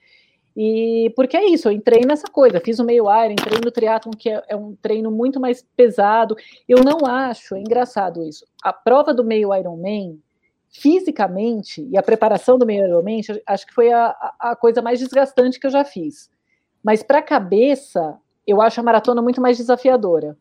E 0.57 1.13
porque 1.17 1.37
é 1.37 1.47
isso, 1.49 1.69
eu 1.69 1.73
entrei 1.73 2.03
nessa 2.05 2.27
coisa, 2.29 2.61
fiz 2.61 2.79
o 2.79 2.85
meio 2.85 3.05
Iron, 3.05 3.33
entrei 3.33 3.59
no 3.65 3.71
triatlon, 3.71 4.13
que 4.13 4.29
é, 4.29 4.43
é, 4.49 4.57
um 4.57 4.75
treino 4.75 5.11
muito 5.11 5.41
mais 5.41 5.65
pesado. 5.77 6.37
Eu 6.69 6.83
não 6.85 7.07
acho, 7.07 7.55
é 7.55 7.61
engraçado 7.61 8.23
isso. 8.23 8.45
A 8.63 8.73
prova 8.73 9.15
do 9.15 9.25
meio 9.25 9.55
Ironman, 9.55 10.21
fisicamente, 10.69 11.87
e 11.89 11.97
a 11.97 12.03
preparação 12.03 12.59
do 12.59 12.67
meio 12.67 12.85
Ironman, 12.85 13.21
acho 13.47 13.67
que 13.67 13.73
foi 13.73 13.93
a, 13.93 14.09
a 14.39 14.57
coisa 14.57 14.83
mais 14.83 14.99
desgastante 14.99 15.59
que 15.61 15.67
eu 15.67 15.71
já 15.71 15.85
fiz. 15.85 16.29
Mas 16.83 17.03
para 17.03 17.19
a 17.19 17.23
cabeça, 17.23 18.19
eu 18.47 18.61
acho 18.61 18.81
a 18.81 18.83
maratona 18.83 19.23
muito 19.23 19.41
mais 19.41 19.57
desafiadora 19.57 20.37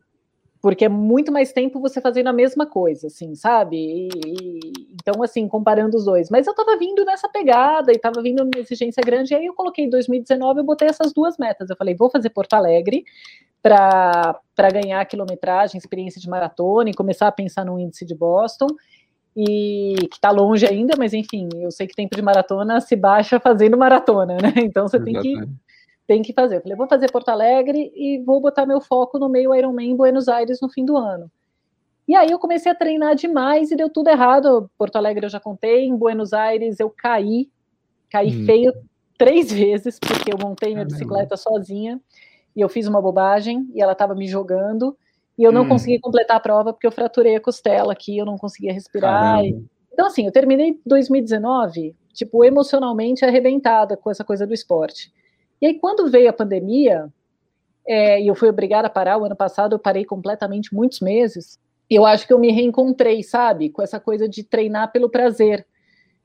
porque 0.62 0.84
é 0.84 0.88
muito 0.88 1.32
mais 1.32 1.52
tempo 1.52 1.80
você 1.80 2.00
fazendo 2.00 2.28
a 2.28 2.32
mesma 2.32 2.64
coisa, 2.64 3.08
assim, 3.08 3.34
sabe? 3.34 3.76
E, 3.76 4.08
e, 4.24 4.60
então, 4.92 5.20
assim, 5.20 5.48
comparando 5.48 5.96
os 5.96 6.04
dois. 6.04 6.30
Mas 6.30 6.46
eu 6.46 6.54
tava 6.54 6.78
vindo 6.78 7.04
nessa 7.04 7.28
pegada 7.28 7.92
e 7.92 7.98
tava 7.98 8.22
vindo 8.22 8.44
numa 8.44 8.58
exigência 8.58 9.02
grande, 9.04 9.34
e 9.34 9.36
aí 9.36 9.46
eu 9.46 9.54
coloquei 9.54 9.84
em 9.84 9.90
2019, 9.90 10.60
eu 10.60 10.64
botei 10.64 10.86
essas 10.86 11.12
duas 11.12 11.36
metas. 11.36 11.68
Eu 11.68 11.76
falei, 11.76 11.96
vou 11.96 12.08
fazer 12.08 12.30
Porto 12.30 12.54
Alegre 12.54 13.04
para 13.60 14.40
ganhar 14.72 15.04
quilometragem, 15.06 15.76
experiência 15.76 16.20
de 16.20 16.30
maratona 16.30 16.90
e 16.90 16.94
começar 16.94 17.26
a 17.26 17.32
pensar 17.32 17.64
no 17.64 17.80
índice 17.80 18.06
de 18.06 18.14
Boston. 18.14 18.68
E 19.36 19.94
que 20.10 20.16
está 20.16 20.30
longe 20.30 20.64
ainda, 20.64 20.94
mas 20.96 21.12
enfim, 21.12 21.48
eu 21.54 21.72
sei 21.72 21.88
que 21.88 21.94
tempo 21.94 22.14
de 22.14 22.22
maratona 22.22 22.80
se 22.80 22.94
baixa 22.94 23.40
fazendo 23.40 23.76
maratona, 23.76 24.36
né? 24.36 24.52
Então 24.58 24.86
você 24.86 24.96
Exatamente. 24.96 25.22
tem 25.22 25.40
que 25.40 25.71
tem 26.12 26.20
que 26.20 26.34
fazer. 26.34 26.56
Eu 26.56 26.60
falei, 26.60 26.76
vou 26.76 26.86
fazer 26.86 27.10
Porto 27.10 27.30
Alegre 27.30 27.90
e 27.96 28.22
vou 28.22 28.38
botar 28.38 28.66
meu 28.66 28.82
foco 28.82 29.18
no 29.18 29.30
meio 29.30 29.54
Ironman 29.54 29.92
em 29.92 29.96
Buenos 29.96 30.28
Aires 30.28 30.60
no 30.60 30.68
fim 30.68 30.84
do 30.84 30.94
ano. 30.94 31.30
E 32.06 32.14
aí 32.14 32.30
eu 32.30 32.38
comecei 32.38 32.70
a 32.70 32.74
treinar 32.74 33.14
demais 33.14 33.70
e 33.70 33.76
deu 33.76 33.88
tudo 33.88 34.10
errado. 34.10 34.70
Porto 34.76 34.96
Alegre 34.96 35.24
eu 35.24 35.30
já 35.30 35.40
contei, 35.40 35.86
em 35.86 35.96
Buenos 35.96 36.34
Aires 36.34 36.78
eu 36.78 36.90
caí, 36.90 37.48
caí 38.10 38.28
hum. 38.28 38.44
feio 38.44 38.74
três 39.16 39.50
vezes, 39.50 39.98
porque 39.98 40.30
eu 40.30 40.36
montei 40.36 40.74
minha 40.74 40.84
bicicleta 40.84 41.34
sozinha 41.34 41.98
e 42.54 42.60
eu 42.60 42.68
fiz 42.68 42.86
uma 42.86 43.00
bobagem 43.00 43.66
e 43.74 43.80
ela 43.80 43.92
estava 43.92 44.14
me 44.14 44.28
jogando 44.28 44.94
e 45.38 45.44
eu 45.44 45.50
não 45.50 45.62
hum. 45.62 45.68
consegui 45.68 45.98
completar 45.98 46.36
a 46.36 46.40
prova 46.40 46.74
porque 46.74 46.86
eu 46.86 46.92
fraturei 46.92 47.36
a 47.36 47.40
costela 47.40 47.94
aqui, 47.94 48.18
eu 48.18 48.26
não 48.26 48.36
conseguia 48.36 48.74
respirar. 48.74 49.42
E... 49.42 49.64
Então, 49.90 50.06
assim, 50.06 50.26
eu 50.26 50.32
terminei 50.32 50.78
2019, 50.84 51.96
tipo, 52.12 52.44
emocionalmente 52.44 53.24
arrebentada 53.24 53.96
com 53.96 54.10
essa 54.10 54.22
coisa 54.22 54.46
do 54.46 54.52
esporte. 54.52 55.10
E 55.62 55.66
aí, 55.66 55.78
quando 55.78 56.10
veio 56.10 56.28
a 56.28 56.32
pandemia, 56.32 57.08
é, 57.86 58.20
e 58.20 58.26
eu 58.26 58.34
fui 58.34 58.48
obrigada 58.48 58.88
a 58.88 58.90
parar, 58.90 59.16
o 59.16 59.24
ano 59.24 59.36
passado 59.36 59.76
eu 59.76 59.78
parei 59.78 60.04
completamente 60.04 60.74
muitos 60.74 60.98
meses, 60.98 61.56
eu 61.88 62.04
acho 62.04 62.26
que 62.26 62.32
eu 62.32 62.38
me 62.38 62.50
reencontrei, 62.50 63.22
sabe, 63.22 63.70
com 63.70 63.80
essa 63.80 64.00
coisa 64.00 64.28
de 64.28 64.42
treinar 64.42 64.90
pelo 64.90 65.08
prazer, 65.08 65.64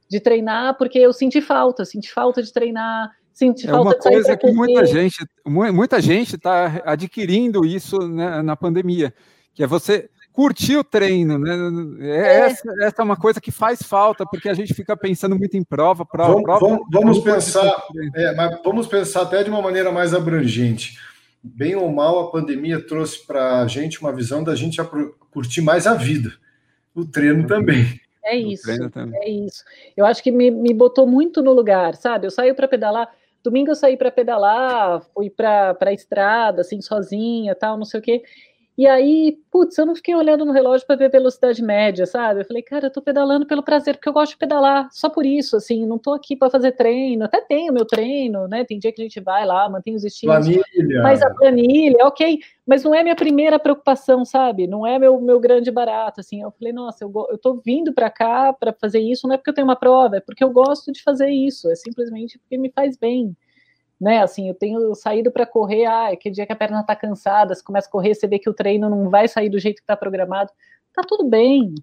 de 0.10 0.20
treinar 0.20 0.76
porque 0.76 0.98
eu 0.98 1.14
senti 1.14 1.40
falta, 1.40 1.86
senti 1.86 2.12
falta 2.12 2.42
de 2.42 2.52
treinar, 2.52 3.12
senti 3.32 3.68
é 3.68 3.70
falta 3.70 3.90
uma 3.90 3.94
de 3.94 4.00
coisa 4.00 4.36
que 4.36 4.52
muita 4.52 4.86
gente, 4.86 5.26
muita 5.46 6.02
gente 6.02 6.36
está 6.36 6.82
adquirindo 6.84 7.64
isso 7.64 8.00
né, 8.08 8.42
na 8.42 8.56
pandemia, 8.56 9.14
que 9.54 9.64
é 9.64 9.68
você 9.68 10.10
curtir 10.38 10.78
o 10.78 10.84
treino, 10.84 11.40
né? 11.40 11.56
É, 12.00 12.12
é. 12.12 12.40
Essa, 12.42 12.72
essa, 12.84 13.02
é 13.02 13.04
uma 13.04 13.18
coisa 13.18 13.42
que 13.42 13.50
faz 13.50 13.82
falta, 13.82 14.24
porque 14.24 14.48
a 14.48 14.54
gente 14.54 14.72
fica 14.72 14.96
pensando 14.96 15.36
muito 15.36 15.58
em 15.58 15.64
prova, 15.64 16.06
prova, 16.06 16.34
vamos, 16.34 16.44
prova. 16.44 16.60
Vamos, 16.60 16.86
vamos 16.92 17.20
pensar, 17.22 17.84
é, 18.14 18.36
mas 18.36 18.62
vamos 18.64 18.86
pensar 18.86 19.24
até 19.24 19.44
de 19.44 19.50
uma 19.50 19.64
maneira 19.64 19.92
mais 19.92 20.14
abrangente. 20.14 21.00
Bem 21.42 21.76
ou 21.76 21.92
mal, 21.92 22.20
a 22.20 22.32
pandemia 22.32 22.80
trouxe 22.80 23.26
para 23.26 23.64
a 23.64 23.68
gente 23.68 24.00
uma 24.00 24.14
visão 24.14 24.44
da 24.44 24.54
gente 24.54 24.80
curtir 25.32 25.62
mais 25.62 25.88
a 25.88 25.96
vida. 25.96 26.32
O 26.94 27.04
treino 27.04 27.42
uhum. 27.42 27.48
também. 27.48 28.00
É 28.24 28.36
isso, 28.36 28.70
é 28.70 29.30
isso. 29.30 29.64
Eu 29.96 30.06
acho 30.06 30.22
que 30.22 30.32
me, 30.32 30.52
me 30.52 30.72
botou 30.72 31.08
muito 31.08 31.42
no 31.42 31.52
lugar, 31.52 31.96
sabe? 31.96 32.28
Eu 32.28 32.32
saí 32.32 32.54
para 32.54 32.68
pedalar, 32.68 33.10
domingo 33.44 33.72
eu 33.72 33.76
saí 33.76 33.98
para 33.98 34.12
pedalar, 34.12 35.02
fui 35.16 35.32
para 35.32 35.76
a 35.82 35.94
estrada, 35.94 36.62
assim, 36.62 36.80
sozinha, 36.80 37.56
tal, 37.56 37.76
não 37.76 37.86
sei 37.86 38.00
o 38.00 38.04
quê. 38.04 38.22
E 38.78 38.86
aí, 38.86 39.40
putz, 39.52 39.76
eu 39.80 39.88
não 39.88 39.96
fiquei 39.96 40.14
olhando 40.14 40.46
no 40.46 40.52
relógio 40.52 40.86
para 40.86 40.96
ver 40.96 41.10
velocidade 41.10 41.64
média, 41.64 42.06
sabe? 42.06 42.42
Eu 42.42 42.46
falei, 42.46 42.62
cara, 42.62 42.86
eu 42.86 42.92
tô 42.92 43.02
pedalando 43.02 43.48
pelo 43.48 43.64
prazer, 43.64 43.96
porque 43.96 44.08
eu 44.08 44.14
gosto 44.14 44.34
de 44.34 44.38
pedalar, 44.38 44.88
só 44.92 45.10
por 45.10 45.26
isso, 45.26 45.58
assim, 45.58 45.84
não 45.88 45.98
tô 45.98 46.14
aqui 46.14 46.36
para 46.36 46.52
fazer 46.52 46.74
treino, 46.74 47.26
até 47.26 47.42
tenho 47.42 47.74
meu 47.74 47.86
treino, 47.86 48.48
né? 48.48 48.64
Tem 48.64 48.78
dia 48.78 48.92
que 48.92 49.02
a 49.02 49.04
gente 49.04 49.20
vai 49.20 49.48
lá, 49.48 49.68
mantém 49.68 49.96
os 49.96 50.04
estilos. 50.04 50.46
Planilha. 50.46 51.02
Mas 51.02 51.24
a 51.24 51.34
planilha, 51.34 52.06
ok, 52.06 52.38
mas 52.68 52.84
não 52.84 52.94
é 52.94 53.02
minha 53.02 53.16
primeira 53.16 53.58
preocupação, 53.58 54.24
sabe? 54.24 54.68
Não 54.68 54.86
é 54.86 55.00
meu, 55.00 55.20
meu 55.20 55.40
grande 55.40 55.72
barato, 55.72 56.20
assim. 56.20 56.44
Eu 56.44 56.52
falei, 56.52 56.72
nossa, 56.72 57.04
eu, 57.04 57.12
eu 57.32 57.38
tô 57.40 57.56
vindo 57.56 57.92
para 57.92 58.12
cá 58.12 58.54
para 58.54 58.72
fazer 58.74 59.00
isso, 59.00 59.28
não 59.28 59.34
é 59.34 59.38
porque 59.38 59.50
eu 59.50 59.56
tenho 59.56 59.66
uma 59.66 59.76
prova, 59.76 60.18
é 60.18 60.22
porque 60.22 60.44
eu 60.44 60.52
gosto 60.52 60.92
de 60.92 61.02
fazer 61.02 61.32
isso, 61.32 61.68
é 61.72 61.76
simplesmente 61.76 62.38
porque 62.38 62.60
me 62.60 62.70
faz 62.70 62.96
bem 62.96 63.36
né? 64.00 64.22
Assim, 64.22 64.48
eu 64.48 64.56
tenho 64.56 64.94
saído 64.96 65.32
para 65.32 65.46
correr, 65.46 65.86
ah, 65.86 66.10
aquele 66.10 66.36
dia 66.36 66.46
que 66.46 66.54
a 66.54 66.56
perna 66.56 66.82
está 66.82 66.96
cansada, 66.96 67.56
você 67.56 67.64
começa 67.64 67.88
a 67.88 67.92
correr, 67.92 68.16
você 68.16 68.28
vê 68.28 68.40
que 68.40 68.50
o 68.50 68.54
treino 68.54 68.90
não 68.90 69.10
vai 69.10 69.28
sair 69.28 69.50
do 69.50 69.60
jeito 69.60 69.78
que 69.78 69.84
está 69.84 69.98
programado, 69.98 70.52
tá 70.94 71.02
tudo 71.08 71.24
bem. 71.24 71.74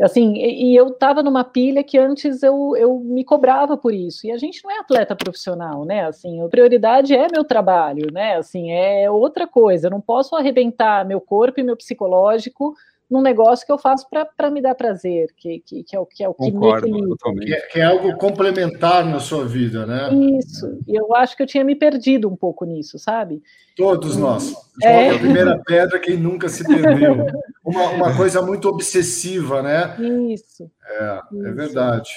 Assim, 0.00 0.34
e, 0.34 0.72
e 0.72 0.76
eu 0.76 0.88
estava 0.88 1.22
numa 1.22 1.42
pilha 1.42 1.82
que 1.82 1.96
antes 1.96 2.42
eu, 2.42 2.76
eu 2.76 2.98
me 3.00 3.24
cobrava 3.24 3.78
por 3.78 3.94
isso. 3.94 4.26
E 4.26 4.30
a 4.30 4.36
gente 4.36 4.62
não 4.62 4.70
é 4.70 4.78
atleta 4.78 5.16
profissional, 5.16 5.86
né? 5.86 6.04
Assim, 6.04 6.42
a 6.42 6.48
prioridade 6.48 7.14
é 7.14 7.28
meu 7.32 7.44
trabalho, 7.44 8.12
né? 8.12 8.36
Assim, 8.36 8.72
é 8.72 9.10
outra 9.10 9.46
coisa. 9.46 9.86
Eu 9.86 9.90
não 9.90 10.00
posso 10.00 10.36
arrebentar 10.36 11.06
meu 11.06 11.20
corpo 11.20 11.60
e 11.60 11.62
meu 11.62 11.76
psicológico 11.76 12.74
num 13.10 13.22
negócio 13.22 13.64
que 13.64 13.72
eu 13.72 13.78
faço 13.78 14.06
para 14.10 14.50
me 14.50 14.60
dar 14.60 14.74
prazer, 14.74 15.28
que, 15.36 15.60
que, 15.60 15.84
que, 15.84 15.94
é 15.94 15.98
o 15.98 16.04
que 16.04 16.24
é 16.24 16.28
o 16.28 16.34
que 16.34 16.50
Concordo, 16.50 16.88
me 16.88 17.46
que 17.46 17.54
é, 17.54 17.60
que 17.60 17.78
é 17.78 17.84
algo 17.84 18.16
complementar 18.16 19.04
na 19.04 19.20
sua 19.20 19.44
vida, 19.44 19.86
né? 19.86 20.12
Isso. 20.38 20.78
E 20.88 20.96
eu 20.96 21.14
acho 21.14 21.36
que 21.36 21.42
eu 21.42 21.46
tinha 21.46 21.64
me 21.64 21.76
perdido 21.76 22.28
um 22.28 22.34
pouco 22.34 22.64
nisso, 22.64 22.98
sabe? 22.98 23.40
Todos 23.76 24.16
nós. 24.16 24.52
É. 24.82 25.10
A 25.10 25.18
primeira 25.18 25.62
pedra 25.64 26.00
quem 26.00 26.16
nunca 26.16 26.48
se 26.48 26.66
perdeu. 26.66 27.26
Uma, 27.64 27.90
uma 27.90 28.16
coisa 28.16 28.42
muito 28.42 28.68
obsessiva, 28.68 29.62
né? 29.62 29.96
Isso. 30.32 30.68
É, 30.84 31.04
é 31.04 31.20
Isso. 31.32 31.46
é 31.46 31.52
verdade. 31.52 32.10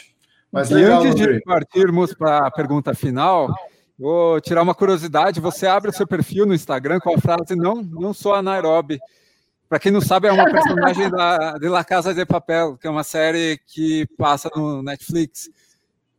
Mas 0.51 0.71
e 0.71 0.75
legal, 0.75 1.03
antes 1.03 1.15
de 1.15 1.39
partirmos 1.41 2.13
para 2.15 2.47
a 2.47 2.51
pergunta 2.51 2.95
final, 2.95 3.53
vou 3.97 4.41
tirar 4.41 4.63
uma 4.63 4.73
curiosidade. 4.73 5.39
Você 5.39 5.67
abre 5.67 5.91
o 5.91 5.93
seu 5.93 6.07
perfil 6.07 6.47
no 6.47 6.55
Instagram 6.55 6.99
com 6.99 7.13
a 7.13 7.19
frase 7.19 7.55
não, 7.55 7.75
não 7.75 8.11
sou 8.11 8.33
a 8.33 8.41
Nairobi. 8.41 8.99
Para 9.69 9.79
quem 9.79 9.91
não 9.91 10.01
sabe, 10.01 10.27
é 10.27 10.31
uma 10.31 10.49
personagem 10.49 11.11
da, 11.11 11.59
de 11.59 11.69
La 11.69 11.83
Casa 11.83 12.11
de 12.11 12.25
Papel, 12.25 12.75
que 12.75 12.87
é 12.87 12.89
uma 12.89 13.03
série 13.03 13.59
que 13.67 14.07
passa 14.17 14.49
no 14.55 14.81
Netflix. 14.81 15.47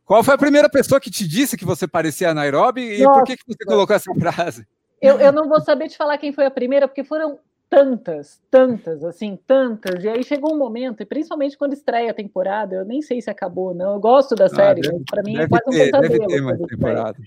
Qual 0.05 0.23
foi 0.23 0.35
a 0.35 0.37
primeira 0.37 0.69
pessoa 0.69 1.01
que 1.01 1.11
te 1.11 1.27
disse 1.27 1.57
que 1.57 1.65
você 1.65 1.85
parecia 1.85 2.29
a 2.29 2.33
Nairobi 2.33 2.81
e 2.81 3.03
Nossa. 3.03 3.19
por 3.19 3.25
que, 3.25 3.35
que 3.35 3.43
você 3.45 3.65
colocou 3.65 3.93
essa 3.93 4.13
frase? 4.15 4.65
Eu, 5.01 5.19
eu 5.19 5.33
não 5.33 5.49
vou 5.49 5.59
saber 5.59 5.89
te 5.89 5.97
falar 5.97 6.17
quem 6.17 6.31
foi 6.31 6.45
a 6.45 6.51
primeira, 6.51 6.87
porque 6.87 7.03
foram 7.03 7.39
tantas, 7.71 8.41
tantas, 8.51 9.01
assim, 9.01 9.39
tantas. 9.47 10.03
E 10.03 10.09
aí 10.09 10.21
chegou 10.25 10.53
um 10.53 10.57
momento, 10.57 11.01
e 11.01 11.05
principalmente 11.05 11.57
quando 11.57 11.71
estreia 11.71 12.11
a 12.11 12.13
temporada, 12.13 12.75
eu 12.75 12.83
nem 12.83 13.01
sei 13.01 13.21
se 13.21 13.29
acabou, 13.29 13.73
não. 13.73 13.93
Eu 13.93 13.99
gosto 14.01 14.35
da 14.35 14.47
ah, 14.47 14.49
série, 14.49 14.81
ah, 14.85 14.91
para 15.09 15.23
mim 15.23 15.37
é 15.37 15.47
quase 15.47 15.63
ter, 15.63 15.87
um 15.87 16.01
pesadelo. 16.01 16.01
Deve 16.01 16.27
ter 16.27 16.41
mais 16.41 16.59
temporada. 16.59 17.17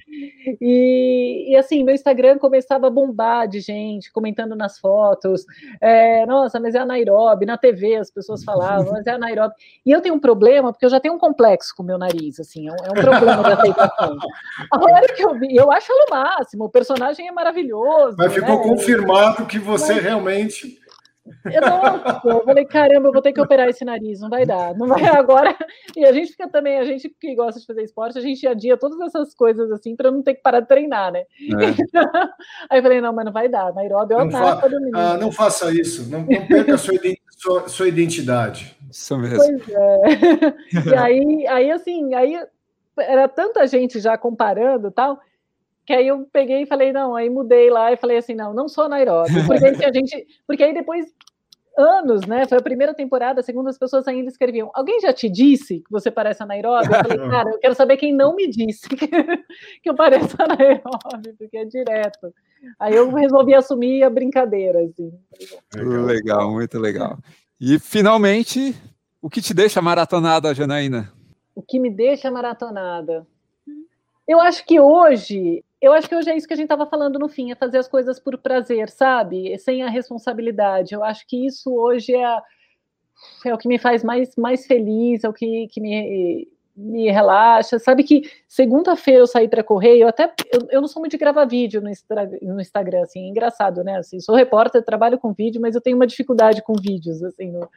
E, 0.60 1.46
e, 1.50 1.56
assim, 1.56 1.82
meu 1.82 1.94
Instagram 1.94 2.36
começava 2.36 2.88
a 2.88 2.90
bombar 2.90 3.48
de 3.48 3.60
gente 3.60 4.12
comentando 4.12 4.54
nas 4.54 4.78
fotos. 4.78 5.46
É, 5.80 6.26
Nossa, 6.26 6.60
mas 6.60 6.74
é 6.74 6.78
a 6.78 6.84
Nairobi. 6.84 7.46
Na 7.46 7.56
TV 7.56 7.96
as 7.96 8.10
pessoas 8.10 8.44
falavam, 8.44 8.92
mas 8.92 9.06
é 9.06 9.12
a 9.12 9.18
Nairobi. 9.18 9.54
E 9.86 9.90
eu 9.90 10.02
tenho 10.02 10.14
um 10.14 10.20
problema, 10.20 10.72
porque 10.72 10.84
eu 10.84 10.90
já 10.90 11.00
tenho 11.00 11.14
um 11.14 11.18
complexo 11.18 11.74
com 11.74 11.82
o 11.82 11.86
meu 11.86 11.96
nariz, 11.96 12.38
assim, 12.38 12.68
é 12.68 12.70
um, 12.70 12.76
é 12.84 12.90
um 12.90 13.02
problema 13.02 13.42
de 13.44 13.52
aceitação. 13.52 14.18
A 14.70 14.78
hora 14.78 15.06
que 15.14 15.24
eu 15.24 15.38
vi, 15.38 15.56
eu 15.56 15.72
acho 15.72 15.90
ela 15.90 16.04
o 16.06 16.10
máximo, 16.10 16.64
o 16.64 16.68
personagem 16.68 17.28
é 17.28 17.32
maravilhoso. 17.32 18.16
Mas 18.18 18.34
ficou 18.34 18.58
né? 18.58 18.62
confirmado 18.62 19.46
que 19.46 19.58
você 19.58 19.94
mas, 19.94 20.04
realmente 20.04 20.33
Eu, 21.46 21.60
não, 21.62 22.36
eu 22.36 22.44
falei, 22.44 22.66
caramba, 22.66 23.08
eu 23.08 23.12
vou 23.12 23.22
ter 23.22 23.32
que 23.32 23.40
operar 23.40 23.66
esse 23.68 23.82
nariz, 23.82 24.20
não 24.20 24.28
vai 24.28 24.44
dar, 24.44 24.74
não 24.74 24.86
vai 24.86 25.04
agora. 25.06 25.56
E 25.96 26.04
a 26.04 26.12
gente 26.12 26.32
fica 26.32 26.46
também, 26.46 26.78
a 26.78 26.84
gente 26.84 27.08
que 27.08 27.34
gosta 27.34 27.58
de 27.58 27.66
fazer 27.66 27.82
esporte, 27.82 28.18
a 28.18 28.20
gente 28.20 28.46
adia 28.46 28.76
todas 28.76 29.00
essas 29.00 29.34
coisas 29.34 29.70
assim 29.72 29.96
para 29.96 30.10
não 30.10 30.22
ter 30.22 30.34
que 30.34 30.42
parar 30.42 30.60
de 30.60 30.68
treinar, 30.68 31.10
né? 31.10 31.20
É. 31.20 31.24
Aí 32.68 32.78
eu 32.78 32.82
falei, 32.82 33.00
não, 33.00 33.12
mas 33.12 33.24
não 33.24 33.32
vai 33.32 33.48
dar, 33.48 33.72
Nairobi 33.72 34.12
é 34.12 34.22
o 34.22 34.30
fa 34.30 34.60
ah, 34.94 35.16
Não 35.16 35.32
faça 35.32 35.72
isso, 35.72 36.10
não, 36.10 36.20
não 36.20 36.46
perca 36.46 36.74
a 36.74 36.78
sua, 36.78 36.98
sua, 37.38 37.68
sua 37.68 37.88
identidade. 37.88 38.76
Isso 38.90 39.16
mesmo. 39.16 39.38
Pois 39.38 39.68
é. 39.70 40.92
E 40.92 40.94
aí, 40.94 41.46
aí, 41.46 41.70
assim, 41.70 42.14
aí 42.14 42.38
era 42.98 43.28
tanta 43.28 43.66
gente 43.66 43.98
já 43.98 44.18
comparando 44.18 44.90
tal, 44.90 45.18
que 45.86 45.92
aí 45.92 46.08
eu 46.08 46.26
peguei 46.32 46.62
e 46.62 46.66
falei, 46.66 46.92
não, 46.92 47.14
aí 47.14 47.28
mudei 47.28 47.70
lá 47.70 47.92
e 47.92 47.96
falei 47.96 48.16
assim, 48.16 48.34
não, 48.34 48.54
não 48.54 48.68
sou 48.68 48.88
Nairobi. 48.88 49.44
Porque, 49.46 49.84
a 49.84 49.92
gente, 49.92 50.26
porque 50.46 50.62
aí 50.62 50.72
depois, 50.72 51.06
anos, 51.76 52.26
né? 52.26 52.46
Foi 52.46 52.58
a 52.58 52.62
primeira 52.62 52.94
temporada, 52.94 53.42
segundo 53.42 53.68
as 53.68 53.78
pessoas 53.78 54.06
ainda 54.06 54.28
escreviam. 54.28 54.70
Alguém 54.74 55.00
já 55.00 55.12
te 55.12 55.28
disse 55.28 55.80
que 55.80 55.90
você 55.90 56.10
parece 56.10 56.42
a 56.42 56.46
Nairobi? 56.46 56.86
Eu 56.86 57.02
falei, 57.02 57.18
cara, 57.30 57.50
eu 57.50 57.58
quero 57.58 57.74
saber 57.74 57.96
quem 57.96 58.12
não 58.14 58.34
me 58.34 58.48
disse 58.48 58.88
que, 58.88 59.06
que 59.82 59.90
eu 59.90 59.94
pareço 59.94 60.36
a 60.38 60.46
Nairobi, 60.46 61.32
porque 61.36 61.56
é 61.56 61.64
direto. 61.64 62.32
Aí 62.78 62.94
eu 62.94 63.10
resolvi 63.10 63.54
assumir 63.54 64.02
a 64.02 64.10
brincadeira, 64.10 64.80
assim. 64.80 65.12
Legal, 65.74 66.50
muito 66.50 66.78
legal. 66.78 67.18
E 67.60 67.78
finalmente, 67.78 68.74
o 69.20 69.28
que 69.28 69.42
te 69.42 69.52
deixa 69.52 69.82
maratonada, 69.82 70.54
Janaína? 70.54 71.12
O 71.54 71.62
que 71.62 71.78
me 71.78 71.90
deixa 71.90 72.30
maratonada? 72.30 73.26
Eu 74.26 74.40
acho 74.40 74.64
que 74.64 74.80
hoje 74.80 75.62
eu 75.84 75.92
acho 75.92 76.08
que 76.08 76.16
hoje 76.16 76.30
é 76.30 76.36
isso 76.36 76.46
que 76.46 76.54
a 76.54 76.56
gente 76.56 76.64
estava 76.64 76.86
falando 76.86 77.18
no 77.18 77.28
fim, 77.28 77.52
é 77.52 77.54
fazer 77.54 77.76
as 77.76 77.86
coisas 77.86 78.18
por 78.18 78.38
prazer, 78.38 78.88
sabe? 78.88 79.58
Sem 79.58 79.82
a 79.82 79.90
responsabilidade. 79.90 80.94
Eu 80.94 81.04
acho 81.04 81.26
que 81.26 81.46
isso 81.46 81.70
hoje 81.74 82.14
é, 82.14 82.40
é 83.44 83.54
o 83.54 83.58
que 83.58 83.68
me 83.68 83.78
faz 83.78 84.02
mais, 84.02 84.34
mais 84.36 84.66
feliz, 84.66 85.24
é 85.24 85.28
o 85.28 85.32
que, 85.32 85.68
que 85.68 85.82
me, 85.82 86.48
me 86.74 87.10
relaxa. 87.10 87.78
Sabe 87.78 88.02
que 88.02 88.22
segunda-feira 88.48 89.20
eu 89.20 89.26
saí 89.26 89.46
para 89.46 89.62
correr, 89.62 89.98
eu 89.98 90.08
até 90.08 90.32
eu, 90.52 90.68
eu, 90.70 90.80
não 90.80 90.88
sou 90.88 91.00
muito 91.00 91.12
de 91.12 91.18
gravar 91.18 91.44
vídeo 91.44 91.82
no, 91.82 91.90
no 92.54 92.60
Instagram, 92.60 93.02
assim, 93.02 93.26
é 93.26 93.28
engraçado, 93.28 93.84
né? 93.84 93.98
Assim, 93.98 94.18
sou 94.20 94.34
repórter, 94.34 94.82
trabalho 94.82 95.18
com 95.18 95.34
vídeo, 95.34 95.60
mas 95.60 95.74
eu 95.74 95.82
tenho 95.82 95.96
uma 95.96 96.06
dificuldade 96.06 96.62
com 96.62 96.74
vídeos, 96.74 97.22
assim, 97.22 97.52
no, 97.52 97.68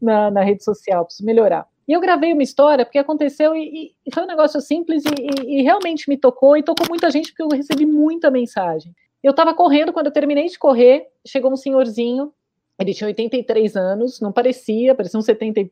na, 0.00 0.30
na 0.30 0.42
rede 0.42 0.62
social, 0.62 1.06
preciso 1.06 1.24
melhorar. 1.24 1.66
E 1.86 1.92
eu 1.92 2.00
gravei 2.00 2.32
uma 2.32 2.42
história 2.42 2.84
porque 2.84 2.98
aconteceu 2.98 3.54
e, 3.54 3.94
e 4.04 4.12
foi 4.12 4.24
um 4.24 4.26
negócio 4.26 4.60
simples 4.60 5.04
e, 5.04 5.58
e, 5.58 5.62
realmente 5.62 6.08
me 6.08 6.16
tocou 6.16 6.56
e 6.56 6.62
tocou 6.62 6.86
muita 6.88 7.10
gente 7.10 7.30
porque 7.30 7.42
eu 7.42 7.56
recebi 7.56 7.86
muita 7.86 8.30
mensagem. 8.30 8.94
Eu 9.22 9.30
estava 9.30 9.54
correndo, 9.54 9.92
quando 9.92 10.06
eu 10.06 10.12
terminei 10.12 10.46
de 10.46 10.58
correr, 10.58 11.06
chegou 11.26 11.52
um 11.52 11.56
senhorzinho, 11.56 12.32
ele 12.78 12.92
tinha 12.92 13.06
83 13.06 13.76
anos, 13.76 14.20
não 14.20 14.32
parecia, 14.32 14.94
parecia 14.94 15.18
uns 15.18 15.24
70, 15.24 15.70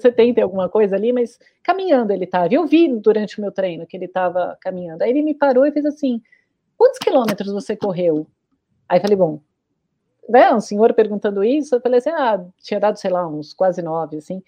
70 0.00 0.40
e 0.40 0.42
alguma 0.42 0.68
coisa 0.68 0.96
ali, 0.96 1.12
mas 1.12 1.38
caminhando 1.62 2.12
ele 2.12 2.24
estava. 2.24 2.52
Eu 2.52 2.66
vi 2.66 2.88
durante 2.88 3.38
o 3.38 3.40
meu 3.40 3.50
treino 3.50 3.86
que 3.86 3.96
ele 3.96 4.04
estava 4.06 4.56
caminhando. 4.60 5.02
Aí 5.02 5.10
ele 5.10 5.22
me 5.22 5.34
parou 5.34 5.66
e 5.66 5.72
fez 5.72 5.84
assim: 5.86 6.20
quantos 6.76 6.98
quilômetros 6.98 7.52
você 7.52 7.74
correu? 7.74 8.26
Aí 8.88 9.00
falei, 9.00 9.16
bom, 9.16 9.40
né, 10.28 10.52
um 10.52 10.60
senhor 10.60 10.92
perguntando 10.92 11.42
isso, 11.42 11.74
eu 11.74 11.80
falei 11.80 11.98
assim, 11.98 12.10
ah, 12.10 12.44
tinha 12.62 12.78
dado, 12.78 12.98
sei 12.98 13.10
lá, 13.10 13.26
uns 13.26 13.54
quase 13.54 13.80
nove, 13.82 14.18
assim. 14.18 14.42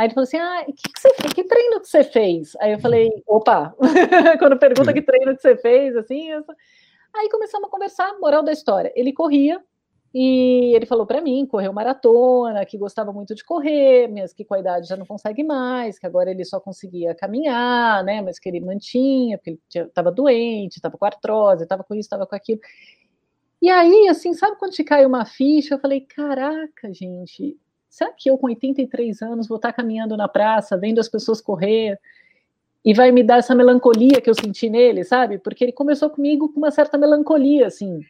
Aí 0.00 0.06
ele 0.06 0.14
falou 0.14 0.24
assim: 0.24 0.38
Ah, 0.38 0.64
que, 0.64 0.72
que, 0.72 0.98
você, 0.98 1.10
que 1.34 1.44
treino 1.44 1.78
que 1.78 1.86
você 1.86 2.02
fez? 2.02 2.56
Aí 2.58 2.72
eu 2.72 2.80
falei: 2.80 3.10
opa, 3.26 3.74
quando 4.38 4.58
pergunta 4.58 4.94
que 4.94 5.02
treino 5.02 5.36
que 5.36 5.42
você 5.42 5.54
fez, 5.58 5.94
assim. 5.94 6.30
Eu... 6.30 6.42
Aí 7.14 7.28
começamos 7.28 7.68
a 7.68 7.70
conversar, 7.70 8.18
moral 8.18 8.42
da 8.42 8.50
história. 8.50 8.90
Ele 8.96 9.12
corria 9.12 9.62
e 10.14 10.72
ele 10.74 10.86
falou 10.86 11.04
para 11.06 11.20
mim: 11.20 11.44
correu 11.44 11.70
maratona, 11.70 12.64
que 12.64 12.78
gostava 12.78 13.12
muito 13.12 13.34
de 13.34 13.44
correr, 13.44 14.08
mas 14.08 14.32
que 14.32 14.42
com 14.42 14.54
a 14.54 14.60
idade 14.60 14.88
já 14.88 14.96
não 14.96 15.04
consegue 15.04 15.44
mais, 15.44 15.98
que 15.98 16.06
agora 16.06 16.30
ele 16.30 16.46
só 16.46 16.58
conseguia 16.58 17.14
caminhar, 17.14 18.02
né? 18.02 18.22
Mas 18.22 18.38
que 18.38 18.48
ele 18.48 18.60
mantinha, 18.60 19.36
porque 19.36 19.50
ele 19.50 19.86
estava 19.86 20.10
doente, 20.10 20.76
estava 20.76 20.96
com 20.96 21.04
artrose, 21.04 21.64
estava 21.64 21.84
com 21.84 21.94
isso, 21.94 22.06
estava 22.06 22.26
com 22.26 22.34
aquilo. 22.34 22.60
E 23.60 23.68
aí, 23.68 24.08
assim, 24.08 24.32
sabe 24.32 24.56
quando 24.58 24.72
te 24.72 24.82
cai 24.82 25.04
uma 25.04 25.26
ficha? 25.26 25.74
Eu 25.74 25.78
falei: 25.78 26.00
caraca, 26.00 26.90
gente, 26.90 27.58
será 27.90 28.12
que 28.12 28.30
eu 28.30 28.38
com 28.38 28.46
83 28.46 29.20
anos 29.20 29.48
vou 29.48 29.56
estar 29.56 29.72
caminhando 29.72 30.16
na 30.16 30.28
praça, 30.28 30.78
vendo 30.78 31.00
as 31.00 31.08
pessoas 31.08 31.40
correr 31.40 31.98
e 32.84 32.94
vai 32.94 33.10
me 33.10 33.22
dar 33.22 33.38
essa 33.38 33.54
melancolia 33.54 34.20
que 34.20 34.30
eu 34.30 34.34
senti 34.34 34.70
nele, 34.70 35.04
sabe? 35.04 35.38
Porque 35.38 35.64
ele 35.64 35.72
começou 35.72 36.08
comigo 36.08 36.48
com 36.48 36.58
uma 36.58 36.70
certa 36.70 36.96
melancolia, 36.96 37.66
assim. 37.66 38.00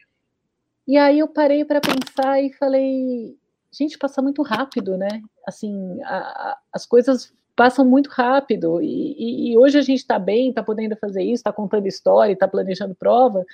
E 0.87 0.97
aí 0.97 1.19
eu 1.19 1.27
parei 1.27 1.65
para 1.65 1.81
pensar 1.81 2.41
e 2.41 2.53
falei, 2.53 3.37
gente, 3.73 3.99
passa 3.99 4.21
muito 4.21 4.43
rápido, 4.43 4.97
né? 4.97 5.23
Assim, 5.47 6.01
a, 6.03 6.17
a, 6.19 6.59
as 6.73 6.85
coisas 6.87 7.33
passam 7.57 7.85
muito 7.85 8.09
rápido 8.11 8.81
e, 8.81 9.15
e, 9.19 9.53
e 9.53 9.59
hoje 9.59 9.79
a 9.79 9.83
gente 9.83 9.99
está 9.99 10.19
bem, 10.19 10.51
está 10.51 10.63
podendo 10.63 10.95
fazer 10.97 11.23
isso, 11.23 11.41
está 11.41 11.53
contando 11.53 11.87
história, 11.87 12.33
está 12.33 12.47
planejando 12.47 12.95
prova 12.95 13.45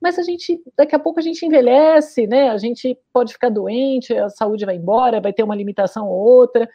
mas 0.00 0.18
a 0.18 0.22
gente, 0.22 0.62
daqui 0.76 0.94
a 0.94 0.98
pouco 0.98 1.18
a 1.18 1.22
gente 1.22 1.44
envelhece, 1.44 2.26
né? 2.26 2.50
A 2.50 2.58
gente 2.58 2.98
pode 3.12 3.32
ficar 3.32 3.48
doente, 3.48 4.14
a 4.14 4.28
saúde 4.28 4.66
vai 4.66 4.76
embora, 4.76 5.20
vai 5.20 5.32
ter 5.32 5.42
uma 5.42 5.56
limitação 5.56 6.08
ou 6.08 6.18
outra. 6.18 6.68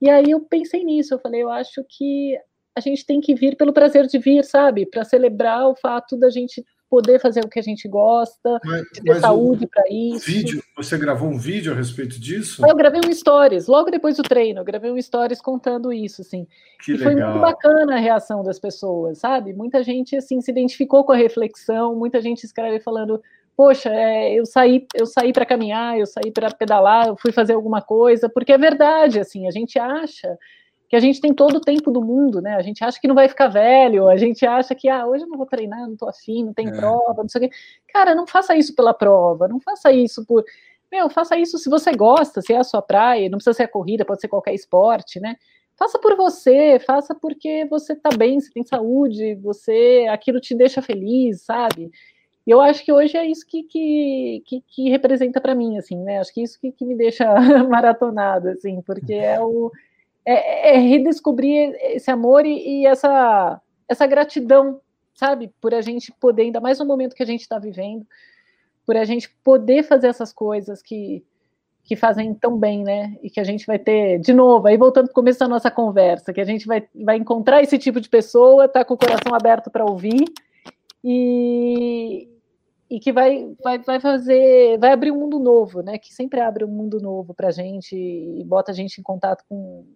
E 0.00 0.08
aí 0.08 0.30
eu 0.30 0.40
pensei 0.40 0.84
nisso, 0.84 1.14
eu 1.14 1.18
falei, 1.18 1.42
eu 1.42 1.50
acho 1.50 1.84
que 1.88 2.38
a 2.74 2.80
gente 2.80 3.04
tem 3.04 3.20
que 3.20 3.34
vir 3.34 3.56
pelo 3.56 3.72
prazer 3.72 4.06
de 4.06 4.18
vir, 4.18 4.44
sabe? 4.44 4.86
Para 4.86 5.04
celebrar 5.04 5.68
o 5.68 5.76
fato 5.76 6.16
da 6.16 6.30
gente 6.30 6.64
poder 6.88 7.20
fazer 7.20 7.44
o 7.44 7.48
que 7.48 7.58
a 7.58 7.62
gente 7.62 7.88
gosta, 7.88 8.58
mas, 8.64 8.82
de 8.92 9.02
ter 9.02 9.20
saúde 9.20 9.66
para 9.66 9.84
isso. 9.90 10.26
Vídeo, 10.26 10.62
você 10.76 10.96
gravou 10.96 11.28
um 11.28 11.38
vídeo 11.38 11.72
a 11.72 11.76
respeito 11.76 12.18
disso? 12.18 12.64
Eu 12.66 12.74
gravei 12.74 13.00
um 13.04 13.12
stories, 13.12 13.66
logo 13.66 13.90
depois 13.90 14.16
do 14.16 14.22
treino, 14.22 14.60
eu 14.60 14.64
gravei 14.64 14.90
um 14.90 15.00
stories 15.00 15.40
contando 15.40 15.92
isso, 15.92 16.22
assim. 16.22 16.46
Que 16.84 16.92
e 16.92 16.96
legal. 16.96 17.12
foi 17.12 17.22
muito 17.22 17.40
bacana 17.40 17.96
a 17.96 17.98
reação 17.98 18.42
das 18.42 18.58
pessoas, 18.58 19.18
sabe? 19.18 19.52
Muita 19.52 19.82
gente 19.82 20.16
assim 20.16 20.40
se 20.40 20.50
identificou 20.50 21.04
com 21.04 21.12
a 21.12 21.16
reflexão, 21.16 21.94
muita 21.94 22.20
gente 22.20 22.44
escreve 22.44 22.80
falando 22.80 23.20
poxa, 23.58 23.90
é, 23.90 24.34
eu 24.34 24.46
saí, 24.46 24.86
eu 24.94 25.04
saí 25.04 25.32
para 25.32 25.44
caminhar, 25.44 25.98
eu 25.98 26.06
saí 26.06 26.30
para 26.30 26.48
pedalar, 26.48 27.08
eu 27.08 27.16
fui 27.16 27.32
fazer 27.32 27.54
alguma 27.54 27.82
coisa, 27.82 28.28
porque 28.28 28.52
é 28.52 28.58
verdade, 28.58 29.18
assim, 29.18 29.48
a 29.48 29.50
gente 29.50 29.76
acha 29.80 30.38
que 30.88 30.96
a 30.96 31.00
gente 31.00 31.20
tem 31.20 31.34
todo 31.34 31.56
o 31.56 31.60
tempo 31.60 31.90
do 31.90 32.02
mundo, 32.02 32.40
né? 32.40 32.54
A 32.54 32.62
gente 32.62 32.82
acha 32.82 32.98
que 32.98 33.06
não 33.06 33.14
vai 33.14 33.28
ficar 33.28 33.48
velho, 33.48 34.08
a 34.08 34.16
gente 34.16 34.46
acha 34.46 34.74
que, 34.74 34.88
ah, 34.88 35.06
hoje 35.06 35.24
eu 35.24 35.28
não 35.28 35.36
vou 35.36 35.46
treinar, 35.46 35.86
não 35.86 35.96
tô 35.96 36.08
afim, 36.08 36.44
não 36.44 36.54
tem 36.54 36.68
é. 36.68 36.72
prova, 36.72 37.22
não 37.22 37.28
sei 37.28 37.46
o 37.46 37.48
quê. 37.48 37.56
Cara, 37.92 38.14
não 38.14 38.26
faça 38.26 38.56
isso 38.56 38.74
pela 38.74 38.94
prova, 38.94 39.46
não 39.46 39.60
faça 39.60 39.92
isso 39.92 40.24
por. 40.24 40.44
Meu, 40.90 41.10
faça 41.10 41.36
isso 41.36 41.58
se 41.58 41.68
você 41.68 41.92
gosta, 41.92 42.40
se 42.40 42.54
é 42.54 42.56
a 42.56 42.64
sua 42.64 42.80
praia, 42.80 43.28
não 43.28 43.36
precisa 43.36 43.52
ser 43.52 43.64
a 43.64 43.68
corrida, 43.68 44.06
pode 44.06 44.22
ser 44.22 44.28
qualquer 44.28 44.54
esporte, 44.54 45.20
né? 45.20 45.36
Faça 45.76 45.98
por 45.98 46.16
você, 46.16 46.80
faça 46.80 47.14
porque 47.14 47.66
você 47.66 47.94
tá 47.94 48.08
bem, 48.16 48.40
você 48.40 48.50
tem 48.50 48.64
saúde, 48.64 49.34
você 49.36 50.06
aquilo 50.10 50.40
te 50.40 50.54
deixa 50.54 50.80
feliz, 50.80 51.42
sabe? 51.42 51.90
E 52.46 52.50
eu 52.50 52.62
acho 52.62 52.82
que 52.82 52.90
hoje 52.90 53.14
é 53.14 53.26
isso 53.26 53.46
que, 53.46 53.62
que, 53.64 54.42
que, 54.46 54.64
que 54.66 54.88
representa 54.88 55.38
para 55.38 55.54
mim, 55.54 55.76
assim, 55.76 55.96
né? 56.02 56.18
Acho 56.18 56.32
que 56.32 56.42
isso 56.42 56.58
que, 56.58 56.72
que 56.72 56.84
me 56.86 56.96
deixa 56.96 57.26
maratonada, 57.68 58.52
assim, 58.52 58.80
porque 58.80 59.12
é 59.12 59.38
o 59.38 59.70
é, 60.30 60.74
é 60.74 60.78
redescobrir 60.78 61.74
esse 61.80 62.10
amor 62.10 62.44
e, 62.44 62.82
e, 62.82 62.86
essa, 62.86 63.58
essa 63.88 64.06
gratidão, 64.06 64.78
sabe? 65.14 65.50
Por 65.58 65.72
a 65.72 65.80
gente 65.80 66.12
poder, 66.12 66.42
ainda 66.42 66.60
mais 66.60 66.78
no 66.78 66.84
momento 66.84 67.16
que 67.16 67.22
a 67.22 67.26
gente 67.26 67.40
está 67.40 67.58
vivendo, 67.58 68.06
por 68.84 68.94
a 68.94 69.04
gente 69.06 69.34
poder 69.42 69.84
fazer 69.84 70.08
essas 70.08 70.30
coisas 70.30 70.82
que, 70.82 71.24
que 71.82 71.96
fazem 71.96 72.34
tão 72.34 72.58
bem, 72.58 72.84
né? 72.84 73.16
E 73.22 73.30
que 73.30 73.40
a 73.40 73.44
gente 73.44 73.66
vai 73.66 73.78
ter, 73.78 74.18
de 74.18 74.34
novo, 74.34 74.66
aí 74.66 74.76
voltando 74.76 75.06
para 75.06 75.12
o 75.12 75.14
começo 75.14 75.38
da 75.38 75.48
nossa 75.48 75.70
conversa, 75.70 76.30
que 76.30 76.42
a 76.42 76.44
gente 76.44 76.66
vai, 76.66 76.86
vai 76.94 77.16
encontrar 77.16 77.62
esse 77.62 77.78
tipo 77.78 77.98
de 77.98 78.08
pessoa, 78.10 78.68
tá 78.68 78.84
com 78.84 78.94
o 78.94 78.98
coração 78.98 79.34
aberto 79.34 79.70
para 79.70 79.86
ouvir 79.86 80.26
e, 81.02 82.28
e 82.90 83.00
que 83.00 83.12
vai, 83.12 83.50
vai, 83.64 83.78
vai 83.78 83.98
fazer, 83.98 84.78
vai 84.78 84.92
abrir 84.92 85.10
um 85.10 85.20
mundo 85.20 85.38
novo, 85.38 85.80
né? 85.80 85.96
Que 85.96 86.12
sempre 86.12 86.38
abre 86.38 86.66
um 86.66 86.68
mundo 86.68 87.00
novo 87.00 87.32
para 87.32 87.48
a 87.48 87.52
gente 87.52 87.96
e 87.96 88.44
bota 88.44 88.72
a 88.72 88.74
gente 88.74 89.00
em 89.00 89.02
contato 89.02 89.42
com, 89.48 89.86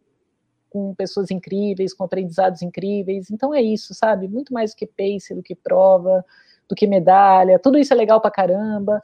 com 0.73 0.95
pessoas 0.95 1.31
incríveis, 1.31 1.93
com 1.93 2.05
aprendizados 2.05 2.63
incríveis. 2.63 3.31
Então 3.31 3.55
é 3.55 3.61
isso, 3.61 3.95
sabe? 3.95 4.27
Muito 4.27 4.53
mais 4.53 4.73
do 4.73 4.77
que 4.77 4.87
pace, 4.87 5.35
do 5.35 5.43
que 5.43 5.55
prova, 5.55 6.25
do 6.69 6.75
que 6.75 6.87
medalha. 6.87 7.59
Tudo 7.59 7.79
isso 7.79 7.93
é 7.93 7.97
legal 7.97 8.21
pra 8.21 8.31
caramba, 8.31 9.01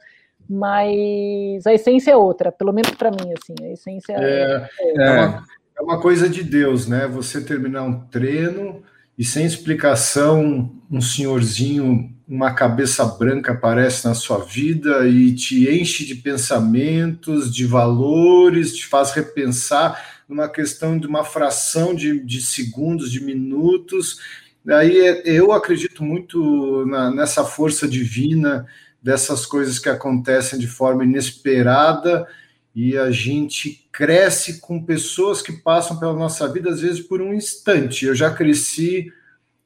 mas 0.49 1.65
a 1.67 1.73
essência 1.73 2.11
é 2.11 2.17
outra, 2.17 2.51
pelo 2.51 2.73
menos 2.73 2.91
para 2.91 3.11
mim, 3.11 3.31
assim. 3.37 3.53
A 3.61 3.71
essência 3.71 4.13
é, 4.13 4.67
é, 4.79 4.97
é, 4.97 5.11
uma, 5.11 5.43
é 5.77 5.81
uma 5.81 6.01
coisa 6.01 6.27
de 6.27 6.43
Deus, 6.43 6.87
né? 6.87 7.07
Você 7.07 7.41
terminar 7.41 7.83
um 7.83 7.99
treino 8.07 8.81
e 9.17 9.23
sem 9.23 9.45
explicação, 9.45 10.71
um 10.89 11.01
senhorzinho, 11.01 12.09
uma 12.27 12.53
cabeça 12.53 13.05
branca 13.05 13.51
aparece 13.51 14.07
na 14.07 14.13
sua 14.13 14.39
vida 14.39 15.07
e 15.07 15.35
te 15.35 15.69
enche 15.69 16.05
de 16.05 16.15
pensamentos, 16.15 17.53
de 17.53 17.65
valores, 17.65 18.75
te 18.75 18.87
faz 18.87 19.11
repensar 19.11 20.18
numa 20.29 20.47
questão 20.47 20.99
de 20.99 21.07
uma 21.07 21.23
fração 21.23 21.95
de, 21.95 22.19
de 22.23 22.39
segundos, 22.39 23.11
de 23.11 23.21
minutos. 23.21 24.19
Aí 24.67 25.23
eu 25.25 25.51
acredito 25.51 26.03
muito 26.03 26.85
na, 26.85 27.09
nessa 27.09 27.43
força 27.43 27.87
divina, 27.87 28.67
dessas 29.01 29.45
coisas 29.45 29.79
que 29.79 29.89
acontecem 29.89 30.59
de 30.59 30.67
forma 30.67 31.03
inesperada 31.03 32.27
e 32.75 32.95
a 32.95 33.09
gente 33.09 33.89
cresce 33.91 34.59
com 34.59 34.83
pessoas 34.83 35.41
que 35.41 35.51
passam 35.51 35.97
pela 35.97 36.13
nossa 36.13 36.47
vida, 36.47 36.69
às 36.69 36.81
vezes 36.81 37.01
por 37.01 37.21
um 37.21 37.33
instante. 37.33 38.05
Eu 38.05 38.13
já 38.13 38.31
cresci 38.31 39.11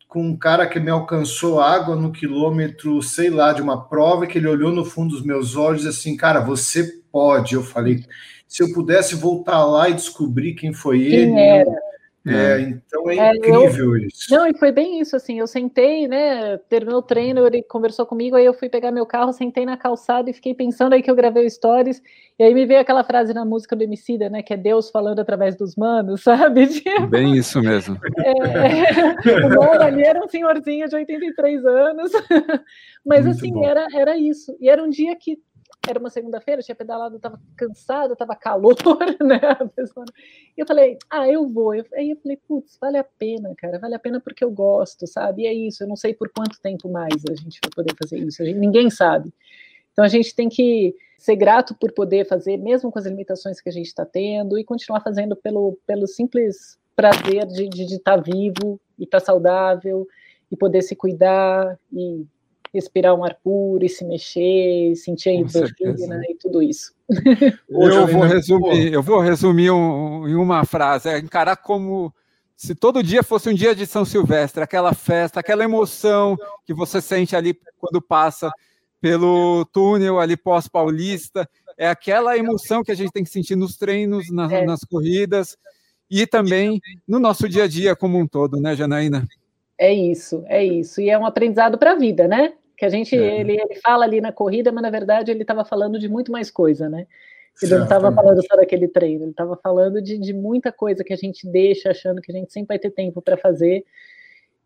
com 0.08 0.30
um 0.30 0.38
cara 0.38 0.66
que 0.68 0.80
me 0.80 0.92
alcançou 0.92 1.60
água 1.60 1.96
no 1.96 2.12
quilômetro, 2.12 3.02
sei 3.02 3.30
lá, 3.30 3.52
de 3.52 3.62
uma 3.62 3.84
prova, 3.90 4.28
que 4.28 4.38
ele 4.38 4.48
olhou 4.48 4.72
no 4.72 4.86
fundo 4.86 5.16
dos 5.16 5.26
meus 5.26 5.56
olhos 5.56 5.86
assim, 5.86 6.16
cara, 6.16 6.40
você 6.40 7.03
pode. 7.14 7.54
Eu 7.54 7.62
falei, 7.62 8.04
se 8.48 8.64
eu 8.64 8.74
pudesse 8.74 9.14
voltar 9.14 9.64
lá 9.64 9.88
e 9.88 9.94
descobrir 9.94 10.56
quem 10.56 10.74
foi 10.74 10.98
quem 10.98 11.14
ele. 11.14 11.40
Era? 11.40 11.94
É, 12.26 12.62
então 12.62 13.10
é, 13.10 13.18
é 13.18 13.36
incrível 13.36 13.98
eu, 13.98 13.98
isso. 13.98 14.34
Não, 14.34 14.48
e 14.48 14.58
foi 14.58 14.72
bem 14.72 15.02
isso, 15.02 15.14
assim, 15.14 15.40
eu 15.40 15.48
sentei, 15.48 16.08
né, 16.08 16.58
terminou 16.70 17.00
o 17.00 17.04
treino, 17.04 17.46
ele 17.46 17.62
conversou 17.64 18.06
comigo, 18.06 18.38
aí 18.38 18.46
eu 18.46 18.54
fui 18.54 18.70
pegar 18.70 18.94
meu 18.94 19.06
carro, 19.06 19.34
sentei 19.34 19.66
na 19.66 19.76
calçada 19.76 20.30
e 20.30 20.34
fiquei 20.34 20.54
pensando 20.54 20.94
aí 20.94 21.04
que 21.04 21.12
eu 21.12 21.16
gravei 21.18 21.50
stories, 21.50 22.02
e 22.40 22.44
aí 22.44 22.54
me 22.54 22.66
veio 22.66 22.80
aquela 22.80 23.04
frase 23.04 23.34
na 23.34 23.44
música 23.44 23.76
do 23.76 23.84
Emicida, 23.84 24.30
né, 24.30 24.42
que 24.42 24.54
é 24.54 24.58
Deus 24.58 24.90
falando 24.90 25.20
através 25.20 25.58
dos 25.58 25.76
manos, 25.76 26.24
sabe? 26.24 26.66
Tipo, 26.68 27.08
bem 27.08 27.36
isso 27.36 27.60
mesmo. 27.60 28.00
É, 28.18 29.46
o 29.46 29.50
mano 29.50 29.84
ali 29.84 30.04
era 30.04 30.24
um 30.24 30.30
senhorzinho 30.30 30.88
de 30.88 30.96
83 30.96 31.66
anos, 31.66 32.12
mas 33.06 33.26
Muito 33.26 33.38
assim, 33.38 33.66
era, 33.66 33.86
era 33.94 34.18
isso, 34.18 34.56
e 34.62 34.70
era 34.70 34.82
um 34.82 34.90
dia 34.90 35.14
que 35.18 35.38
era 35.88 36.00
uma 36.00 36.10
segunda-feira, 36.10 36.62
tinha 36.62 36.76
pedalado, 36.76 37.18
estava 37.18 37.40
cansado, 37.58 38.14
estava 38.14 38.36
calor, 38.36 38.76
né? 39.22 39.40
E 40.56 40.62
eu 40.62 40.66
falei, 40.66 40.98
ah, 41.10 41.28
eu 41.28 41.48
vou. 41.48 41.72
Aí 41.72 42.10
eu 42.10 42.18
falei, 42.18 42.38
putz, 42.48 42.78
vale 42.80 42.98
a 42.98 43.04
pena, 43.04 43.54
cara, 43.56 43.80
vale 43.80 43.96
a 43.96 44.00
pena 44.00 44.20
porque 44.20 44.44
eu 44.44 44.52
gosto, 44.52 45.06
sabe? 45.06 45.44
E 45.44 45.48
é 45.48 45.54
isso, 45.54 45.84
eu 45.84 45.88
não 45.88 45.96
sei 45.96 46.14
por 46.14 46.30
quanto 46.30 46.62
tempo 46.62 46.90
mais 46.90 47.24
a 47.30 47.36
gente 47.36 47.60
vai 47.62 47.72
poder 47.76 47.94
fazer 48.02 48.18
isso, 48.18 48.44
gente, 48.46 48.58
ninguém 48.58 48.90
sabe. 48.90 49.34
Então 49.92 50.06
a 50.06 50.08
gente 50.08 50.34
tem 50.34 50.48
que 50.48 50.96
ser 51.18 51.36
grato 51.36 51.76
por 51.76 51.92
poder 51.92 52.26
fazer, 52.26 52.58
mesmo 52.58 52.92
com 52.92 53.00
as 53.00 53.06
limitações 53.06 53.60
que 53.60 53.70
a 53.70 53.72
gente 53.72 53.88
está 53.88 54.06
tendo, 54.06 54.58
e 54.58 54.64
continuar 54.64 55.02
fazendo 55.02 55.36
pelo, 55.36 55.78
pelo 55.86 56.08
simples 56.08 56.80
prazer 56.96 57.46
de, 57.48 57.68
de, 57.68 57.86
de 57.86 57.96
estar 57.96 58.18
tá 58.18 58.22
vivo 58.22 58.80
e 58.98 59.04
estar 59.04 59.20
tá 59.20 59.26
saudável 59.26 60.08
e 60.50 60.56
poder 60.56 60.82
se 60.82 60.96
cuidar 60.96 61.78
e 61.92 62.26
respirar 62.74 63.14
um 63.14 63.24
ar 63.24 63.38
puro 63.44 63.86
e 63.86 63.90
se 63.90 64.04
mexer, 64.04 64.92
e 64.92 64.96
sentir 64.96 65.30
a 65.30 65.34
endorfina 65.34 66.22
e 66.28 66.36
tudo 66.36 66.62
isso. 66.62 66.94
Eu 67.70 68.08
vou 68.08 68.24
resumir, 68.24 68.94
eu 68.94 69.04
vou 69.04 69.20
resumir 69.20 69.72
um, 69.72 70.28
em 70.28 70.36
uma 70.36 70.66
frase, 70.66 71.10
é 71.10 71.20
encarar 71.20 71.58
como 71.58 72.14
se 72.56 72.74
todo 72.74 73.04
dia 73.04 73.22
fosse 73.22 73.50
um 73.50 73.54
dia 73.54 73.76
de 73.76 73.86
São 73.86 74.06
Silvestre, 74.06 74.64
aquela 74.64 74.94
festa, 74.94 75.40
aquela 75.40 75.64
emoção 75.64 76.38
que 76.66 76.74
você 76.74 77.02
sente 77.02 77.36
ali 77.36 77.58
quando 77.78 78.02
passa 78.02 78.50
pelo 79.02 79.66
túnel 79.66 80.20
ali 80.20 80.38
pós-paulista, 80.38 81.48
é 81.78 81.90
aquela 81.90 82.38
emoção 82.38 82.84
que 82.84 82.92
a 82.92 82.96
gente 82.96 83.12
tem 83.12 83.24
que 83.24 83.30
sentir 83.30 83.56
nos 83.56 83.76
treinos, 83.76 84.32
na, 84.32 84.52
é. 84.52 84.66
nas 84.66 84.80
corridas 84.82 85.58
e 86.10 86.26
também 86.26 86.80
no 87.08 87.20
nosso 87.20 87.50
dia 87.50 87.66
a 87.66 87.68
dia 87.68 87.96
como 87.96 88.18
um 88.18 88.26
todo, 88.26 88.62
né, 88.62 88.76
Janaína? 88.76 89.28
É 89.78 89.94
isso, 89.94 90.44
é 90.48 90.64
isso. 90.64 91.02
E 91.02 91.10
é 91.10 91.18
um 91.18 91.26
aprendizado 91.26 91.78
para 91.78 91.92
a 91.92 91.96
vida, 91.96 92.28
né? 92.28 92.54
Que 92.84 92.88
a 92.88 92.90
gente, 92.90 93.16
é. 93.16 93.40
ele, 93.40 93.54
ele 93.54 93.76
fala 93.76 94.04
ali 94.04 94.20
na 94.20 94.34
corrida, 94.34 94.70
mas 94.70 94.82
na 94.82 94.90
verdade 94.90 95.32
ele 95.32 95.44
estava 95.44 95.64
falando 95.64 95.98
de 95.98 96.10
muito 96.10 96.34
mais 96.34 96.52
coisa, 96.52 96.90
né? 96.90 97.08
Ele 97.62 97.70
certo. 97.70 97.76
não 97.78 97.84
estava 97.84 98.12
falando 98.12 98.46
só 98.46 98.58
daquele 98.58 98.90
treino, 98.90 99.24
ele 99.24 99.32
estava 99.32 99.56
falando 99.56 100.02
de, 100.02 100.18
de 100.18 100.34
muita 100.34 100.70
coisa 100.70 101.02
que 101.02 101.14
a 101.14 101.16
gente 101.16 101.48
deixa 101.48 101.92
achando 101.92 102.20
que 102.20 102.30
a 102.30 102.36
gente 102.36 102.52
sempre 102.52 102.76
vai 102.76 102.80
ter 102.80 102.92
tempo 102.92 103.22
para 103.22 103.38
fazer. 103.38 103.86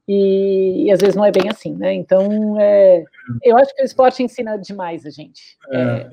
E, 0.07 0.85
e, 0.85 0.91
às 0.91 0.99
vezes 0.99 1.15
não 1.15 1.25
é 1.25 1.31
bem 1.31 1.47
assim, 1.47 1.75
né? 1.75 1.93
Então, 1.93 2.59
é, 2.59 3.03
eu 3.43 3.55
acho 3.55 3.75
que 3.75 3.83
o 3.83 3.85
esporte 3.85 4.23
ensina 4.23 4.57
demais 4.57 5.05
a 5.05 5.11
gente. 5.11 5.55
É, 5.69 5.79
é. 5.79 6.09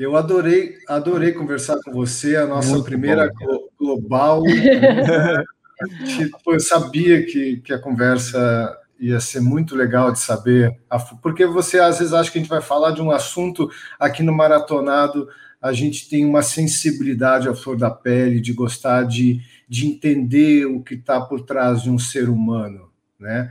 Eu 0.00 0.16
adorei, 0.16 0.78
adorei 0.88 1.30
conversar 1.30 1.78
com 1.84 1.92
você, 1.92 2.34
a 2.34 2.46
nossa 2.46 2.70
Muito 2.72 2.86
primeira 2.86 3.30
bom. 3.38 3.68
global. 3.78 4.42
eu 6.48 6.58
sabia 6.58 7.24
que, 7.24 7.58
que 7.58 7.72
a 7.72 7.78
conversa 7.78 8.79
ia 9.00 9.18
ser 9.18 9.40
muito 9.40 9.74
legal 9.74 10.12
de 10.12 10.18
saber, 10.18 10.78
porque 11.22 11.46
você 11.46 11.80
às 11.80 11.98
vezes 11.98 12.12
acha 12.12 12.30
que 12.30 12.38
a 12.38 12.40
gente 12.40 12.50
vai 12.50 12.60
falar 12.60 12.90
de 12.90 13.00
um 13.00 13.10
assunto 13.10 13.70
aqui 13.98 14.22
no 14.22 14.32
Maratonado, 14.32 15.26
a 15.60 15.72
gente 15.72 16.08
tem 16.08 16.24
uma 16.24 16.42
sensibilidade 16.42 17.48
à 17.48 17.54
flor 17.54 17.76
da 17.76 17.90
pele, 17.90 18.40
de 18.40 18.52
gostar 18.52 19.04
de, 19.04 19.40
de 19.68 19.86
entender 19.86 20.66
o 20.66 20.82
que 20.82 20.94
está 20.94 21.20
por 21.20 21.40
trás 21.42 21.82
de 21.82 21.90
um 21.90 21.98
ser 21.98 22.28
humano, 22.28 22.90
né? 23.18 23.50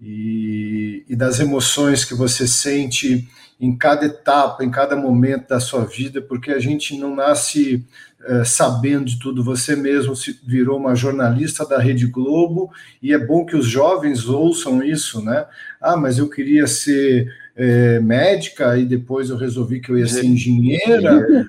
E, 0.00 1.04
e 1.08 1.16
das 1.16 1.40
emoções 1.40 2.04
que 2.04 2.14
você 2.14 2.48
sente 2.48 3.28
em 3.60 3.76
cada 3.76 4.06
etapa, 4.06 4.64
em 4.64 4.70
cada 4.70 4.96
momento 4.96 5.48
da 5.48 5.60
sua 5.60 5.84
vida, 5.84 6.22
porque 6.22 6.50
a 6.50 6.58
gente 6.58 6.96
não 6.96 7.14
nasce 7.14 7.84
é, 8.24 8.42
sabendo 8.42 9.04
de 9.04 9.18
tudo. 9.18 9.44
Você 9.44 9.76
mesmo 9.76 10.16
se 10.16 10.40
virou 10.42 10.78
uma 10.78 10.94
jornalista 10.94 11.66
da 11.66 11.78
Rede 11.78 12.06
Globo 12.06 12.70
e 13.02 13.12
é 13.12 13.18
bom 13.18 13.44
que 13.44 13.54
os 13.54 13.66
jovens 13.66 14.28
ouçam 14.28 14.82
isso, 14.82 15.22
né? 15.22 15.46
Ah, 15.80 15.96
mas 15.96 16.18
eu 16.18 16.28
queria 16.28 16.66
ser 16.66 17.30
é, 17.54 18.00
médica 18.00 18.78
e 18.78 18.86
depois 18.86 19.28
eu 19.28 19.36
resolvi 19.36 19.80
que 19.80 19.90
eu 19.90 19.98
ia 19.98 20.06
ser 20.06 20.24
engenheira. 20.24 21.46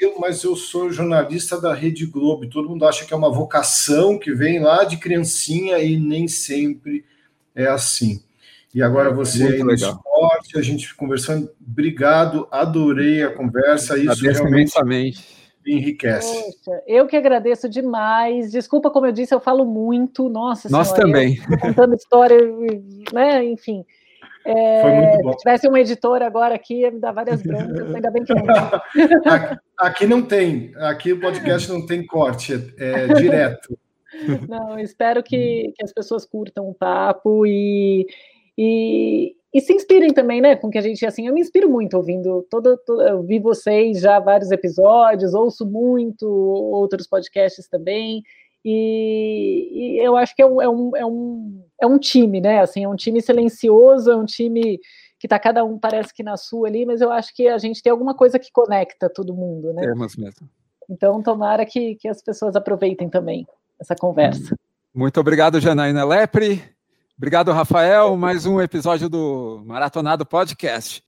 eu, 0.00 0.18
mas 0.18 0.42
eu 0.42 0.56
sou 0.56 0.90
jornalista 0.90 1.60
da 1.60 1.72
Rede 1.72 2.06
Globo. 2.06 2.48
Todo 2.48 2.68
mundo 2.68 2.84
acha 2.84 3.04
que 3.04 3.14
é 3.14 3.16
uma 3.16 3.30
vocação 3.30 4.18
que 4.18 4.32
vem 4.32 4.58
lá 4.58 4.82
de 4.82 4.96
criancinha 4.96 5.78
e 5.78 5.96
nem 5.96 6.26
sempre 6.26 7.04
é 7.54 7.66
assim. 7.66 8.20
E 8.74 8.82
agora 8.82 9.12
você 9.12 9.44
Muito 9.44 9.54
aí 9.54 9.62
no 9.62 9.72
esporte, 9.72 10.58
a 10.58 10.62
gente 10.62 10.94
conversando. 10.94 11.50
Obrigado, 11.60 12.48
adorei 12.50 13.22
a 13.22 13.30
conversa. 13.30 13.98
Isso 13.98 14.12
Agradeço 14.12 14.44
realmente 14.44 15.22
enriquece. 15.66 16.54
Poxa, 16.64 16.82
eu 16.86 17.06
que 17.06 17.16
agradeço 17.16 17.68
demais. 17.68 18.50
Desculpa, 18.50 18.90
como 18.90 19.06
eu 19.06 19.12
disse, 19.12 19.34
eu 19.34 19.40
falo 19.40 19.64
muito. 19.64 20.28
Nossa 20.28 20.68
Nós 20.70 20.88
senhora, 20.88 21.06
também. 21.06 21.36
Contando 21.60 21.94
história, 21.94 22.38
né? 23.12 23.44
Enfim. 23.44 23.84
É, 24.44 24.82
Foi 24.82 24.90
muito 24.90 25.22
bom. 25.22 25.32
Se 25.32 25.38
tivesse 25.38 25.68
uma 25.68 25.80
editora 25.80 26.26
agora 26.26 26.54
aqui, 26.54 26.80
ia 26.80 26.90
me 26.90 26.98
dar 26.98 27.12
várias 27.12 27.42
broncas, 27.42 27.94
ainda 27.94 28.10
bem 28.10 28.24
que 28.24 28.34
não. 28.34 28.42
aqui, 29.30 29.56
aqui 29.78 30.06
não 30.06 30.22
tem, 30.22 30.72
aqui 30.76 31.12
o 31.12 31.20
podcast 31.20 31.70
não 31.70 31.86
tem 31.86 32.04
corte, 32.04 32.54
é, 32.76 33.04
é 33.04 33.06
direto. 33.14 33.78
Não, 34.48 34.78
espero 34.78 35.22
que, 35.22 35.72
que 35.76 35.84
as 35.84 35.92
pessoas 35.92 36.26
curtam 36.26 36.68
o 36.68 36.74
papo 36.74 37.46
e, 37.46 38.04
e, 38.64 39.34
e 39.52 39.60
se 39.60 39.72
inspirem 39.72 40.14
também, 40.14 40.40
né, 40.40 40.54
com 40.54 40.70
que 40.70 40.78
a 40.78 40.80
gente, 40.80 41.04
assim, 41.04 41.26
eu 41.26 41.34
me 41.34 41.40
inspiro 41.40 41.68
muito 41.68 41.96
ouvindo, 41.96 42.46
todo, 42.48 42.78
todo, 42.86 43.02
eu 43.02 43.20
vi 43.24 43.40
vocês 43.40 43.98
já 43.98 44.20
vários 44.20 44.52
episódios, 44.52 45.34
ouço 45.34 45.66
muito 45.66 46.28
outros 46.28 47.08
podcasts 47.08 47.66
também, 47.66 48.22
e, 48.64 49.96
e 49.96 49.98
eu 49.98 50.16
acho 50.16 50.36
que 50.36 50.42
é 50.42 50.46
um, 50.46 50.62
é, 50.62 50.68
um, 50.68 50.96
é, 50.96 51.04
um, 51.04 51.64
é 51.80 51.86
um 51.88 51.98
time, 51.98 52.40
né, 52.40 52.60
assim, 52.60 52.84
é 52.84 52.88
um 52.88 52.94
time 52.94 53.20
silencioso, 53.20 54.12
é 54.12 54.16
um 54.16 54.24
time 54.24 54.78
que 55.18 55.26
tá 55.26 55.40
cada 55.40 55.64
um 55.64 55.76
parece 55.76 56.14
que 56.14 56.22
na 56.22 56.36
sua 56.36 56.68
ali, 56.68 56.86
mas 56.86 57.00
eu 57.00 57.10
acho 57.10 57.34
que 57.34 57.48
a 57.48 57.58
gente 57.58 57.82
tem 57.82 57.90
alguma 57.90 58.14
coisa 58.14 58.38
que 58.38 58.52
conecta 58.52 59.10
todo 59.10 59.34
mundo, 59.34 59.72
né? 59.72 59.92
Mesmo. 59.92 60.30
Então, 60.88 61.20
tomara 61.20 61.66
que, 61.66 61.96
que 61.96 62.08
as 62.08 62.22
pessoas 62.22 62.54
aproveitem 62.54 63.08
também 63.08 63.44
essa 63.80 63.96
conversa. 63.96 64.56
Muito 64.94 65.18
obrigado, 65.18 65.60
Janaína 65.60 66.04
Lepre. 66.04 66.62
Obrigado, 67.22 67.52
Rafael. 67.52 68.16
Mais 68.16 68.46
um 68.46 68.60
episódio 68.60 69.08
do 69.08 69.62
Maratonado 69.64 70.26
Podcast. 70.26 71.04